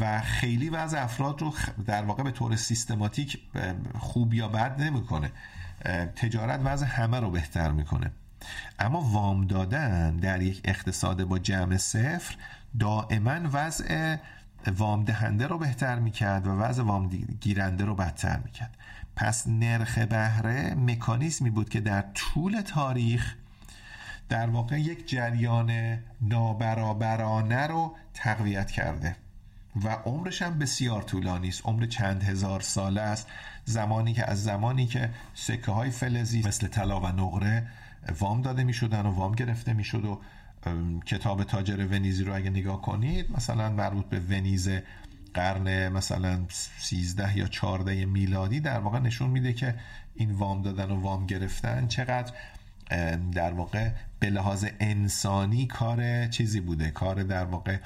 و 0.00 0.20
خیلی 0.20 0.68
وضع 0.68 1.02
افراد 1.02 1.40
رو 1.40 1.54
در 1.86 2.04
واقع 2.04 2.22
به 2.22 2.30
طور 2.30 2.56
سیستماتیک 2.56 3.38
خوب 3.98 4.34
یا 4.34 4.48
بد 4.48 4.82
نمی‌کنه. 4.82 5.32
تجارت 6.16 6.60
وضع 6.64 6.86
همه 6.86 7.20
رو 7.20 7.30
بهتر 7.30 7.70
می‌کنه. 7.70 8.10
اما 8.78 9.00
وام 9.00 9.46
دادن 9.46 10.16
در 10.16 10.42
یک 10.42 10.60
اقتصاد 10.64 11.24
با 11.24 11.38
جمع 11.38 11.76
صفر 11.76 12.36
دائما 12.78 13.40
وضع 13.52 14.16
وام 14.76 15.04
دهنده 15.04 15.46
رو 15.46 15.58
بهتر 15.58 15.98
می‌کرد 15.98 16.46
و 16.46 16.50
وضع 16.50 16.82
وام 16.82 17.08
گیرنده 17.40 17.84
رو 17.84 17.94
بدتر 17.94 18.40
می‌کرد. 18.44 18.76
پس 19.16 19.48
نرخ 19.48 19.98
بهره 19.98 20.74
مکانیزمی 20.74 21.50
بود 21.50 21.68
که 21.68 21.80
در 21.80 22.04
طول 22.14 22.60
تاریخ 22.60 23.34
در 24.28 24.50
واقع 24.50 24.80
یک 24.80 25.08
جریان 25.08 25.98
نابرابرانه 26.20 27.66
رو 27.66 27.96
تقویت 28.14 28.70
کرده 28.70 29.16
و 29.84 29.88
عمرش 29.88 30.42
هم 30.42 30.58
بسیار 30.58 31.02
طولانی 31.02 31.48
است. 31.48 31.66
عمر 31.66 31.86
چند 31.86 32.22
هزار 32.22 32.60
ساله 32.60 33.00
است. 33.00 33.28
زمانی 33.64 34.12
که 34.12 34.30
از 34.30 34.44
زمانی 34.44 34.86
که 34.86 35.10
سکه 35.34 35.72
های 35.72 35.90
فلزی 35.90 36.42
مثل 36.42 36.66
طلا 36.66 37.00
و 37.00 37.06
نقره 37.06 37.66
وام 38.18 38.42
داده 38.42 38.64
می 38.64 38.72
شدن 38.72 39.06
و 39.06 39.10
وام 39.10 39.32
گرفته 39.32 39.72
می 39.72 39.84
شد 39.84 40.04
و 40.04 40.20
کتاب 41.06 41.44
تاجر 41.44 41.86
ونیزی 41.86 42.24
رو 42.24 42.34
اگه 42.34 42.50
نگاه 42.50 42.82
کنید 42.82 43.32
مثلا 43.36 43.70
مربوط 43.70 44.04
به 44.04 44.20
ونیز 44.20 44.70
قرن 45.34 45.88
مثلا 45.88 46.40
13 46.78 47.38
یا 47.38 47.48
14 47.48 48.04
میلادی 48.04 48.60
در 48.60 48.78
واقع 48.78 48.98
نشون 48.98 49.30
میده 49.30 49.52
که 49.52 49.74
این 50.14 50.30
وام 50.30 50.62
دادن 50.62 50.90
و 50.90 51.00
وام 51.00 51.26
گرفتن 51.26 51.86
چقدر 51.86 52.32
در 53.32 53.52
واقع 53.52 53.90
به 54.20 54.30
لحاظ 54.30 54.66
انسانی 54.80 55.66
کار 55.66 56.26
چیزی 56.26 56.60
بوده 56.60 56.90
کار 56.90 57.22
در 57.22 57.44
واقع 57.44 57.78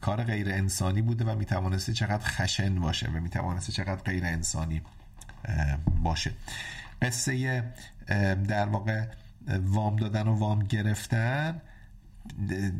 کار 0.00 0.24
غیر 0.24 0.48
انسانی 0.48 1.02
بوده 1.02 1.24
و 1.24 1.34
می‌توانسته 1.34 1.92
چقدر 1.92 2.24
خشن 2.24 2.80
باشه 2.80 3.08
و 3.08 3.20
می‌توانسته 3.20 3.72
چقدر 3.72 4.02
غیر 4.02 4.24
انسانی 4.24 4.82
باشه. 6.02 6.30
قصه 7.02 7.64
در 8.48 8.66
واقع 8.66 9.04
وام 9.48 9.96
دادن 9.96 10.28
و 10.28 10.38
وام 10.38 10.58
گرفتن 10.58 11.60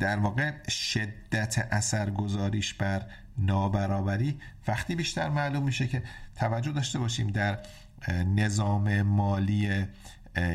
در 0.00 0.16
واقع 0.16 0.68
شدت 0.68 1.68
اثرگذاریش 1.70 2.74
بر 2.74 3.06
نابرابری 3.38 4.40
وقتی 4.68 4.94
بیشتر 4.94 5.28
معلوم 5.28 5.62
میشه 5.62 5.86
که 5.86 6.02
توجه 6.36 6.72
داشته 6.72 6.98
باشیم 6.98 7.26
در 7.26 7.58
نظام 8.36 9.02
مالی 9.02 9.86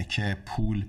که 0.09 0.37
پول 0.45 0.85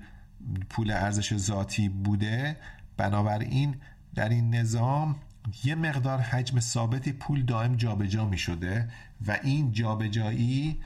پول 0.70 0.90
ارزش 0.90 1.36
ذاتی 1.36 1.88
بوده 1.88 2.56
بنابراین 2.96 3.74
در 4.14 4.28
این 4.28 4.54
نظام 4.54 5.16
یه 5.64 5.74
مقدار 5.74 6.20
حجم 6.20 6.60
ثابتی 6.60 7.12
پول 7.12 7.42
دائم 7.42 7.76
جابجا 7.76 8.24
می 8.24 8.38
شده 8.38 8.88
و 9.26 9.38
این 9.42 9.72
جابجایی 9.72 10.80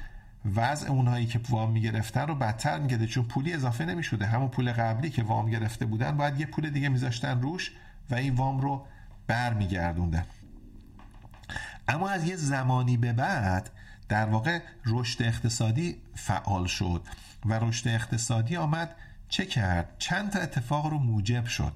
وضع 0.54 0.90
اونهایی 0.90 1.26
که 1.26 1.40
وام 1.48 1.70
می‌گرفتن 1.70 2.26
رو 2.26 2.34
بدتر 2.34 2.78
میگده 2.78 3.06
چون 3.06 3.24
پولی 3.24 3.52
اضافه 3.52 3.84
نمی‌شده. 3.84 4.26
همون 4.26 4.48
پول 4.48 4.72
قبلی 4.72 5.10
که 5.10 5.22
وام 5.22 5.50
گرفته 5.50 5.86
بودن 5.86 6.16
باید 6.16 6.40
یه 6.40 6.46
پول 6.46 6.70
دیگه 6.70 6.88
میذاشتن 6.88 7.40
روش 7.40 7.72
و 8.10 8.14
این 8.14 8.34
وام 8.34 8.60
رو 8.60 8.86
برمیگردوندن. 9.26 10.24
اما 11.88 12.08
از 12.08 12.24
یه 12.24 12.36
زمانی 12.36 12.96
به 12.96 13.12
بعد 13.12 13.70
در 14.08 14.26
واقع 14.26 14.60
رشد 14.86 15.22
اقتصادی 15.22 15.96
فعال 16.14 16.66
شد 16.66 17.02
و 17.44 17.52
رشد 17.52 17.88
اقتصادی 17.88 18.56
آمد 18.56 18.94
چه 19.28 19.46
کرد؟ 19.46 19.96
چند 19.98 20.30
تا 20.30 20.38
اتفاق 20.38 20.86
رو 20.86 20.98
موجب 20.98 21.46
شد. 21.46 21.72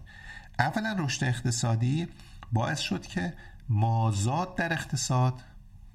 اولا 0.58 0.96
رشد 0.98 1.24
اقتصادی 1.24 2.08
باعث 2.52 2.80
شد 2.80 3.06
که 3.06 3.34
مازاد 3.68 4.56
در 4.56 4.72
اقتصاد 4.72 5.34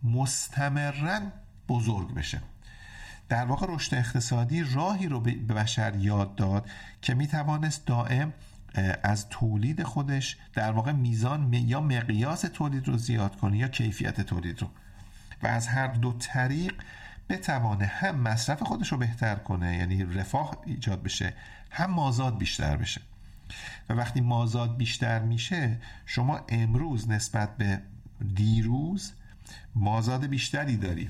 مستمرا 0.03 1.19
بزرگ 1.69 2.13
بشه. 2.13 2.41
در 3.29 3.45
واقع 3.45 3.67
رشد 3.69 3.95
اقتصادی 3.95 4.63
راهی 4.63 5.07
رو 5.07 5.19
به 5.19 5.31
بشر 5.31 5.95
یاد 5.95 6.35
داد 6.35 6.69
که 7.01 7.13
می 7.13 7.27
توانست 7.27 7.85
دائم 7.85 8.33
از 9.03 9.29
تولید 9.29 9.83
خودش 9.83 10.37
در 10.53 10.71
واقع 10.71 10.91
میزان 10.91 11.53
یا 11.53 11.81
مقیاس 11.81 12.41
تولید 12.41 12.87
رو 12.87 12.97
زیاد 12.97 13.35
کنه 13.35 13.57
یا 13.57 13.67
کیفیت 13.67 14.21
تولید 14.21 14.61
رو. 14.61 14.69
و 15.43 15.47
از 15.47 15.67
هر 15.67 15.87
دو 15.87 16.13
طریق 16.19 16.73
بتوانه 17.29 17.85
هم 17.85 18.15
مصرف 18.15 18.63
خودش 18.63 18.91
رو 18.91 18.97
بهتر 18.97 19.35
کنه 19.35 19.77
یعنی 19.77 20.03
رفاه 20.03 20.57
ایجاد 20.65 21.03
بشه 21.03 21.33
هم 21.71 21.91
مازاد 21.91 22.37
بیشتر 22.37 22.77
بشه. 22.77 23.01
و 23.89 23.93
وقتی 23.93 24.21
مازاد 24.21 24.77
بیشتر 24.77 25.19
میشه 25.19 25.77
شما 26.05 26.39
امروز 26.49 27.09
نسبت 27.09 27.57
به 27.57 27.81
دیروز 28.35 29.11
مازاد 29.75 30.25
بیشتری 30.25 30.77
داری. 30.77 31.09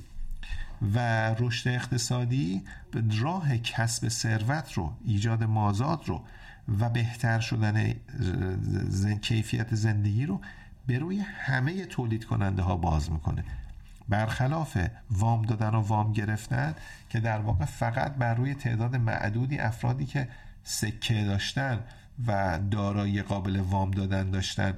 و 0.93 0.99
رشد 1.39 1.70
اقتصادی 1.70 2.63
راه 3.20 3.57
کسب 3.57 4.07
ثروت 4.07 4.74
رو 4.74 4.93
ایجاد 5.05 5.43
مازاد 5.43 6.03
رو 6.05 6.24
و 6.80 6.89
بهتر 6.89 7.39
شدن 7.39 7.93
کیفیت 9.22 9.76
زندگی 9.76 10.26
رو 10.26 10.41
به 10.88 10.99
روی 10.99 11.20
همه 11.20 11.86
تولید 11.86 12.26
کننده 12.26 12.61
ها 12.61 12.76
باز 12.76 13.11
می‌کنه. 13.11 13.43
برخلاف 14.09 14.78
وام 15.11 15.41
دادن 15.41 15.70
و 15.70 15.82
وام 15.82 16.13
گرفتن 16.13 16.76
که 17.09 17.20
در 17.20 17.39
واقع 17.39 17.65
فقط 17.65 18.15
بر 18.15 18.34
روی 18.34 18.55
تعداد 18.55 18.95
معدودی 18.95 19.59
افرادی 19.59 20.05
که 20.05 20.28
سکه 20.63 21.24
داشتن 21.24 21.80
و 22.28 22.59
دارایی 22.72 23.22
قابل 23.22 23.59
وام 23.59 23.91
دادن 23.91 24.32
داشتن 24.32 24.74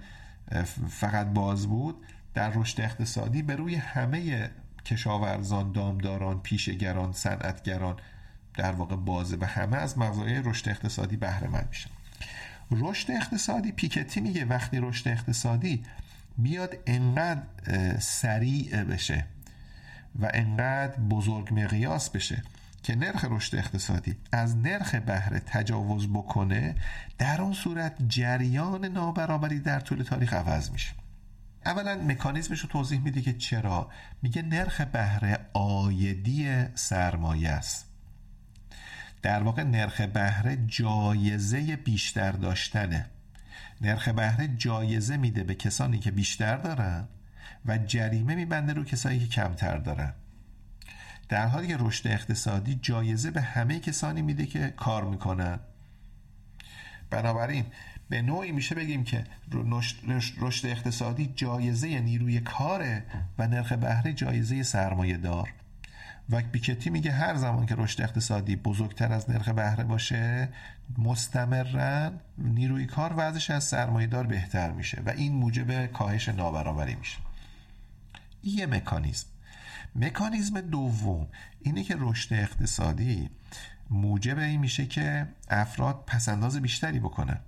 فقط 0.89 1.27
باز 1.27 1.67
بود 1.67 2.05
در 2.33 2.49
رشد 2.49 2.81
اقتصادی 2.81 3.41
به 3.41 3.55
روی 3.55 3.75
همه 3.75 4.49
کشاورزان، 4.85 5.71
دامداران، 5.71 6.39
پیشگران، 6.39 7.13
صنعتگران 7.13 7.97
در 8.60 8.72
واقع 8.72 8.95
بازه 8.95 9.38
و 9.41 9.45
همه 9.45 9.78
از 9.78 9.97
مزایای 9.97 10.41
رشد 10.45 10.70
اقتصادی 10.70 11.18
بهره 11.18 11.47
مند 11.47 11.68
میشن. 11.70 11.89
رشد 12.72 13.12
اقتصادی 13.12 13.72
پیکتی 13.72 14.22
میگه 14.22 14.45
وقتی 14.45 14.80
رشد 14.80 15.07
اقتصادی 15.07 15.84
بیاد 16.38 16.78
انقدر 16.88 17.41
سریع 17.99 18.84
بشه 18.84 19.26
و 20.20 20.32
انقدر 20.34 20.99
بزرگ 20.99 21.60
مقیاس 21.60 22.10
بشه 22.10 22.43
که 22.84 22.95
نرخ 22.95 23.26
رشد 23.30 23.55
اقتصادی 23.55 24.16
از 24.32 24.57
نرخ 24.57 24.95
بهره 24.95 25.39
تجاوز 25.39 26.07
بکنه 26.07 26.76
در 27.18 27.41
اون 27.41 27.53
صورت 27.53 27.95
جریان 28.07 28.86
نابرابری 28.86 29.60
در 29.60 29.80
طول 29.80 30.03
تاریخ 30.03 30.34
عوض 30.34 30.72
میشه. 30.72 30.91
اولا 31.66 31.95
مکانیزمش 31.95 32.60
رو 32.60 32.70
توضیح 32.70 32.99
میده 32.99 33.22
که 33.22 33.34
چرا؟ 33.34 33.89
میگه 34.22 34.41
نرخ 34.41 34.82
بهره 34.82 35.39
آیدی 35.53 36.66
سرمایه 36.76 37.49
است. 37.49 37.88
در 39.22 39.43
واقع 39.43 39.63
نرخ 39.63 40.01
بهره 40.01 40.57
جایزه 40.67 41.76
بیشتر 41.76 42.32
داشتنه. 42.32 43.05
نرخ 43.82 44.07
بهره 44.09 44.47
جایزه 44.47 45.17
میده 45.17 45.43
به 45.43 45.55
کسانی 45.55 45.99
که 45.99 46.11
بیشتر 46.11 46.57
دارن 46.57 47.07
و 47.65 47.78
جریمه 47.78 48.36
میبنده 48.36 48.74
رو 48.74 48.84
کسانی 48.84 49.20
که 49.20 49.28
کمتر 49.28 49.78
دارن. 49.78 50.13
در 51.30 51.47
حالی 51.47 51.67
که 51.67 51.78
رشد 51.80 52.07
اقتصادی 52.07 52.80
جایزه 52.82 53.32
به 53.32 53.41
همه 53.41 53.80
کسانی 53.80 54.22
میده 54.22 54.45
که 54.45 54.74
کار 54.78 55.03
می‌کنن. 55.05 55.59
بنابراین 57.09 57.65
به 58.09 58.22
نوعی 58.22 58.51
میشه 58.51 58.76
بگیم 58.76 59.03
که 59.03 59.24
رشد 60.39 60.65
اقتصادی 60.65 61.34
جایزه 61.36 61.99
نیروی 61.99 62.39
کاره 62.39 63.03
و 63.38 63.47
نرخ 63.47 63.72
بهره 63.72 64.13
جایزه 64.13 64.63
سرمایه 64.63 65.17
دار 65.17 65.53
و 66.30 66.41
بیکتی 66.51 66.89
میگه 66.89 67.11
هر 67.11 67.36
زمان 67.36 67.65
که 67.65 67.75
رشد 67.75 68.01
اقتصادی 68.01 68.55
بزرگتر 68.55 69.13
از 69.13 69.30
نرخ 69.30 69.49
بهره 69.49 69.84
باشه 69.84 70.49
مستمرا 70.97 72.11
نیروی 72.38 72.86
کار 72.86 73.13
وضعش 73.17 73.49
از 73.49 73.63
سرمایه 73.63 74.07
دار 74.07 74.27
بهتر 74.27 74.71
میشه 74.71 75.01
و 75.05 75.09
این 75.09 75.34
موجب 75.34 75.86
کاهش 75.86 76.30
نابرابری 76.30 76.95
میشه. 76.95 77.17
یه 78.43 78.65
مکانیزم. 78.65 79.27
مکانیزم 79.95 80.61
دوم 80.61 81.27
اینه 81.61 81.84
که 81.84 81.95
رشد 81.99 82.34
اقتصادی 82.34 83.30
موجب 83.89 84.39
این 84.39 84.59
میشه 84.59 84.86
که 84.86 85.27
افراد 85.49 86.03
پسنداز 86.07 86.57
بیشتری 86.57 86.99
بکنن. 86.99 87.39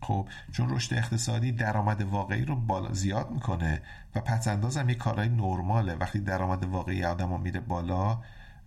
خب 0.00 0.28
چون 0.52 0.70
رشد 0.70 0.94
اقتصادی 0.94 1.52
درآمد 1.52 2.02
واقعی 2.02 2.44
رو 2.44 2.56
بالا 2.56 2.92
زیاد 2.92 3.30
می‌کنه 3.30 3.82
و 4.14 4.20
پس‌انداز 4.20 4.76
هم 4.76 4.88
یه 4.88 4.94
کالای 4.94 5.28
نرماله. 5.28 5.94
وقتی 5.94 6.18
درآمد 6.18 6.64
واقعی 6.64 7.04
آدم 7.04 7.40
میره 7.40 7.60
بالا 7.60 8.18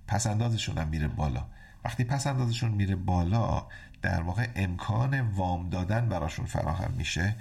پس‌اندازشون 0.07 0.77
هم 0.77 0.87
میره 0.87 1.07
بالا. 1.07 1.45
وقتی 1.85 2.03
پس‌اندازشون 2.03 2.71
میره 2.71 2.95
بالا 2.95 3.65
در 4.01 4.21
واقع 4.21 4.47
امکان 4.55 5.21
وام 5.21 5.69
دادن 5.69 6.09
براشون 6.09 6.45
فراهم 6.45 6.91
میشه 6.97 7.35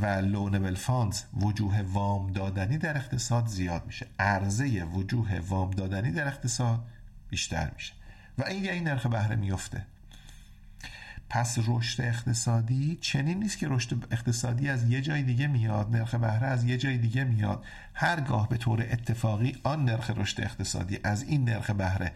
و 0.00 0.06
loanable 0.06 0.74
funds 0.74 1.22
وجوه 1.40 1.82
وام 1.82 2.32
دادنی 2.32 2.78
در 2.78 2.96
اقتصاد 2.96 3.46
زیاد 3.46 3.86
میشه. 3.86 4.06
عرضه 4.18 4.84
وجوه 4.84 5.40
وام 5.48 5.70
دادنی 5.70 6.12
در 6.12 6.28
اقتصاد 6.28 6.80
بیشتر 7.30 7.70
میشه. 7.74 7.92
و 8.38 8.44
این 8.44 8.64
یعنی 8.64 8.80
نرخ 8.80 9.06
بهره 9.06 9.36
میفته 9.36 9.86
پس 11.32 11.58
رشد 11.66 12.00
اقتصادی 12.00 12.98
چنین 13.00 13.38
نیست 13.38 13.58
که 13.58 13.68
رشد 13.68 14.06
اقتصادی 14.10 14.68
از 14.68 14.90
یه 14.90 15.00
جای 15.00 15.22
دیگه 15.22 15.46
میاد 15.46 15.96
نرخ 15.96 16.14
بهره 16.14 16.46
از 16.46 16.64
یه 16.64 16.78
جای 16.78 16.98
دیگه 16.98 17.24
میاد. 17.24 17.64
هرگاه 17.94 18.48
به 18.48 18.56
طور 18.56 18.86
اتفاقی 18.90 19.56
آن 19.62 19.84
نرخ 19.84 20.10
رشد 20.16 20.40
اقتصادی 20.40 20.98
از 21.04 21.22
این 21.22 21.44
نرخ 21.44 21.70
بهره 21.70 22.12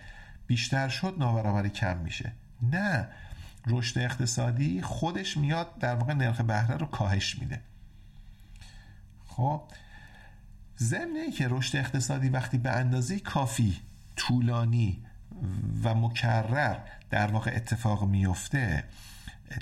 بیشتر 0.47 0.89
شد 0.89 1.15
نابرابری 1.19 1.71
کم 1.71 1.97
میشه. 1.97 2.33
نه 2.63 3.09
رشد 3.67 3.99
اقتصادی 3.99 4.83
خودش 4.83 5.37
میاد 5.37 5.79
در 5.79 5.95
واقع 5.95 6.15
نرخ 6.15 6.41
بهره 6.41 6.77
رو 6.77 6.87
کاهش 6.87 7.39
میده. 7.39 7.61
خب 9.27 9.63
ضمن 10.79 11.31
که 11.39 11.49
رشد 11.49 11.77
اقتصادی 11.77 12.29
وقتی 12.29 12.59
به 12.59 12.71
اندازه 12.71 13.21
کافی 13.21 13.81
طولانی 14.17 15.03
و 15.83 15.95
مکرر 15.95 16.79
در 17.11 17.27
واقع 17.27 17.53
اتفاق 17.55 18.05
میفته 18.05 18.85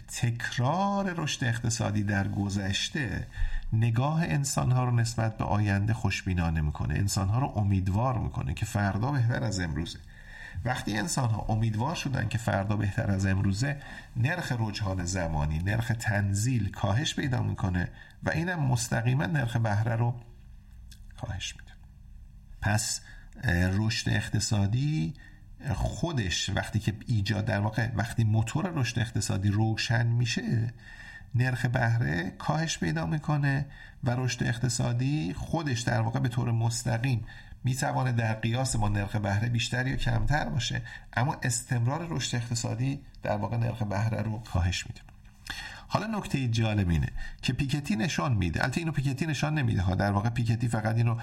تکرار 0.09 1.15
رشد 1.17 1.45
اقتصادی 1.45 2.03
در 2.03 2.29
گذشته 2.29 3.27
نگاه 3.73 4.23
انسان 4.23 4.73
ها 4.73 4.85
رو 4.85 4.91
نسبت 4.91 5.39
به 5.39 5.45
آینده 5.45 5.95
خوشبینانه 5.95 6.61
می‌کنه. 6.61 6.95
انسان 6.95 7.29
ها 7.29 7.39
رو 7.39 7.53
امیدوار 7.57 8.19
می‌کنه 8.19 8.55
که 8.55 8.67
فردا 8.67 9.13
بهتر 9.13 9.45
از 9.45 9.61
امروزه. 9.61 9.99
وقتی 10.65 10.99
انسان 10.99 11.31
ها 11.31 11.47
امیدوار 11.49 11.95
شدن 11.95 12.29
که 12.29 12.39
فردا 12.39 12.77
بهتر 12.77 13.11
از 13.11 13.27
امروزه 13.27 13.81
نرخ 14.17 14.53
رجحان 14.59 15.05
زمانی 15.05 15.59
نرخ 15.59 15.93
تنزیل 15.99 16.71
کاهش 16.71 17.15
پیدا 17.15 17.43
می‌کنه 17.43 17.89
و 18.23 18.31
اینم 18.31 18.61
مستقیما 18.61 19.27
نرخ 19.27 19.57
بهره 19.57 19.97
رو 19.97 20.15
کاهش 21.21 21.57
میده. 21.57 21.73
پس 22.61 23.01
رشد 23.73 24.09
اقتصادی 24.11 25.15
خودش 25.73 26.51
وقتی 26.51 26.79
که 26.79 26.95
ایجاد 27.07 27.45
در 27.45 27.61
واقع 27.61 27.89
وقتی 27.95 28.25
موتور 28.25 28.71
رشد 28.75 28.99
اقتصادی 28.99 29.49
روشن 29.49 30.07
میشه 30.07 30.73
نرخ 31.35 31.67
بهره 31.67 32.31
کاهش 32.31 32.79
پیدا 32.79 33.07
می‌کنه 33.07 33.67
و 34.05 34.11
رشد 34.11 34.45
اقتصادی 34.45 35.35
خودش 35.37 35.81
در 35.81 36.01
واقع 36.01 36.21
به 36.21 36.29
طور 36.29 36.53
مستقیم 36.53 37.27
می‌توانه 37.65 38.13
در 38.13 38.35
قیاس 38.35 38.77
با 38.77 38.89
نرخ 38.89 39.17
بهره 39.17 39.49
بیشتر 39.49 39.87
یا 39.87 39.97
کمتر 39.97 40.49
باشه. 40.49 40.83
اما 41.17 41.37
استمرار 41.43 42.07
رشد 42.11 42.37
اقتصادی 42.37 43.01
در 43.23 43.37
واقع 43.37 43.57
نرخ 43.57 43.83
بهره 43.83 44.23
رو 44.23 44.39
کاهش 44.39 44.87
میده. 44.87 45.14
حالا 45.95 46.19
نکته 46.19 46.49
جالب 46.49 46.89
اینه 46.89 47.09
که 47.43 47.53
پیکتی 47.53 47.97
نشان 47.97 48.35
میده. 48.35 48.63
البته 48.63 48.81
اینو 48.81 48.93
پیکتی 48.93 49.27
نشان 49.27 49.55
نمیده. 49.55 49.83
ها 49.83 49.95
در 49.95 50.13
واقع 50.13 50.29
پیکتی 50.29 50.69
فقط 50.69 50.97
اینو 50.97 51.17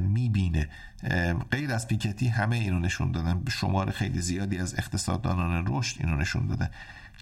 می‌بینه. 0.00 0.68
غیر 1.50 1.72
از 1.72 1.88
پیکتی 1.88 2.28
همه 2.28 2.56
اینو 2.56 2.78
نشون 2.78 3.12
دادن. 3.12 3.42
شمار 3.50 3.90
خیلی 3.90 4.20
زیادی 4.20 4.58
از 4.58 4.74
اقتصاددانان 4.74 5.64
رشد 5.66 5.96
اینو 6.00 6.16
نشون 6.16 6.46
دادن 6.46 6.70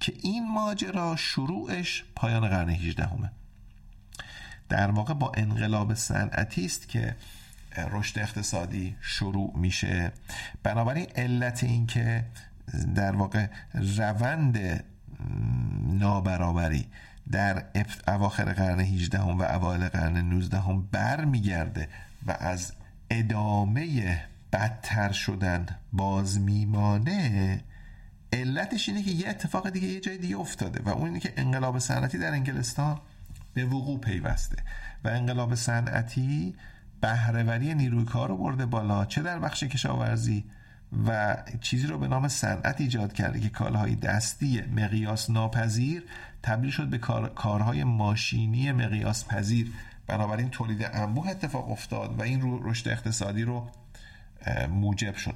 که 0.01 0.13
این 0.23 0.53
ماجرا 0.53 1.17
شروعش 1.17 2.05
پایان 2.17 2.49
قرن 2.49 2.69
18 2.69 3.07
همه 3.07 3.31
در 4.69 4.91
واقع 4.91 5.15
با 5.15 5.33
انقلاب 5.37 5.95
صنعتی 5.95 6.65
است 6.65 6.89
که 6.89 7.17
رشد 7.91 8.19
اقتصادی 8.19 8.97
شروع 9.01 9.53
میشه. 9.57 10.13
بنابراین 10.63 11.07
علت 11.17 11.65
این 11.65 11.87
که 11.87 12.25
در 12.95 13.17
واقع 13.17 13.47
روند 13.75 14.85
نابرابری 15.87 16.87
در 17.31 17.65
اواخر 18.09 18.53
قرن 18.53 18.81
18 18.81 19.21
و 19.21 19.43
اوایل 19.43 19.89
قرن 19.89 20.17
19 20.17 20.61
هم 20.61 20.89
برمیگرده 20.93 21.89
و 22.27 22.37
از 22.41 22.73
ادامه 23.11 24.19
بدتر 24.53 25.13
شدن 25.13 25.67
باز 25.93 26.41
میمانه 26.41 27.61
علتش 28.33 28.89
اینه 28.89 29.03
که 29.03 29.11
یه 29.11 29.29
اتفاق 29.29 29.71
دیگه 29.71 29.89
یه 29.89 30.01
جای 30.01 30.19
دیگه 30.19 30.39
افتاده 30.39 30.83
و 30.83 30.89
اون 30.89 31.07
اینه 31.07 31.21
که 31.21 31.33
انقلاب 31.37 31.79
صنعتی 31.79 32.19
در 32.19 32.33
انگلستان 32.33 33.01
به 33.55 33.65
وقوع 33.65 34.01
پیوسته 34.01 34.57
و 35.05 35.09
انقلاب 35.09 35.55
صنعتی 35.55 36.55
بهرهوری 37.01 37.75
نیروی 37.75 38.05
کار 38.05 38.29
رو 38.29 38.37
برده 38.37 38.67
بالا 38.67 39.05
چه 39.05 39.23
در 39.23 39.39
بخش 39.39 39.63
کشاورزی 39.63 40.45
و 41.07 41.37
چیزی 41.61 41.87
رو 41.87 41.99
به 41.99 42.09
نام 42.09 42.29
صنعت 42.29 42.81
ایجاد 42.81 43.13
کرده 43.13 43.41
که 43.41 43.49
کالاهای 43.49 43.95
دستی 43.95 44.61
مقیاس 44.61 45.31
ناپذیر 45.31 46.03
تبدیل 46.43 46.71
شد 46.71 46.87
به 46.87 46.99
کار، 46.99 47.29
کارهای 47.29 47.85
ماشینی 47.85 48.73
مقیاس 48.73 49.25
پذیر. 49.25 49.73
بنابراین 50.07 50.51
تولید 50.51 50.91
انبوه 50.93 51.29
اتفاق 51.29 51.71
افتاد 51.71 52.19
و 52.19 52.23
این 52.23 52.41
رو 52.41 52.71
رشد 52.71 52.89
اقتصادی 52.89 53.43
رو 53.43 53.71
موجب 54.71 55.17
شد. 55.17 55.35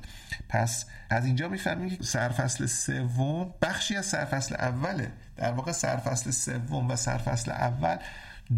پس 0.49 0.87
از 1.11 1.25
اینجا 1.25 1.49
می‌فهمیم 1.49 1.97
که 1.97 2.03
سرفصل 2.03 2.67
سوم 2.67 3.55
بخشی 3.63 3.97
از 3.97 4.07
سرفصل 4.07 4.55
اوله 4.55 5.13
در 5.37 5.53
واقع 5.53 5.73
سرفصل 5.73 6.31
سوم 6.31 6.89
و 6.89 6.97
سرفصل 6.97 7.51
اول 7.51 7.97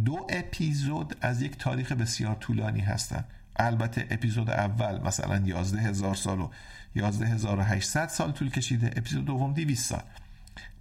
دو 0.05 0.27
اپیزود 0.31 1.17
از 1.21 1.43
یک 1.43 1.59
تاریخ 1.59 1.93
بسیار 1.93 2.35
طولانی 2.35 2.81
هستند 2.81 3.25
البته 3.57 4.07
اپیزود 4.11 4.51
اول 4.51 5.01
مثلا 5.01 5.43
11 5.47 5.81
هزار 5.81 6.15
سال 6.15 6.41
و 6.41 6.51
11800 6.95 8.09
سال 8.09 8.33
طول 8.33 8.51
کشیده. 8.51 8.87
اپیزود 8.97 9.25
دوم 9.25 9.53
200 9.53 9.89
سال. 9.89 10.03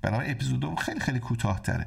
بنابراین 0.02 0.32
اپیزود 0.32 0.60
دوم 0.60 0.76
خیلی 0.76 1.00
خیلی 1.00 1.20
کوتاهتره. 1.20 1.86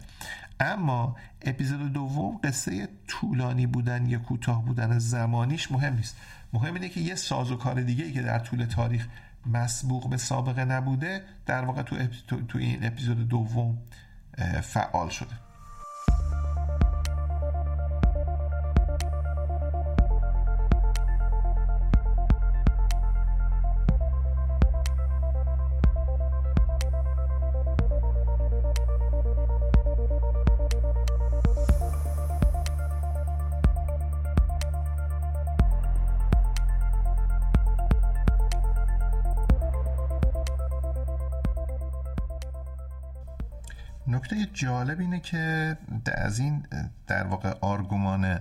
اما 0.60 1.16
اپیزود 1.42 1.92
دوم 1.92 2.40
قصه 2.44 2.88
طولانی 3.08 3.66
بودن 3.66 4.06
یا 4.06 4.18
کوتاه 4.18 4.64
بودن 4.64 4.98
زمانیش 4.98 5.72
مهم 5.72 5.94
نیست. 5.94 6.16
مهم 6.52 6.74
اینه 6.74 6.88
که 6.88 7.00
یه 7.00 7.14
ساز 7.14 7.50
و 7.50 7.56
کار 7.56 7.80
دیگه 7.80 8.04
ای 8.04 8.12
که 8.12 8.22
در 8.22 8.38
طول 8.38 8.64
تاریخ 8.64 9.08
مسبوق 9.46 10.10
به 10.10 10.16
سابقه 10.16 10.64
نبوده 10.64 11.24
در 11.46 11.64
واقع 11.64 11.82
تو, 11.82 11.96
تو 12.48 12.58
این 12.58 12.86
اپیزود 12.86 13.28
دوم 13.28 13.78
فعال 14.62 15.08
شده. 15.08 15.32
نکته 44.34 44.50
جالب 44.52 45.00
اینه 45.00 45.20
که 45.20 45.76
از 46.06 46.38
این 46.38 46.66
در 47.06 47.26
واقع 47.26 47.54
آرگومان 47.60 48.40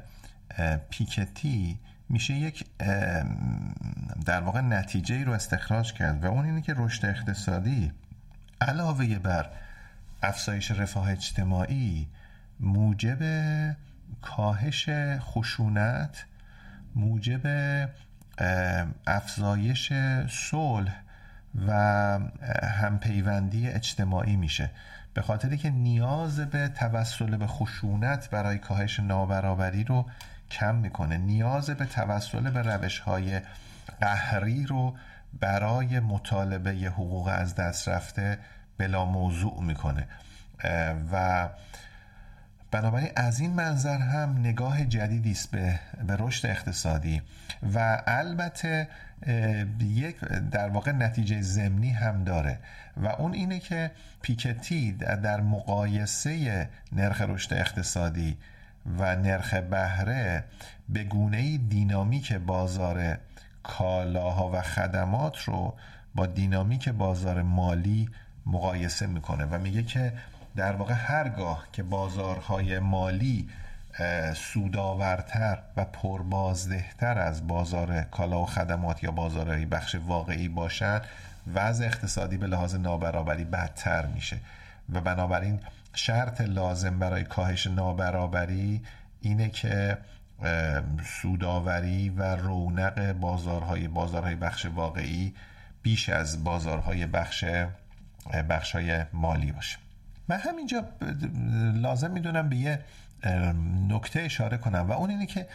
پیکتی 0.89 1.79
میشه 2.09 2.33
یک 2.33 2.65
در 4.25 4.41
واقع 4.41 4.61
نتیجه 4.61 5.23
رو 5.23 5.31
استخراج 5.31 5.93
کرد 5.93 6.23
و 6.23 6.27
اون 6.27 6.45
اینه 6.45 6.61
که 6.61 6.73
رشد 6.77 7.05
اقتصادی 7.05 7.91
علاوه 8.61 9.19
بر 9.19 9.49
افزایش 10.23 10.71
رفاه 10.71 11.11
اجتماعی 11.11 12.07
موجب 12.59 13.19
کاهش 14.21 14.89
خشونت 15.19 16.25
موجب 16.95 17.41
افزایش 19.07 19.93
صلح 20.29 21.03
و 21.67 21.71
همپیوندی 22.81 23.69
اجتماعی 23.69 24.35
میشه. 24.35 24.69
به 25.13 25.21
خاطری 25.21 25.57
که 25.57 25.69
نیاز 25.69 26.39
به 26.39 26.67
توسل 26.67 27.37
به 27.37 27.47
خشونت 27.47 28.29
برای 28.29 28.57
کاهش 28.57 28.99
نابرابری 28.99 29.83
رو 29.83 30.05
کم 30.51 30.75
می‌کنه. 30.75 31.17
نیاز 31.17 31.69
به 31.69 31.85
توسل 31.85 32.49
به 32.49 32.61
روش 32.61 32.99
های 32.99 33.41
قهری 34.01 34.65
رو 34.65 34.95
برای 35.39 35.99
مطالبه 35.99 36.71
حقوق 36.71 37.27
از 37.27 37.55
دست 37.55 37.87
رفته 37.87 38.39
بلا 38.77 39.05
موضوع 39.05 39.63
می‌کنه. 39.63 40.07
و 41.11 41.49
بنابراین 42.71 43.09
از 43.15 43.39
این 43.39 43.53
منظر 43.53 43.97
هم 43.97 44.37
نگاه 44.39 44.85
جدیدی 44.85 45.31
است 45.31 45.51
به, 45.51 45.79
به 46.07 46.15
رشد 46.19 46.47
اقتصادی. 46.47 47.21
و 47.75 48.03
البته 48.07 48.87
یک 49.79 50.19
در 50.51 50.69
واقع 50.69 50.91
نتیجه 50.91 51.41
زمینی 51.41 51.89
هم 51.89 52.23
داره 52.23 52.59
و 52.97 53.07
اون 53.07 53.33
اینه 53.33 53.59
که 53.59 53.91
پیکتی 54.21 54.91
در 54.91 55.41
مقایسه 55.41 56.69
نرخ 56.91 57.21
رشد 57.21 57.53
اقتصادی 57.53 58.37
و 58.99 59.15
نرخ 59.15 59.53
بهره 59.53 60.43
به 60.89 61.03
گونه 61.03 61.57
دینامیک 61.57 62.33
بازار 62.33 63.17
کالاها 63.63 64.51
و 64.53 64.61
خدمات 64.61 65.39
رو 65.39 65.73
با 66.15 66.25
دینامیک 66.25 66.89
بازار 66.89 67.41
مالی 67.41 68.09
مقایسه 68.45 69.07
می‌کنه 69.07 69.45
و 69.45 69.57
میگه 69.57 69.83
که 69.83 70.13
در 70.55 70.75
واقع 70.75 70.93
هرگاه 70.93 71.67
که 71.73 71.83
بازارهای 71.83 72.79
مالی 72.79 73.49
سودآورتر 74.35 75.59
و 75.77 75.85
پربازدهتر 75.85 77.19
از 77.19 77.47
بازار 77.47 78.01
کالا 78.01 78.41
و 78.41 78.45
خدمات 78.45 79.03
یا 79.03 79.11
بازارهای 79.11 79.65
بخش 79.65 79.95
واقعی 79.95 80.47
باشند 80.47 81.05
وضع 81.53 81.85
اقتصادی 81.85 82.37
به 82.37 82.47
لحاظ 82.47 82.75
نابرابری 82.75 83.43
بدتر 83.43 84.05
میشه. 84.05 84.37
و 84.93 85.01
بنابراین 85.01 85.59
شرط 85.95 86.41
لازم 86.41 86.99
برای 86.99 87.23
کاهش 87.23 87.67
نابرابری 87.67 88.81
اینه 89.21 89.49
که 89.49 89.97
سوداوری 91.03 92.09
و 92.09 92.35
رونق 92.35 93.11
بازارهای 93.13 93.87
بازارهای 93.87 94.35
بخش 94.35 94.65
واقعی 94.65 95.33
بیش 95.81 96.09
از 96.09 96.43
بازارهای 96.43 97.05
بخش 97.05 97.45
بخشای 98.49 99.05
مالی 99.13 99.51
باشه. 99.51 99.77
من 100.27 100.37
همینجا 100.37 100.83
لازم 101.73 102.11
می‌دونم 102.11 102.49
به 102.49 102.55
یه 102.55 102.79
نکته 103.89 104.19
اشاره 104.19 104.57
کنم 104.57 104.89
و 104.89 104.91
اون 104.91 105.09
اینه 105.09 105.25
که 105.25 105.47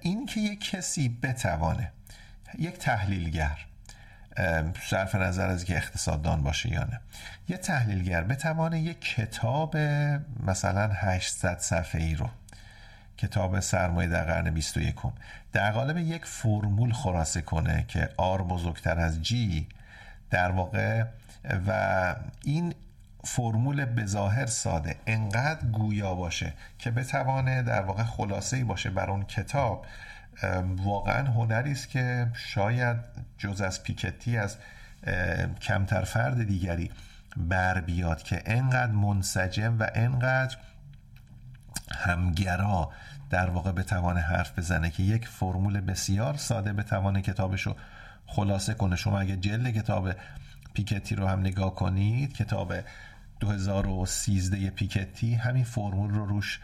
این 0.00 0.26
که 0.26 0.40
یک 0.40 0.70
کسی 0.70 1.08
بتوانه 1.22 1.92
یک 2.58 2.78
تحلیلگر 2.78 3.66
صرف 4.90 5.14
نظر 5.14 5.48
از 5.48 5.64
که 5.64 5.76
اقتصاددان 5.76 6.42
باشه 6.42 6.72
یا 6.72 6.84
نه 6.84 7.00
یه 7.48 7.56
تحلیلگر 7.56 8.22
بتوانه 8.22 8.80
یک 8.80 9.00
کتاب 9.00 9.76
مثلا 10.46 10.90
800 10.92 11.58
صفحه 11.58 12.02
ای 12.02 12.14
رو 12.14 12.30
کتاب 13.18 13.60
سرمایه 13.60 14.08
در 14.08 14.24
قرن 14.24 14.50
21 14.50 14.94
در 15.52 15.72
قالب 15.72 15.98
یک 15.98 16.24
فرمول 16.24 16.92
خلاصه 16.92 17.40
کنه 17.40 17.84
که 17.88 18.08
آر 18.16 18.42
بزرگتر 18.42 18.98
از 18.98 19.22
جی 19.22 19.66
در 20.30 20.50
واقع 20.50 21.04
و 21.68 22.14
این 22.44 22.74
فرمول 23.26 23.84
بظاهر 23.84 24.46
ساده. 24.46 24.96
انقدر 25.06 25.66
گویا 25.66 26.14
باشه 26.14 26.52
که 26.78 26.90
بتوانه 26.90 27.62
در 27.62 27.82
واقع 27.82 28.02
خلاصه 28.02 28.64
باشه 28.64 28.90
بر 28.90 29.10
اون 29.10 29.24
کتاب. 29.24 29.86
واقعا 30.76 31.30
هنری 31.30 31.72
است 31.72 31.88
که 31.88 32.26
شاید 32.34 32.96
جز 33.38 33.60
از 33.60 33.82
پیکتی 33.82 34.36
از 34.36 34.56
کمتر 35.60 36.04
فرد 36.04 36.46
دیگری 36.46 36.90
بر 37.36 37.80
بیاد 37.80 38.22
که 38.22 38.42
انقدر 38.46 38.92
منسجم 38.92 39.78
و 39.78 39.86
انقدر 39.94 40.56
همگرا 41.94 42.90
در 43.30 43.50
واقع 43.50 43.72
بتوانه 43.72 44.20
حرف 44.20 44.58
بزنه 44.58 44.90
که 44.90 45.02
یک 45.02 45.28
فرمول 45.28 45.80
بسیار 45.80 46.36
ساده 46.36 46.72
بتوانه 46.72 47.22
کتابشو 47.22 47.76
خلاصه 48.26 48.74
کنه. 48.74 48.96
شما 48.96 49.20
اگه 49.20 49.36
جلد 49.36 49.70
کتاب 49.70 50.12
پیکتی 50.74 51.14
رو 51.14 51.26
هم 51.26 51.40
نگاه 51.40 51.74
کنید 51.74 52.36
کتاب 52.36 52.72
2013 53.40 54.70
پیکتی 54.70 55.34
همین 55.34 55.64
فرمول 55.64 56.10
رو 56.10 56.26
روش 56.26 56.60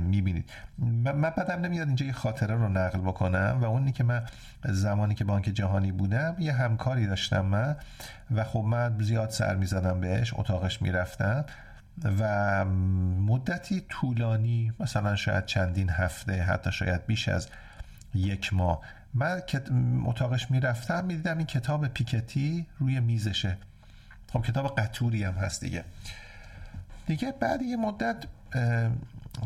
می‌بینید. 0.00 0.50
من 0.78 1.20
بدم 1.20 1.60
نمیاد 1.60 1.86
اینجا 1.86 2.06
یه 2.06 2.12
خاطره 2.12 2.54
رو 2.54 2.68
نقل 2.68 2.98
بکنم 2.98 3.58
و 3.60 3.64
اونی 3.64 3.92
که 3.92 4.04
من 4.04 4.22
زمانی 4.64 5.14
که 5.14 5.24
بانک 5.24 5.44
جهانی 5.44 5.92
بودم 5.92 6.36
یه 6.38 6.52
همکاری 6.52 7.06
داشتم 7.06 7.40
من 7.40 7.76
و 8.30 8.44
خب 8.44 8.58
من 8.58 8.98
زیاد 9.00 9.30
سر 9.30 9.56
می‌زدم 9.56 10.00
بهش 10.00 10.34
اتاقش 10.36 10.82
می‌رفتم 10.82 11.44
و 12.20 12.64
مدتی 13.26 13.84
طولانی 13.88 14.72
مثلا 14.80 15.16
شاید 15.16 15.46
چندین 15.46 15.90
هفته 15.90 16.42
حتی 16.42 16.72
شاید 16.72 17.06
بیش 17.06 17.28
از 17.28 17.48
یک 18.14 18.54
ماه 18.54 18.80
من 19.14 19.42
اتاقش 20.06 20.50
می‌رفتم 20.50 21.04
می‌دیدم 21.04 21.38
این 21.38 21.46
کتاب 21.46 21.88
پیکتی 21.88 22.66
روی 22.78 23.00
میزشه. 23.00 23.58
خب 24.32 24.42
کتاب 24.42 24.78
قطوری 24.78 25.24
هم 25.24 25.34
هست 25.34 25.60
دیگه. 25.60 25.84
دیگه 27.06 27.32
بعد 27.40 27.62
یه 27.62 27.76
مدت 27.76 28.16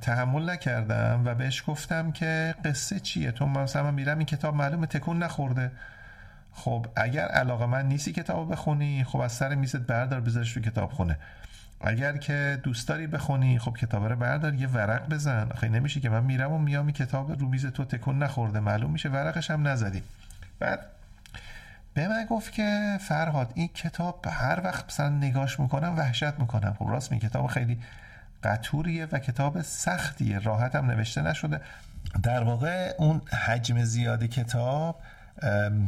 تحمل 0.00 0.50
نکردم 0.50 1.22
و 1.24 1.34
بهش 1.34 1.62
گفتم 1.66 2.12
که 2.12 2.54
قصه 2.64 3.00
چیه؟ 3.00 3.30
تو 3.30 3.46
مثلا 3.46 3.90
میرم 3.90 4.18
این 4.18 4.26
کتاب 4.26 4.54
معلومه 4.54 4.86
تکون 4.86 5.22
نخورده. 5.22 5.72
خب 6.52 6.86
اگر 6.96 7.28
علاقه 7.28 7.66
من 7.66 7.88
نیستی 7.88 8.12
کتاب 8.12 8.52
بخونی 8.52 9.04
خب 9.04 9.20
از 9.20 9.32
سر 9.32 9.54
میزت 9.54 9.80
بردار 9.80 10.20
بذارش 10.20 10.56
رو 10.56 10.62
کتاب 10.62 10.92
خونه. 10.92 11.18
اگر 11.80 12.16
که 12.16 12.60
دوست 12.62 12.88
داری 12.88 13.06
بخونی 13.06 13.58
خب 13.58 13.76
کتاب 13.76 14.04
رو 14.04 14.16
بردار 14.16 14.54
یه 14.54 14.68
ورق 14.68 15.08
بزن. 15.08 15.48
خیلی 15.48 15.72
نمیشه 15.72 16.00
که 16.00 16.08
من 16.08 16.24
میرم 16.24 16.52
و 16.52 16.58
میام 16.58 16.90
کتاب 16.90 17.40
رو 17.40 17.48
میز 17.48 17.66
تو 17.66 17.84
تکون 17.84 18.22
نخورده. 18.22 18.60
معلوم 18.60 18.90
میشه 18.90 19.08
ورقش 19.08 19.50
هم 19.50 19.68
نزدی. 19.68 20.02
بعد 20.58 20.86
به 21.94 22.08
من 22.08 22.26
گفت 22.30 22.52
که 22.52 22.98
فرهاد 23.00 23.52
این 23.54 23.68
کتاب 23.68 24.26
هر 24.30 24.60
وقت 24.64 24.84
مثلا 24.86 25.08
نگاش 25.08 25.60
می‌کنم 25.60 25.94
وحشت 25.98 26.38
می‌کنم. 26.38 26.76
خب 26.78 26.88
راست 26.88 27.12
می 27.12 27.18
کتاب 27.18 27.46
خیلی 27.46 27.80
قطوریه 28.42 29.08
و 29.12 29.18
کتاب 29.18 29.62
سختیه 29.62 30.38
راحت 30.38 30.74
هم 30.74 30.90
نوشته 30.90 31.22
نشده. 31.22 31.60
در 32.22 32.44
واقع 32.44 32.94
اون 32.98 33.20
حجم 33.46 33.84
زیاد 33.84 34.24
کتاب 34.24 35.00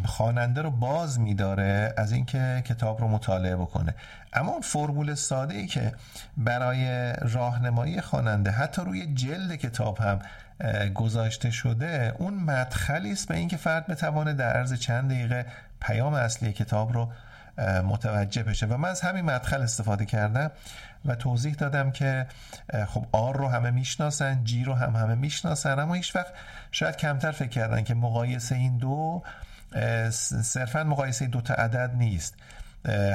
خواننده 0.04 0.62
رو 0.62 0.70
باز 0.70 1.20
میداره 1.20 1.94
از 1.96 2.12
اینکه 2.12 2.62
کتاب 2.66 3.00
رو 3.00 3.08
مطالعه 3.08 3.56
بکنه. 3.56 3.94
اما 4.32 4.60
فرمول 4.60 5.14
ساده 5.14 5.54
ای 5.54 5.66
که 5.66 5.92
برای 6.36 7.12
راهنمایی 7.12 8.00
خواننده 8.00 8.50
حتی 8.50 8.82
روی 8.82 9.14
جلد 9.14 9.54
کتاب 9.54 9.98
هم 9.98 10.18
گذاشته 10.94 11.50
شده 11.50 12.14
اون 12.18 12.34
مدخلی 12.34 13.12
است 13.12 13.28
به 13.28 13.36
اینکه 13.36 13.56
فرد 13.56 13.86
بتوانه 13.86 14.32
در 14.32 14.52
عرض 14.52 14.74
چند 14.74 15.10
دقیقه 15.10 15.46
پیام 15.86 16.14
اصلی 16.14 16.52
کتاب 16.52 16.92
رو 16.92 17.12
متوجه 17.84 18.42
بشه. 18.42 18.66
و 18.66 18.76
من 18.76 18.88
از 18.88 19.00
همین 19.00 19.24
مدخل 19.24 19.62
استفاده 19.62 20.04
کردم 20.04 20.50
و 21.04 21.14
توضیح 21.14 21.54
دادم 21.54 21.90
که 21.90 22.26
خب 22.88 23.06
آر 23.12 23.36
رو 23.36 23.48
همه 23.48 23.70
می‌شناسن 23.70 24.44
جی 24.44 24.64
رو 24.64 24.74
هم 24.74 24.96
همه 24.96 25.14
می‌شناسن 25.14 25.78
اما 25.78 25.94
هیچ 25.94 26.16
وقت 26.16 26.32
شاید 26.70 26.96
کمتر 26.96 27.32
فکر 27.32 27.48
کردن 27.48 27.84
که 27.84 27.94
مقایسه 27.94 28.54
این 28.54 28.78
دو 28.78 29.22
صرفا 30.42 30.84
مقایسه 30.84 31.26
دو 31.26 31.40
تا 31.40 31.54
عدد 31.54 31.90
نیست. 31.94 32.34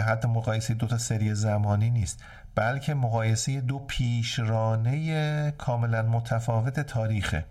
حتی 0.07 0.27
مقایسه 0.27 0.73
دو 0.73 0.87
تا 0.87 0.97
سری 0.97 1.35
زمانی 1.35 1.89
نیست 1.89 2.23
بلکه 2.55 2.93
مقایسه 2.93 3.61
دو 3.61 3.79
پیشرانه 3.79 5.51
کاملا 5.51 6.01
متفاوت 6.01 6.79
تاریخه. 6.79 7.45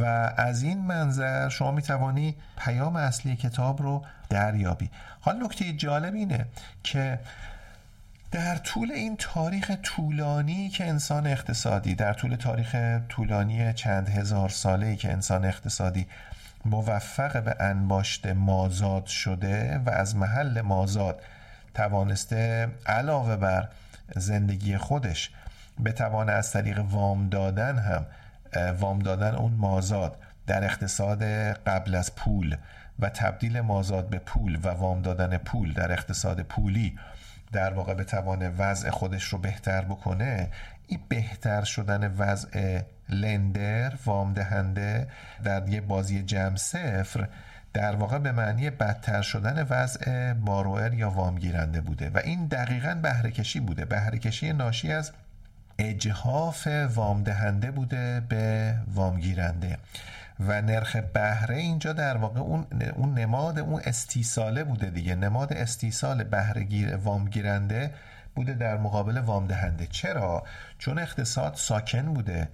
و 0.00 0.04
از 0.36 0.62
این 0.62 0.78
منظر 0.78 1.48
شما 1.48 1.70
می 1.70 1.82
توانی 1.82 2.34
پیام 2.58 2.96
اصلی 2.96 3.36
کتاب 3.36 3.82
رو 3.82 4.04
دریابی. 4.30 4.90
حال 5.20 5.44
نکته 5.44 5.72
جالب 5.72 6.14
اینه 6.14 6.46
که 6.82 7.18
در 8.30 8.56
طول 8.56 8.92
این 8.92 9.16
تاریخ 9.16 9.70
طولانی 9.82 10.68
که 10.68 10.86
انسان 10.88 11.26
اقتصادی 11.26 11.94
در 11.94 12.12
طول 12.12 12.36
تاریخ 12.36 12.76
طولانی 13.08 13.72
چند 13.72 14.08
هزار 14.08 14.48
ساله 14.48 14.96
که 14.96 15.12
انسان 15.12 15.44
اقتصادی 15.44 16.06
موفق 16.64 17.42
به 17.42 17.56
انباشت 17.60 18.26
مازاد 18.26 19.06
شده 19.06 19.78
و 19.86 19.90
از 19.90 20.16
محل 20.16 20.60
مازاد 20.60 21.22
توانسته 21.74 22.68
علاوه 22.86 23.36
بر 23.36 23.68
زندگی 24.16 24.76
خودش 24.76 25.30
بتوانه 25.84 26.32
از 26.32 26.52
طریق 26.52 26.78
وام 26.78 27.28
دادن 27.28 27.78
هم 27.78 28.06
وام 28.56 28.98
دادن 28.98 29.34
اون 29.34 29.52
مازاد 29.52 30.16
در 30.46 30.64
اقتصاد 30.64 31.22
قبل 31.52 31.94
از 31.94 32.14
پول 32.14 32.56
و 32.98 33.08
تبدیل 33.08 33.60
مازاد 33.60 34.08
به 34.08 34.18
پول 34.18 34.58
و 34.62 34.68
وام 34.68 35.02
دادن 35.02 35.36
پول 35.36 35.72
در 35.72 35.92
اقتصاد 35.92 36.40
پولی 36.40 36.98
در 37.52 37.72
واقع 37.72 37.94
بتوانه 37.94 38.48
وضع 38.48 38.90
خودش 38.90 39.24
رو 39.24 39.38
بهتر 39.38 39.84
بکنه 39.84 40.50
این 40.86 41.00
بهتر 41.08 41.64
شدن 41.64 42.14
وضع 42.18 42.80
لندر 43.08 43.92
وام 44.04 44.32
دهنده 44.32 45.08
در 45.44 45.68
یه 45.68 45.80
بازی 45.80 46.22
جمع 46.22 46.56
صفر 46.56 47.28
در 47.72 47.96
واقع 47.96 48.18
به 48.18 48.32
معنی 48.32 48.70
بدتر 48.70 49.22
شدن 49.22 49.66
وضع 49.70 50.32
باروئر 50.32 50.94
یا 50.94 51.10
وامگیرنده 51.10 51.80
بوده 51.80 52.10
و 52.10 52.18
این 52.24 52.46
دقیقا 52.46 52.94
بهرهکشی 53.02 53.60
بوده. 53.60 53.84
بهرهکشی 53.84 54.52
ناشی 54.52 54.92
از 54.92 55.12
اجهاف 55.78 56.68
وام 56.94 57.22
دهنده 57.22 57.70
بوده 57.70 58.22
به 58.28 58.74
وامگیرنده. 58.94 59.78
و 60.40 60.62
نرخ 60.62 60.96
بهره 60.96 61.56
اینجا 61.56 61.92
در 61.92 62.16
واقع 62.16 62.40
اون, 62.40 63.18
نماد 63.18 63.58
اون 63.58 63.82
استیصاله 63.84 64.64
بوده 64.64 64.90
دیگه. 64.90 65.14
نماد 65.14 65.52
استیصال 65.52 66.24
بهره 66.24 66.96
وام 66.96 67.28
گیرنده 67.28 67.94
بوده 68.34 68.54
در 68.54 68.76
مقابل 68.76 69.18
وام 69.18 69.46
دهنده 69.46 69.86
چرا؟ 69.86 70.42
چون 70.78 70.98
اقتصاد 70.98 71.54
ساکن 71.54 72.14
بوده 72.14 72.48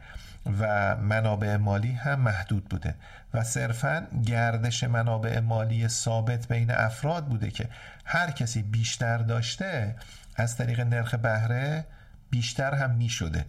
و 0.61 0.97
منابع 0.97 1.57
مالی 1.57 1.93
هم 1.93 2.21
محدود 2.21 2.65
بوده. 2.65 2.95
و 3.35 3.45
صرفا 3.45 4.07
گردش 4.27 4.85
منابع 4.85 5.41
مالی 5.41 5.89
ثابت 5.89 6.49
بین 6.49 6.71
افراد 6.71 7.27
بوده 7.27 7.51
که 7.51 7.69
هر 8.05 8.31
کسی 8.31 8.63
بیشتر 8.63 9.19
داشته 9.19 9.97
از 10.37 10.57
طریق 10.57 10.81
نرخ 10.81 11.15
بهره 11.15 11.85
بیشتر 12.31 12.75
هم 12.75 12.91
می 12.91 13.09
شده 13.09 13.47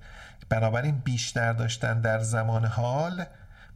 بنابراین 0.49 0.97
بیشتر 0.97 1.53
داشتن 1.53 2.01
در 2.01 2.19
زمان 2.19 2.65
حال 2.65 3.25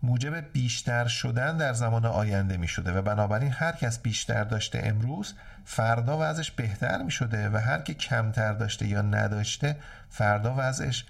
موجب 0.04 0.52
بیشتر 0.54 1.08
شدن 1.08 1.58
در 1.58 1.74
زمان 1.74 2.06
آینده 2.06 2.58
می 2.58 2.68
شده 2.68 2.92
و 2.92 3.02
بنابراین 3.02 3.52
هر 3.52 3.72
کس 3.72 4.00
بیشتر 4.00 4.44
داشته 4.44 4.82
امروز 4.84 5.34
فردا 5.66 6.18
وضعش 6.22 6.52
بهتر 6.52 7.04
می 7.04 7.12
شده 7.12 7.50
و 7.50 7.58
هر 7.58 7.82
که 7.82 7.94
کمتر 7.94 8.54
داشته 8.54 8.88
یا 8.88 9.02
نداشته 9.02 9.76
فردا 10.10 10.56
وضعش 10.58 11.06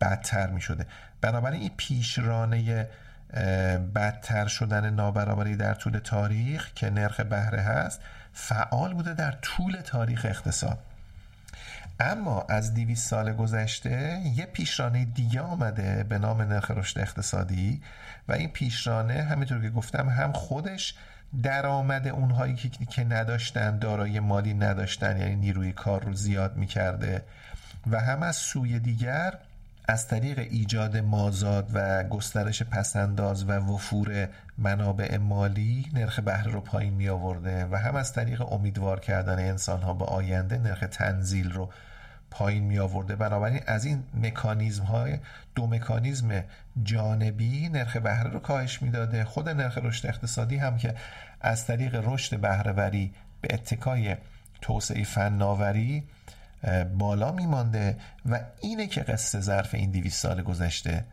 بدتر 0.00 0.46
می 0.50 0.60
شده 0.60 0.86
بنابراین 1.20 1.60
این 1.60 1.70
پیشرانه 1.76 2.88
بدتر 3.94 4.46
شدن 4.46 4.90
نابرابری 4.90 5.56
در 5.56 5.74
طول 5.74 5.98
تاریخ 5.98 6.72
که 6.74 6.90
نرخ 6.90 7.20
بهره 7.20 7.60
هست 7.60 8.00
فعال 8.32 8.94
بوده 8.94 9.14
در 9.14 9.32
طول 9.32 9.76
تاریخ 9.76 10.24
اقتصاد. 10.24 10.78
اما 12.00 12.46
از 12.48 12.74
200 12.74 13.08
سال 13.08 13.32
گذشته 13.32 14.22
یه 14.36 14.46
پیشرانه 14.46 15.04
دیگه 15.04 15.40
آمده 15.40 16.04
به 16.08 16.18
نام 16.18 16.42
نرخ 16.42 16.70
رشد 16.70 16.98
اقتصادی 16.98 17.82
و 18.28 18.32
این 18.32 18.48
پیشرانه 18.48 19.22
همینطور 19.22 19.62
که 19.62 19.70
گفتم 19.70 20.08
هم 20.08 20.32
خودش 20.32 20.94
درآمد 21.42 22.08
اونهایی 22.08 22.54
که, 22.90 23.04
نداشتن 23.04 23.78
دارای 23.78 24.20
مالی 24.20 24.54
نداشتن 24.54 25.18
یعنی 25.18 25.36
نیروی 25.36 25.72
کار 25.72 26.04
رو 26.04 26.14
زیاد 26.14 26.56
می‌کرده 26.56 27.22
و 27.90 28.00
هم 28.00 28.22
از 28.22 28.36
سوی 28.36 28.78
دیگر 28.78 29.34
از 29.88 30.08
طریق 30.08 30.38
ایجاد 30.38 30.96
مازاد 30.96 31.70
و 31.74 32.04
گسترش 32.04 32.62
پسنداز 32.62 33.44
و 33.44 33.52
وفور 33.52 34.28
منابع 34.58 35.16
مالی 35.16 35.86
نرخ 35.94 36.20
بهره 36.20 36.52
رو 36.52 36.60
پایین 36.60 36.94
می 36.94 37.08
آورده 37.08 37.66
و 37.70 37.76
هم 37.76 37.96
از 37.96 38.12
طریق 38.12 38.52
امیدوار 38.52 39.00
کردن 39.00 39.38
انسان 39.38 39.82
ها 39.82 39.94
به 39.94 40.04
آینده 40.04 40.58
نرخ 40.58 40.84
تنزیل 40.90 41.52
رو 41.52 41.70
پایین 42.30 42.64
می 42.64 42.78
آورده. 42.78 43.16
بنابراین 43.16 43.60
از 43.66 43.84
این 43.84 44.04
مکانیزم 44.14 44.84
های 44.84 45.18
دو 45.54 45.66
مکانیزم 45.66 46.44
جانبی 46.82 47.68
نرخ 47.68 47.96
بهره 47.96 48.30
رو 48.30 48.38
کاهش 48.38 48.82
می‌داده. 48.82 49.24
خود 49.24 49.48
نرخ 49.48 49.78
رشد 49.82 50.06
اقتصادی 50.06 50.56
هم 50.56 50.78
که 50.78 50.94
از 51.40 51.66
طریق 51.66 52.00
رشد 52.04 52.40
بهرهوری 52.40 53.12
به 53.40 53.54
اتکای 53.54 54.16
توسعه 54.60 55.04
فناوری 55.04 56.04
بالا 56.98 57.32
میمانده 57.32 57.96
و 58.26 58.40
اینه 58.60 58.86
که 58.86 59.00
قصه 59.00 59.40
ظرف 59.40 59.74
این 59.74 59.90
200 59.90 60.22
سال 60.22 60.42
گذشته 60.42 61.04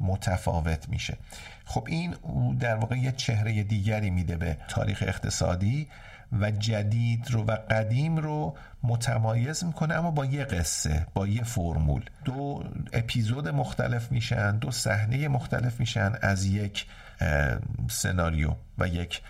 متفاوت 0.00 0.88
میشه. 0.88 1.16
خب 1.64 1.86
این 1.88 2.14
در 2.60 2.76
واقع 2.76 2.96
یه 2.96 3.12
چهره 3.12 3.62
دیگری 3.62 4.10
میده 4.10 4.36
به 4.36 4.56
تاریخ 4.68 5.04
اقتصادی. 5.06 5.88
و 6.32 6.50
جدید 6.50 7.30
رو 7.30 7.44
و 7.44 7.56
قدیم 7.70 8.16
رو 8.16 8.56
متمایز 8.82 9.64
می‌کنه 9.64 9.94
اما 9.94 10.10
با 10.10 10.24
یه 10.24 10.44
قصه 10.44 11.06
با 11.14 11.26
یه 11.26 11.44
فرمول. 11.44 12.04
دو 12.24 12.64
اپیزود 12.92 13.48
مختلف 13.48 14.12
میشن 14.12 14.58
دو 14.58 14.70
صحنه 14.70 15.28
مختلف 15.28 15.80
میشن 15.80 16.12
از 16.22 16.44
یک 16.44 16.86
سناریو 17.90 18.54
و 18.78 18.88
یک 18.88 19.22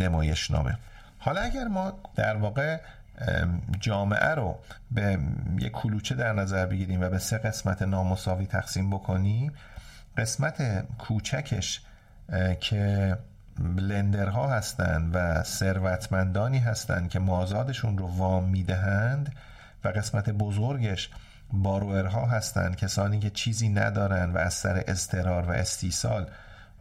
نمایشنامه. 0.00 0.78
حالا 1.18 1.40
اگر 1.40 1.64
ما 1.64 1.92
در 2.14 2.36
واقع 2.36 2.80
جامعه 3.80 4.34
رو 4.34 4.58
به 4.90 5.18
یک 5.58 5.72
کلوچه 5.72 6.14
در 6.14 6.32
نظر 6.32 6.66
بگیریم 6.66 7.00
و 7.00 7.08
به 7.08 7.18
سه 7.18 7.38
قسمت 7.38 7.82
نامساوی 7.82 8.46
تقسیم 8.46 8.90
بکنیم 8.90 9.52
قسمت 10.16 10.86
کوچکش 10.98 11.80
که 12.60 13.16
لندرها 13.60 14.48
هستند 14.48 15.10
و 15.14 15.42
ثروتمندانی 15.42 16.58
هستند 16.58 17.10
که 17.10 17.18
مازادشون 17.18 17.98
رو 17.98 18.06
وام 18.06 18.44
می‌دهند 18.44 19.32
و 19.84 19.88
قسمت 19.88 20.30
بزرگش 20.30 21.10
باروئرها 21.52 22.26
هستند 22.26 22.76
کسانی 22.76 23.18
که 23.18 23.30
چیزی 23.30 23.68
ندارن 23.68 24.30
و 24.30 24.38
از 24.38 24.54
سر 24.54 24.84
استرار 24.88 25.44
و 25.44 25.50
استیصال 25.50 26.26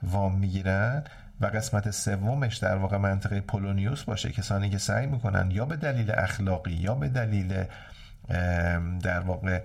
وام 0.03 0.35
می‌گیرن 0.35 1.03
و 1.41 1.45
قسمت 1.45 1.91
سومش 1.91 2.57
در 2.57 2.75
واقع 2.75 2.97
منطقه 2.97 3.41
پولونیوس 3.41 4.03
باشه 4.03 4.31
کسانی 4.31 4.69
که 4.69 4.77
سعی 4.77 5.07
می‌کنن 5.07 5.51
یا 5.51 5.65
به 5.65 5.75
دلیل 5.75 6.11
اخلاقی 6.11 6.73
یا 6.73 6.95
به 6.95 7.09
دلیل 7.09 7.63
در 9.01 9.19
واقع 9.19 9.61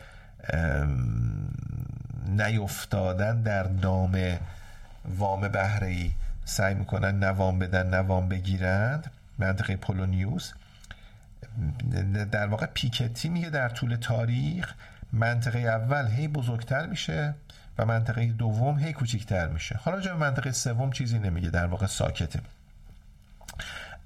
نیفتادن 2.28 3.42
در 3.42 3.62
دام 3.62 4.38
وام 5.18 5.48
بهره 5.48 6.10
سعی 6.45 6.74
می‌کنن 6.74 7.18
نوام 7.24 7.59
بدن 7.59 7.95
نوام 7.95 8.28
بگیرند 8.28 9.11
منطقه 9.38 9.76
پولونیوس. 9.76 10.53
در 12.32 12.47
واقع 12.47 12.66
پیکتی 12.66 13.28
میگه 13.28 13.51
در 13.51 13.68
طول 13.68 13.97
تاریخ 13.97 14.74
منطقه 15.12 15.59
اول 15.59 16.07
هی 16.07 16.28
بزرگتر 16.28 16.86
میشه 16.86 17.34
و 17.78 17.84
منطقه 17.86 18.26
دوم 18.26 18.78
هی 18.78 18.92
کوچیکتر 18.92 19.49
میشه. 19.49 19.80
حالا 19.82 20.01
جای 20.01 20.16
منطقه 20.16 20.53
سوم 20.53 20.92
چیزی 20.92 21.18
نمیگه 21.18 21.51
در 21.51 21.66
واقع 21.66 21.86
ساکته. 21.86 22.40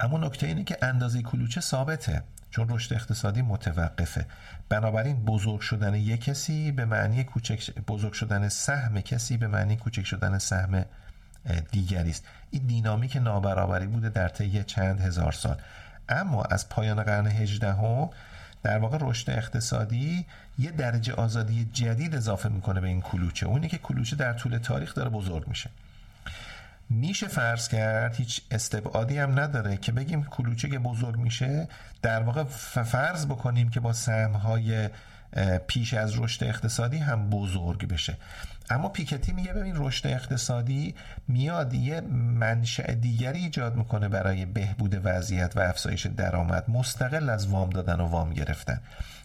اما 0.01 0.19
نکته 0.19 0.47
اینه 0.47 0.65
که 0.65 0.79
اندازه 0.83 1.23
کلوچه 1.23 1.61
ثابته 1.61 2.23
چون 2.51 2.69
رشد 2.69 2.95
اقتصادی 2.95 3.43
متوقفه. 3.43 4.27
بنابراین 4.69 5.25
بزرگ 5.25 5.61
شدن 5.61 5.95
یک 5.95 6.25
کسی 6.25 6.73
به 6.73 6.85
معنی 6.85 7.25
کوچک 7.25 7.75
بزرگ 7.79 8.13
شدن 8.13 8.49
سهم 8.49 9.01
کسی 9.01 9.37
به 9.37 9.47
معنی 9.47 9.77
کوچک 9.77 10.05
شدن 10.07 10.39
سهم 10.39 10.85
دیگری 11.71 12.11
است. 12.11 12.25
این 12.51 12.63
دینامیک 12.67 13.17
نابرابری 13.17 13.87
بوده 13.87 14.09
در 14.09 14.29
طی 14.29 14.65
چند 14.65 15.01
هزار 15.01 15.33
سال. 15.33 15.57
اما 16.09 16.43
از 16.43 16.69
پایان 16.69 17.03
قرن 17.03 17.27
18 17.27 17.73
هم 17.73 18.11
در 18.63 18.79
واقع 18.79 18.99
رشد 19.01 19.31
اقتصادی 19.31 20.27
یه 20.59 20.71
درجه 20.71 21.13
آزادی 21.13 21.69
جدید 21.73 22.15
اضافه 22.15 22.49
می‌کنه 22.49 22.81
به 22.81 22.89
این 22.89 23.01
کلوچه. 23.01 23.47
اونی 23.47 23.69
که 23.69 23.79
کلوچه 23.79 24.17
در 24.17 24.33
طول 24.33 24.59
تاریخ 24.59 24.95
داره 24.95 25.11
بزرگ 25.11 25.49
میشه. 25.49 25.71
میشه 26.91 27.29
فرض 27.29 27.69
کرد 27.69 28.17
هیچ 28.17 28.43
استبعادی 28.51 29.19
هم 29.19 29.41
نداره 29.41 29.77
که 29.77 29.93
بگیم 29.93 30.25
کلوچه 30.25 30.69
که 30.69 30.79
بزرگ 30.79 31.17
میشه 31.17 31.69
در 32.03 32.23
واقع 32.23 32.45
فرض 32.85 33.27
بکنیم 33.27 33.71
که 33.71 33.81
با 33.81 33.93
سهمهای 33.93 34.89
پیش 35.67 35.95
از 35.95 36.19
رشد 36.19 36.45
اقتصادی 36.45 36.99
هم 36.99 37.31
بزرگ 37.31 37.89
بشه. 37.89 38.17
اما 38.71 38.89
پیکتی 38.89 39.33
میگه 39.33 39.53
ببین 39.53 39.75
رشد 39.77 40.07
اقتصادی 40.07 40.95
میاد 41.29 41.75
یه 41.75 42.01
منشأ 42.01 42.93
دیگری 42.93 43.39
ایجاد 43.39 43.77
می‌کنه 43.77 44.09
برای 44.09 44.47
بهبود 44.47 45.01
وضعیت 45.05 45.57
و 45.57 45.61
افزایش 45.61 46.07
درآمد. 46.07 46.71
مستقل 46.71 47.31
از 47.31 47.47
وام 47.47 47.71
دادن 47.71 48.01
و 48.01 48.07
وام 48.07 48.31
گرفتن. 48.31 48.81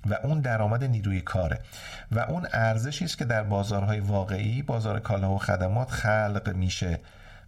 و 0.05 0.13
اون 0.23 0.39
درآمد 0.39 0.83
نیروی 0.83 1.21
کاره. 1.21 1.59
و 2.11 2.19
اون 2.19 2.47
ارزشی 2.53 3.05
است 3.05 3.17
که 3.17 3.25
در 3.25 3.43
بازارهای 3.43 3.99
واقعی 3.99 4.61
بازار 4.61 4.99
کالا 4.99 5.31
و 5.31 5.37
خدمات 5.37 5.91
خلق 5.91 6.53
میشه 6.55 6.99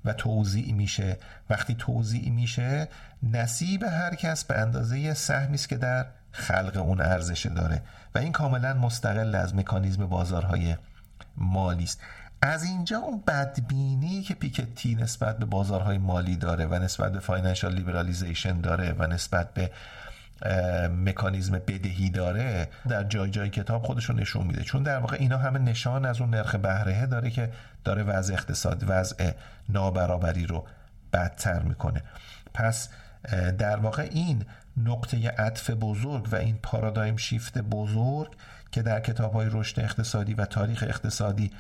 و 0.06 0.14
توزیع 0.14 0.74
میشه. 0.74 1.18
وقتی 1.49 1.76
توزیع 1.80 2.30
میشه 2.30 2.88
نصیب 3.24 3.84
هر 3.84 4.16
کس 4.16 4.45
به 4.45 4.58
اندازه 4.58 5.14
سهمی 5.14 5.56
است 5.56 5.70
که 5.70 5.78
در 5.78 6.06
خلق 6.32 6.78
اون 6.78 7.01
ارزش 7.01 7.45
داره. 7.45 7.82
و 8.16 8.18
این 8.18 8.32
کاملا 8.32 8.74
مستقل 8.74 9.36
از 9.36 9.55
مکانیزم 9.55 10.05
بازارهای 10.05 10.76
مالی 11.38 11.84
است. 11.84 12.01
از 12.41 12.63
اینجا 12.63 12.97
اون 12.97 13.24
بدبینی 13.28 14.22
که 14.22 14.34
پیکتی 14.34 14.95
نسبت 14.95 15.38
به 15.38 15.45
بازارهای 15.45 15.97
مالی 15.97 16.36
داره 16.36 16.66
و 16.66 16.74
نسبت 16.76 17.11
به 17.11 17.20
financial 17.19 17.73
liberalization 17.73 18.61
داره 18.61 18.95
و 18.97 19.07
نسبت 19.07 19.53
به 19.53 19.72
مکانیزم 21.05 21.51
بدهی 21.51 22.09
داره 22.09 22.68
در 22.89 23.03
جای 23.03 23.30
جای 23.30 23.49
کتاب 23.49 23.84
خودش 23.84 24.05
رو 24.05 24.16
نشون 24.16 24.47
میده. 24.47 24.63
چون 24.63 24.84
در 24.84 24.97
واقع 24.97 25.18
اینا 25.20 25.38
همه 25.38 25.59
نشان 25.59 26.05
از 26.05 26.22
اون 26.22 26.30
نرخ 26.30 26.55
بهره 26.55 27.05
داره 27.05 27.30
که 27.30 27.51
داره 27.84 28.03
وضع 28.03 28.34
اقتصاد 28.34 28.84
وضع 28.88 29.32
نابرابری 29.70 30.45
رو 30.47 30.66
بدتر 31.13 31.59
می‌کنه. 31.59 32.03
پس 32.53 32.89
در 33.57 33.78
واقع 33.78 34.07
این 34.11 34.45
نقطه 34.78 35.30
عطف 35.30 35.69
بزرگ 35.69 36.28
و 36.32 36.36
این 36.36 36.57
پارادایم 36.63 37.17
شیفت 37.17 37.57
بزرگ 37.57 38.36
که 38.71 38.82
در 38.82 38.99
کتاب 38.99 39.34
های 39.34 39.47
رشد 39.51 39.80
اقتصادی 39.80 40.34
و 40.34 40.45
تاریخ 40.45 40.84
اقتصادی 40.88 41.51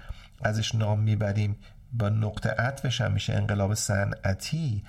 ازش 0.43 0.75
نام 0.75 0.99
می‌بریم 0.99 1.55
با 1.93 2.09
نقطه 2.09 2.49
عطفش 2.49 3.01
هم 3.01 3.11
میشه 3.11 3.33
انقلاب 3.33 3.73
صنعتی 3.73 4.83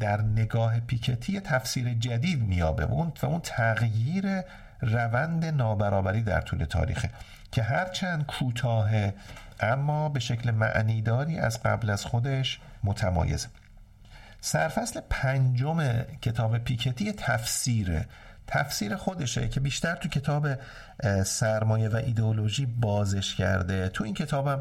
در 0.00 0.22
نگاه 0.22 0.80
پیکتی 0.80 1.40
تفسیر 1.40 1.94
جدید 1.94 2.42
میابه 2.42 2.86
و 2.86 2.92
اون, 2.92 3.12
اون 3.22 3.40
تغییر 3.40 4.42
روند 4.80 5.44
نابرابری 5.44 6.22
در 6.22 6.40
طول 6.40 6.64
تاریخه 6.64 7.10
که 7.52 7.62
هرچند 7.62 8.26
کوتاه 8.26 8.90
اما 9.60 10.08
به 10.08 10.20
شکل 10.20 10.50
معنیداری 10.50 11.38
از 11.38 11.62
قبل 11.62 11.90
از 11.90 12.04
خودش 12.04 12.60
متمایزه. 12.84 13.48
سرفصل 14.44 15.00
پنجم 15.10 16.02
کتاب 16.22 16.58
پیکتی 16.58 17.12
تفسیره 17.12 18.06
تفسیر 18.46 18.96
خودشه 18.96 19.48
که 19.48 19.60
بیشتر 19.60 19.94
تو 19.94 20.08
کتاب 20.08 20.48
سرمایه 21.24 21.88
و 21.88 21.96
ایدئولوژی 21.96 22.66
بازش 22.66 23.34
کرده. 23.34 23.88
تو 23.88 24.04
این 24.04 24.14
کتابم 24.14 24.60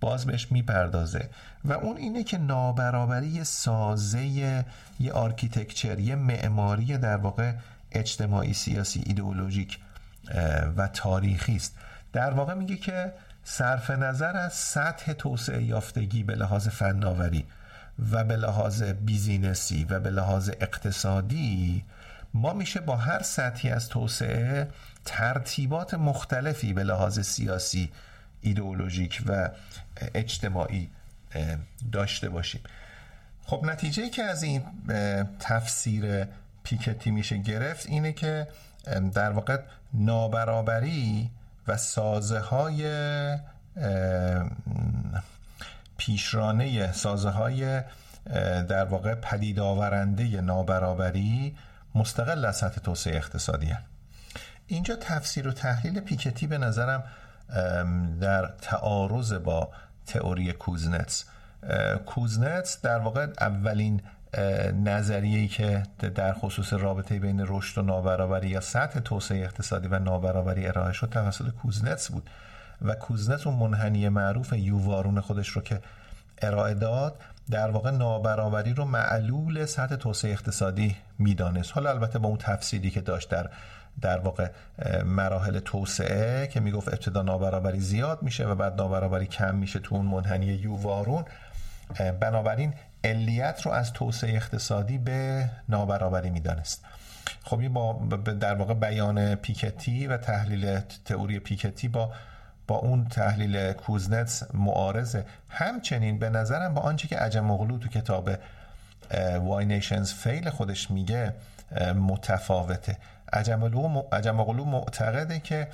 باز 0.00 0.26
بهش 0.26 0.52
می‌پردازه. 0.52 1.30
و 1.64 1.72
اون 1.72 1.96
اینه 1.96 2.24
که 2.24 2.38
نابرابری 2.38 3.44
سازه 3.44 4.24
یه 4.24 5.12
architecture 5.12 5.98
یه 5.98 6.14
معماری 6.14 6.98
در 6.98 7.16
واقع 7.16 7.52
اجتماعی 7.92 8.54
سیاسی 8.54 9.02
ایدئولوژیک 9.06 9.78
و 10.76 10.88
تاریخی 10.88 11.56
است. 11.56 11.76
در 12.12 12.30
واقع 12.30 12.54
میگه 12.54 12.76
که 12.76 13.12
صرف 13.44 13.90
نظر 13.90 14.36
از 14.36 14.52
سطح 14.52 15.12
توسعه 15.12 15.62
یافتگی 15.62 16.22
به 16.22 16.34
لحاظ 16.34 16.68
فناوری 16.68 17.46
و 18.12 18.24
به 18.24 18.36
لحاظ 18.36 18.82
بیزینسی 18.82 19.84
و 19.84 20.00
به 20.00 20.10
لحاظ 20.10 20.50
اقتصادی 20.60 21.84
ما 22.34 22.52
میشه 22.52 22.80
با 22.80 22.96
هر 22.96 23.22
سطحی 23.22 23.70
از 23.70 23.88
توسعه 23.88 24.68
ترتیبات 25.04 25.94
مختلفی 25.94 26.72
به 26.72 26.84
لحاظ 26.84 27.20
سیاسی 27.20 27.92
ایدئولوژیک 28.40 29.22
و 29.26 29.50
اجتماعی 30.14 30.90
داشته 31.92 32.28
باشیم. 32.28 32.60
خب 33.44 33.64
نتیجه 33.64 34.08
که 34.08 34.22
از 34.22 34.42
این 34.42 34.62
تفسیر 35.40 36.26
پیکتی 36.62 37.10
میشه 37.10 37.36
گرفت 37.36 37.86
اینه 37.86 38.12
که 38.12 38.48
در 39.14 39.30
واقع 39.30 39.58
نابرابری 39.94 41.30
و 41.68 41.76
سازه 41.76 42.38
های 42.38 42.84
پیشرانه 46.06 46.92
سازه 46.92 47.30
های 47.30 47.82
در 48.68 48.84
واقع 48.84 49.14
پدید 49.14 49.60
آورنده 49.60 50.40
نابرابری 50.40 51.56
مستقل 51.94 52.44
از 52.44 52.56
سطح 52.56 52.80
توسعه 52.80 53.16
اقتصادی 53.16 53.66
هست. 53.66 53.84
اینجا 54.66 54.96
تفسیر 54.96 55.48
و 55.48 55.52
تحلیل 55.52 56.00
پیکتی 56.00 56.46
به 56.46 56.58
نظرم 56.58 57.04
در 58.20 58.46
تعارض 58.46 59.32
با 59.32 59.70
تئوری 60.06 60.52
کوزنتس 60.52 61.24
کوزنتس 62.06 62.80
در 62.80 62.98
واقع 62.98 63.26
اولین 63.40 64.00
نظریه‌ای 64.84 65.48
که 65.48 65.82
در 66.14 66.32
خصوص 66.32 66.72
رابطه 66.72 67.18
بین 67.18 67.44
رشد 67.48 67.78
و 67.78 67.82
نابرابری 67.82 68.48
یا 68.48 68.60
سطح 68.60 69.00
توسعه 69.00 69.44
اقتصادی 69.44 69.88
و 69.88 69.98
نابرابری 69.98 70.66
ارائه 70.66 70.92
شد 70.92 71.08
توسط 71.08 71.48
کوزنتس 71.50 72.10
بود 72.10 72.30
و 72.84 72.94
کوزنتس 72.94 73.46
اون 73.46 73.56
منحنی 73.56 74.08
معروف 74.08 74.52
یووارون 74.52 75.20
خودش 75.20 75.48
رو 75.48 75.62
که 75.62 75.80
ارائه 76.42 76.74
داد 76.74 77.20
در 77.50 77.70
واقع 77.70 77.90
نابرابری 77.90 78.74
رو 78.74 78.84
معلول 78.84 79.66
سطح 79.66 79.96
توسعه 79.96 80.32
اقتصادی 80.32 80.96
می‌دانست. 81.18 81.72
حالا 81.72 81.90
البته 81.90 82.18
با 82.18 82.28
اون 82.28 82.38
تفسیری 82.38 82.90
که 82.90 83.00
داشت 83.00 83.30
در 83.30 83.50
در 84.00 84.18
واقع 84.18 84.48
مراحل 85.04 85.58
توسعه 85.58 86.46
که 86.46 86.60
می‌گفت 86.60 86.88
ابتدا 86.88 87.22
نابرابری 87.22 87.80
زیاد 87.80 88.22
میشه 88.22 88.46
و 88.46 88.54
بعد 88.54 88.80
نابرابری 88.80 89.26
کم 89.26 89.54
میشه 89.54 89.78
تو 89.78 89.94
اون 89.94 90.06
منحنی 90.06 90.46
یووارون 90.46 91.24
بنابراین 92.20 92.74
علیت 93.04 93.62
رو 93.62 93.72
از 93.72 93.92
توسعه 93.92 94.36
اقتصادی 94.36 94.98
به 94.98 95.50
نابرابری 95.68 96.30
می‌دانست. 96.30 96.84
خب 97.44 97.58
این 97.58 97.72
با 97.72 97.92
در 98.40 98.54
واقع 98.54 98.74
بیان 98.74 99.34
پیکتی 99.34 100.06
و 100.06 100.16
تحلیل 100.16 100.80
تئوری 101.04 101.38
پیکتی 101.38 101.88
با 101.88 102.12
با 102.66 102.76
اون 102.76 103.08
تحلیل 103.08 103.72
کوزنتس 103.72 104.54
معارضه. 104.54 105.24
همچنین 105.48 106.18
به 106.18 106.30
نظرم 106.30 106.74
با 106.74 106.80
آنچه 106.80 107.08
که 107.08 107.18
عجم 107.18 107.50
اغلو 107.50 107.78
تو 107.78 107.88
کتاب 107.88 108.30
وای 109.40 109.64
نیشنز 109.64 110.12
فیل 110.12 110.50
خودش 110.50 110.90
میگه 110.90 111.34
متفاوته. 111.94 112.96
عجم 113.32 113.62
اغلو 114.40 114.64
معتقده 114.64 115.40
که 115.40 115.68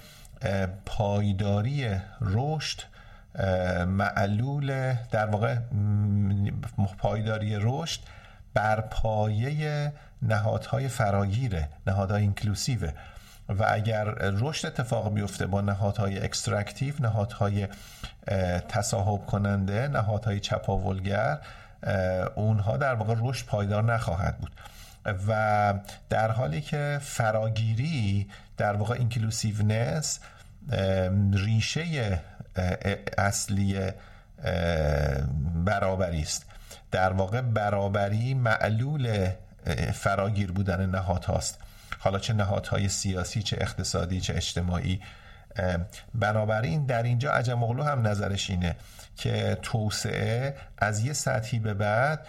پایداری 0.87 1.91
رشد 2.21 2.81
معلول 3.87 4.95
در 5.11 5.27
واقع 5.27 5.57
پایداری 6.99 7.57
رشد 7.61 8.01
بر 8.55 8.81
پایه 8.81 9.93
نهادهای 10.23 10.89
فراگیره 10.89 11.69
نهادهای 11.87 12.23
inclusive 12.23 12.80
ه. 12.80 12.93
و 13.49 13.67
اگر 13.69 14.05
رشد 14.15 14.67
اتفاق 14.67 15.15
بیفته 15.15 15.47
با 15.47 15.61
نهادهای 15.61 16.19
extractive 16.19 16.95
نهادهای 17.01 17.69
تصاحب 18.69 19.27
کننده 19.27 19.89
نهادهای 19.89 20.41
چپاولگر 20.41 21.39
اونها 22.35 22.77
در 22.77 22.95
واقع 22.95 23.15
رشد 23.19 23.47
پایدار 23.47 23.83
نخواهد 23.83 24.39
بود. 24.39 24.53
و 25.29 25.75
در 26.11 26.31
حالی 26.31 26.61
که 26.61 26.99
فراگیری 27.03 28.29
در 28.57 28.77
واقع 28.77 28.95
اینکلوسیونس 28.95 30.21
ریشه 31.33 32.21
اصلی 33.19 33.81
برابری 35.65 36.23
است. 36.23 36.47
در 36.91 37.13
واقع 37.13 37.41
برابری 37.41 38.35
معلول 38.35 39.29
فراگیر 39.95 40.53
بودن 40.53 40.87
نهاد 40.87 41.25
هاست 41.25 41.59
حالا 41.99 42.19
چه 42.19 42.33
نهادهای 42.33 42.89
سیاسی 42.89 43.43
چه 43.43 43.57
اقتصادی 43.61 44.21
چه 44.21 44.35
اجتماعی. 44.37 45.01
بنابراین 46.15 46.87
در 46.87 47.03
اینجا 47.03 47.33
عجم 47.33 47.63
اغلو 47.63 47.83
هم 47.83 48.07
نظرش 48.07 48.51
اینه 48.51 48.77
که 49.17 49.59
توسعه 49.63 50.57
از 50.79 51.05
یه 51.05 51.13
سطحی 51.13 51.59
به 51.59 51.75
بعد 51.75 52.27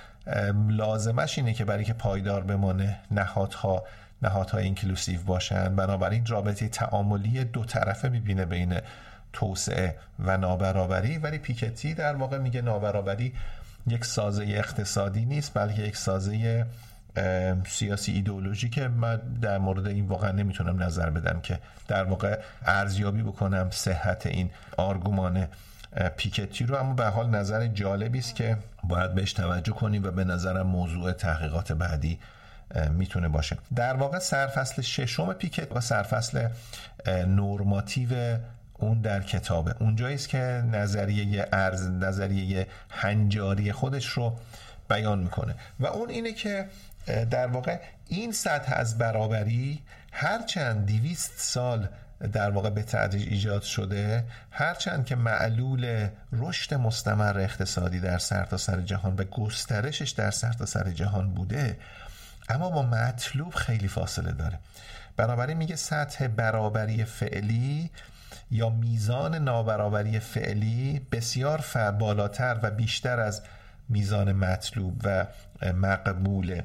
لازمش 0.70 1.38
اینه 1.38 1.54
که 1.54 1.66
برای 1.66 1.84
که 1.84 1.94
پایدار 1.94 2.44
بمانه 2.44 3.00
نهادها 3.12 3.84
نهادهای 4.22 4.64
اینکلوسیو 4.64 5.22
باشن. 5.22 5.76
بنابراین 5.76 6.26
رابطه 6.26 6.68
تعاملی 6.68 7.44
دو 7.44 7.66
طرفه 7.66 8.10
می‌بینه 8.10 8.46
بین 8.46 8.80
توسعه 9.34 9.96
و 10.20 10.38
نابرابری. 10.38 11.18
ولی 11.18 11.38
پیکتی 11.38 11.94
در 11.94 12.16
واقع 12.16 12.38
میگه 12.38 12.62
نابرابری 12.62 13.34
یک 13.88 14.06
سازه 14.06 14.44
اقتصادی 14.44 15.26
نیست 15.26 15.54
بلکه 15.54 15.82
یک 15.82 15.98
سازه 15.98 16.66
سیاسی 17.68 18.12
ایدئولوژی 18.12 18.70
که 18.70 18.88
من 18.88 19.18
در 19.42 19.58
مورد 19.58 19.88
این 19.88 20.08
واقعا 20.08 20.32
نمی‌تونم 20.32 20.84
نظر 20.84 21.10
بدم 21.10 21.42
که 21.42 21.60
در 21.88 22.04
واقع 22.04 22.40
ارزیابی 22.66 23.24
بکنم 23.24 23.70
صحت 23.72 24.26
این 24.26 24.50
آرگومان 24.78 25.48
پیکتی 26.18 26.66
رو. 26.66 26.76
اما 26.76 26.94
به 26.94 27.06
حال 27.06 27.30
نظر 27.30 27.68
جالبی 27.68 28.20
است 28.20 28.36
که 28.36 28.58
باید 28.84 29.16
بهش 29.16 29.34
توجه 29.34 29.72
کنیم 29.72 30.04
و 30.04 30.12
به 30.12 30.24
نظرم 30.24 30.68
موضوع 30.68 31.12
تحقیقات 31.12 31.72
بعدی 31.72 32.20
می‌تونه 32.92 33.28
باشه. 33.28 33.58
در 33.76 33.94
واقع 33.94 34.20
سرفصل 34.20 34.82
ششم 34.82 35.34
پیکت 35.34 35.76
و 35.76 35.82
سرفصل 35.82 36.48
نورماتیو 37.28 38.38
اون 38.74 39.02
در 39.02 39.22
کتابه. 39.22 39.76
اونجایی 39.80 40.16
است 40.16 40.30
که 40.30 40.38
نظریه 40.72 41.48
ارز 41.54 41.88
نظریه 41.88 42.68
هنجاری 42.90 43.72
خودش 43.72 44.06
رو 44.06 44.38
بیان 44.90 45.20
می‌کنه. 45.20 45.56
و 45.80 45.86
اون 45.86 46.10
اینه 46.10 46.34
که 46.34 46.66
در 47.32 47.48
واقع 47.48 47.80
این 48.08 48.32
سطح 48.32 48.74
از 48.76 48.98
برابری 48.98 49.82
هرچند 50.12 50.86
دیویست 50.86 51.34
سال 51.38 51.90
در 52.34 52.50
واقع 52.50 52.70
به 52.70 52.84
تدریج 52.84 53.30
ایجاد 53.30 53.62
شده 53.62 54.26
هرچند 54.52 55.06
که 55.06 55.16
معلول 55.16 56.08
رشد 56.34 56.74
مستمر 56.74 57.40
اقتصادی 57.40 58.00
در 58.00 58.18
سرتاسر 58.18 58.76
سر 58.76 58.82
جهان 58.82 59.16
و 59.16 59.24
گسترشش 59.24 60.10
در 60.10 60.32
سرتاسر 60.32 60.84
سر 60.84 60.92
جهان 60.92 61.34
بوده 61.34 61.78
اما 62.50 62.70
با 62.70 62.84
مطلوب 62.84 63.54
خیلی 63.54 63.88
فاصله 63.88 64.32
داره. 64.32 64.60
بنابراین 65.18 65.58
میگه 65.58 65.76
سطح 65.76 66.28
برابری 66.28 67.06
فعلی 67.06 67.90
یا 68.52 68.70
میزان 68.70 69.36
نابرابری 69.36 70.20
فعلی 70.20 71.08
بسیار 71.12 71.66
بالاتر 72.00 72.60
و 72.64 72.72
بیشتر 72.72 73.20
از 73.20 73.42
میزان 73.90 74.32
مطلوب 74.32 75.02
و 75.04 75.26
مقبوله. 75.64 76.64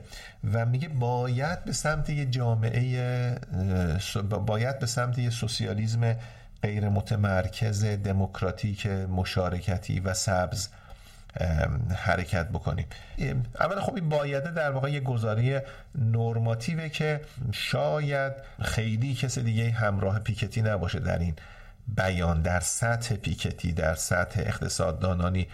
و 0.52 0.66
میگه 0.66 0.88
باید 0.88 1.64
به 1.64 1.72
سمت 1.72 2.10
یه 2.10 2.26
جامعه 2.26 3.38
باید 4.46 4.78
به 4.78 4.86
سمت 4.86 5.18
یه 5.18 5.30
سوسیالیزم 5.30 6.16
غیر 6.62 6.88
متمرکز 6.88 7.84
دموکراتیک 7.84 8.86
مشارکتی 8.86 10.00
و 10.00 10.14
سبز 10.14 10.68
حرکت 11.96 12.48
بکنیم. 12.48 12.86
اول 13.60 13.80
خب 13.80 13.94
این 13.94 14.08
بایده 14.08 14.50
در 14.50 14.70
واقع 14.70 14.90
یه 14.90 15.00
گزاره 15.00 15.64
نرماتیوه 15.94 16.88
که 16.88 17.20
شاید 17.52 18.32
خیلی 18.62 19.14
کس 19.14 19.38
دیگه 19.38 19.70
همراه 19.70 20.18
پیکتی 20.18 20.62
نباشه 20.62 20.98
در 20.98 21.18
این 21.18 21.34
بیان. 21.96 22.42
در 22.42 22.60
سطح 22.60 23.14
پیکتی 23.14 23.72
در 23.72 23.94
سطح 23.94 24.40
اقتصاددانانی 24.40 25.48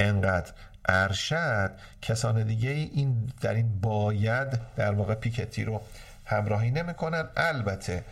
انقدر 0.00 0.52
ارشد 0.88 1.70
کسان 2.02 2.42
دیگه 2.42 2.70
این 2.70 3.30
در 3.40 3.54
این 3.54 3.80
باید 3.80 4.48
در 4.76 4.92
واقع 4.92 5.14
پیکتی 5.14 5.64
رو 5.64 5.82
همراهی 6.24 6.70
نمی‌کنن. 6.70 7.24
البته 7.36 8.04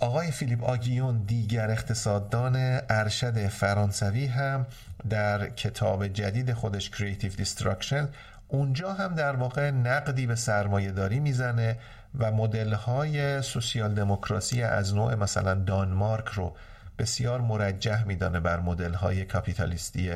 آقای 0.00 0.30
فیلیپ 0.30 0.64
آگیون 0.64 1.18
دیگر 1.18 1.70
اقتصاددان 1.70 2.80
ارشد 2.88 3.48
فرانسوی 3.48 4.26
هم 4.26 4.66
در 5.10 5.50
کتاب 5.50 6.08
جدید 6.08 6.52
خودش 6.52 6.90
Creative 6.90 7.40
Destruction 7.42 8.04
اونجا 8.48 8.92
هم 8.92 9.14
در 9.14 9.36
واقع 9.36 9.70
نقدی 9.70 10.26
به 10.26 10.34
سرمایه 10.34 10.92
داری 10.92 11.20
می‌زنه 11.20 11.78
و 12.18 12.32
مدل 12.32 12.72
های 12.72 13.42
سوسیال 13.42 13.94
دموکراسی 13.94 14.62
از 14.62 14.94
نوع 14.94 15.14
مثلا 15.14 15.54
دانمارک 15.54 16.28
رو 16.28 16.56
بسیار 16.98 17.40
مرجح 17.40 18.04
میدانه 18.04 18.40
بر 18.40 18.60
مدل 18.60 18.94
های 18.94 19.24
کاپیتالیستی 19.24 20.14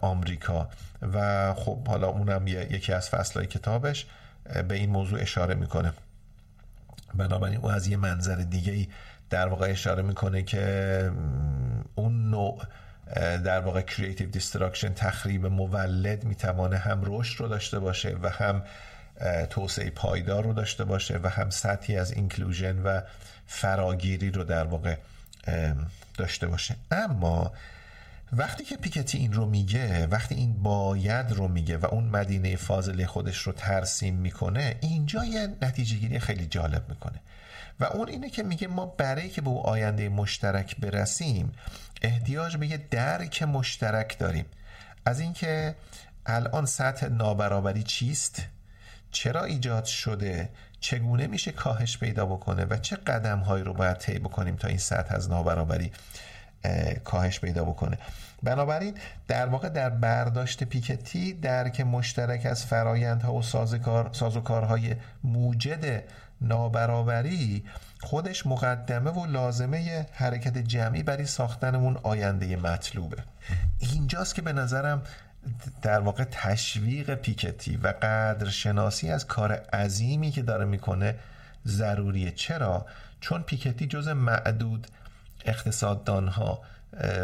آمریکا. 0.00 0.68
و 1.12 1.54
خب 1.54 1.88
حالا 1.88 2.08
اونم 2.08 2.46
یکی 2.46 2.92
از 2.92 3.08
فصلهای 3.08 3.46
کتابش 3.46 4.06
به 4.68 4.74
این 4.74 4.90
موضوع 4.90 5.20
اشاره 5.20 5.54
می‌کنه. 5.54 5.92
بنابراین 7.14 7.58
او 7.58 7.70
از 7.70 7.86
یه 7.86 7.96
منظر 7.96 8.34
دیگه 8.36 8.72
ای 8.72 8.88
در 9.30 9.48
واقع 9.48 9.70
اشاره 9.70 10.02
می‌کنه 10.02 10.42
که 10.42 11.10
اون 11.94 12.30
نوع 12.30 12.62
در 13.16 13.60
واقع 13.60 13.80
creative 13.80 14.30
destruction 14.30 14.94
تخریب 14.94 15.46
مولد 15.46 16.24
می‌تونه 16.24 16.76
هم 16.76 17.02
رشد 17.04 17.40
رو 17.40 17.48
داشته 17.48 17.78
باشه 17.78 18.16
و 18.22 18.30
هم 18.30 18.62
توسعه 19.50 19.90
پایدار 19.90 20.44
رو 20.44 20.52
داشته 20.52 20.84
باشه 20.84 21.20
و 21.22 21.28
هم 21.28 21.50
سطحی 21.50 21.96
از 21.96 22.12
inclusion 22.12 22.78
و 22.82 23.00
فراگیری 23.46 24.30
رو 24.30 24.44
در 24.44 24.64
واقع 24.64 24.96
داشته 26.18 26.46
باشه. 26.46 26.76
اما 26.90 27.52
وقتی 28.32 28.64
که 28.64 28.76
پیکتی 28.76 29.18
این 29.18 29.32
رو 29.32 29.46
میگه 29.46 30.06
وقتی 30.06 30.34
این 30.34 30.62
باید 30.62 31.32
رو 31.32 31.48
میگه 31.48 31.76
و 31.76 31.86
اون 31.86 32.04
مدینه 32.04 32.56
فاضله 32.56 33.06
خودش 33.06 33.38
رو 33.38 33.52
ترسیم 33.52 34.14
می‌کنه 34.14 34.76
اینجا 34.80 35.24
یه 35.24 35.48
نتیجه 35.62 35.96
گیری 35.96 36.18
خیلی 36.18 36.46
جالب 36.46 36.88
می‌کنه. 36.88 37.20
و 37.80 37.84
اون 37.84 38.08
اینه 38.08 38.30
که 38.30 38.42
میگه 38.42 38.68
ما 38.68 38.86
برای 38.86 39.28
که 39.28 39.40
به 39.40 39.48
او 39.48 39.66
آینده 39.66 40.08
مشترک 40.08 40.76
برسیم 40.76 41.52
احتیاج 42.02 42.56
به 42.56 42.66
یه 42.66 42.76
درک 42.90 43.42
مشترک 43.42 44.18
داریم. 44.18 44.44
از 45.04 45.20
اینکه 45.20 45.74
الان 46.26 46.66
سطح 46.66 47.08
نابرابری 47.08 47.82
چیست؟ 47.82 48.42
چرا 49.10 49.44
ایجاد 49.44 49.84
شده؟ 49.84 50.48
چگونه 50.80 51.26
میشه 51.26 51.52
کاهش 51.52 51.98
پیدا 51.98 52.26
بکنه؟ 52.26 52.64
و 52.64 52.76
چه 52.76 52.96
قدم 52.96 53.38
هایی 53.38 53.64
رو 53.64 53.74
باید 53.74 53.96
طی 53.96 54.18
بکنیم 54.18 54.56
تا 54.56 54.68
این 54.68 54.78
سطح 54.78 55.14
از 55.14 55.30
نابرابری 55.30 55.92
کاهش 57.04 57.40
پیدا 57.40 57.64
بکنه. 57.64 57.98
بنابراین 58.42 58.94
در 59.28 59.46
واقع 59.46 59.68
در 59.68 59.90
برداشت 59.90 60.64
پیکتی 60.64 61.32
درک 61.32 61.80
مشترک 61.80 62.46
از 62.46 62.64
فرایندها 62.64 63.34
و 63.34 63.42
سازکار 63.42 64.10
سازوکارهای 64.12 64.96
موجد 65.24 66.02
نابرابری 66.40 67.64
خودش 68.00 68.46
مقدمه 68.46 69.10
و 69.10 69.26
لازمه 69.26 70.06
حرکت 70.12 70.58
جمعی 70.58 71.02
برای 71.02 71.26
ساختن 71.26 71.74
اون 71.74 71.96
آینده 72.02 72.56
مطلوبه. 72.56 73.16
اینجاست 73.78 74.34
که 74.34 74.42
به 74.42 74.52
نظرم 74.52 75.02
در 75.82 76.00
واقع 76.00 76.24
تشویق 76.24 77.14
پیکتی 77.14 77.76
و 77.76 77.94
قدرشناسی 78.02 79.10
از 79.10 79.26
کار 79.26 79.52
عظیمی 79.52 80.30
که 80.30 80.42
داره 80.42 80.64
می‌کنه 80.64 81.14
ضروریه. 81.66 82.30
چرا؟ 82.30 82.86
چون 83.20 83.42
پیکتی 83.42 83.86
جز 83.86 84.08
معدود 84.08 84.86
اقتصاددانها 85.44 86.62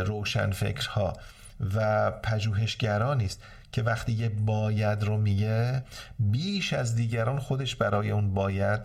روشنفکرها 0.06 1.12
و 1.74 2.10
پژوهشگرانی 2.10 3.24
است 3.24 3.42
که 3.72 3.82
وقتی 3.82 4.12
یه 4.12 4.28
باید 4.28 5.02
رو 5.02 5.16
میگه 5.16 5.82
بیش 6.18 6.72
از 6.72 6.94
دیگران 6.94 7.38
خودش 7.38 7.76
برای 7.76 8.10
اون 8.10 8.34
باید 8.34 8.80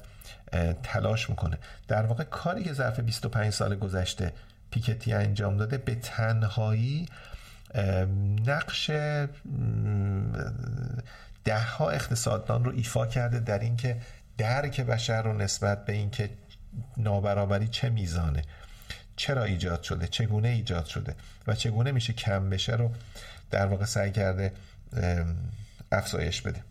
تلاش 0.83 1.29
می‌کنه. 1.29 1.57
در 1.87 2.05
واقع 2.05 2.23
کاری 2.23 2.63
که 2.63 2.73
ظرف 2.73 2.99
25 2.99 3.53
سال 3.53 3.75
گذشته 3.75 4.33
پیکتی 4.71 5.13
انجام 5.13 5.57
داده 5.57 5.77
به 5.77 5.95
تنهایی 5.95 7.05
نقش 8.47 8.91
ده 11.43 11.59
ها 11.59 11.89
اقتصاددان 11.89 12.63
رو 12.63 12.71
ایفا 12.75 13.05
کرده 13.05 13.39
در 13.39 13.59
اینکه 13.59 14.01
درک 14.37 14.81
بشر 14.81 15.21
رو 15.21 15.33
نسبت 15.33 15.85
به 15.85 15.93
اینکه 15.93 16.29
نابرابری 16.97 17.67
چه 17.67 17.89
میزانه. 17.89 18.41
چرا 19.15 19.43
ایجاد 19.43 19.83
شده؟ 19.83 20.07
چگونه 20.07 20.47
ایجاد 20.47 20.85
شده؟ 20.85 21.15
و 21.47 21.55
چگونه 21.55 21.91
میشه 21.91 22.13
کم 22.13 22.49
بشه 22.49 22.75
رو 22.75 22.91
در 23.51 23.65
واقع 23.65 23.85
سعی 23.85 24.11
کرده 24.11 24.53
افزایش 25.91 26.41
بده. 26.41 26.63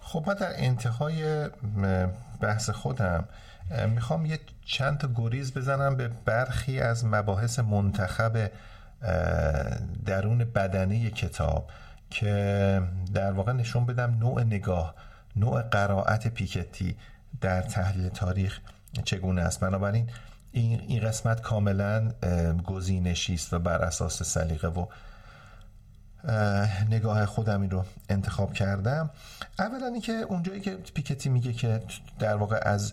خب 0.00 0.24
من 0.26 0.34
در 0.34 0.52
انتهای 0.56 1.48
بحث 2.40 2.70
خودم 2.70 3.28
می‌خوام 3.88 4.26
یه 4.26 4.40
چند 4.64 4.98
تا 4.98 5.08
گریز 5.14 5.54
بزنم 5.54 5.96
به 5.96 6.08
برخی 6.08 6.80
از 6.80 7.04
مباحث 7.04 7.58
منتخب 7.58 8.50
درون 10.04 10.38
بدنه 10.38 11.10
کتاب 11.10 11.70
که 12.10 12.82
در 13.14 13.32
واقع 13.32 13.52
نشون 13.52 13.86
بدم 13.86 14.18
نوع 14.18 14.42
نگاه 14.42 14.94
نوع 15.36 15.62
قرائت 15.62 16.28
پیکتی 16.28 16.96
در 17.40 17.62
تحلیل 17.62 18.08
تاریخ 18.08 18.60
چگونه 19.04 19.42
است. 19.42 19.60
بنابراین 19.60 20.10
این 20.52 21.00
قسمت 21.00 21.40
کاملا 21.40 22.12
گزینشی 22.66 23.34
است 23.34 23.52
و 23.52 23.58
بر 23.58 23.82
اساس 23.82 24.22
سلیقه 24.22 24.68
و 24.68 24.86
نگاه 26.90 27.26
خودم 27.26 27.60
این 27.60 27.70
رو 27.70 27.84
انتخاب 28.08 28.52
کردم. 28.52 29.10
اولا 29.58 29.86
اینکه 29.86 30.12
اونجایی 30.12 30.60
که 30.60 30.76
پیکتی 30.94 31.28
میگه 31.28 31.52
که 31.52 31.82
در 32.18 32.36
واقع 32.36 32.60
از 32.62 32.92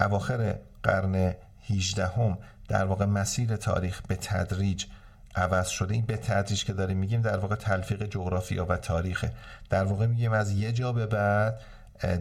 اواخر 0.00 0.58
قرن 0.82 1.34
18 1.70 2.06
هم 2.06 2.38
در 2.68 2.84
واقع 2.84 3.04
مسیر 3.04 3.56
تاریخ 3.56 4.02
به 4.08 4.16
تدریج 4.16 4.84
عوض 5.34 5.68
شده. 5.68 5.94
این 5.94 6.04
به 6.04 6.16
تدریج 6.16 6.64
که 6.64 6.72
داریم 6.72 6.96
میگیم 6.96 7.22
در 7.22 7.36
واقع 7.36 7.54
تلفیق 7.54 8.06
جغرافیا 8.06 8.66
و 8.66 8.76
تاریخه. 8.76 9.32
در 9.70 9.84
واقع 9.84 10.06
میگیم 10.06 10.32
از 10.32 10.52
یه 10.52 10.72
جا 10.72 10.92
به 10.92 11.06
بعد 11.06 11.60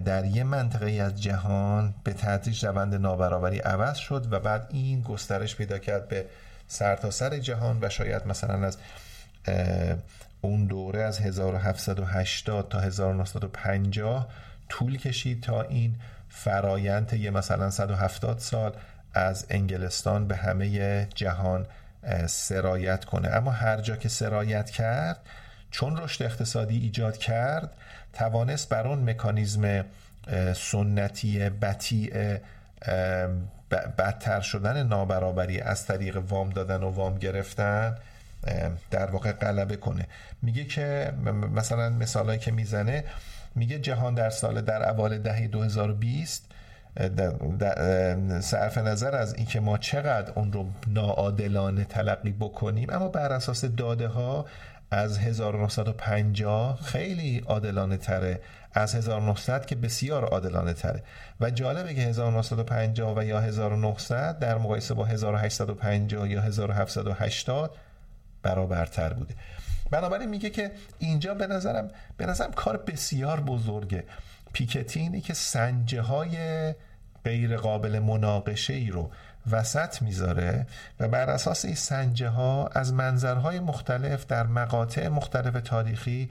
در 0.05 0.25
یه 0.25 0.43
منطقه 0.43 0.91
از 0.91 1.21
جهان 1.21 1.93
به 2.03 2.13
تدریج 2.13 2.65
روند 2.65 2.95
نابرابری 2.95 3.59
عوض 3.59 3.97
شد 3.97 4.33
و 4.33 4.39
بعد 4.39 4.67
این 4.69 5.01
گسترش 5.01 5.55
پیدا 5.55 5.77
کرد 5.77 6.07
به 6.07 6.25
سرتاسر 6.67 7.29
سر 7.29 7.37
جهان 7.37 7.77
و 7.81 7.89
شاید 7.89 8.27
مثلا 8.27 8.67
از 8.67 8.77
اون 10.41 10.65
دوره 10.65 11.01
از 11.01 11.19
1780 11.19 12.69
تا 12.69 12.79
1950 12.79 14.27
طول 14.69 14.97
کشید 14.97 15.43
تا 15.43 15.61
این 15.61 15.95
فرایند 16.43 17.13
یه 17.13 17.31
مثلا 17.31 17.69
170 17.69 18.39
سال 18.39 18.73
از 19.13 19.45
انگلستان 19.49 20.27
به 20.27 20.35
همه 20.35 21.05
جهان 21.15 21.65
سرایت 22.27 23.05
کنه. 23.05 23.27
اما 23.27 23.51
هر 23.51 23.81
جا 23.81 23.95
که 23.95 24.09
سرایت 24.09 24.69
کرد 24.69 25.19
چون 25.71 25.97
رشد 25.97 26.23
اقتصادی 26.23 26.77
ایجاد 26.77 27.17
کرد 27.17 27.69
توانست 28.13 28.69
بر 28.69 28.87
اون 28.87 29.09
مکانیزم 29.09 29.85
سنتی 30.55 31.49
بطیع 31.49 32.37
بدتر 33.97 34.41
شدن 34.41 34.87
نابرابری 34.87 35.61
از 35.61 35.85
طریق 35.85 36.17
وام 36.17 36.49
دادن 36.49 36.83
و 36.83 36.89
وام 36.89 37.17
گرفتن 37.17 37.97
در 38.91 39.11
واقع 39.11 39.31
غلبه 39.31 39.75
کنه. 39.75 40.07
میگه 40.41 40.63
که 40.63 41.13
مثلا 41.55 41.89
مثالایی 41.89 42.39
که 42.39 42.51
می‌زنه 42.51 43.03
میگه 43.57 43.79
جهان 43.79 44.15
در 44.15 44.29
سال 44.29 44.61
در 44.61 44.83
اول 44.83 45.17
دهه 45.17 45.47
2020 45.47 46.51
صرف 48.41 48.77
نظر 48.77 49.15
از 49.15 49.35
اینکه 49.35 49.59
ما 49.59 49.77
چقدر 49.77 50.31
اون 50.35 50.53
رو 50.53 50.65
ناعادلانه 50.87 51.83
تلقی 51.83 52.31
بکنیم 52.31 52.89
اما 52.89 53.07
بر 53.07 53.33
اساس 53.33 53.65
داده 53.65 54.07
ها 54.07 54.45
از 54.91 55.17
1950 55.17 56.81
خیلی 56.81 57.43
عادلانه 57.47 57.97
تره. 57.97 58.41
از 58.73 58.95
1900 58.95 59.65
که 59.65 59.75
بسیار 59.75 60.25
عادلانه 60.25 60.73
تره. 60.73 61.03
و 61.41 61.49
جالبه 61.49 61.93
که 61.93 62.01
1950 62.01 63.17
و 63.17 63.23
یا 63.23 63.39
1900 63.39 64.39
در 64.39 64.57
مقایسه 64.57 64.93
با 64.93 65.05
1850 65.05 66.29
یا 66.29 66.41
1780 66.41 67.75
برابرتر 68.43 69.13
بوده. 69.13 69.35
بنابراین 69.91 70.29
میگه 70.29 70.49
که 70.49 70.71
اینجا 70.99 71.33
به 71.33 71.47
نظرم 71.47 71.89
به 72.17 72.25
نظرم 72.25 72.51
کار 72.51 72.77
بسیار 72.77 73.39
بزرگه. 73.39 74.03
پیکتی 74.53 74.99
اینه 74.99 75.21
که 75.21 75.33
سنجه 75.33 76.01
های 76.01 76.37
غیر 77.25 77.57
قابل 77.57 77.99
مناقشه 77.99 78.73
ای 78.73 78.89
رو 78.89 79.11
وسط 79.51 80.01
می‌ذاره 80.01 80.67
و 80.99 81.07
بر 81.07 81.29
اساس 81.29 81.65
این 81.65 81.75
سنجه 81.75 82.29
ها 82.29 82.67
از 82.67 82.93
منظرهای 82.93 83.59
مختلف 83.59 84.25
در 84.25 84.47
مقاطع 84.47 85.07
مختلف 85.07 85.61
تاریخی 85.61 86.29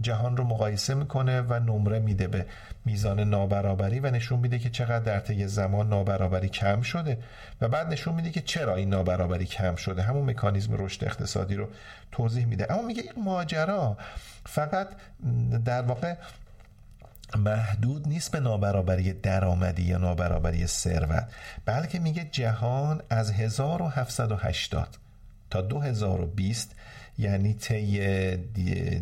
جهان 0.00 0.36
رو 0.36 0.44
مقایسه 0.44 0.94
می‌کنه 0.94 1.40
و 1.40 1.60
نمره 1.60 1.98
میده 1.98 2.26
به 2.26 2.46
میزان 2.84 3.20
نابرابری 3.20 4.00
و 4.00 4.10
نشون 4.10 4.38
میده 4.38 4.58
که 4.58 4.70
چقدر 4.70 5.04
در 5.04 5.20
طی 5.20 5.46
زمان 5.46 5.88
نابرابری 5.88 6.48
کم 6.48 6.82
شده 6.82 7.18
و 7.60 7.68
بعد 7.68 7.92
نشون 7.92 8.14
میده 8.14 8.30
که 8.30 8.40
چرا 8.40 8.76
این 8.76 8.88
نابرابری 8.88 9.44
کم 9.44 9.76
شده. 9.76 10.02
همون 10.02 10.30
مکانیزم 10.30 10.74
رشد 10.78 11.04
اقتصادی 11.04 11.54
رو 11.54 11.68
توضیح 12.12 12.46
میده. 12.46 12.72
اما 12.72 12.82
میگه 12.82 13.02
این 13.02 13.24
ماجرا 13.24 13.96
فقط 14.46 14.88
در 15.64 15.82
واقع 15.82 16.14
محدود 17.36 18.08
نیست 18.08 18.32
به 18.32 18.40
نابرابری 18.40 19.12
درآمدی 19.12 19.82
یا 19.82 19.98
نابرابری 19.98 20.66
ثروت 20.66 21.28
بلکه 21.64 21.98
میگه 21.98 22.24
جهان 22.24 23.02
از 23.10 23.30
1780 23.30 24.96
تا 25.50 25.60
2020 25.60 26.74
یعنی 27.18 27.54
طی 27.54 28.36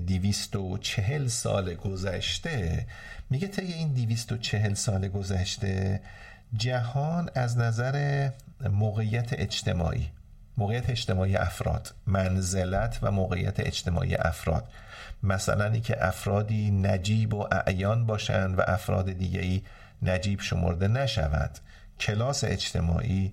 دیویست 0.06 0.56
و 0.56 0.78
چهل 0.78 1.26
سال 1.26 1.74
گذشته. 1.74 2.86
میگه 3.30 3.48
طی 3.48 3.72
این 3.72 3.92
دیویست 3.92 4.32
و 4.32 4.36
چهل 4.36 4.74
سال 4.74 5.08
گذشته 5.08 6.00
جهان 6.56 7.30
از 7.34 7.58
نظر 7.58 8.28
موقعیت 8.70 9.32
اجتماعی 9.32 10.10
موقعیت 10.56 10.90
اجتماعی 10.90 11.36
افراد 11.36 11.94
منزلت 12.06 12.98
و 13.02 13.10
موقعیت 13.10 13.60
اجتماعی 13.60 14.14
افراد. 14.14 14.68
مثلا 15.22 15.64
ای 15.64 15.80
که 15.80 16.06
افرادی 16.06 16.70
نجیب 16.70 17.34
و 17.34 17.48
اعیان 17.52 18.06
باشند 18.06 18.58
و 18.58 18.62
افراد 18.66 19.12
دیگری 19.12 19.62
نجیب 20.02 20.40
شمرده 20.40 20.88
نشود 20.88 21.50
کلاس 22.00 22.44
اجتماعی 22.44 23.32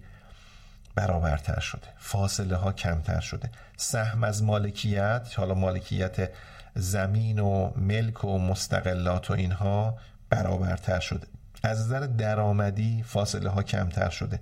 برابرتر 0.96 1.60
شده. 1.60 1.88
فاصله 1.98 2.56
ها 2.56 2.72
کمتر 2.72 3.20
شده. 3.20 3.50
سهم 3.78 4.24
از 4.24 4.44
مالکیت 4.44 5.28
حالا 5.36 5.54
مالکیت 5.54 6.30
زمین 6.76 7.40
و 7.40 7.72
ملک 7.76 8.24
و 8.24 8.40
مستقلات 8.40 9.32
و 9.32 9.34
اینها 9.34 9.98
برابرتر 10.30 11.00
شده. 11.00 11.28
از 11.64 11.82
نظر 11.86 12.00
درآمدی 12.00 13.04
فاصله 13.04 13.50
ها 13.50 13.64
کمتر 13.64 14.10
شده. 14.10 14.40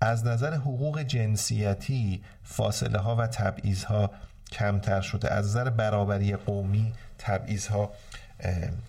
از 0.00 0.26
نظر 0.26 0.54
حقوق 0.54 1.02
جنسیتی 1.02 2.22
فاصله 2.44 2.98
ها 2.98 3.16
و 3.16 3.26
تبعیض 3.26 3.84
ها 3.84 4.10
کمتر 4.52 5.00
شده. 5.00 5.32
از 5.32 5.46
نظر 5.46 5.70
برابری 5.70 6.36
قومی 6.36 6.92
تبعیض 7.18 7.66
ها 7.66 7.90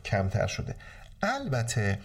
کمتر 0.05 0.47
شده. 0.47 0.75
البته 1.21 1.99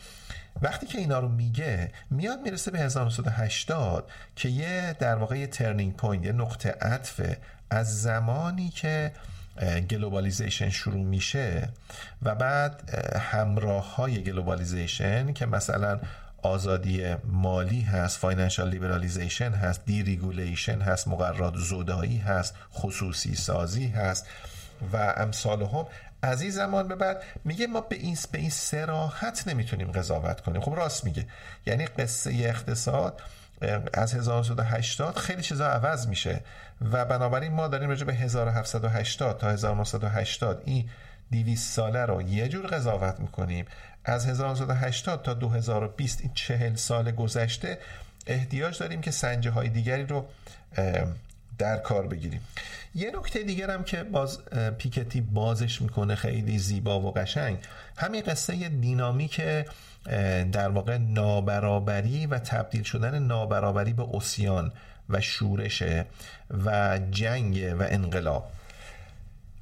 وقتی 0.63 0.87
که 0.87 0.99
اینا 0.99 1.19
رو 1.19 1.29
میگه 1.29 1.91
میاد 2.11 2.41
می‌رسه 2.41 2.71
به 2.71 2.79
1980 2.79 4.11
که 4.37 4.49
یه 4.49 4.97
در 4.99 5.15
واقع 5.15 5.39
یه 5.39 5.47
turning 5.47 5.97
point 5.97 6.25
یه 6.25 6.33
نقطه 6.33 6.71
عطف 6.71 7.37
از 7.71 8.03
زمانی 8.03 8.69
که 8.69 9.13
globalization 9.91 10.71
شروع 10.71 11.05
میشه 11.05 11.69
و 12.23 12.35
بعد 12.35 12.95
همراه 13.19 13.95
های 13.95 14.23
globalization 14.23 15.33
که 15.33 15.47
مثلا 15.47 16.01
آزادی 16.43 17.15
مالی 17.25 17.81
هست 17.81 18.19
financial 18.19 18.69
liberalization 18.69 19.53
هست 19.53 19.85
deregulation 19.87 20.81
هست 20.81 21.09
مقررات 21.09 21.57
زودایی 21.57 22.19
هست 22.19 22.55
خصوصی 22.75 23.35
سازی 23.35 23.89
هست 23.89 24.27
و 24.93 25.15
امثال 25.17 25.63
هم 25.63 25.87
از 26.23 26.43
این 26.43 26.51
زمان 26.51 26.89
به 26.89 26.95
بعد 26.95 27.23
میگه 27.45 27.67
ما 27.67 27.81
به 27.81 27.97
این 27.97 28.17
به 28.33 28.39
این 28.39 28.51
صراحت 28.51 29.49
نمی‌تونیم 29.49 29.93
قضاوت 29.93 30.41
کنیم. 30.41 30.61
خب 30.61 30.75
راست 30.77 31.05
میگه. 31.05 31.27
یعنی 31.67 31.87
قصه 31.87 32.31
اقتصاد 32.31 33.21
از 33.95 34.15
1980 34.15 35.17
خیلی 35.17 35.43
چیزا 35.43 35.67
عوض 35.67 36.07
میشه 36.07 36.41
و 36.93 37.05
بنابراین 37.05 37.53
ما 37.53 37.69
داریم 37.69 37.89
راجع 37.89 38.05
به 38.05 38.15
1780 38.15 39.39
تا 39.39 39.51
1980 39.51 40.63
این 40.65 40.91
200 41.33 41.73
ساله 41.73 42.07
رو 42.07 42.23
یه 42.23 42.49
جور 42.49 42.67
قضاوت 42.67 43.21
می‌کنیم. 43.21 43.67
از 44.05 44.27
1980 44.27 45.23
تا 45.23 45.35
2020 45.35 46.21
این 46.21 46.31
40 46.35 46.75
سال 46.75 47.11
گذشته 47.11 47.79
احتیاج 48.27 48.79
داریم 48.79 49.01
که 49.01 49.11
سنجه 49.11 49.51
های 49.51 49.69
دیگری 49.69 50.07
رو 50.07 50.27
در 51.59 51.77
کار 51.77 52.07
بگیریم. 52.07 52.41
یه 52.95 53.13
نکته 53.19 53.43
دیگر 53.43 53.71
هم 53.71 53.85
که 53.85 54.03
باز 54.03 54.39
پیکتی 54.79 55.21
بازش 55.21 55.83
می‌کنه 55.83 56.15
خیلی 56.15 56.59
زیبا 56.59 57.01
و 57.01 57.13
قشنگ. 57.13 57.59
همین 57.97 58.23
قصه 58.23 58.69
دینامیک 58.69 59.41
در 60.53 60.69
واقع 60.69 60.99
نابرابری 60.99 62.27
و 62.27 62.39
تبدیل 62.39 62.83
شدن 62.83 63.19
نابرابری 63.19 63.93
به 63.93 64.07
اسیان 64.15 64.73
و 65.09 65.21
شورشه 65.21 66.07
و 66.65 67.01
جنگ 67.11 67.75
و 67.79 67.83
انقلاب. 67.83 68.51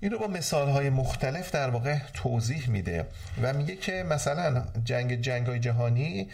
این 0.00 0.12
رو 0.12 0.18
با 0.18 0.26
مثال 0.26 0.68
های 0.68 0.90
مختلف 0.90 1.50
در 1.50 1.70
واقع 1.70 1.98
توضیح 2.14 2.70
میده 2.70 3.06
و 3.42 3.52
میگه 3.52 3.76
که 3.76 3.92
مثلا 4.10 4.64
جنگ 4.84 5.20
جنگ 5.20 5.46
های 5.46 5.58
جهانی 5.58 6.28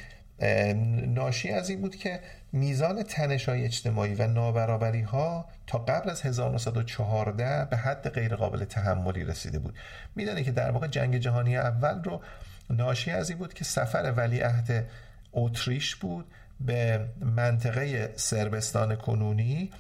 ناشی 1.07 1.51
از 1.51 1.71
این 1.71 1.81
بود 1.81 1.97
که 1.97 2.21
میزان 2.53 3.03
تنش 3.03 3.49
های 3.49 3.65
اجتماعی 3.65 4.15
و 4.15 4.27
نابرابری 4.27 5.03
ها 5.03 5.49
تا 5.67 5.79
قبل 5.79 6.11
از 6.11 6.23
1914 6.23 7.65
به 7.71 7.77
حد 7.77 8.09
غیر 8.09 8.37
قابل 8.37 8.65
تحملی 8.65 9.25
رسیده 9.25 9.59
بود. 9.59 9.75
میدانه 10.15 10.45
که 10.45 10.53
در 10.53 10.71
واقع 10.71 10.87
جنگ 10.87 11.17
جهانی 11.17 11.57
اول 11.57 12.03
رو 12.03 12.21
ناشی 12.71 13.11
از 13.11 13.31
این 13.31 13.39
بود 13.39 13.55
که 13.55 13.65
سفر 13.65 14.13
ولیعهد 14.17 14.87
اتریش 15.33 15.97
بود 15.97 16.27
به 16.61 17.07
منطقه 17.21 18.13
سربستان 18.17 18.97
کنونی 18.97 19.71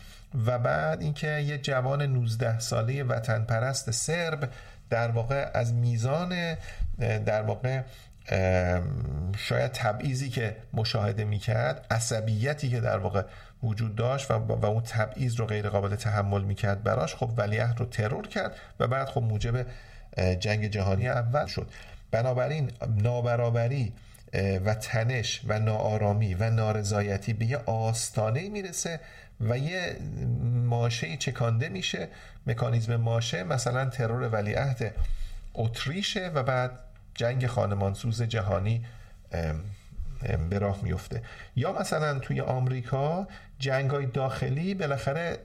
و 0.46 0.58
بعد 0.58 1.02
اینکه 1.02 1.28
یه 1.28 1.58
جوان 1.58 2.02
19 2.02 2.58
ساله 2.58 3.02
وطن 3.02 3.44
پرست 3.44 3.90
سرب 3.90 4.50
در 4.90 5.10
واقع 5.10 5.50
از 5.54 5.74
میزان 5.74 6.56
در 6.98 7.42
واقع 7.42 7.82
شاید 9.36 9.72
تبعیضی 9.72 10.28
که 10.30 10.56
مشاهده 10.72 11.24
می‌کرد 11.24 11.86
عصبیتی 11.90 12.70
که 12.70 12.80
در 12.80 12.98
واقع 12.98 13.22
وجود 13.62 13.96
داشت 13.96 14.30
و, 14.30 14.34
و 14.34 14.66
اون 14.66 14.82
تبعیض 14.82 15.34
رو 15.34 15.46
غیر 15.46 15.68
قابل 15.68 15.96
تحمل 15.96 16.42
می‌کرد 16.42 16.82
براش 16.82 17.14
خب 17.14 17.30
ولیعهد 17.36 17.80
رو 17.80 17.86
ترور 17.86 18.28
کرد 18.28 18.56
و 18.80 18.86
بعد 18.86 19.08
خب 19.08 19.22
موجب 19.22 19.66
جنگ 20.40 20.66
جهانی 20.66 21.08
اول 21.08 21.46
شد. 21.46 21.68
بنابراین 22.10 22.70
نابرابری 23.02 23.92
و 24.64 24.74
تنش 24.74 25.40
و 25.46 25.58
ناآرامی 25.58 26.34
و 26.34 26.50
نارضایتی 26.50 27.32
به 27.32 27.44
یه 27.44 27.56
آستانه 27.56 28.48
می‌رسه 28.48 29.00
و 29.40 29.58
یه 29.58 29.96
ماشه 30.64 31.16
چکانده 31.16 31.68
میشه 31.68 32.08
مکانیزم 32.46 32.96
ماشه 32.96 33.44
مثلا 33.44 33.90
ترور 33.90 34.28
ولیعهد 34.28 34.94
اتریشه 35.54 36.30
و 36.34 36.42
بعد 36.42 36.70
جنگ 37.16 37.46
خانمانسوز 37.46 38.22
جهانی 38.22 38.84
به 40.50 40.58
راه 40.58 40.78
میفته. 40.82 41.22
یا 41.56 41.72
مثلا 41.72 42.18
توی 42.18 42.40
آمریکا 42.40 43.26
جنگ 43.58 43.90
های 43.90 44.06
داخلی 44.06 44.74
بالاخره 44.74 45.38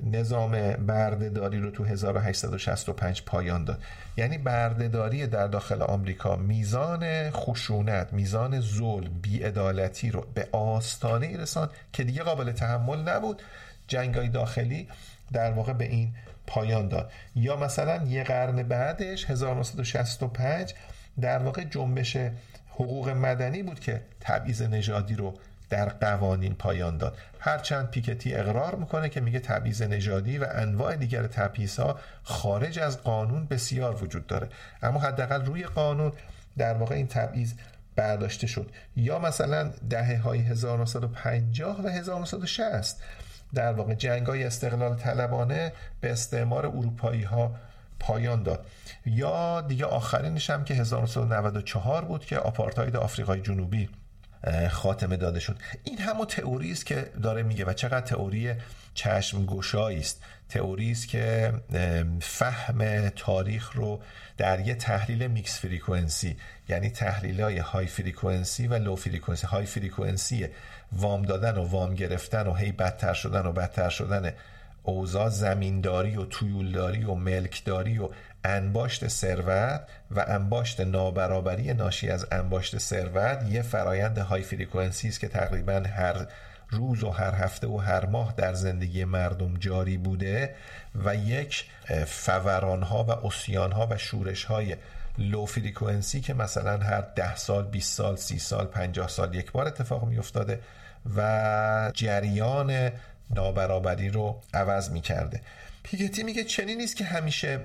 نظام 0.00 0.72
بردهداری 0.72 1.60
رو 1.60 1.70
تو 1.70 1.84
1865 1.84 3.22
پایان 3.22 3.64
داد. 3.64 3.82
یعنی 4.16 4.38
بردهداری 4.38 5.26
در 5.26 5.46
داخل 5.46 5.82
آمریکا 5.82 6.36
میزان 6.36 7.30
خشونت 7.30 8.12
میزان 8.12 8.60
ظلم 8.60 9.20
بیعدالتی 9.22 10.10
رو 10.10 10.26
به 10.34 10.48
آستانه 10.52 11.36
رسان 11.36 11.70
که 11.92 12.04
دیگه 12.04 12.22
قابل 12.22 12.52
تحمل 12.52 13.08
نبود. 13.08 13.42
جنگ 13.88 14.14
های 14.14 14.28
داخلی 14.28 14.88
در 15.32 15.52
واقع 15.52 15.72
به 15.72 15.84
این 15.84 16.14
پایان 16.48 16.88
داد. 16.88 17.12
یا 17.34 17.56
مثلا 17.56 18.04
یه 18.04 18.24
قرن 18.24 18.62
بعدش 18.62 19.30
1965 19.30 20.74
در 21.20 21.38
واقع 21.38 21.64
جنبش 21.64 22.16
حقوق 22.70 23.08
مدنی 23.08 23.62
بود 23.62 23.80
که 23.80 24.02
تبعیض 24.20 24.62
نژادی 24.62 25.14
رو 25.14 25.34
در 25.70 25.88
قوانین 25.88 26.54
پایان 26.54 26.96
داد. 26.96 27.16
هرچند 27.38 27.90
پیکتی 27.90 28.34
اقرار 28.34 28.74
می‌کنه 28.74 29.08
که 29.08 29.20
میگه 29.20 29.38
تبعیض 29.38 29.82
نژادی 29.82 30.38
و 30.38 30.46
انواع 30.50 30.96
دیگر 30.96 31.26
تبعیض 31.26 31.80
خارج 32.22 32.78
از 32.78 33.02
قانون 33.02 33.46
بسیار 33.46 34.04
وجود 34.04 34.26
داره. 34.26 34.48
اما 34.82 35.00
حداقل 35.00 35.44
روی 35.44 35.64
قانون 35.64 36.12
در 36.58 36.74
واقع 36.74 36.94
این 36.94 37.06
تبعیض 37.06 37.52
برداشته 37.96 38.46
شد. 38.46 38.70
یا 38.96 39.18
مثلا 39.18 39.72
دهه 39.90 40.20
های 40.20 40.40
1950 40.40 41.80
و 41.84 41.88
1960 41.88 43.02
در 43.54 43.72
واقع 43.72 43.94
جنگ 43.94 44.26
های 44.26 44.44
استقلال 44.44 44.96
طلبانه 44.96 45.72
به 46.00 46.12
استعمار 46.12 46.66
اروپایی 46.66 47.22
ها 47.22 47.54
پایان 48.00 48.42
داد. 48.42 48.66
یا 49.06 49.60
دیگه 49.60 49.84
آخرینش 49.84 50.50
هم 50.50 50.64
که 50.64 50.74
1994 50.74 52.04
بود 52.04 52.24
که 52.24 52.38
آپارتاید 52.38 52.96
آفریقای 52.96 53.40
جنوبی 53.40 53.88
خاتمه 54.70 55.16
داده 55.16 55.40
شد. 55.40 55.56
این 55.84 55.98
همون 55.98 56.26
تئوری 56.26 56.72
است 56.72 56.86
که 56.86 57.10
داره 57.22 57.42
میگه 57.42 57.64
و 57.64 57.72
چقدر 57.72 58.00
تئوری 58.00 58.54
چشم 58.94 59.46
گشایی 59.46 59.98
است. 59.98 60.22
تئوری 60.48 60.90
است 60.90 61.08
که 61.08 61.52
فهم 62.20 63.08
تاریخ 63.08 63.72
رو 63.72 64.00
در 64.36 64.60
یه 64.60 64.74
تحلیل 64.74 65.26
mixed 65.26 65.60
frequency 65.60 66.36
یعنی 66.68 66.90
تحلیل 66.90 67.40
های 67.40 67.58
high 67.58 67.86
frequency 67.86 68.66
و 68.66 68.74
low 68.74 68.96
frequency 68.96 69.46
high 69.46 69.66
frequency 69.66 70.48
وام 70.92 71.22
دادن 71.22 71.58
و 71.58 71.64
وام 71.68 71.94
گرفتن 71.94 72.46
و 72.46 72.54
هی 72.54 72.72
بدتر 72.72 73.12
شدن 73.12 73.46
و 73.46 73.52
بدتر 73.52 73.88
شدن 73.88 74.32
اوضاع 74.82 75.28
زمینداری 75.28 76.16
و 76.16 76.24
تویولداری 76.24 77.04
و 77.04 77.14
ملکداری 77.14 77.98
و 77.98 78.08
انباشت 78.44 79.08
ثروت 79.08 79.80
و 80.10 80.24
انباشت 80.28 80.80
نابرابری 80.80 81.74
ناشی 81.74 82.10
از 82.10 82.26
انباشت 82.32 82.78
ثروت 82.78 83.44
یه 83.50 83.62
فرایند 83.62 84.18
high 84.18 84.42
frequency 84.42 85.08
است 85.08 85.20
که 85.20 85.28
تقریبا 85.28 85.82
هر 85.96 86.26
روز 86.70 87.04
و 87.04 87.10
هر 87.10 87.34
هفته 87.34 87.66
و 87.66 87.76
هر 87.76 88.06
ماه 88.06 88.34
در 88.36 88.54
زندگی 88.54 89.04
مردم 89.04 89.54
جاری 89.54 89.96
بوده 89.96 90.54
و 91.04 91.14
یک 91.14 91.64
فوران 92.06 92.82
ها 92.82 93.04
و 93.04 93.26
اسیان 93.26 93.72
ها 93.72 93.88
و 93.90 93.98
شورش 93.98 94.44
های 94.44 94.76
لو 95.18 95.46
فریکونسی 95.46 96.20
که 96.20 96.34
مثلا 96.34 96.78
هر 96.78 97.00
ده 97.00 97.36
سال 97.36 97.66
20 97.66 97.96
سال 97.96 98.16
30 98.16 98.38
سال 98.38 98.66
50 98.66 99.08
سال 99.08 99.34
یک 99.34 99.52
بار 99.52 99.66
اتفاق 99.66 100.04
می 100.04 100.18
افتاده 100.18 100.60
و 101.16 101.92
جریان 101.94 102.90
نابرابری 103.30 104.08
رو 104.08 104.40
عوض 104.54 104.90
می 104.90 105.00
کرده 105.00 105.40
پیکتی 105.90 106.22
میگه 106.22 106.44
چنین 106.44 106.78
نیست 106.78 106.96
که 106.96 107.04
همیشه 107.04 107.60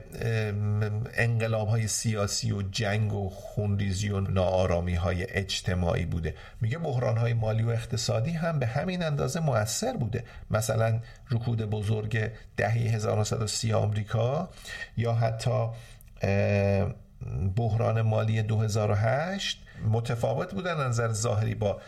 انقلاب 1.14 1.68
های 1.68 1.88
سیاسی 1.88 2.52
و 2.52 2.62
جنگ 2.62 3.14
و 3.14 3.30
خونریزی 3.30 4.10
و 4.10 4.20
ناآرامی 4.20 4.96
های 4.96 5.26
اجتماعی 5.30 6.06
بوده. 6.06 6.36
میگه 6.62 6.78
بحران 6.78 7.18
های 7.18 7.34
مالی 7.34 7.64
و 7.64 7.70
اقتصادی 7.70 8.32
هم 8.32 8.60
به 8.60 8.66
همین 8.66 9.04
اندازه 9.04 9.40
موثر 9.40 9.98
بوده. 9.98 10.24
مثلا 10.52 11.00
رکود 11.32 11.62
بزرگ 11.62 12.32
دهه 12.58 12.74
1930 12.74 13.74
آمریکا 13.74 14.50
یا 14.98 15.14
حتی 15.14 15.68
بحران 17.56 18.02
مالی 18.02 18.42
2008 18.42 19.60
متفاوت 19.92 20.54
بودن 20.54 20.88
نظر 20.88 21.12
ظاهری 21.12 21.56
با 21.56 21.82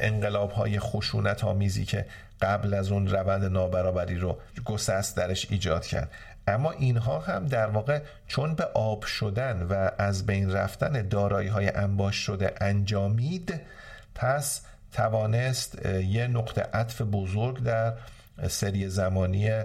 انقلاب 0.00 0.50
های 0.50 0.78
خشونت 0.78 1.44
آمیزی 1.44 1.84
که 1.84 2.06
قبل 2.42 2.74
از 2.74 2.92
اون 2.92 3.08
روند 3.08 3.44
نابرابری 3.44 4.16
رو 4.16 4.38
گسست 4.64 5.16
درش 5.16 5.46
ایجاد 5.50 5.86
کرد. 5.86 6.10
اما 6.46 6.70
اینها 6.70 7.18
هم 7.18 7.46
در 7.46 7.66
واقع 7.66 8.00
چون 8.26 8.54
به 8.54 8.64
آب 8.64 9.04
شدن 9.04 9.62
و 9.62 9.90
از 9.98 10.26
بین 10.26 10.52
رفتن 10.52 11.08
دارایی 11.08 11.48
های 11.48 11.68
انباش 11.68 12.16
شده 12.16 12.54
انجامید 12.60 13.60
پس 14.14 14.60
توانست 14.92 15.86
یه 15.86 16.26
نقطه 16.26 16.62
عطف 16.62 17.02
بزرگ 17.02 17.62
در 17.62 17.92
سری 18.48 18.88
زمانی 18.88 19.62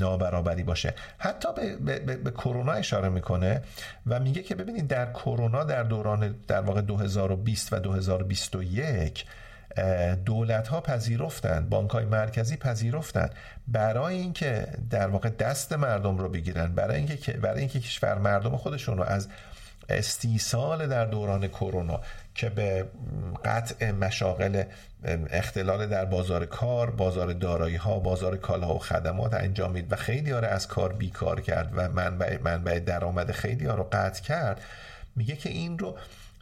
نابرابری 0.00 0.62
باشه. 0.62 0.94
حتی 1.18 1.48
به, 1.52 1.98
به, 1.98 2.16
به, 2.16 2.30
کرونا 2.30 2.72
اشاره 2.72 3.08
می‌کنه 3.08 3.62
و 4.06 4.20
میگه 4.20 4.42
که 4.42 4.54
ببینید 4.54 4.86
در 4.86 5.12
کرونا 5.12 5.64
در 5.64 5.82
دوران 5.82 6.34
در 6.48 6.60
واقع 6.60 6.80
2020 6.80 7.72
و 7.72 7.78
2021 7.78 9.24
دولت 10.24 10.68
ها 10.68 10.80
پذیرفتند 10.80 11.68
بانک 11.68 11.90
های 11.90 12.04
مرکزی 12.04 12.56
پذیرفتند. 12.56 13.34
برای 13.68 14.14
اینکه 14.14 14.66
در 14.90 15.08
واقع 15.08 15.28
دست 15.28 15.72
مردم 15.72 16.18
رو 16.18 16.28
بگیرن 16.28 16.74
برای 16.74 16.96
اینکه 16.96 17.32
برای 17.32 17.58
اینکه 17.58 17.80
کشور 17.80 18.18
مردم 18.18 18.56
خودشون 18.56 18.96
رو 18.96 19.02
از 19.04 19.28
استیصال 19.88 20.86
در 20.86 21.04
دوران 21.04 21.48
کرونا 21.48 22.00
که 22.34 22.48
به 22.48 22.86
قطع 23.44 23.90
مشاغل 23.90 24.62
اختلال 25.30 25.86
در 25.86 26.04
بازار 26.04 26.46
کار 26.46 26.90
بازار 26.90 27.32
دارایی 27.32 27.76
ها 27.76 27.98
بازار 27.98 28.36
کالاها 28.36 28.74
و 28.74 28.78
خدمات 28.78 29.34
انجامید 29.34 29.92
و 29.92 29.96
خیلی 29.96 30.30
ها 30.30 30.38
از 30.38 30.68
کار 30.68 30.92
بیکار 30.92 31.40
کرد 31.40 31.70
و 31.74 31.88
منبع, 31.88 32.38
منبع 32.42 32.78
درآمد 32.78 33.32
خیلی 33.32 33.66
ها 33.66 33.74
رو 33.74 33.88
قطع 33.92 34.22
کرد. 34.22 34.60
میگه 35.16 35.36
که 35.36 35.50
این 35.50 35.78
رو 35.78 35.98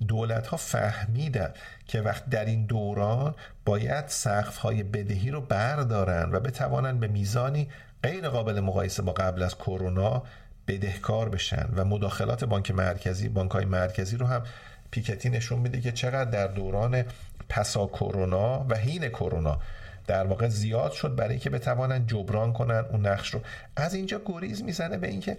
دولت 0.09 0.47
ها 0.47 0.57
فهمیدن 0.57 1.51
که 1.87 2.01
وقت 2.01 2.31
در 2.31 2.45
این 2.45 2.67
دوران 2.67 3.35
باید 3.65 4.05
سقف 4.09 4.57
های 4.57 4.83
بدهی 4.83 5.31
رو 5.31 5.41
بردارن 5.41 6.33
و 6.33 6.41
بتوانن 6.41 6.99
به 6.99 7.09
میزانی 7.09 7.69
غیر 8.03 8.29
قابل 8.29 8.61
مقایسه 8.61 9.03
با 9.03 9.12
قبل 9.12 9.43
از 9.43 9.57
کرونا 9.57 10.23
بدهکار 10.69 11.29
بشن 11.29 11.69
و 11.77 11.85
مداخلات 11.85 12.45
بانک 12.45 12.71
مرکزی 12.71 13.29
بانک 13.29 13.51
های 13.51 13.65
مرکزی 13.65 14.17
رو 14.17 14.27
هم 14.27 14.43
پیکتی 14.91 15.31
نشون 15.31 15.59
میده 15.59 15.81
که 15.81 15.93
چقدر 15.93 16.31
در 16.31 16.47
دوران 16.47 17.05
پسا 17.49 17.87
کرونا 17.87 18.67
و 18.69 18.75
حین 18.75 19.09
کرونا 19.09 19.61
در 20.07 20.27
واقع 20.27 20.49
زیاد 20.49 20.93
شد 20.93 21.15
برای 21.15 21.39
که 21.39 21.51
بتوانن 21.51 22.07
جبران 22.07 22.53
کنن 22.53 22.85
اون 22.91 23.07
نقش 23.07 23.31
رو. 23.35 23.41
از 23.77 23.95
اینجا 23.95 24.21
گریز 24.27 24.62
می‌زنه 24.62 24.99
به 24.99 25.09
اینکه 25.09 25.37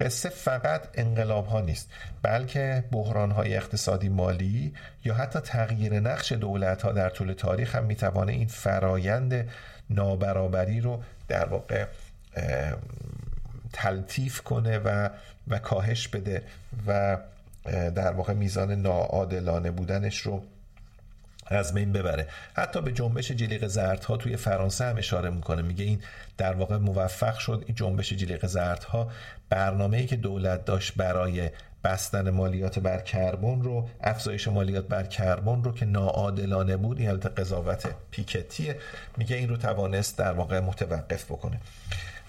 قصه 0.00 0.28
فقط 0.28 0.88
انقلاب 0.94 1.46
ها 1.46 1.60
نیست 1.60 1.90
بلکه 2.22 2.84
بحران 2.92 3.30
های 3.30 3.56
اقتصادی 3.56 4.08
مالی 4.08 4.74
یا 5.04 5.14
حتی 5.14 5.40
تغییر 5.40 6.00
نقش 6.00 6.32
دولت 6.32 6.82
ها 6.82 6.92
در 6.92 7.10
طول 7.10 7.32
تاریخ 7.32 7.74
هم 7.74 7.84
می‌توانه 7.84 8.32
این 8.32 8.46
فرایند 8.46 9.48
نابرابری 9.90 10.80
رو 10.80 11.02
در 11.28 11.44
واقع 11.44 11.86
تلطیف 13.72 14.40
کنه 14.40 14.78
و 14.78 15.08
و 15.48 15.58
کاهش 15.58 16.08
بده 16.08 16.42
و 16.86 17.18
در 17.72 18.12
واقع 18.12 18.32
میزان 18.32 18.72
ناعادلانه 18.72 19.70
بودنش 19.70 20.20
رو 20.20 20.42
از 21.46 21.74
بین 21.74 21.92
ببره. 21.92 22.28
حتی 22.54 22.82
به 22.82 22.92
جنبش 22.92 23.30
جلیق 23.30 23.66
زردها 23.66 24.16
توی 24.16 24.36
فرانسه 24.36 24.84
هم 24.84 24.96
اشاره 24.96 25.30
می‌کنه. 25.30 25.62
میگه 25.62 25.84
این 25.84 26.02
در 26.36 26.52
واقع 26.52 26.76
موفق 26.76 27.38
شد. 27.38 27.64
این 27.66 27.74
جنبش 27.74 28.12
جلیق 28.12 28.46
زردها 28.46 29.10
برنامه‌ای 29.48 30.06
که 30.06 30.16
دولت 30.16 30.64
داشت 30.64 30.94
برای 30.94 31.50
بستن 31.84 32.30
مالیات 32.30 32.78
بر 32.78 33.00
کربن 33.00 33.62
رو 33.62 33.88
افزایش 34.00 34.48
مالیات 34.48 34.88
بر 34.88 35.02
کربن 35.02 35.62
رو 35.62 35.72
که 35.72 35.84
ناعادلانه 35.84 36.76
بود 36.76 36.98
این 36.98 37.16
قضاوت 37.16 37.86
پیکتیه 38.10 38.78
میگه 39.16 39.36
این 39.36 39.48
رو 39.48 39.56
توانست 39.56 40.18
در 40.18 40.32
واقع 40.32 40.60
متوقف 40.60 41.24
بکنه. 41.24 41.60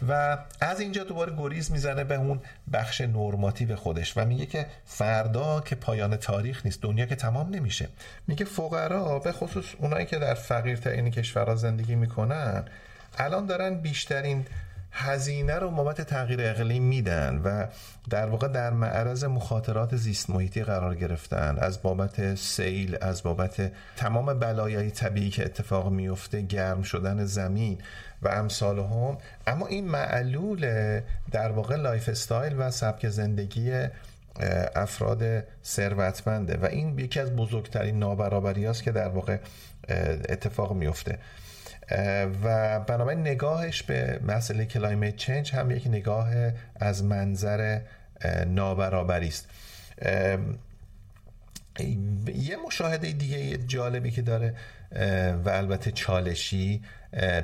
و 0.10 0.38
از 0.60 0.80
اینجا 0.80 1.04
دوباره 1.04 1.34
گریز 1.38 1.72
می‌زنه 1.72 2.04
به 2.04 2.16
اون 2.16 2.42
بخش 2.74 3.02
نرماتیو 3.02 3.76
خودش 3.76 4.18
و 4.18 4.26
میگه 4.26 4.46
که 4.46 4.66
فردا 4.86 5.62
که 5.62 5.76
پایان 5.76 6.18
تاریخ 6.18 6.66
نیست 6.66 6.82
دنیا 6.82 7.06
که 7.06 7.16
تمام 7.16 7.56
نمیشه. 7.56 7.90
میگه 8.28 8.46
فقرا 8.46 9.20
به 9.20 9.32
خصوص 9.32 9.66
اونایی 9.78 10.06
که 10.06 10.20
در 10.20 10.34
فقیرترین 10.34 11.12
کشورها 11.12 11.56
زندگی 11.56 11.96
می‌کنن 11.96 12.64
الان 13.18 13.46
دارن 13.46 13.76
بیشترین 13.76 14.46
هزینه 14.98 15.56
رو 15.56 15.72
بابت 15.72 16.02
تغییر 16.02 16.42
اقلیم 16.42 16.84
میدن 16.84 17.42
و 17.44 17.68
در 18.10 18.26
واقع 18.26 18.48
در 18.48 18.70
معرض 18.70 19.24
مخاطرات 19.24 19.96
زیست 19.96 20.30
محیطی 20.30 20.64
قرار 20.64 20.96
گرفتن. 20.96 21.58
از 21.60 21.82
بابت 21.82 22.36
سیل 22.36 22.98
از 23.02 23.24
بابت 23.24 23.72
تمام 23.96 24.40
بلایای 24.40 24.92
طبیعی 24.92 25.30
که 25.30 25.46
اتفاق 25.46 25.92
میفته 25.92 26.42
گرم 26.42 26.82
شدن 26.82 27.26
زمین 27.26 27.78
و 28.22 28.28
امثال 28.28 28.80
هم. 28.80 29.18
اما 29.48 29.68
این 29.68 29.88
معلول 29.88 30.62
در 31.32 31.52
واقع 31.52 31.76
lifestyle 31.76 32.56
و 32.58 32.72
سبک 32.72 33.10
زندگی 33.10 33.88
افراد 34.76 35.44
ثروتمنده 35.66 36.58
و 36.58 36.66
این 36.66 37.00
یکی 37.00 37.20
از 37.20 37.36
بزرگترین 37.36 38.00
نابرابری 38.00 38.68
است 38.68 38.84
که 38.84 38.92
در 38.92 39.08
واقع 39.08 39.38
اتفاق 40.30 40.74
میفته. 40.74 41.20
و 42.44 42.80
بنابراین 42.80 43.20
نگاهش 43.20 43.84
به 43.84 44.20
مسئله 44.28 44.66
climate 44.66 45.16
change 45.16 45.52
هم 45.52 45.72
یک 45.72 45.88
نگاه 45.88 46.30
از 46.76 47.04
منظر 47.04 47.80
نابرابری 48.48 49.28
است. 49.28 49.50
یه 52.36 52.58
مشاهده 52.66 53.12
دیگه 53.12 53.58
جالبی 53.58 54.12
که 54.12 54.22
داره 54.22 54.56
و 55.46 55.50
البته 55.50 55.92
چالشی 55.92 56.82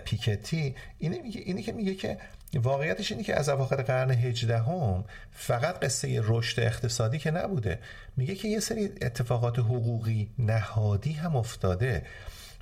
پیکتی 0.06 0.76
اینه 1.00 1.22
میگه 1.22 1.42
اینه 1.46 1.62
که 1.62 1.72
میگه 1.72 1.96
که 1.96 2.18
واقعیتش 2.54 3.12
اینه 3.12 3.24
که 3.24 3.36
از 3.36 3.50
اواخر 3.50 3.82
قرن 3.82 4.12
18 4.12 4.58
هم 4.58 5.04
فقط 5.32 5.80
قصه 5.80 6.22
رشد 6.24 6.60
اقتصادی 6.60 7.20
که 7.20 7.32
نبوده. 7.32 7.80
میگه 8.18 8.36
که 8.36 8.48
یه 8.48 8.60
سری 8.60 8.92
اتفاقات 9.02 9.60
حقوقی 9.60 10.30
نهادی 10.40 11.12
هم 11.12 11.36
افتاده. 11.36 12.02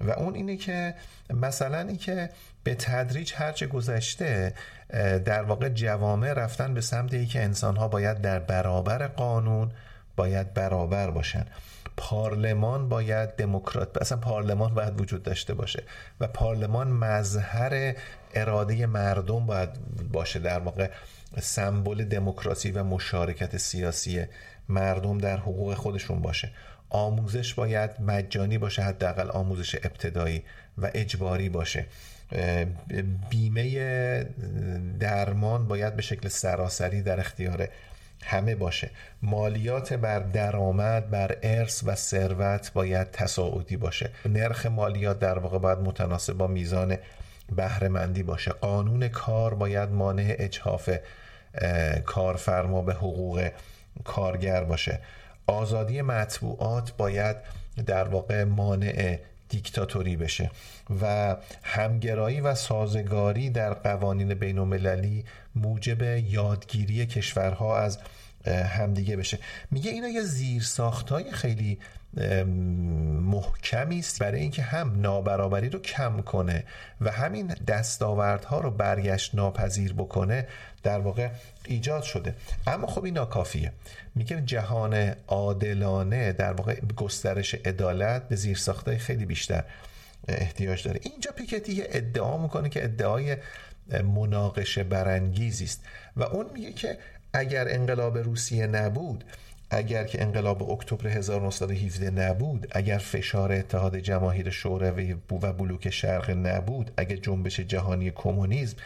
و 0.01 0.11
اون 0.11 0.35
اینه 0.35 0.57
که 0.57 0.95
مثلا 1.29 1.79
این 1.79 1.97
که 1.97 2.29
به 2.63 2.75
تدریج 2.75 3.33
هرچه 3.35 3.67
گذشته 3.67 4.53
در 5.25 5.43
واقع 5.43 5.69
جوامع 5.69 6.33
رفتن 6.33 6.73
به 6.73 6.81
سمت 6.81 7.13
ای 7.13 7.25
که 7.25 7.43
انسان 7.43 7.75
ها 7.75 7.87
باید 7.87 8.21
در 8.21 8.39
برابر 8.39 9.07
قانون 9.07 9.71
باید 10.15 10.53
برابر 10.53 11.11
باشن. 11.11 11.45
پارلمان 11.97 12.89
باید 12.89 13.35
دموکرات 13.35 13.97
اصلا 14.01 14.17
پارلمان 14.17 14.73
باید 14.73 15.01
وجود 15.01 15.23
داشته 15.23 15.53
باشه 15.53 15.83
و 16.19 16.27
پارلمان 16.27 16.87
مظهر 16.87 17.95
اراده 18.33 18.85
مردم 18.85 19.45
باید 19.45 19.69
باشه 20.11 20.39
در 20.39 20.59
واقع 20.59 20.89
سمبل 21.41 22.03
دموکراسی 22.03 22.71
و 22.71 22.83
مشارکت 22.83 23.57
سیاسی 23.57 24.25
مردم 24.69 25.17
در 25.17 25.37
حقوق 25.37 25.73
خودشون 25.73 26.21
باشه. 26.21 26.51
آموزش 26.89 27.53
باید 27.53 27.91
مجانی 27.99 28.57
باشه 28.57 28.81
حداقل 28.81 29.29
آموزش 29.29 29.75
ابتدایی 29.75 30.43
و 30.77 30.89
اجباری 30.93 31.49
باشه. 31.49 31.85
بیمه 33.29 34.25
درمان 34.99 35.67
باید 35.67 35.95
به 35.95 36.01
شکل 36.01 36.27
سراسری 36.27 37.01
در 37.01 37.19
اختیار 37.19 37.67
همه 38.23 38.55
باشه. 38.55 38.89
مالیات 39.21 39.93
بر 39.93 40.19
درآمد 40.19 41.09
بر 41.09 41.37
ارث 41.43 41.83
و 41.85 41.95
ثروت 41.95 42.71
باید 42.73 43.11
تصاعدی 43.11 43.77
باشه. 43.77 44.09
نرخ 44.25 44.65
مالیات 44.65 45.19
در 45.19 45.39
واقع 45.39 45.57
باید 45.57 45.77
متناسب 45.77 46.33
با 46.33 46.47
میزان 46.47 46.97
بهرهمندی 47.55 48.23
باشه. 48.23 48.51
قانون 48.51 49.07
کار 49.07 49.53
باید 49.53 49.89
مانع 49.89 50.35
اجحاف 50.39 50.89
کارفرما 52.05 52.81
به 52.81 52.93
حقوق 52.93 53.49
کارگر 54.03 54.63
باشه. 54.63 54.99
آزادی 55.49 56.01
مطبوعات 56.01 56.93
باید 56.97 57.35
در 57.85 58.07
واقع 58.07 58.43
مانع 58.43 59.19
دیکتاتوری 59.49 60.15
بشه 60.15 60.51
و 61.01 61.35
همگرایی 61.63 62.41
و 62.41 62.55
سازگاری 62.55 63.49
در 63.49 63.73
قوانین 63.73 64.33
بین 64.33 64.59
المللی 64.59 65.25
موجب 65.55 66.01
یادگیری 66.01 67.05
کشورها 67.05 67.77
از 67.77 67.99
همدیگه 68.47 69.17
بشه. 69.17 69.39
میگه 69.71 69.91
اینا 69.91 70.07
یه 70.07 70.21
زیرساخت 70.21 71.09
های 71.09 71.31
خیلی 71.31 71.79
محکمی 73.21 73.99
است 73.99 74.19
برای 74.19 74.41
اینکه 74.41 74.61
هم 74.61 75.01
نابرابری 75.01 75.69
رو 75.69 75.79
کم 75.79 76.21
کنه 76.21 76.63
و 77.01 77.11
همین 77.11 77.47
دستاوردها 77.47 78.59
رو 78.59 78.71
برگشت 78.71 79.35
ناپذیر 79.35 79.93
بکنه 79.93 80.47
در 80.83 80.99
واقع 80.99 81.29
ایجاد 81.65 82.03
شده. 82.03 82.35
اما 82.67 82.87
خب 82.87 83.03
این 83.03 83.13
ناکافیه. 83.13 83.71
میگه 84.15 84.41
جهان 84.41 85.13
عادلانه 85.27 86.33
در 86.33 86.53
واقع 86.53 86.79
گسترش 86.79 87.55
عدالت 87.55 88.29
به 88.29 88.35
زیرساختهای 88.35 88.97
خیلی 88.97 89.25
بیشتر 89.25 89.63
احتیاج 90.27 90.83
داره. 90.83 90.99
اینجا 91.03 91.31
پیکتی 91.31 91.83
ادعا 91.85 92.37
می‌کنه 92.37 92.69
که 92.69 92.83
ادعای 92.83 93.37
مناقشه 94.15 94.83
برانگیزی 94.83 95.65
است 95.65 95.81
و 96.17 96.23
اون 96.23 96.45
میگه 96.53 96.73
که 96.73 96.97
اگر 97.33 97.67
انقلاب 97.69 98.17
روسیه 98.17 98.67
نبود 98.67 99.23
اگر 99.69 100.03
که 100.03 100.21
انقلاب 100.21 100.71
اکتبر 100.71 101.07
1917 101.07 102.09
نبود 102.09 102.67
اگر 102.71 102.97
فشار 102.97 103.51
اتحاد 103.51 103.97
جماهیر 103.97 104.49
شوروی 104.49 105.13
و 105.13 105.53
بلوک 105.53 105.89
شرق 105.89 106.29
نبود 106.29 106.91
اگر 106.97 107.15
جنبش 107.15 107.59
جهانی 107.59 108.11
کمونیسم 108.11 108.77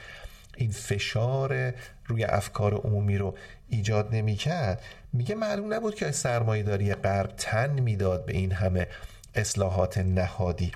این 0.58 0.72
فشار 0.72 1.74
روی 2.08 2.24
افکار 2.24 2.74
عمومی 2.74 3.18
رو 3.18 3.36
ایجاد 3.70 4.16
نمی‌کرد 4.16 4.82
میگه 5.14 5.36
معلوم 5.36 5.74
نبود 5.74 5.96
که 5.96 6.12
سرمایهداری 6.12 6.94
غرب 6.94 7.34
تن 7.38 7.80
می‌داد 7.80 8.26
به 8.26 8.34
این 8.34 8.52
همه 8.52 8.88
اصلاحات 9.36 9.98
نهادی. 9.98 10.72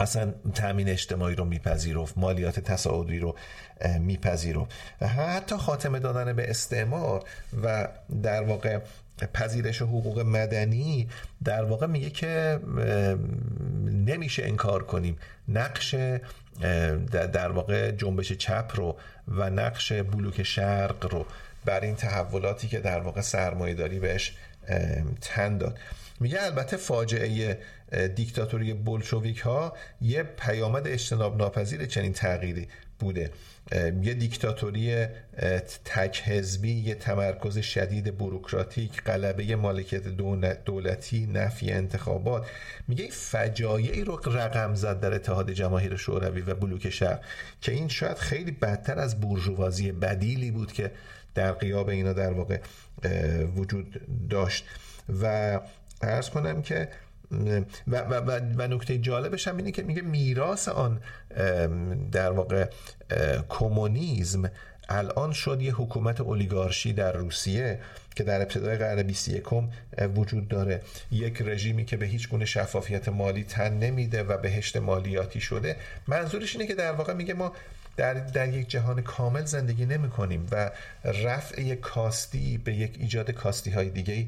اصلا 0.00 0.32
تامین 0.54 0.88
اجتماعی 0.88 1.34
رو 1.34 1.44
میپذیرفت 1.44 2.18
مالیات 2.18 2.60
تصاعدی 2.60 3.18
رو 3.18 3.36
میپذیرفت 4.00 4.72
حتی 5.02 5.56
خاتمه 5.56 5.98
دادن 5.98 6.32
به 6.32 6.50
استعمار 6.50 7.24
و 7.62 7.88
در 8.22 8.42
واقع 8.42 8.78
پذیرش 9.34 9.82
حقوق 9.82 10.20
مدنی 10.20 11.08
در 11.44 11.64
واقع 11.64 11.86
میگه 11.86 12.10
که 12.10 12.60
نمیشه 13.84 14.44
انکار 14.44 14.82
کنیم. 14.82 15.16
نقش 15.48 15.94
در 17.12 17.52
واقع 17.52 17.90
جنبش 17.90 18.32
چپ 18.32 18.70
رو 18.74 18.96
و 19.28 19.50
نقش 19.50 19.92
بلوک 19.92 20.42
شرق 20.42 21.12
رو 21.12 21.26
بر 21.64 21.80
این 21.80 21.94
تحولاتی 21.94 22.68
که 22.68 22.80
در 22.80 23.00
واقع 23.00 23.20
سرمایه 23.20 23.74
داری 23.74 23.98
بهش 23.98 24.36
تن 25.20 25.58
داد. 25.58 25.78
میگه 26.20 26.42
البته 26.42 26.76
فاجعه 26.76 27.58
دیکتاتوری 28.14 28.74
بلشویک 28.74 29.38
ها 29.38 29.76
یه 30.00 30.22
پیامد 30.22 30.88
اجتناب 30.88 31.36
ناپذیر 31.36 31.86
چنین 31.86 32.12
تغییری 32.12 32.68
بوده. 32.98 33.30
یه 34.02 34.14
دیکتاتوری 34.14 35.06
تک 35.84 36.22
حزبی 36.24 36.72
یه 36.72 36.94
تمرکز 36.94 37.58
شدید 37.58 38.18
بروکراتیک 38.18 39.02
قلبه 39.02 39.56
مالکیت 39.56 40.08
دولتی 40.64 41.26
نفی 41.26 41.70
انتخابات. 41.70 42.46
میگه 42.88 43.08
فجایعی 43.10 44.04
رو 44.04 44.20
رقم 44.26 44.74
زد 44.74 45.00
در 45.00 45.14
اتحاد 45.14 45.50
جماهیر 45.50 45.96
شوروی 45.96 46.40
و 46.40 46.54
بلوک 46.54 46.90
شرق 46.90 47.20
که 47.60 47.72
این 47.72 47.88
شاید 47.88 48.16
خیلی 48.18 48.50
بدتر 48.50 48.98
از 48.98 49.20
بورژوازی 49.20 49.92
بدیلی 49.92 50.50
بود 50.50 50.72
که 50.72 50.90
در 51.34 51.52
قیاب 51.52 51.88
اینا 51.88 52.12
در 52.12 52.32
واقع 52.32 52.58
وجود 53.56 54.00
داشت. 54.30 54.64
و 55.22 55.60
ارز 56.02 56.30
کنم 56.30 56.62
که 56.62 56.88
و, 57.88 57.96
و, 57.96 58.14
و, 58.14 58.40
و 58.56 58.66
نکته 58.66 58.98
جالبش 58.98 59.48
هم 59.48 59.56
اینه 59.56 59.70
که 59.70 59.82
میگه 59.82 60.02
میراث 60.02 60.68
آن 60.68 61.00
در 62.12 62.30
واقع 62.30 62.68
کمونیسم 63.48 64.50
الان 64.88 65.32
شد 65.32 65.62
یه 65.62 65.74
حکومت 65.74 66.20
اولیگارشی 66.20 66.92
در 66.92 67.12
روسیه 67.12 67.78
که 68.14 68.24
در 68.24 68.40
ابتدای 68.40 68.76
قرن 68.76 69.02
21 69.02 69.44
وجود 70.16 70.48
داره. 70.48 70.80
یک 71.10 71.42
رژیمی 71.42 71.84
که 71.84 71.96
به 71.96 72.06
هیچ 72.06 72.28
گونه 72.28 72.44
شفافیت 72.44 73.08
مالی 73.08 73.44
تن 73.44 73.72
نمیده 73.72 74.22
و 74.22 74.38
بهشت 74.38 74.76
مالیاتی 74.76 75.40
شده. 75.40 75.76
منظورش 76.06 76.54
اینه 76.56 76.66
که 76.66 76.74
در 76.74 76.92
واقع 76.92 77.12
میگه 77.12 77.34
ما 77.34 77.52
در, 77.96 78.14
در 78.14 78.48
یک 78.48 78.68
جهان 78.68 79.02
کامل 79.02 79.44
زندگی 79.44 79.86
نمی 79.86 80.10
کنیم 80.10 80.46
و 80.52 80.70
رفع 81.04 81.60
یک 81.60 81.80
کاستی 81.80 82.58
به 82.58 82.74
یک 82.74 82.96
ایجاد 83.00 83.30
کاستی 83.30 83.70
های 83.70 83.90
دیگه 83.90 84.26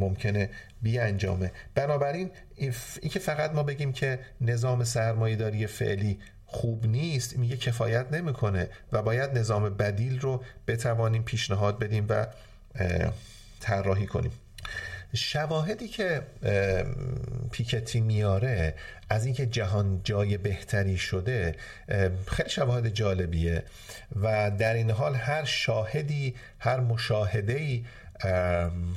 ممکنه 0.00 0.50
بی 0.82 0.98
انجامه 0.98 1.52
بنابراین 1.74 2.30
این 2.56 2.72
که 3.10 3.18
فقط 3.18 3.52
ما 3.52 3.62
بگیم 3.62 3.92
که 3.92 4.18
نظام 4.40 4.84
سرمایهداری 4.84 5.66
فعلی 5.66 6.18
خوب 6.46 6.86
نیست 6.86 7.38
میگه 7.38 7.56
کفایت 7.56 8.12
نمی‌کنه 8.12 8.68
و 8.92 9.02
باید 9.02 9.38
نظام 9.38 9.76
بدیل 9.76 10.20
رو 10.20 10.44
بتوانیم 10.66 11.22
پیشنهاد 11.22 11.78
بدیم 11.78 12.06
و 12.08 12.26
طراحی 13.60 14.06
کنیم. 14.06 14.30
شواهدی 15.16 15.88
که 15.88 16.22
پیکتی 17.50 18.00
میاره 18.00 18.74
از 19.08 19.24
اینکه 19.24 19.46
جهان 19.46 20.00
جای 20.04 20.38
بهتری 20.38 20.96
شده 20.96 21.54
خیلی 22.26 22.48
شواهد 22.48 22.88
جالبیه 22.88 23.62
و 24.22 24.50
در 24.50 24.74
این 24.74 24.90
حال 24.90 25.14
هر 25.14 25.44
شاهدی 25.44 26.34
هر 26.58 26.80
مشاهده‌ای 26.80 27.84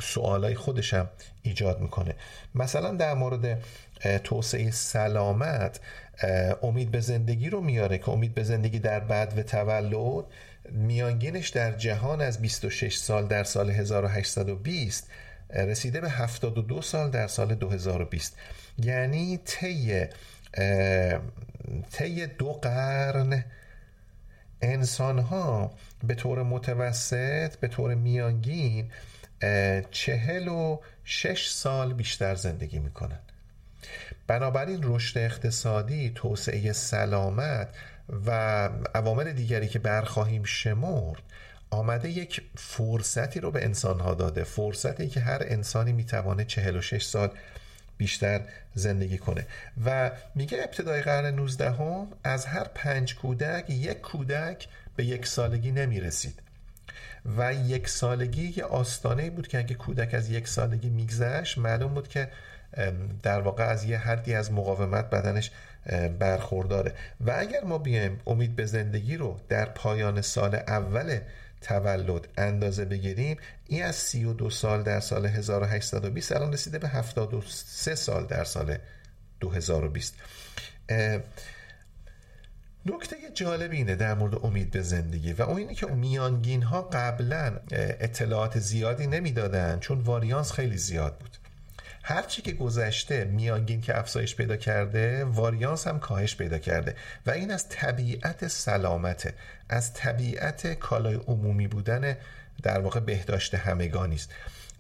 سوالای 0.02 0.56
خودشم 0.56 1.10
ایجاد 1.42 1.80
می‌کنه. 1.80 2.16
مثلا 2.56 2.96
در 2.96 3.14
مورد 3.14 3.64
توسعه 4.24 4.72
سلامت 4.72 5.80
امید 6.64 6.92
به 6.92 7.00
زندگی 7.00 7.50
رو 7.50 7.62
میاره 7.62 7.98
که 7.98 8.10
امید 8.10 8.34
به 8.34 8.44
زندگی 8.44 8.80
در 8.80 9.00
بعد 9.00 9.38
و 9.38 9.44
تولد 9.44 10.26
میانگینش 10.72 11.50
در 11.50 11.72
جهان 11.72 12.22
از 12.22 12.42
26 12.42 12.98
سال 12.98 13.28
در 13.28 13.44
سال 13.44 13.70
1820 13.70 15.10
رسیده 15.54 16.02
به 16.02 16.10
72 16.10 16.82
سال 16.82 17.10
در 17.12 17.28
سال 17.28 17.56
2020 17.56 18.38
یعنی 18.78 19.38
طی 19.38 20.06
طی 21.92 22.28
دو 22.28 22.54
قرن 22.54 23.46
انسان 24.62 25.20
ها 25.20 25.72
به 26.04 26.16
طور 26.16 26.44
متوسط 26.44 27.56
به 27.56 27.68
طور 27.68 27.96
میانگین 27.96 28.92
چهل 29.92 30.48
و 30.48 30.80
شش 31.04 31.50
سال 31.50 31.94
بیشتر 31.94 32.36
زندگی 32.36 32.80
می‌کنن. 32.80 33.20
بنابراین 34.28 34.80
رشد 34.84 35.18
اقتصادی 35.18 36.12
توسعه 36.16 36.74
سلامت 36.74 37.70
و 38.26 38.32
عوامل 38.96 39.32
دیگری 39.32 39.68
که 39.68 39.80
برخواهیم 39.80 40.44
شمرد 40.44 41.22
آمده 41.70 42.10
یک 42.10 42.42
فرصتی 42.58 43.40
رو 43.40 43.52
به 43.52 43.66
انسان 43.66 44.00
ها 44.00 44.14
داده. 44.14 44.44
فرصتی 44.44 45.08
که 45.08 45.20
هر 45.20 45.42
انسانی 45.46 45.92
می‌توانه 45.92 46.46
46 46.46 47.04
سال 47.04 47.30
بیشتر 47.98 48.42
زندگی 48.74 49.18
کنه. 49.18 49.46
و 49.86 50.12
میگه 50.36 50.58
ابتدای 50.64 51.02
قرن 51.02 51.36
19 51.36 51.72
هم 51.72 52.08
از 52.24 52.46
هر 52.46 52.68
پنج 52.76 53.16
کودک 53.16 53.70
یک 53.70 54.02
کودک 54.02 54.68
به 54.98 55.06
یک 55.06 55.26
سالگی 55.26 55.72
نمی 55.72 56.00
رسید 56.00 56.42
و 57.38 57.54
یک 57.54 57.90
سالگی 57.90 58.54
یه 58.58 58.64
آستانه 58.64 59.30
بود 59.30 59.48
که 59.48 59.58
اگه 59.58 59.76
کودک 59.76 60.14
از 60.14 60.30
یک 60.30 60.48
سالگی 60.48 60.90
میگذشت 60.90 61.58
معلوم 61.58 61.94
بود 61.94 62.08
که 62.08 62.30
در 63.24 63.42
واقع 63.42 63.64
از 63.64 63.84
یه 63.84 63.98
حدی 63.98 64.34
از 64.34 64.52
مقاومت 64.52 65.10
بدنش 65.10 65.52
برخورداره. 66.20 66.94
و 67.26 67.36
اگر 67.38 67.64
ما 67.64 67.78
بیایم 67.78 68.20
امید 68.28 68.56
به 68.56 68.66
زندگی 68.66 69.18
رو 69.18 69.40
در 69.50 69.66
پایان 69.66 70.22
سال 70.22 70.56
اول 70.56 71.20
تولد 71.62 72.28
اندازه 72.38 72.86
بگیریم 72.86 73.38
این 73.68 73.84
از 73.84 73.96
32 73.96 74.50
سال 74.50 74.84
در 74.84 75.00
سال 75.00 75.26
1820 75.26 76.32
الان 76.32 76.54
رسیده 76.54 76.80
به 76.80 76.88
73 76.88 77.96
سال 77.96 78.26
در 78.26 78.44
سال 78.44 78.78
2020 79.40 80.16
نکته 82.88 83.16
جالب 83.34 83.72
اینه 83.72 83.96
در 83.96 84.14
مورد 84.14 84.46
امید 84.46 84.72
به 84.72 84.82
زندگی 84.82 85.34
و 85.34 85.42
اون 85.42 85.58
اینه 85.58 85.74
که 85.74 85.86
میانگین 85.86 86.64
ها 86.64 86.82
قبلا 86.82 87.60
اطلاعات 87.72 88.60
زیادی 88.60 89.08
نمی‌دادن 89.08 89.80
چون 89.80 90.00
واریانس 90.00 90.52
خیلی 90.52 90.78
زیاد 90.78 91.18
بود. 91.18 91.38
هرچی 92.04 92.42
که 92.42 92.52
گذشته 92.52 93.26
میانگین 93.26 93.82
که 93.82 94.00
افزایش 94.00 94.36
پیدا 94.36 94.56
کرده 94.56 95.24
واریانس 95.24 95.88
هم 95.88 96.00
کاهش 96.00 96.36
پیدا 96.36 96.58
کرده 96.58 96.96
و 97.26 97.32
این 97.32 97.52
از 97.52 97.70
طبیعت 97.70 98.48
سلامته 98.48 99.34
از 99.70 99.94
طبیعت 99.94 100.74
کالای 100.74 101.16
عمومی 101.16 101.68
بودن 101.68 102.18
در 102.64 102.80
واقع 102.80 103.00
بهداشت 103.00 103.56
همگانی 103.56 104.16
است 104.16 104.32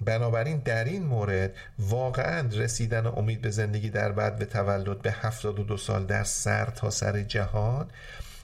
بنابراین 0.06 0.57
در 0.57 0.84
این 0.84 1.03
مورد 1.03 1.56
واقعا 1.80 2.49
رسیدن 2.52 3.06
امید 3.06 3.41
به 3.41 3.49
زندگی 3.49 3.90
در 3.90 4.11
بعد 4.11 4.38
به 4.40 4.45
تولد 4.45 5.02
به 5.02 5.11
72 5.11 5.78
سال 5.78 6.06
در 6.06 6.24
سر 6.24 6.65
تا 6.65 6.90
سر 6.90 7.22
جهان 7.22 7.90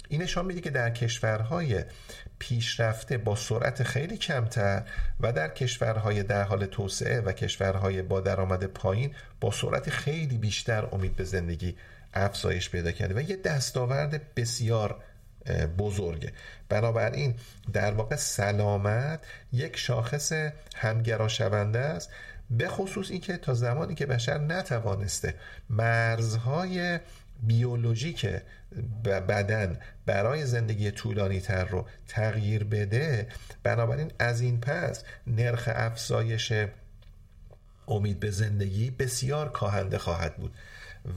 این 0.09 0.21
نشان 0.21 0.45
میده 0.45 0.61
که 0.61 0.69
در 0.69 0.89
کشورهای 0.89 1.83
پیشرفته 2.39 3.17
با 3.17 3.35
سرعت 3.35 3.83
خیلی 3.83 4.17
کمتر 4.17 4.83
و 5.19 5.33
در 5.33 5.47
کشورهای 5.47 6.23
در 6.23 6.43
حال 6.43 6.65
توسعه 6.65 7.21
و 7.21 7.31
کشورهای 7.31 8.01
با 8.01 8.21
درآمد 8.21 8.63
پایین 8.63 9.15
با 9.41 9.51
سرعت 9.51 9.89
خیلی 9.89 10.37
بیشتر 10.37 10.87
امید 10.91 11.15
به 11.15 11.23
زندگی 11.23 11.75
افزایش 12.13 12.69
پیدا 12.69 12.91
کرده 12.91 13.15
و 13.15 13.21
یه 13.21 13.35
دستاورد 13.35 14.33
بسیار 14.35 15.03
بزرگه. 15.77 16.31
بنابراین 16.69 17.35
در 17.73 17.91
واقع 17.91 18.15
سلامت 18.15 19.19
یک 19.53 19.77
شاخص 19.77 20.31
همگرا 20.75 21.27
شونده 21.27 21.79
است 21.79 22.09
به 22.49 22.67
خصوص 22.67 23.11
اینکه 23.11 23.37
تا 23.37 23.53
زمانی 23.53 23.95
که 23.95 24.05
بشر 24.05 24.37
نتوانسته 24.37 25.35
مرزهای 25.69 26.99
بیولوژیک 27.43 28.27
بدن 29.03 29.79
برای 30.05 30.45
زندگی 30.45 30.91
طولانی 30.91 31.39
تر 31.39 31.65
رو 31.65 31.85
تغییر 32.07 32.63
بده 32.63 33.27
بنابراین 33.63 34.11
از 34.19 34.41
این 34.41 34.59
پس 34.59 35.03
نرخ 35.27 35.69
افزایش 35.73 36.53
امید 37.87 38.19
به 38.19 38.31
زندگی 38.31 38.91
بسیار 38.91 39.51
کاهنده 39.51 39.97
خواهد 39.97 40.35
بود. 40.35 40.53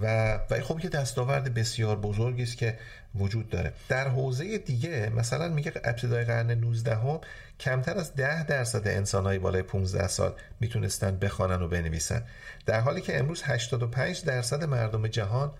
و 0.02 0.34
و 0.50 0.60
خب 0.60 0.80
یه 0.84 0.90
دستاورد 0.90 1.54
بسیار 1.54 1.96
بزرگی 1.96 2.42
است 2.42 2.56
که 2.56 2.78
وجود 3.14 3.48
داره. 3.50 3.72
در 3.88 4.08
حوزه 4.08 4.58
دیگه 4.58 5.12
مثلا 5.16 5.48
میگه 5.48 5.72
ابتدای 5.84 6.24
قرن 6.24 6.50
19 6.50 6.96
هم 6.96 7.20
کمتر 7.60 7.98
از 7.98 8.14
10 8.14 8.44
درصد 8.44 8.88
انسانهای 8.88 9.38
بالای 9.38 9.62
15 9.62 10.08
سال 10.08 10.34
می‌تونستن 10.60 11.18
بخوانن 11.18 11.62
و 11.62 11.68
بنویسن. 11.68 12.22
در 12.66 12.80
حالی 12.80 13.00
که 13.00 13.18
امروز 13.18 13.42
85 13.44 14.24
درصد 14.24 14.64
مردم 14.64 15.08
جهان 15.08 15.52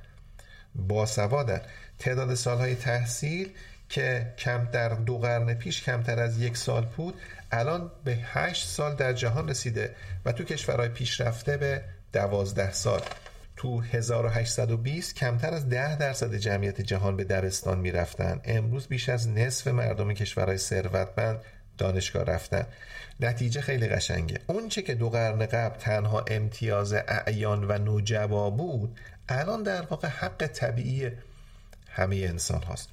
باسوادن. 0.75 1.61
تعداد 1.99 2.35
سالهای 2.35 2.75
تحصیل 2.75 3.51
که 3.89 4.35
کم 4.39 4.69
در 4.73 4.89
دو 4.89 5.19
قرن 5.19 5.55
پیش 5.55 5.83
کمتر 5.83 6.21
از 6.21 6.41
یک 6.41 6.57
سال 6.57 6.85
بود 6.85 7.15
الان 7.53 7.91
به 8.05 8.19
8 8.23 8.67
سال 8.67 8.95
در 8.95 9.13
جهان 9.13 9.49
رسیده 9.49 9.95
و 10.25 10.33
تو 10.33 10.45
کشورهای 10.45 10.89
پیشرفته 10.89 11.57
به 11.57 11.85
12 12.13 12.73
سال. 12.73 13.01
تو 13.57 13.81
1820 13.81 15.15
کمتر 15.15 15.55
از 15.55 15.69
10 15.69 15.97
درصد 15.97 16.35
جمعیت 16.35 16.81
جهان 16.81 17.17
به 17.17 17.25
دبستان 17.25 17.79
می‌رفتن. 17.79 18.41
امروز 18.45 18.87
بیش 18.87 19.09
از 19.09 19.29
نصف 19.29 19.67
مردم 19.67 20.13
کشورهای 20.13 20.59
ثروتمند 20.59 21.41
دانشگاه 21.79 22.25
رفتن. 22.25 22.67
نتیجه 23.21 23.61
خیلی 23.61 23.89
قشنگه. 23.89 24.41
اون 24.47 24.69
چه 24.69 24.83
که 24.83 24.95
دو 24.95 25.11
قرن 25.11 25.47
قبل 25.47 25.79
تنها 25.79 26.25
امتیاز 26.29 26.93
اعیان 26.93 27.65
و 27.65 27.79
نوجبا 27.79 28.51
بود 28.51 28.99
الان 29.29 29.63
در 29.63 29.83
واقع 29.83 30.09
حق 30.09 30.47
طبیعی 30.47 31.11
همه 31.89 32.17
انسان 32.17 32.63
هاست. 32.63 32.89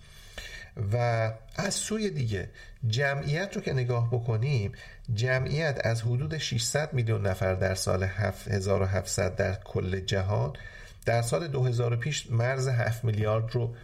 و 0.93 1.31
از 1.55 1.73
سوی 1.73 2.09
دیگه 2.09 2.49
جمعیت 2.87 3.55
رو 3.55 3.61
که 3.61 3.73
نگاه 3.73 4.07
بکنیم 4.11 4.71
جمعیت 5.13 5.81
از 5.83 6.01
حدود 6.01 6.37
600 6.37 6.93
میلیون 6.93 7.27
نفر 7.27 7.53
در 7.53 7.75
سال 7.75 8.03
7700 8.03 9.35
در 9.35 9.53
کل 9.53 9.99
جهان 9.99 10.53
در 11.05 11.21
سال 11.21 11.47
2000 11.47 11.95
پیش 11.95 12.31
مرز 12.31 12.67
7 12.67 13.03
میلیارد 13.03 13.51
رو 13.51 13.75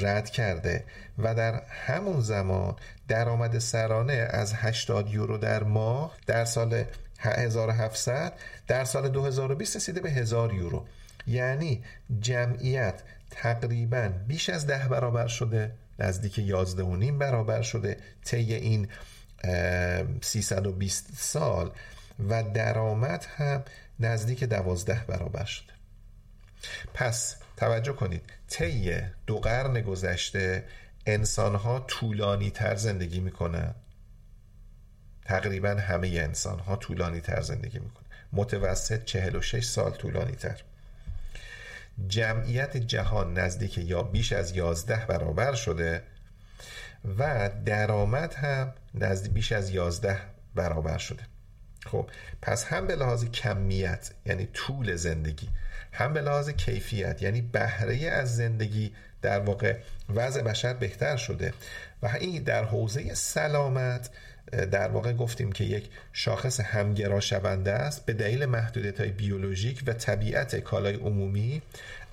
رد 0.00 0.30
کرده 0.30 0.84
و 1.18 1.34
در 1.34 1.62
همون 1.86 2.20
زمان 2.20 2.76
درآمد 3.08 3.58
سرانه 3.58 4.12
از 4.12 4.54
80 4.54 5.10
یورو 5.10 5.38
در 5.38 5.62
ماه 5.62 6.16
در 6.26 6.44
سال 6.44 6.84
1700 7.18 8.32
در 8.66 8.84
سال 8.84 9.08
2020 9.08 9.76
رسیده 9.76 10.00
به 10.00 10.10
1000 10.10 10.54
یورو. 10.54 10.86
یعنی 11.26 11.84
جمعیت 12.20 13.02
تقریبا 13.30 14.08
بیش 14.28 14.48
از 14.50 14.66
ده 14.66 14.88
برابر 14.88 15.26
شده. 15.26 15.72
نزدیک 16.02 16.38
11 16.38 16.82
و 16.82 16.96
نیم 16.96 17.18
برابر 17.18 17.62
شده 17.62 17.96
طی 18.24 18.54
این 18.54 18.88
320 20.22 21.06
سال 21.14 21.70
و 22.28 22.42
درآمد 22.42 23.26
هم 23.36 23.64
نزدیک 24.00 24.44
12 24.44 25.04
برابر 25.08 25.44
شده. 25.44 25.72
پس 26.94 27.36
توجه 27.56 27.92
کنید 27.92 28.22
طی 28.48 29.00
دو 29.26 29.40
قرن 29.40 29.80
گذشته 29.80 30.64
انسان 31.06 31.54
ها 31.54 31.80
طولانی 31.80 32.50
تر 32.50 32.74
زندگی 32.74 33.20
می‌کنن. 33.20 33.74
تقریبا 35.24 35.70
همه 35.70 36.08
انسان 36.08 36.58
ها 36.58 36.76
طولانی 36.76 37.20
تر 37.20 37.40
زندگی 37.40 37.78
می‌کنن. 37.78 38.06
متوسط 38.32 39.04
46 39.04 39.64
سال 39.64 39.90
طولانی 39.90 40.32
تر 40.32 40.62
جمعیت 42.08 42.76
جهان 42.76 43.38
نزدیک 43.38 43.78
یا 43.78 44.02
بیش 44.02 44.32
از 44.32 44.56
11 44.56 45.06
برابر 45.06 45.54
شده 45.54 46.02
و 47.18 47.50
درآمد 47.64 48.34
هم 48.34 48.72
نزدیک 48.94 49.32
بیش 49.32 49.52
از 49.52 49.70
11 49.70 50.18
برابر 50.54 50.98
شده. 50.98 51.22
خب 51.86 52.10
پس 52.42 52.64
هم 52.64 52.86
به 52.86 52.96
لحاظ 52.96 53.24
کمیت 53.24 54.10
یعنی 54.26 54.46
طول 54.46 54.96
زندگی 54.96 55.48
هم 55.92 56.12
به 56.12 56.20
لحاظ 56.20 56.50
کیفیت 56.50 57.22
یعنی 57.22 57.42
بهره 57.42 58.08
از 58.08 58.36
زندگی 58.36 58.92
در 59.22 59.40
واقع 59.40 59.78
وضع 60.08 60.42
بشر 60.42 60.74
بهتر 60.74 61.16
شده 61.16 61.54
و 62.02 62.06
این 62.06 62.42
در 62.42 62.64
حوزه 62.64 63.14
سلامت 63.14 64.10
در 64.52 64.88
واقع 64.88 65.12
گفتیم 65.12 65.52
که 65.52 65.64
یک 65.64 65.90
شاخص 66.12 66.60
همگرا 66.60 67.20
شونده 67.20 67.72
است 67.72 68.06
به 68.06 68.12
دلیل 68.12 68.46
محدودیت 68.46 69.00
های 69.00 69.10
بیولوژیک 69.10 69.82
و 69.86 69.92
طبیعت 69.92 70.56
کالای 70.56 70.94
عمومی. 70.94 71.62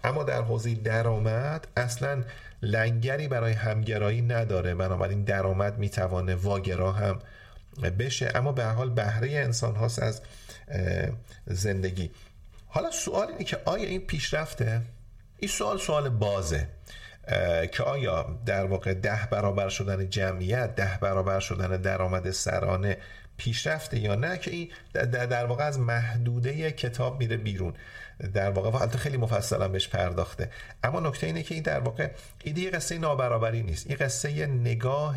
اما 0.03 0.23
در 0.23 0.41
حوزه 0.41 0.73
درآمد 0.73 1.67
اصلا 1.77 2.23
لنگری 2.61 3.27
برای 3.27 3.53
همگرایی 3.53 4.21
نداره. 4.21 4.75
بنابراین 4.75 5.23
درآمد 5.23 5.77
می‌توانه 5.77 6.35
واگرا 6.35 6.91
هم 6.91 7.19
بشه. 7.99 8.31
اما 8.35 8.51
به 8.51 8.65
حال 8.65 8.89
بهره 8.89 9.31
انسان 9.31 9.75
هاست 9.75 9.99
از 9.99 10.21
زندگی. 11.47 12.11
حالا 12.67 12.91
سوال 12.91 13.27
اینه 13.27 13.43
که 13.43 13.57
آیا 13.65 13.89
این 13.89 14.01
پیشرفته؟ 14.01 14.81
این 15.37 15.51
سوال 15.51 15.77
سوال 15.77 16.09
بازه. 16.09 16.67
که 17.71 17.83
آیا 17.83 18.39
در 18.45 18.65
واقع 18.65 18.93
ده 18.93 19.27
برابر 19.31 19.69
شدن 19.69 20.09
جمعیت 20.09 20.75
ده 20.75 20.97
برابر 21.01 21.39
شدن 21.39 21.81
درآمد 21.81 22.31
سرانه 22.31 22.97
پیشرفته 23.37 23.99
یا 23.99 24.15
نه؟ 24.15 24.37
که 24.37 24.51
این 24.51 24.69
در 25.11 25.45
واقع 25.45 25.63
از 25.63 25.79
محدوده 25.79 26.71
کتاب 26.71 27.19
میره 27.19 27.37
بیرون. 27.37 27.73
در 28.33 28.49
واقع 28.49 28.69
حالت 28.69 28.97
خیلی 28.97 29.17
مفصلا 29.17 29.67
بهش 29.67 29.87
پرداخته. 29.87 30.49
اما 30.83 30.99
نکته 30.99 31.27
اینه 31.27 31.43
که 31.43 31.55
این 31.55 31.63
در 31.63 31.79
واقع 31.79 32.09
ایده 32.43 32.61
یه 32.61 32.69
قصه 32.69 32.97
نابرابری 32.97 33.63
نیست. 33.63 33.87
این 33.87 33.97
قصه 33.97 34.45
نگاه 34.45 35.15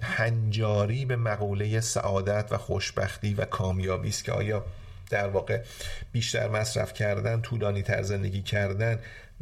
هنجاری 0.00 1.04
به 1.04 1.16
مقوله 1.16 1.80
سعادت 1.80 2.52
و 2.52 2.58
خوشبختی 2.58 3.34
و 3.34 3.44
کامیابی 3.44 4.08
است 4.08 4.24
که 4.24 4.32
آیا 4.32 4.64
در 5.10 5.28
واقع 5.28 5.62
بیشتر 6.12 6.48
مصرف 6.48 6.92
کردن 6.92 7.40
طولانی 7.40 7.82
تر 7.82 8.02
زندگی 8.02 8.42
کردن 8.42 8.98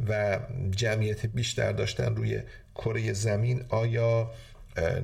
و 0.09 0.39
جمعیت 0.71 1.25
بیشتر 1.25 1.71
داشتن 1.71 2.15
روی 2.15 2.41
کره 2.75 3.13
زمین 3.13 3.65
آیا 3.69 4.31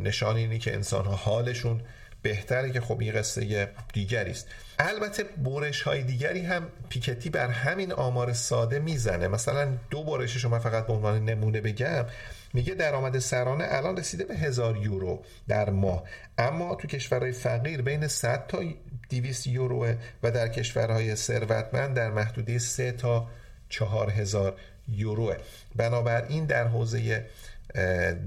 نشان 0.03 0.35
اینه 0.35 0.57
که 0.57 0.73
انسان 0.73 1.05
ها 1.05 1.15
حالشون 1.15 1.81
بهتره؟ 2.21 2.71
که 2.71 2.81
خب 2.81 2.99
این 2.99 3.13
قصه 3.13 3.69
دیگری 3.93 4.31
است. 4.31 4.47
البته 4.79 5.23
برش 5.23 5.81
های 5.81 6.03
دیگری 6.03 6.41
هم 6.41 6.67
پیکتی 6.89 7.29
بر 7.29 7.49
همین 7.49 7.91
آمار 7.91 8.33
ساده 8.33 8.79
می‌زنه. 8.79 9.27
مثلا 9.27 9.77
دو 9.89 10.03
برشش 10.03 10.43
رو 10.43 10.49
من 10.49 10.59
فقط 10.59 10.87
به 10.87 10.93
عنوان 10.93 11.25
نمونه 11.25 11.61
بگم 11.61 12.05
میگه 12.53 12.73
درآمد 12.73 13.19
سرانه 13.19 13.65
الان 13.67 13.97
رسیده 13.97 14.23
به 14.23 14.35
هزار 14.35 14.77
یورو 14.77 15.23
در 15.47 15.69
ماه. 15.69 16.03
اما 16.37 16.75
تو 16.75 16.87
کشورهای 16.87 17.31
فقیر 17.31 17.81
بین 17.81 18.07
100 18.07 18.47
تا 18.47 18.63
200 19.09 19.47
یورو 19.47 19.87
و 20.23 20.31
در 20.31 20.47
کشورهای 20.47 21.15
ثروتمند 21.15 21.95
در 21.95 22.11
محدوده 22.11 22.59
3 22.59 22.91
تا 22.91 23.27
4000 23.69 24.59
یوروه 24.87 25.37
بنابراین 25.75 26.45
در 26.45 26.67
حوزه 26.67 27.25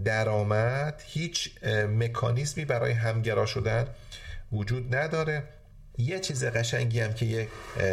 درآمد 0.04 1.02
هیچ 1.06 1.64
مکانیزمی 1.98 2.64
برای 2.64 2.92
همگرا 2.92 3.46
شدن 3.46 3.86
وجود 4.52 4.94
نداره. 4.94 5.42
یه 5.98 6.20
چیز 6.20 6.44
قشنگی 6.44 7.00
هم 7.00 7.14
که 7.14 7.26
یه 7.26 7.48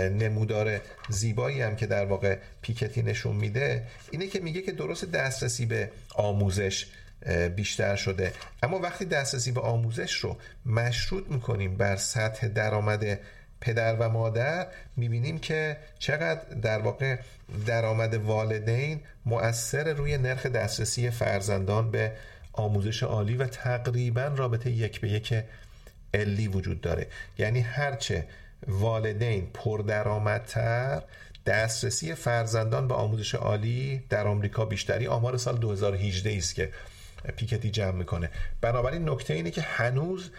نمودار 0.10 0.80
زیبایی 1.10 1.62
هم 1.62 1.76
که 1.76 1.88
در 1.88 2.06
واقع 2.06 2.38
پیکتی 2.62 3.02
نشون 3.02 3.36
میده 3.36 3.88
اینه 4.12 4.28
که 4.28 4.40
میگه 4.40 4.62
که 4.62 4.72
درست 4.72 5.12
دسترسی 5.12 5.66
به 5.66 5.92
آموزش 6.16 6.86
بیشتر 7.56 7.96
شده. 7.96 8.34
اما 8.64 8.80
وقتی 8.80 9.06
دسترسی 9.06 9.52
به 9.52 9.62
آموزش 9.62 10.14
رو 10.14 10.38
مشروط 10.66 11.28
می‌کنیم 11.28 11.78
بر 11.78 11.96
سطح 11.96 12.48
درآمد 12.48 13.20
پدر 13.64 13.96
و 13.96 14.10
مادر 14.10 14.68
می‌بینیم 14.98 15.40
که 15.40 15.78
چقدر 16.00 16.42
در 16.62 16.80
واقع 16.80 17.18
درآمد 17.66 18.14
والدین 18.14 19.00
مؤثر 19.26 19.94
روی 19.94 20.18
نرخ 20.18 20.46
دسترسی 20.46 21.10
فرزندان 21.10 21.92
به 21.92 22.12
آموزش 22.54 23.04
عالی 23.04 23.36
و 23.36 23.48
تقریبا 23.48 24.32
رابطه 24.36 24.72
یک 24.72 25.02
به 25.02 25.10
یک 25.10 25.44
علی 26.14 26.48
وجود 26.48 26.82
داره. 26.82 27.08
یعنی 27.38 27.62
هرچه 27.62 28.28
والدین 28.68 29.50
پردرآمدتر 29.54 31.02
دسترسی 31.46 32.16
فرزندان 32.16 32.88
به 32.88 32.94
آموزش 32.94 33.36
عالی 33.36 34.04
در 34.10 34.28
آمریکا 34.28 34.66
بیشتری. 34.66 35.08
آمار 35.08 35.38
سال 35.38 35.58
2018 35.58 36.38
است 36.38 36.56
که 36.56 36.70
پیکتی 37.36 37.72
جمع 37.72 37.92
می‌کنه. 37.92 38.30
بنابراین 38.62 39.10
نکته 39.10 39.34
اینه 39.34 39.52
که 39.52 39.62
هنوز 39.62 40.30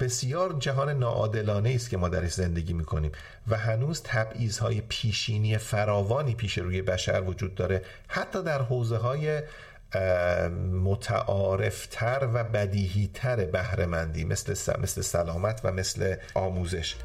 بسیار 0.00 0.56
جهان 0.58 0.98
ناعادلانه 0.98 1.70
است 1.74 1.90
که 1.90 1.96
ما 1.96 2.08
درش 2.08 2.32
زندگی 2.32 2.72
می‌کنیم 2.72 3.12
و 3.48 3.56
هنوز 3.56 4.02
های 4.60 4.82
پیشینی 4.88 5.58
فراوانی 5.58 6.34
پیش 6.34 6.58
روی 6.58 6.82
بشر 6.82 7.22
وجود 7.26 7.54
داره 7.54 7.82
حتی 8.08 8.42
در 8.42 8.62
حوزه 8.62 8.96
های 8.96 9.42
متعارفتر 10.72 12.28
و 12.34 12.44
بدیهیتر 12.44 13.44
بهرهمندی 13.44 14.24
مثل 14.24 14.80
مثل 14.82 15.02
سلامت 15.02 15.60
و 15.64 15.72
مثل 15.72 16.16
آموزش. 16.34 16.96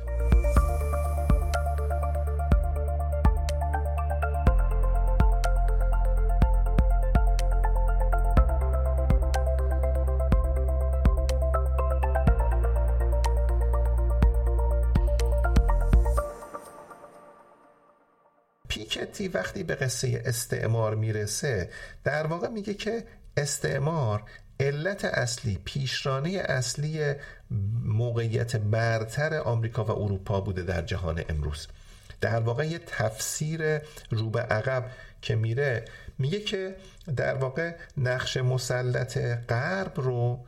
وقتی 19.21 19.63
به 19.63 19.75
قصه 19.75 20.21
استعمار 20.25 20.95
می‌رسه 20.95 21.69
در 22.03 22.27
واقع 22.27 22.47
میگه 22.47 22.73
که 22.73 23.03
استعمار 23.37 24.23
علت 24.59 25.05
اصلی 25.05 25.59
پیشرانه 25.65 26.29
اصلی 26.29 27.13
موقعیت 27.85 28.55
برتر 28.55 29.37
آمریکا 29.37 29.85
و 29.85 29.91
اروپا 29.91 30.41
بوده 30.41 30.63
در 30.63 30.81
جهان 30.81 31.23
امروز. 31.29 31.67
در 32.21 32.39
واقع 32.39 32.67
یه 32.67 32.79
تفسیر 32.87 33.81
رو 34.09 34.29
به 34.29 34.41
عقب 34.41 34.91
که 35.21 35.35
میره 35.35 35.85
میگه 36.17 36.39
که 36.39 36.75
در 37.15 37.35
واقع 37.35 37.75
نقش 37.97 38.37
مسلط 38.37 39.17
غرب 39.49 39.93
رو 39.95 40.45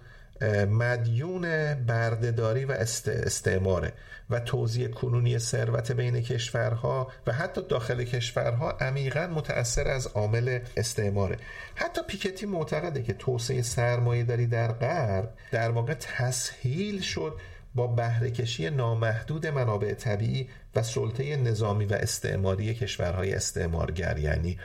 مدیون 0.69 1.73
بردهداری 1.73 2.65
و 2.65 2.71
استعماره 3.07 3.93
و 4.29 4.39
توزیع 4.39 4.87
کنونی 4.87 5.39
ثروت 5.39 5.91
بین 5.91 6.21
کشورها 6.21 7.11
و 7.27 7.31
حتی 7.31 7.61
داخل 7.61 8.03
کشورها 8.03 8.71
عمیقا 8.71 9.27
متأثر 9.27 9.87
از 9.87 10.07
عامل 10.07 10.59
استعماره. 10.77 11.37
حتی 11.75 12.01
پیکتی 12.07 12.45
معتقده 12.45 13.03
که 13.03 13.13
توسعه 13.13 13.61
سرمایه 13.61 14.23
داری 14.23 14.47
در 14.47 14.71
غرب 14.71 15.33
در 15.51 15.71
واقع 15.71 15.93
تسهیل 15.93 17.01
شد 17.01 17.39
با 17.75 17.87
بهرهکشی 17.87 18.69
نامحدود 18.69 19.47
منابع 19.47 19.93
طبیعی 19.93 20.49
و 20.75 20.83
سلطه 20.83 21.35
نظامی 21.35 21.85
و 21.85 21.93
استعماری 21.93 22.73
کشورهای 22.73 23.33
استعمارگر 23.33 24.17
یعنی 24.17 24.59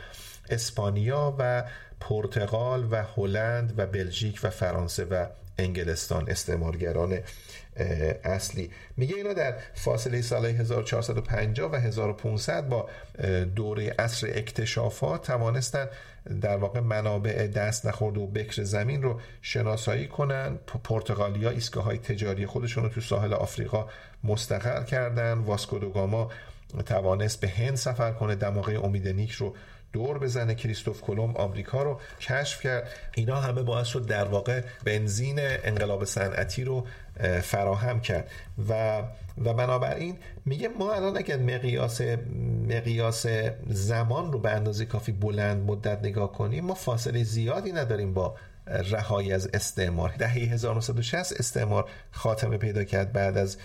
اسپانیا 0.51 1.36
و 1.39 1.65
پرتغال 2.01 2.89
و 2.90 3.05
هلند 3.16 3.74
و 3.77 3.86
بلژیک 3.86 4.40
و 4.43 4.51
فرانسه 4.51 5.05
و 5.05 5.27
انگلستان 5.58 6.30
استعمارگران 6.30 7.18
اصلی. 8.24 8.70
میگه 8.96 9.16
اینا 9.16 9.32
در 9.32 9.54
فاصله 9.74 10.22
سال 10.22 10.46
1450 10.46 11.72
و 11.72 11.76
1500 11.76 12.68
با 12.68 12.88
دوره 13.56 13.94
اصر 13.98 14.26
اکتشافات 14.34 15.26
توانستن 15.26 15.88
در 16.40 16.56
واقع 16.56 16.80
منابع 16.80 17.46
دست 17.46 17.86
نخورده 17.86 18.20
و 18.20 18.26
بکر 18.26 18.62
زمین 18.62 19.02
رو 19.02 19.20
شناسایی 19.42 20.08
کنن. 20.08 20.58
پرتغالیا 20.84 21.50
ایستگاه 21.50 21.84
های 21.84 21.98
تجاری 21.98 22.46
خودشون 22.46 22.84
رو 22.84 22.88
تو 22.88 23.00
ساحل 23.00 23.32
آفریقا 23.34 23.88
مستقر 24.24 24.82
کردن. 24.82 25.38
واسکودوگاما 25.38 26.30
توانست 26.86 27.40
به 27.40 27.48
هند 27.48 27.76
سفر 27.76 28.12
کنه. 28.12 28.34
دماغه 28.34 28.84
امید 28.84 29.08
نیک 29.08 29.32
رو 29.32 29.54
دور 29.93 30.19
بزنه 30.19 30.55
کریستوف 30.55 31.01
کلم 31.01 31.36
آمریکا 31.36 31.82
رو 31.82 32.01
کشف 32.20 32.62
کرد. 32.62 32.89
اینا 33.14 33.40
همه 33.40 33.62
باعث 33.62 33.86
شد 33.86 34.06
در 34.06 34.24
واقع 34.24 34.62
بنزین 34.85 35.36
انقلاب 35.40 36.05
صنعتی 36.05 36.64
رو 36.64 36.86
فراهم 37.43 38.01
کرد. 38.01 38.31
و 38.69 39.02
و 39.44 39.55
بنابراین 39.55 40.16
میگه 40.44 40.69
ما 40.69 40.93
الان 40.93 41.16
اگر 41.16 41.36
مقیاس 41.36 42.01
مقیاس 42.69 43.27
زمان 43.66 44.32
رو 44.32 44.39
به 44.39 44.51
اندازه 44.51 44.85
کافی 44.85 45.12
بلند 45.12 45.70
مدت 45.70 45.98
نگاه 45.98 46.32
کنیم 46.32 46.64
ما 46.64 46.74
فاصله 46.74 47.24
زیادی 47.24 47.73
نداریم 47.73 48.14
با 48.14 48.35
رهایی 48.66 49.32
از 49.32 49.51
استعمار. 49.55 50.14
دهه 50.19 50.32
1960 50.32 51.32
استعمار 51.32 51.89
خاتمه 52.10 52.56
پیدا 52.56 52.85
کرد 52.85 53.12
بعد 53.12 53.36
از 53.39 53.56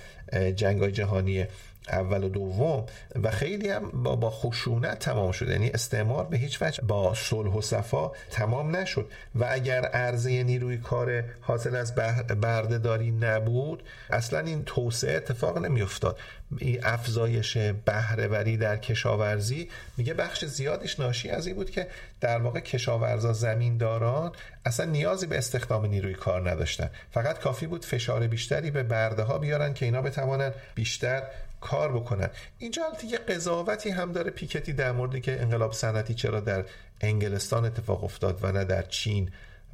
جنگ 0.56 0.88
جهانی 0.90 1.46
اول 1.90 2.24
و 2.24 2.30
دوم 2.30 2.86
و 3.24 3.32
خیلی 3.32 3.70
هم 3.70 3.90
با, 3.90 4.16
با 4.16 4.30
خشونت 4.30 5.00
تمام 5.00 5.32
شد. 5.32 5.50
یعنی 5.50 5.70
استعمار 5.70 6.26
به 6.26 6.38
هیچ 6.38 6.62
وجه 6.62 6.82
با 6.82 7.14
صلح 7.14 7.52
و 7.52 7.62
صفا 7.62 8.12
تمام 8.32 8.76
نشد. 8.76 9.10
و 9.36 9.46
اگر 9.50 9.86
عرضه 9.86 10.44
نیروی 10.44 10.78
کار 10.78 11.24
حاصل 11.42 11.76
از 11.76 11.96
بردهداری 12.42 13.12
نبود 13.12 13.84
اصلا 14.10 14.40
این 14.40 14.64
توسعه 14.66 15.18
اتفاق 15.18 15.58
نمیافتاد. 15.58 16.18
این 16.58 16.80
افزایش 16.84 17.58
بهرهوری 17.58 18.58
در 18.58 18.78
کشاورزی 18.78 19.70
میگه 19.98 20.14
بخش 20.14 20.46
زیادش 20.46 21.00
ناشی 21.00 21.30
از 21.30 21.48
این 21.48 21.56
بود 21.56 21.70
که 21.70 21.88
در 22.22 22.38
واقع 22.38 22.60
کشاورزا 22.60 23.34
زمینداران 23.34 24.32
اصلا 24.66 24.86
نیازی 24.86 25.28
به 25.28 25.38
استخدام 25.38 25.86
نیروی 25.86 26.14
کار 26.14 26.50
نداشتن. 26.50 26.90
فقط 27.12 27.40
کافی 27.40 27.68
بود 27.68 27.86
فشار 27.86 28.28
بیشتری 28.28 28.72
به 28.72 28.84
برده 28.84 29.24
ها 29.24 29.38
بیارن 29.38 29.74
که 29.74 29.86
اینا 29.86 30.02
بتوانن 30.02 30.52
بیشتر 30.76 31.24
کار 31.62 31.92
بکنن. 31.92 32.30
اینجا 32.58 32.86
البته 32.86 33.08
یه 33.08 33.18
قضاوتی 33.18 33.90
هم 33.90 34.12
داره 34.12 34.32
پیکتی 34.32 34.74
در 34.74 34.92
مورد 34.92 35.22
که 35.22 35.42
انقلاب 35.42 35.74
صنعتی 35.74 36.14
چرا 36.14 36.40
در 36.40 36.66
انگلستان 37.02 37.66
اتفاق 37.66 38.04
افتاد 38.04 38.40
و 38.44 38.52
نه 38.52 38.64
در 38.64 38.82
چین 38.82 39.32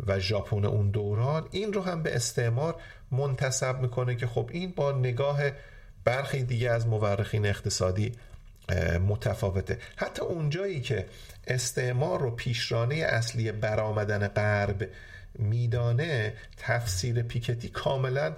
و 0.07 0.19
ژاپن 0.19 0.65
اون 0.65 0.89
دوران. 0.89 1.47
این 1.51 1.73
رو 1.73 1.81
هم 1.81 2.03
به 2.03 2.15
استعمار 2.15 2.75
منتسب 3.11 3.81
می‌کنه 3.81 4.15
که 4.15 4.27
خب 4.27 4.49
این 4.53 4.73
با 4.75 4.91
نگاه 4.91 5.39
برخی 6.03 6.43
دیگه 6.43 6.69
از 6.69 6.87
مورخین 6.87 7.45
اقتصادی 7.45 8.11
متفاوته. 9.07 9.77
حتی 9.95 10.21
اونجایی 10.21 10.81
که 10.81 11.05
استعمار 11.47 12.19
رو 12.19 12.31
پیشرانه 12.31 12.95
اصلی 12.95 13.51
برآمدن 13.51 14.27
غرب 14.27 14.89
میدانه 15.39 16.33
تفسیر 16.57 17.21
پیکتی 17.21 17.69
کاملا 17.69 18.35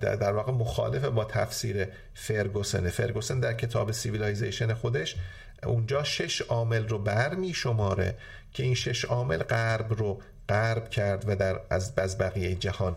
در 0.00 0.32
واقع 0.32 0.52
مخالف 0.52 1.04
با 1.04 1.24
تفسیر 1.24 1.88
فرگوسن. 2.14 2.88
فرگوسن 2.88 3.40
در 3.40 3.54
کتاب 3.54 3.92
Civilization 3.92 4.74
خودش 4.74 5.16
اونجا 5.66 6.04
شش 6.04 6.40
عامل 6.40 6.88
رو 6.88 6.98
بر 6.98 7.34
می 7.34 7.54
شماره 7.54 8.14
که 8.52 8.62
این 8.62 8.74
شش 8.74 9.04
عامل 9.04 9.38
غرب 9.38 9.92
رو 9.92 10.20
غرب 10.48 10.88
کرد 10.88 11.24
و 11.28 11.36
در 11.36 11.60
از 11.70 12.18
بقیه 12.18 12.54
جهان 12.54 12.96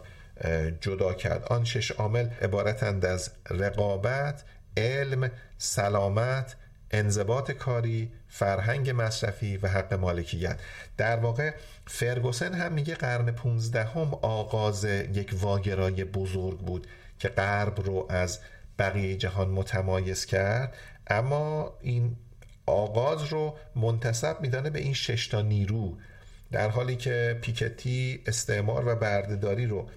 جدا 0.82 1.14
کرد. 1.14 1.44
آن 1.44 1.64
شش 1.64 1.92
عامل 1.92 2.30
عبارتند 2.42 3.06
از 3.06 3.32
رقابت 3.50 4.44
علم 4.78 5.32
سلامت 5.58 6.56
انضباط 6.92 7.52
کاری 7.52 8.12
فرهنگ 8.36 8.90
مصرفی 8.90 9.57
و 9.57 9.68
حق 9.68 9.94
مالکیت. 9.94 10.60
در 10.98 11.18
واقع 11.18 11.53
فرگوسن 11.88 12.53
هم 12.53 12.74
میگه 12.74 12.95
قرن 12.95 13.32
15 13.32 13.84
هم 13.84 14.14
آغاز 14.22 14.84
یک 14.86 15.36
واگرای 15.41 16.03
بزرگ 16.03 16.57
بود 16.57 16.88
که 17.20 17.30
غرب 17.30 17.82
رو 17.82 18.06
از 18.10 18.40
بقیه 18.80 19.16
جهان 19.16 19.49
متمایز 19.49 20.26
کرد 20.26 20.74
اما 21.07 21.74
این 21.82 22.16
آغاز 22.66 23.24
رو 23.24 23.56
منتصب 23.76 24.41
میدانه 24.41 24.70
به 24.70 24.80
این 24.80 24.94
ششتا 24.94 25.41
نیرو 25.41 25.98
در 26.52 26.70
حالی 26.70 26.95
که 26.95 27.40
پیکتی 27.41 28.24
استعمار 28.26 28.88
و 28.88 28.95
بردهداری 28.95 29.66
رو 29.66 29.88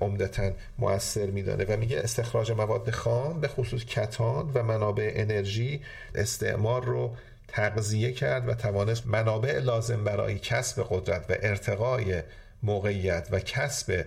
عمدتا 0.00 0.50
موثر 0.78 1.26
میدانه 1.26 1.64
و 1.64 1.76
میگه 1.76 1.98
استخراج 1.98 2.50
مواد 2.50 2.90
خام 2.90 3.40
به 3.40 3.48
خصوص 3.48 3.84
کتان 3.84 4.50
و 4.54 4.62
منابع 4.62 5.12
انرژی 5.14 5.80
استعمار 6.14 6.84
رو 6.84 7.16
تغذیه 7.52 8.12
کرد 8.12 8.48
و 8.48 8.54
توانست 8.54 9.06
منابع 9.06 9.58
لازم 9.58 10.04
برای 10.04 10.38
کسب 10.38 10.86
قدرت 10.90 11.30
و 11.30 11.34
ارتقای 11.42 12.22
موقعیت 12.62 13.28
و 13.30 13.40
کسب 13.40 14.06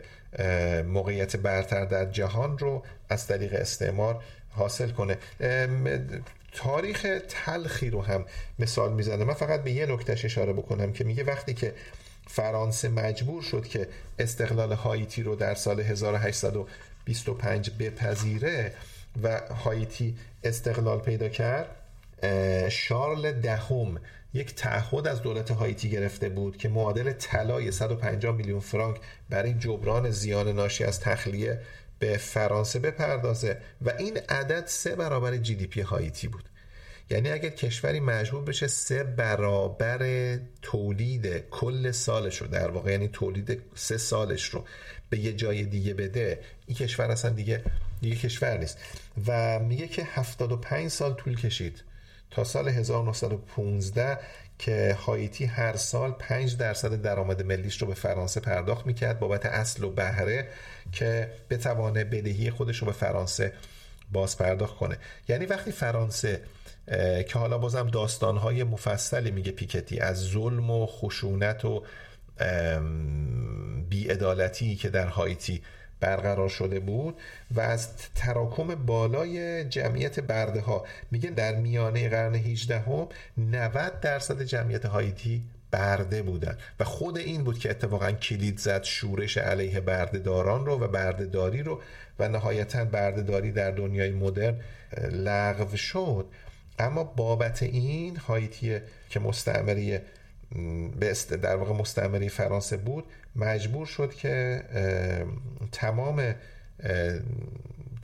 موقعیت 0.87 1.35
برتر 1.35 1.85
در 1.85 2.05
جهان 2.05 2.57
رو 2.57 2.83
از 3.09 3.27
طریق 3.27 3.53
استعمار 3.53 4.23
حاصل 4.49 4.89
کنه. 4.89 5.17
تاریخ 6.53 7.07
تلخی 7.29 7.89
رو 7.89 8.01
هم 8.01 8.25
مثال 8.59 8.93
می‌زنه 8.93 9.23
من 9.23 9.33
فقط 9.33 9.63
به 9.63 9.71
یه 9.71 9.85
نکتهش 9.85 10.25
اشاره 10.25 10.53
بکنم 10.53 10.93
که 10.93 11.03
میگه 11.03 11.23
وقتی 11.23 11.53
که 11.53 11.73
فرانسه 12.27 12.89
مجبور 12.89 13.41
شد 13.41 13.67
که 13.67 13.87
استقلال 14.19 14.73
هایتی 14.73 15.23
رو 15.23 15.35
در 15.35 15.55
سال 15.55 15.79
1825 15.79 17.71
بپذیره 17.79 18.73
و 19.23 19.41
هایتی 19.63 20.17
استقلال 20.43 20.99
پیدا 20.99 21.29
کرد 21.29 21.84
شارل 22.69 23.31
دهم 23.31 23.99
یک 24.33 24.55
تعهد 24.55 25.07
از 25.07 25.21
دولت 25.21 25.51
هایتی 25.51 25.89
گرفته 25.89 26.29
بود 26.29 26.57
که 26.57 26.69
معادل 26.69 27.11
طلای 27.11 27.71
150 27.71 28.35
میلیون 28.35 28.59
فرانک 28.59 28.97
برای 29.29 29.53
جبران 29.53 30.09
زیان 30.09 30.47
ناشی 30.47 30.83
از 30.83 30.99
تخلیه 30.99 31.59
به 31.99 32.17
فرانسه 32.17 32.79
بپردازه 32.79 33.57
و 33.81 33.89
این 33.89 34.17
عدد 34.29 34.65
سه 34.65 34.95
برابر 34.95 35.37
جی 35.37 35.55
دی 35.55 35.67
پی 35.67 35.81
هایتی 35.81 36.27
بود. 36.27 36.49
یعنی 37.09 37.31
اگر 37.31 37.49
کشوری 37.49 37.99
مجبور 37.99 38.43
بشه 38.43 38.67
سه 38.67 39.03
برابر 39.03 39.99
تولید 40.61 41.49
کل 41.49 41.91
سالش 41.91 42.41
رو 42.41 42.47
در 42.47 42.71
واقع 42.71 42.91
یعنی 42.91 43.07
تولید 43.07 43.61
سه 43.75 43.97
سالش 43.97 44.45
رو 44.45 44.63
به 45.09 45.19
یه 45.19 45.33
جای 45.33 45.63
دیگه 45.63 45.93
بده 45.93 46.39
این 46.65 46.77
کشور 46.77 47.11
اصلا 47.11 47.31
دیگه 47.31 47.63
دیگه 48.01 48.15
کشور 48.15 48.57
نیست. 48.57 48.77
و 49.27 49.59
میگه 49.59 49.87
که 49.87 50.03
75 50.03 50.87
سال 50.87 51.13
طول 51.13 51.35
کشید. 51.35 51.83
تا 52.35 52.43
سال 52.43 52.69
1915 52.69 54.19
که 54.59 54.97
هایتی 55.05 55.45
هر 55.45 55.75
سال 55.75 56.11
5 56.11 56.57
درصد 56.57 57.01
درآمد 57.01 57.41
ملیش 57.41 57.81
رو 57.81 57.87
به 57.87 57.93
فرانسه 57.93 58.39
پرداخت 58.39 58.85
می‌کرد 58.85 59.19
بابت 59.19 59.45
اصل 59.45 59.83
و 59.83 59.89
بهره 59.89 60.47
که 60.91 61.31
بتوانه 61.49 62.03
بدهی 62.03 62.51
خودش 62.51 62.77
رو 62.77 62.87
به 62.87 62.93
فرانسه 62.93 63.53
باز 64.11 64.37
پرداخت 64.37 64.75
کنه. 64.75 64.97
یعنی 65.27 65.45
وقتی 65.45 65.71
فرانسه 65.71 66.41
که 67.27 67.39
حالا 67.39 67.57
بازم 67.57 67.87
داستانهای 67.87 68.63
مفصلی 68.63 69.31
میگه 69.31 69.51
پیکتی 69.51 69.99
از 69.99 70.17
ظلم 70.17 70.69
و 70.69 70.85
خشونت 70.85 71.65
و 71.65 71.83
بیعدالتی 73.89 74.75
که 74.75 74.89
در 74.89 75.07
هایتی 75.07 75.61
برقرار 75.99 76.49
شده 76.49 76.79
بود 76.79 77.15
و 77.51 77.61
از 77.61 77.87
تراکم 78.15 78.75
بالای 78.75 79.65
جمعیت 79.65 80.19
برده 80.19 80.61
ها 80.61 80.85
میگه 81.11 81.29
در 81.29 81.55
میانه 81.55 82.09
قرن 82.09 82.35
18 82.35 82.79
هم 82.79 83.07
90 83.37 83.99
درصد 83.99 84.41
جمعیت 84.41 84.85
هایتی 84.85 85.41
برده 85.71 86.21
بودن. 86.21 86.57
و 86.79 86.83
خود 86.83 87.17
این 87.17 87.43
بود 87.43 87.59
که 87.59 87.69
اتفاقا 87.69 88.11
کلید 88.11 88.57
زد 88.57 88.83
شورش 88.83 89.37
علیه 89.37 89.79
بردهداران 89.79 90.65
رو 90.65 90.79
و 90.79 90.87
بردهداری 90.87 91.63
رو 91.63 91.81
و 92.19 92.29
نهایتا 92.29 92.85
بردهداری 92.85 93.51
در 93.51 93.71
دنیای 93.71 94.11
مدرن 94.11 94.55
لغو 95.11 95.77
شد. 95.77 96.25
اما 96.79 97.03
بابت 97.03 97.63
این 97.63 98.17
هایتی 98.17 98.79
که 99.09 99.19
مستعمره 99.19 100.01
به 100.99 101.13
در 101.41 101.55
واقع 101.55 101.73
مستعمره 101.73 102.27
فرانسه 102.27 102.77
بود 102.77 103.03
مجبور 103.35 103.85
شد 103.85 104.13
که 104.13 104.63
تمام 105.71 106.35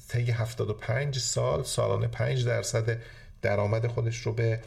طی 0.10 0.32
75 0.32 1.20
سال 1.20 1.64
سالانه 1.64 2.08
5 2.08 2.46
درصد 2.46 2.98
درآمد 3.42 3.88
خودش 3.88 4.18
رو 4.18 4.34
به 4.34 4.60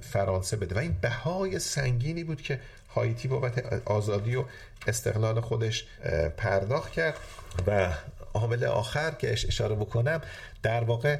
فرانسه 0.00 0.56
بده. 0.56 0.74
و 0.74 0.78
این 0.78 0.96
بهای 1.00 1.58
سنگینی 1.58 2.24
بود 2.24 2.42
که 2.42 2.60
هایتی 2.94 3.28
بابت 3.28 3.82
آزادی 3.84 4.36
و 4.36 4.44
استقلال 4.86 5.40
خودش 5.40 5.86
پرداخت 6.36 6.92
کرد 6.92 7.16
و 7.66 7.92
عامل 8.34 8.64
آخر 8.64 9.10
که 9.10 9.32
اشاره 9.32 9.74
بکنم 9.74 10.20
در 10.62 10.84
واقع 10.84 11.18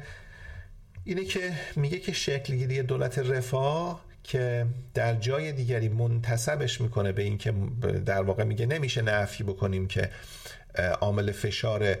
اینه 1.03 1.25
که 1.25 1.51
میگه 1.75 1.99
که 1.99 2.13
شکلگیری 2.13 2.83
دولت 2.83 3.19
رفاه 3.19 4.01
که 4.23 4.65
در 4.93 5.15
جای 5.15 5.51
دیگری 5.51 5.89
منتصبش 5.89 6.81
می‌کنه 6.81 7.11
به 7.11 7.23
اینکه 7.23 7.53
در 8.05 8.21
واقع 8.21 8.43
میگه 8.43 8.65
نمیشه 8.65 9.01
نفی 9.01 9.43
بکنیم 9.43 9.87
که 9.87 10.09
عامل 11.01 11.31
فشار 11.31 11.95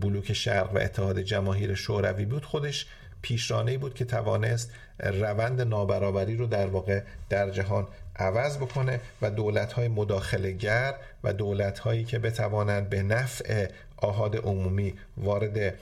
بلوک 0.00 0.32
شرق 0.32 0.74
و 0.74 0.78
اتحاد 0.78 1.20
جماهیر 1.20 1.74
شوروی 1.74 2.24
بود. 2.24 2.44
خودش 2.44 2.86
پیشرانه 3.22 3.78
بود 3.78 3.94
که 3.94 4.04
توانست 4.04 4.72
روند 5.00 5.60
نابرابری 5.60 6.36
رو 6.36 6.46
در 6.46 6.66
واقع 6.66 7.02
در 7.28 7.50
جهان 7.50 7.86
عوض 8.16 8.56
بکنه 8.56 9.00
و 9.22 9.30
دولت 9.30 9.72
های 9.72 9.88
مداخله 9.88 10.52
گر 10.52 10.94
و 11.24 11.32
دولت 11.32 11.78
هایی 11.78 12.04
که 12.04 12.18
بتوانند 12.18 12.88
به 12.88 13.02
نفع 13.02 13.66
آهاد 13.96 14.36
عمومی 14.36 14.94
وارد 15.16 15.74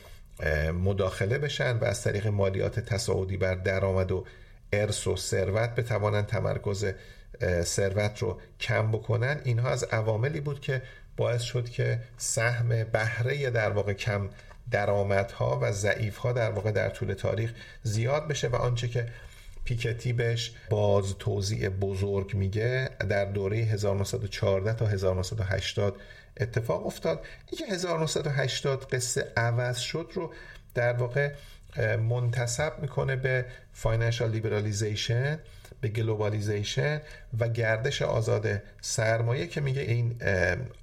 مداخله 0.84 1.38
بشن 1.38 1.78
و 1.78 1.84
از 1.84 2.02
طریق 2.02 2.26
مالیات 2.26 2.80
تصاعدی 2.80 3.36
بر 3.36 3.54
درآمد 3.54 4.12
و 4.12 4.24
ارث 4.72 5.06
و 5.06 5.16
ثروت 5.16 5.74
بتوانند 5.74 6.26
تمرکز 6.26 6.86
ثروت 7.62 8.18
رو 8.18 8.40
کم 8.60 8.92
بکنن 8.92 9.40
اینها 9.44 9.68
از 9.68 9.84
عواملی 9.84 10.40
بود 10.40 10.60
که 10.60 10.82
باعث 11.16 11.42
شد 11.42 11.68
که 11.68 12.00
سهم 12.16 12.68
بهره 12.68 13.50
در 13.50 13.70
واقع 13.70 13.92
کم 13.92 14.28
درآمدها 14.70 15.58
و 15.62 15.72
ضعیفها 15.72 16.32
در 16.32 16.50
واقع 16.50 16.70
در 16.70 16.88
طول 16.88 17.12
تاریخ 17.12 17.52
زیاد 17.82 18.28
بشه 18.28 18.48
و 18.48 18.56
آنچه 18.56 18.88
که 18.88 19.06
پیکتی 19.64 20.12
بهش 20.12 20.54
باز 20.70 21.14
توضیع 21.18 21.68
بزرگ 21.68 22.34
میگه 22.34 22.90
در 23.08 23.24
دوره 23.24 23.56
1914 23.56 24.72
تا 24.72 24.86
1980 24.86 25.96
اتفاق 26.40 26.86
افتاد. 26.86 27.24
اینکه 27.46 27.74
1980 27.74 28.88
قصه 28.88 29.32
عوض 29.36 29.78
شد 29.78 30.10
رو 30.14 30.32
در 30.74 30.92
واقع 30.92 31.32
منتصب 32.08 32.72
می‌کنه 32.78 33.16
به 33.16 33.44
financial 33.72 34.30
liberalization 34.30 35.38
به 35.80 35.88
globalization 35.88 37.00
و 37.40 37.48
گردش 37.48 38.02
آزاد 38.02 38.62
سرمایه 38.80 39.46
که 39.46 39.60
میگه 39.60 39.80
این 39.80 40.16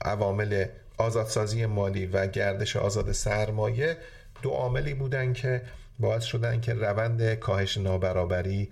عوامل 0.01 0.65
آزادسازی 0.97 1.65
مالی 1.65 2.05
و 2.05 2.27
گردش 2.27 2.75
آزاد 2.75 3.11
سرمایه 3.11 3.97
دو 4.41 4.49
عاملی 4.49 4.93
بودن 4.93 5.33
که 5.33 5.61
باعث 5.99 6.23
شدن 6.23 6.61
که 6.61 6.73
روند 6.73 7.33
کاهش 7.33 7.77
نابرابری 7.77 8.69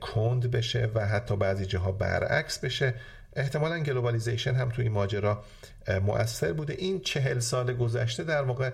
کند 0.00 0.50
بشه 0.50 0.88
و 0.94 1.06
حتی 1.06 1.36
بعضی 1.36 1.66
جاها 1.66 1.92
برعکس 1.92 2.58
بشه. 2.58 2.94
احتمالا 3.36 3.78
globalization 3.78 4.54
هم 4.54 4.68
توی 4.68 4.88
ماجرا 4.88 5.42
مؤثر 6.02 6.52
بوده. 6.52 6.74
این 6.74 7.00
چهل 7.00 7.38
سال 7.38 7.76
گذشته 7.76 8.24
در 8.24 8.42
واقع 8.42 8.70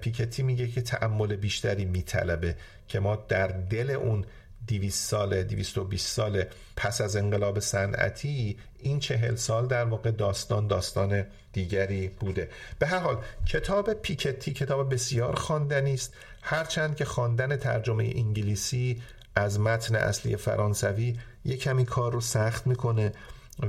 پیکتی 0.00 0.42
میگه 0.42 0.68
که 0.68 0.80
تعمل 0.80 1.36
بیشتری 1.36 1.84
میطلبه 1.84 2.56
که 2.88 3.00
ما 3.00 3.16
در 3.16 3.46
دل 3.46 3.90
اون 3.90 4.24
200 4.66 5.10
سال 5.10 5.42
220 5.42 6.08
سال 6.08 6.44
پس 6.76 7.00
از 7.00 7.16
انقلاب 7.16 7.60
صنعتی 7.60 8.56
این 8.78 9.00
چهل 9.00 9.34
سال 9.34 9.66
در 9.66 9.84
واقع 9.84 10.10
داستان 10.10 10.66
داستان 10.66 11.24
دیگری 11.52 12.08
بوده. 12.08 12.48
به 12.78 12.86
هر 12.86 12.98
حال 12.98 13.16
کتاب 13.46 13.92
پیکتی 13.92 14.52
کتاب 14.52 14.94
بسیار 14.94 15.34
خواندنی 15.34 15.94
است. 15.94 16.14
هرچند 16.42 16.96
که 16.96 17.04
خواندن 17.04 17.56
ترجمه 17.56 18.12
انگلیسی 18.16 19.02
از 19.34 19.60
متن 19.60 19.94
اصلی 19.94 20.36
فرانسوی 20.36 21.18
یک 21.44 21.62
کمی 21.62 21.84
کار 21.84 22.12
رو 22.12 22.20
سخت 22.20 22.66
می‌کنه 22.66 23.12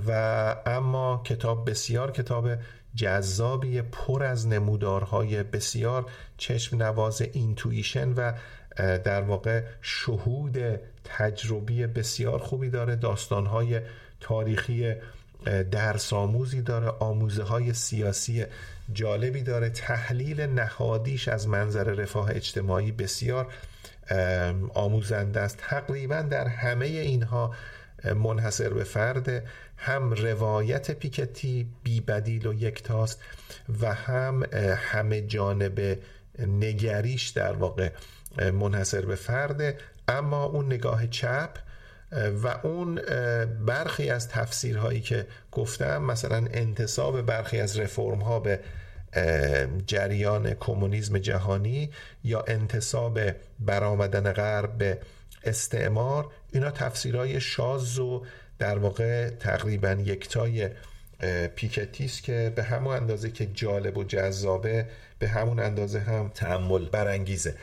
و 0.08 0.56
اما 0.66 1.22
کتاب 1.26 1.70
بسیار 1.70 2.12
کتاب 2.12 2.50
جذابی 2.98 3.82
پر 3.82 4.24
از 4.24 4.48
نمودارهای 4.48 5.44
بسیار 5.44 6.06
چشم 6.38 6.84
نواز 6.84 7.22
اینتویشن 7.22 8.14
و 8.14 8.34
در 8.78 9.22
واقع 9.22 9.64
شهود 9.82 10.58
تجربی 11.04 11.88
بسیار 11.88 12.40
خوبی 12.40 12.70
داره. 12.70 12.96
داستانهای 12.96 13.82
تاریخی 14.20 14.96
درس 15.72 16.14
آموزی 16.14 16.62
داره. 16.62 16.88
آموزه 16.88 17.44
های 17.44 17.74
سیاسی 17.74 18.46
جالبی 18.94 19.42
داره. 19.42 19.70
تحلیل 19.70 20.42
نهادیش 20.42 21.28
از 21.28 21.48
منظر 21.48 21.84
رفاه 21.84 22.30
اجتماعی 22.30 22.92
بسیار 22.92 23.54
آموزنده 24.74 25.40
است. 25.40 25.58
تقریبا 25.58 26.22
در 26.22 26.48
همه 26.48 26.86
اینها 26.86 27.54
منحصر 28.16 28.70
به 28.70 28.84
فرد. 28.84 29.44
هم 29.78 30.14
روایت 30.14 30.92
پیکتی 30.92 31.68
بی 31.84 32.02
بدیل 32.02 32.48
و 32.48 32.54
یکتاست 32.54 33.22
و 33.82 33.94
هم 33.94 34.44
همه 34.76 35.22
جانب 35.22 36.00
نگریش 36.48 37.30
در 37.30 37.54
واقع 37.54 37.90
منحصر 38.38 39.06
به 39.06 39.16
فرده 39.16 39.78
اما 40.08 40.44
اون 40.44 40.66
نگاه 40.66 41.08
چپ 41.08 41.50
و 42.44 42.48
اون 42.64 42.96
برخی 43.66 44.10
از 44.10 44.30
تفسیرهایی 44.30 45.02
که 45.02 45.28
گفتم 45.52 46.04
مثلا 46.04 46.48
انتصاب 46.52 47.22
برخی 47.22 47.60
از 47.60 47.80
رفرم 47.80 48.22
ها 48.22 48.40
به 48.40 48.60
جریان 49.88 50.54
کمونیسم 50.54 51.18
جهانی 51.18 51.90
یا 52.24 52.44
انتصاب 52.48 53.20
برآمدن 53.60 54.34
غرب 54.34 54.78
به 54.78 55.00
استعمار 55.44 56.28
اینا 56.52 56.72
تفسیرهای 56.72 57.42
شاز 57.42 58.00
و 58.00 58.26
در 58.60 58.78
واقع 58.78 59.30
تقریبا 59.30 59.92
یکتای 59.92 60.70
پیکتیست 61.56 62.24
که 62.24 62.54
به 62.56 62.64
همون 62.64 62.96
اندازه 62.96 63.32
که 63.32 63.46
جالب 63.46 63.98
و 63.98 64.04
جذابه 64.04 64.86
به 65.20 65.28
همون 65.28 65.60
اندازه 65.60 66.00
هم 66.00 66.32
تعمل 66.36 66.86
برانگیزه. 66.90 67.56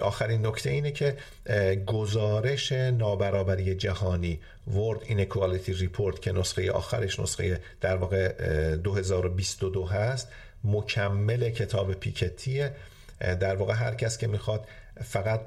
آخرین 0.00 0.46
نکته 0.46 0.70
اینه 0.70 0.90
که 0.90 1.16
گزارش 1.86 2.72
نابرابری 2.72 3.74
جهانی 3.74 4.40
World 4.70 5.06
Inequality 5.06 5.72
Report 5.80 6.20
که 6.20 6.32
نسخه 6.32 6.72
آخرش 6.72 7.20
نسخه 7.20 7.60
در 7.80 7.96
واقع 7.96 8.28
2022 8.76 9.84
هست 9.84 10.28
مکمل 10.64 11.50
کتاب 11.50 11.92
پیکتیه. 11.92 12.74
در 13.20 13.56
واقع 13.56 13.74
هر 13.74 13.94
کس 13.94 14.18
که 14.18 14.26
می‌خواد 14.26 14.66
فقط 15.04 15.42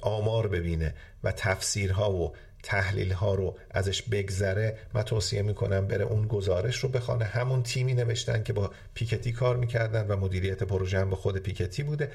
آمار 0.00 0.48
ببینه 0.48 0.94
و 1.24 1.32
تفسیرها 1.32 2.12
و 2.12 2.32
تحلیل 2.62 3.12
ها 3.12 3.34
رو 3.34 3.56
ازش 3.70 4.02
بگذره 4.02 4.78
من 4.94 5.02
توصیه 5.02 5.42
می‌کنم 5.42 5.86
بره 5.86 6.04
اون 6.04 6.26
گزارش 6.26 6.76
رو 6.76 6.88
بخوانه. 6.88 7.24
همون 7.24 7.62
تیمی 7.62 7.94
نوشتن 7.94 8.42
که 8.42 8.52
با 8.52 8.70
پیکتی 8.94 9.32
کار 9.32 9.56
می‌کردن 9.56 10.06
و 10.06 10.16
مدیریت 10.16 10.62
پروژه 10.62 10.98
هم 10.98 11.10
به 11.10 11.16
خود 11.16 11.38
پیکتی 11.38 11.82
بوده. 11.82 12.12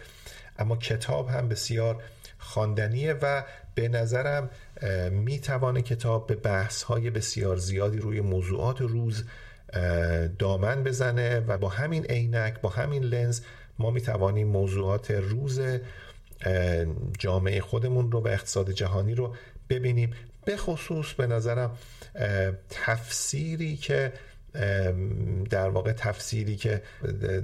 اما 0.60 0.76
کتاب 0.76 1.30
هم 1.30 1.50
بسیار 1.50 2.04
خواندنیه 2.38 3.14
و 3.14 3.44
به 3.76 3.88
نظرم 3.88 4.50
می‌توانه 5.12 5.82
کتاب 5.82 6.28
به 6.28 6.36
بحث 6.36 6.84
های 6.84 7.10
بسیار 7.10 7.58
زیادی 7.58 7.98
روی 7.98 8.22
موضوعات 8.22 8.82
روز 8.82 9.24
دامن 10.40 10.84
بزنه 10.84 11.40
و 11.40 11.58
با 11.58 11.70
همین 11.70 12.06
عینک 12.06 12.62
با 12.62 12.70
همین 12.70 13.04
لنز 13.04 13.42
ما 13.80 13.92
می‌توانیم 13.92 14.48
موضوعات 14.48 15.12
روز 15.12 15.62
جامعه 17.20 17.62
خودمون 17.62 18.12
رو 18.12 18.20
و 18.20 18.28
اقتصاد 18.28 18.72
جهانی 18.72 19.16
رو 19.16 19.36
ببینیم. 19.70 20.14
به 20.48 20.58
خصوص 20.58 21.14
به 21.14 21.28
نظرم 21.28 21.78
تفسیری 22.70 23.78
که 23.78 24.14
در 25.50 25.70
واقع 25.70 25.92
تفسیری 25.92 26.56
که 26.56 26.82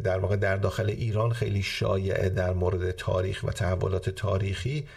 در 0.04 0.20
واقع 0.20 0.36
در 0.36 0.58
داخل 0.58 0.90
ایران 0.90 1.34
خیلی 1.34 1.64
شایعه 1.64 2.30
در 2.30 2.54
مورد 2.54 2.92
تاریخ 2.92 3.44
و 3.44 3.52
تحولات 3.52 4.10
تاریخی 4.10 4.88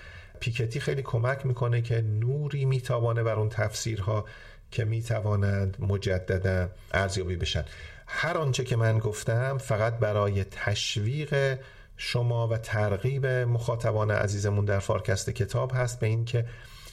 پیکتی 0.40 0.80
خیلی 0.80 1.02
کمک 1.02 1.46
می‌کنه 1.46 1.82
که 1.82 2.00
نوری 2.00 2.64
می‌توانه 2.64 3.22
بر 3.22 3.34
اون 3.34 3.48
تفسیرها 3.48 4.24
که 4.70 4.84
می‌توانند 4.84 5.76
مجددا 5.80 6.68
ارزیابی 6.94 7.36
بشن. 7.36 7.64
هر 8.06 8.38
آنچه 8.38 8.64
که 8.64 8.76
من 8.76 8.98
گفتم 8.98 9.58
فقط 9.58 9.98
برای 9.98 10.44
تشویق 10.44 11.58
شما 11.96 12.48
و 12.48 12.56
ترغیب 12.58 13.26
مخاطبان 13.26 14.10
عزیزمون 14.10 14.64
در 14.64 14.78
فارکست 14.78 15.30
کتاب 15.30 15.72
هست 15.74 16.00
به 16.00 16.06
اینکه 16.06 16.46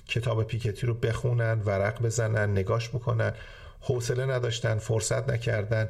کتاب 0.07 0.43
پیکتی 0.43 0.87
رو 0.87 0.93
بخونن 0.93 1.61
ورق 1.65 2.01
بزنن 2.01 2.51
نگاش 2.51 2.89
بکنن. 2.89 3.33
حوصله 3.81 4.25
نداشتن 4.25 4.77
فرصت 4.77 5.29
نکردن 5.29 5.89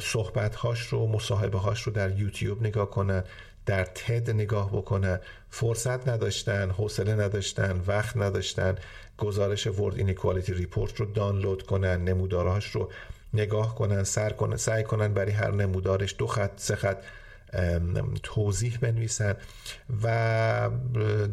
صحبت 0.00 0.54
هاش 0.54 0.80
رو 0.80 1.06
مصاحبه 1.06 1.58
هاش 1.58 1.82
رو 1.82 1.92
در 1.92 2.18
یوتیوب 2.18 2.62
نگاه 2.62 2.90
کنن 2.90 3.24
در 3.66 3.84
تد 3.84 4.30
نگاه 4.30 4.72
بکنن. 4.72 5.20
فرصت 5.50 6.08
نداشتن 6.08 6.70
حوصله 6.70 7.14
نداشتن 7.14 7.82
وقت 7.86 8.16
نداشتن. 8.16 8.74
گزارش 9.18 9.66
ورد 9.66 9.98
اینیکوالیتی 9.98 10.54
ریپورت 10.54 10.96
رو 10.96 11.06
دانلود 11.06 11.62
کنن 11.62 12.04
نمودارهاش 12.04 12.70
رو 12.70 12.90
نگاه 13.34 13.74
کنن 13.74 14.04
سر 14.04 14.30
کنن 14.30 14.56
سعی 14.56 14.84
کنن 14.84 15.14
برای 15.14 15.32
هر 15.32 15.50
نمودارش 15.50 16.14
دو 16.18 16.26
خط 16.26 16.50
سه 16.56 16.76
خط 16.76 16.98
توضیح 18.22 18.78
بنویسن 18.80 19.34
و 20.02 20.70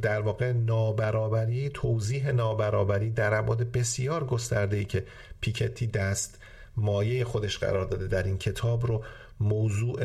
در 0.02 0.22
واقع 0.22 0.52
نابرابری 0.52 1.69
توضیح 1.69 2.31
نابرابری 2.31 3.10
در 3.10 3.34
ابعاد 3.34 3.72
بسیار 3.72 4.23
گسترده 4.23 4.77
ای 4.77 4.85
که 4.85 5.06
پیکتی 5.41 5.88
دست 5.88 6.40
مایه 6.77 7.26
خودش 7.26 7.57
قرار 7.57 7.85
داده 7.85 8.07
در 8.07 8.23
این 8.23 8.38
کتاب 8.38 8.85
رو 8.88 9.03
موضوع 9.40 9.99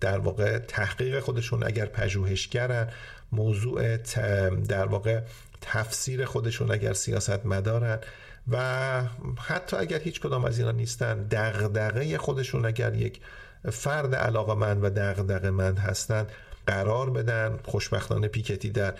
در 0.00 0.18
واقع 0.18 0.58
تحقیق 0.58 1.20
خودشون 1.20 1.62
اگر 1.62 1.86
پژوهشگرن 1.86 2.88
موضوع 3.32 3.96
در 4.68 4.86
واقع 4.86 5.20
تفسیر 5.60 6.24
خودشون 6.24 6.70
اگر 6.70 6.92
سیاست 6.92 7.46
مدارن 7.46 7.98
و 8.48 9.02
حتی 9.38 9.76
اگر 9.76 9.98
هیچ 9.98 10.20
کدام 10.20 10.44
از 10.44 10.58
اینا 10.58 10.70
نیستن 10.70 11.22
دغدغه 11.22 12.18
خودشون 12.18 12.66
اگر 12.66 12.94
یک 12.94 13.20
فرد 13.70 14.14
علاقه 14.14 14.54
من 14.54 14.80
و 14.80 14.90
دغدغه 14.90 15.50
مند 15.50 15.78
هستند 15.78 16.32
قرار 16.66 17.10
بدن 17.10 17.58
خوشبختانه 17.64 18.28
پیکتی 18.28 18.70
در 18.70 18.94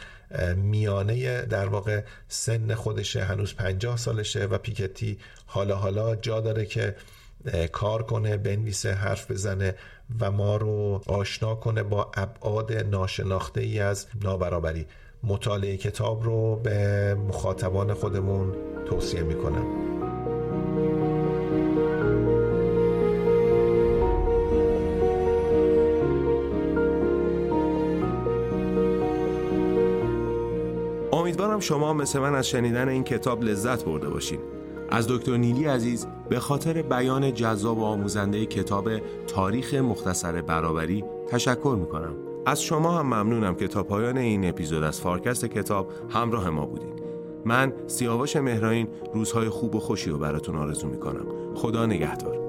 میانه 0.56 1.42
در 1.42 1.66
واقع 1.66 2.02
سن 2.28 2.74
خودشه 2.74 3.24
هنوز 3.24 3.54
پنجاه 3.54 3.96
سالشه 3.96 4.44
و 4.44 4.58
پیکتی 4.58 5.18
حالا 5.46 5.76
حالا 5.76 6.16
جا 6.16 6.40
داره 6.40 6.66
که 6.66 6.96
کار 7.72 8.02
کنه 8.02 8.36
بنویسه 8.36 8.92
حرف 8.92 9.30
بزنه 9.30 9.74
و 10.20 10.30
ما 10.30 10.56
رو 10.56 11.02
آشنا 11.06 11.54
کنه 11.54 11.82
با 11.82 12.10
ابعاد 12.14 12.72
ناشناخته 12.72 13.60
ای 13.60 13.80
از 13.80 14.06
نابرابری. 14.22 14.86
مطالعه 15.22 15.76
کتاب 15.76 16.22
رو 16.22 16.56
به 16.56 17.14
مخاطبان 17.14 17.94
خودمون 17.94 18.54
توصیه 18.86 19.22
می‌کنم. 19.22 19.66
امیدوارم 31.20 31.60
شما 31.60 31.92
مثل 31.92 32.18
من 32.18 32.34
از 32.34 32.48
شنیدن 32.48 32.88
این 32.88 33.04
کتاب 33.04 33.42
لذت 33.42 33.84
برده 33.84 34.08
باشین. 34.08 34.38
از 34.90 35.08
دکتر 35.08 35.36
نیلی 35.36 35.64
عزیز 35.64 36.06
به 36.28 36.40
خاطر 36.40 36.82
بیان 36.82 37.34
جذاب 37.34 37.78
و 37.78 37.84
آموزنده 37.84 38.46
کتاب 38.46 38.90
تاریخ 39.26 39.74
مختصر 39.74 40.42
برابری 40.42 41.04
تشکر 41.28 41.76
می‌کنم. 41.80 42.14
از 42.46 42.62
شما 42.62 42.98
هم 42.98 43.06
ممنونم 43.06 43.54
که 43.54 43.68
تا 43.68 43.82
پایان 43.82 44.18
این 44.18 44.48
اپیزود 44.48 44.82
از 44.82 45.00
فارکست 45.00 45.44
کتاب 45.44 45.92
همراه 46.10 46.50
ما 46.50 46.66
بودید. 46.66 47.02
من 47.44 47.72
سیاوش 47.86 48.36
مهراین 48.36 48.88
روزهای 49.14 49.48
خوب 49.48 49.74
و 49.74 49.80
خوشی 49.80 50.10
رو 50.10 50.18
براتون 50.18 50.56
آرزو 50.56 50.88
می‌کنم. 50.88 51.26
خدا 51.54 51.86
نگهدار. 51.86 52.45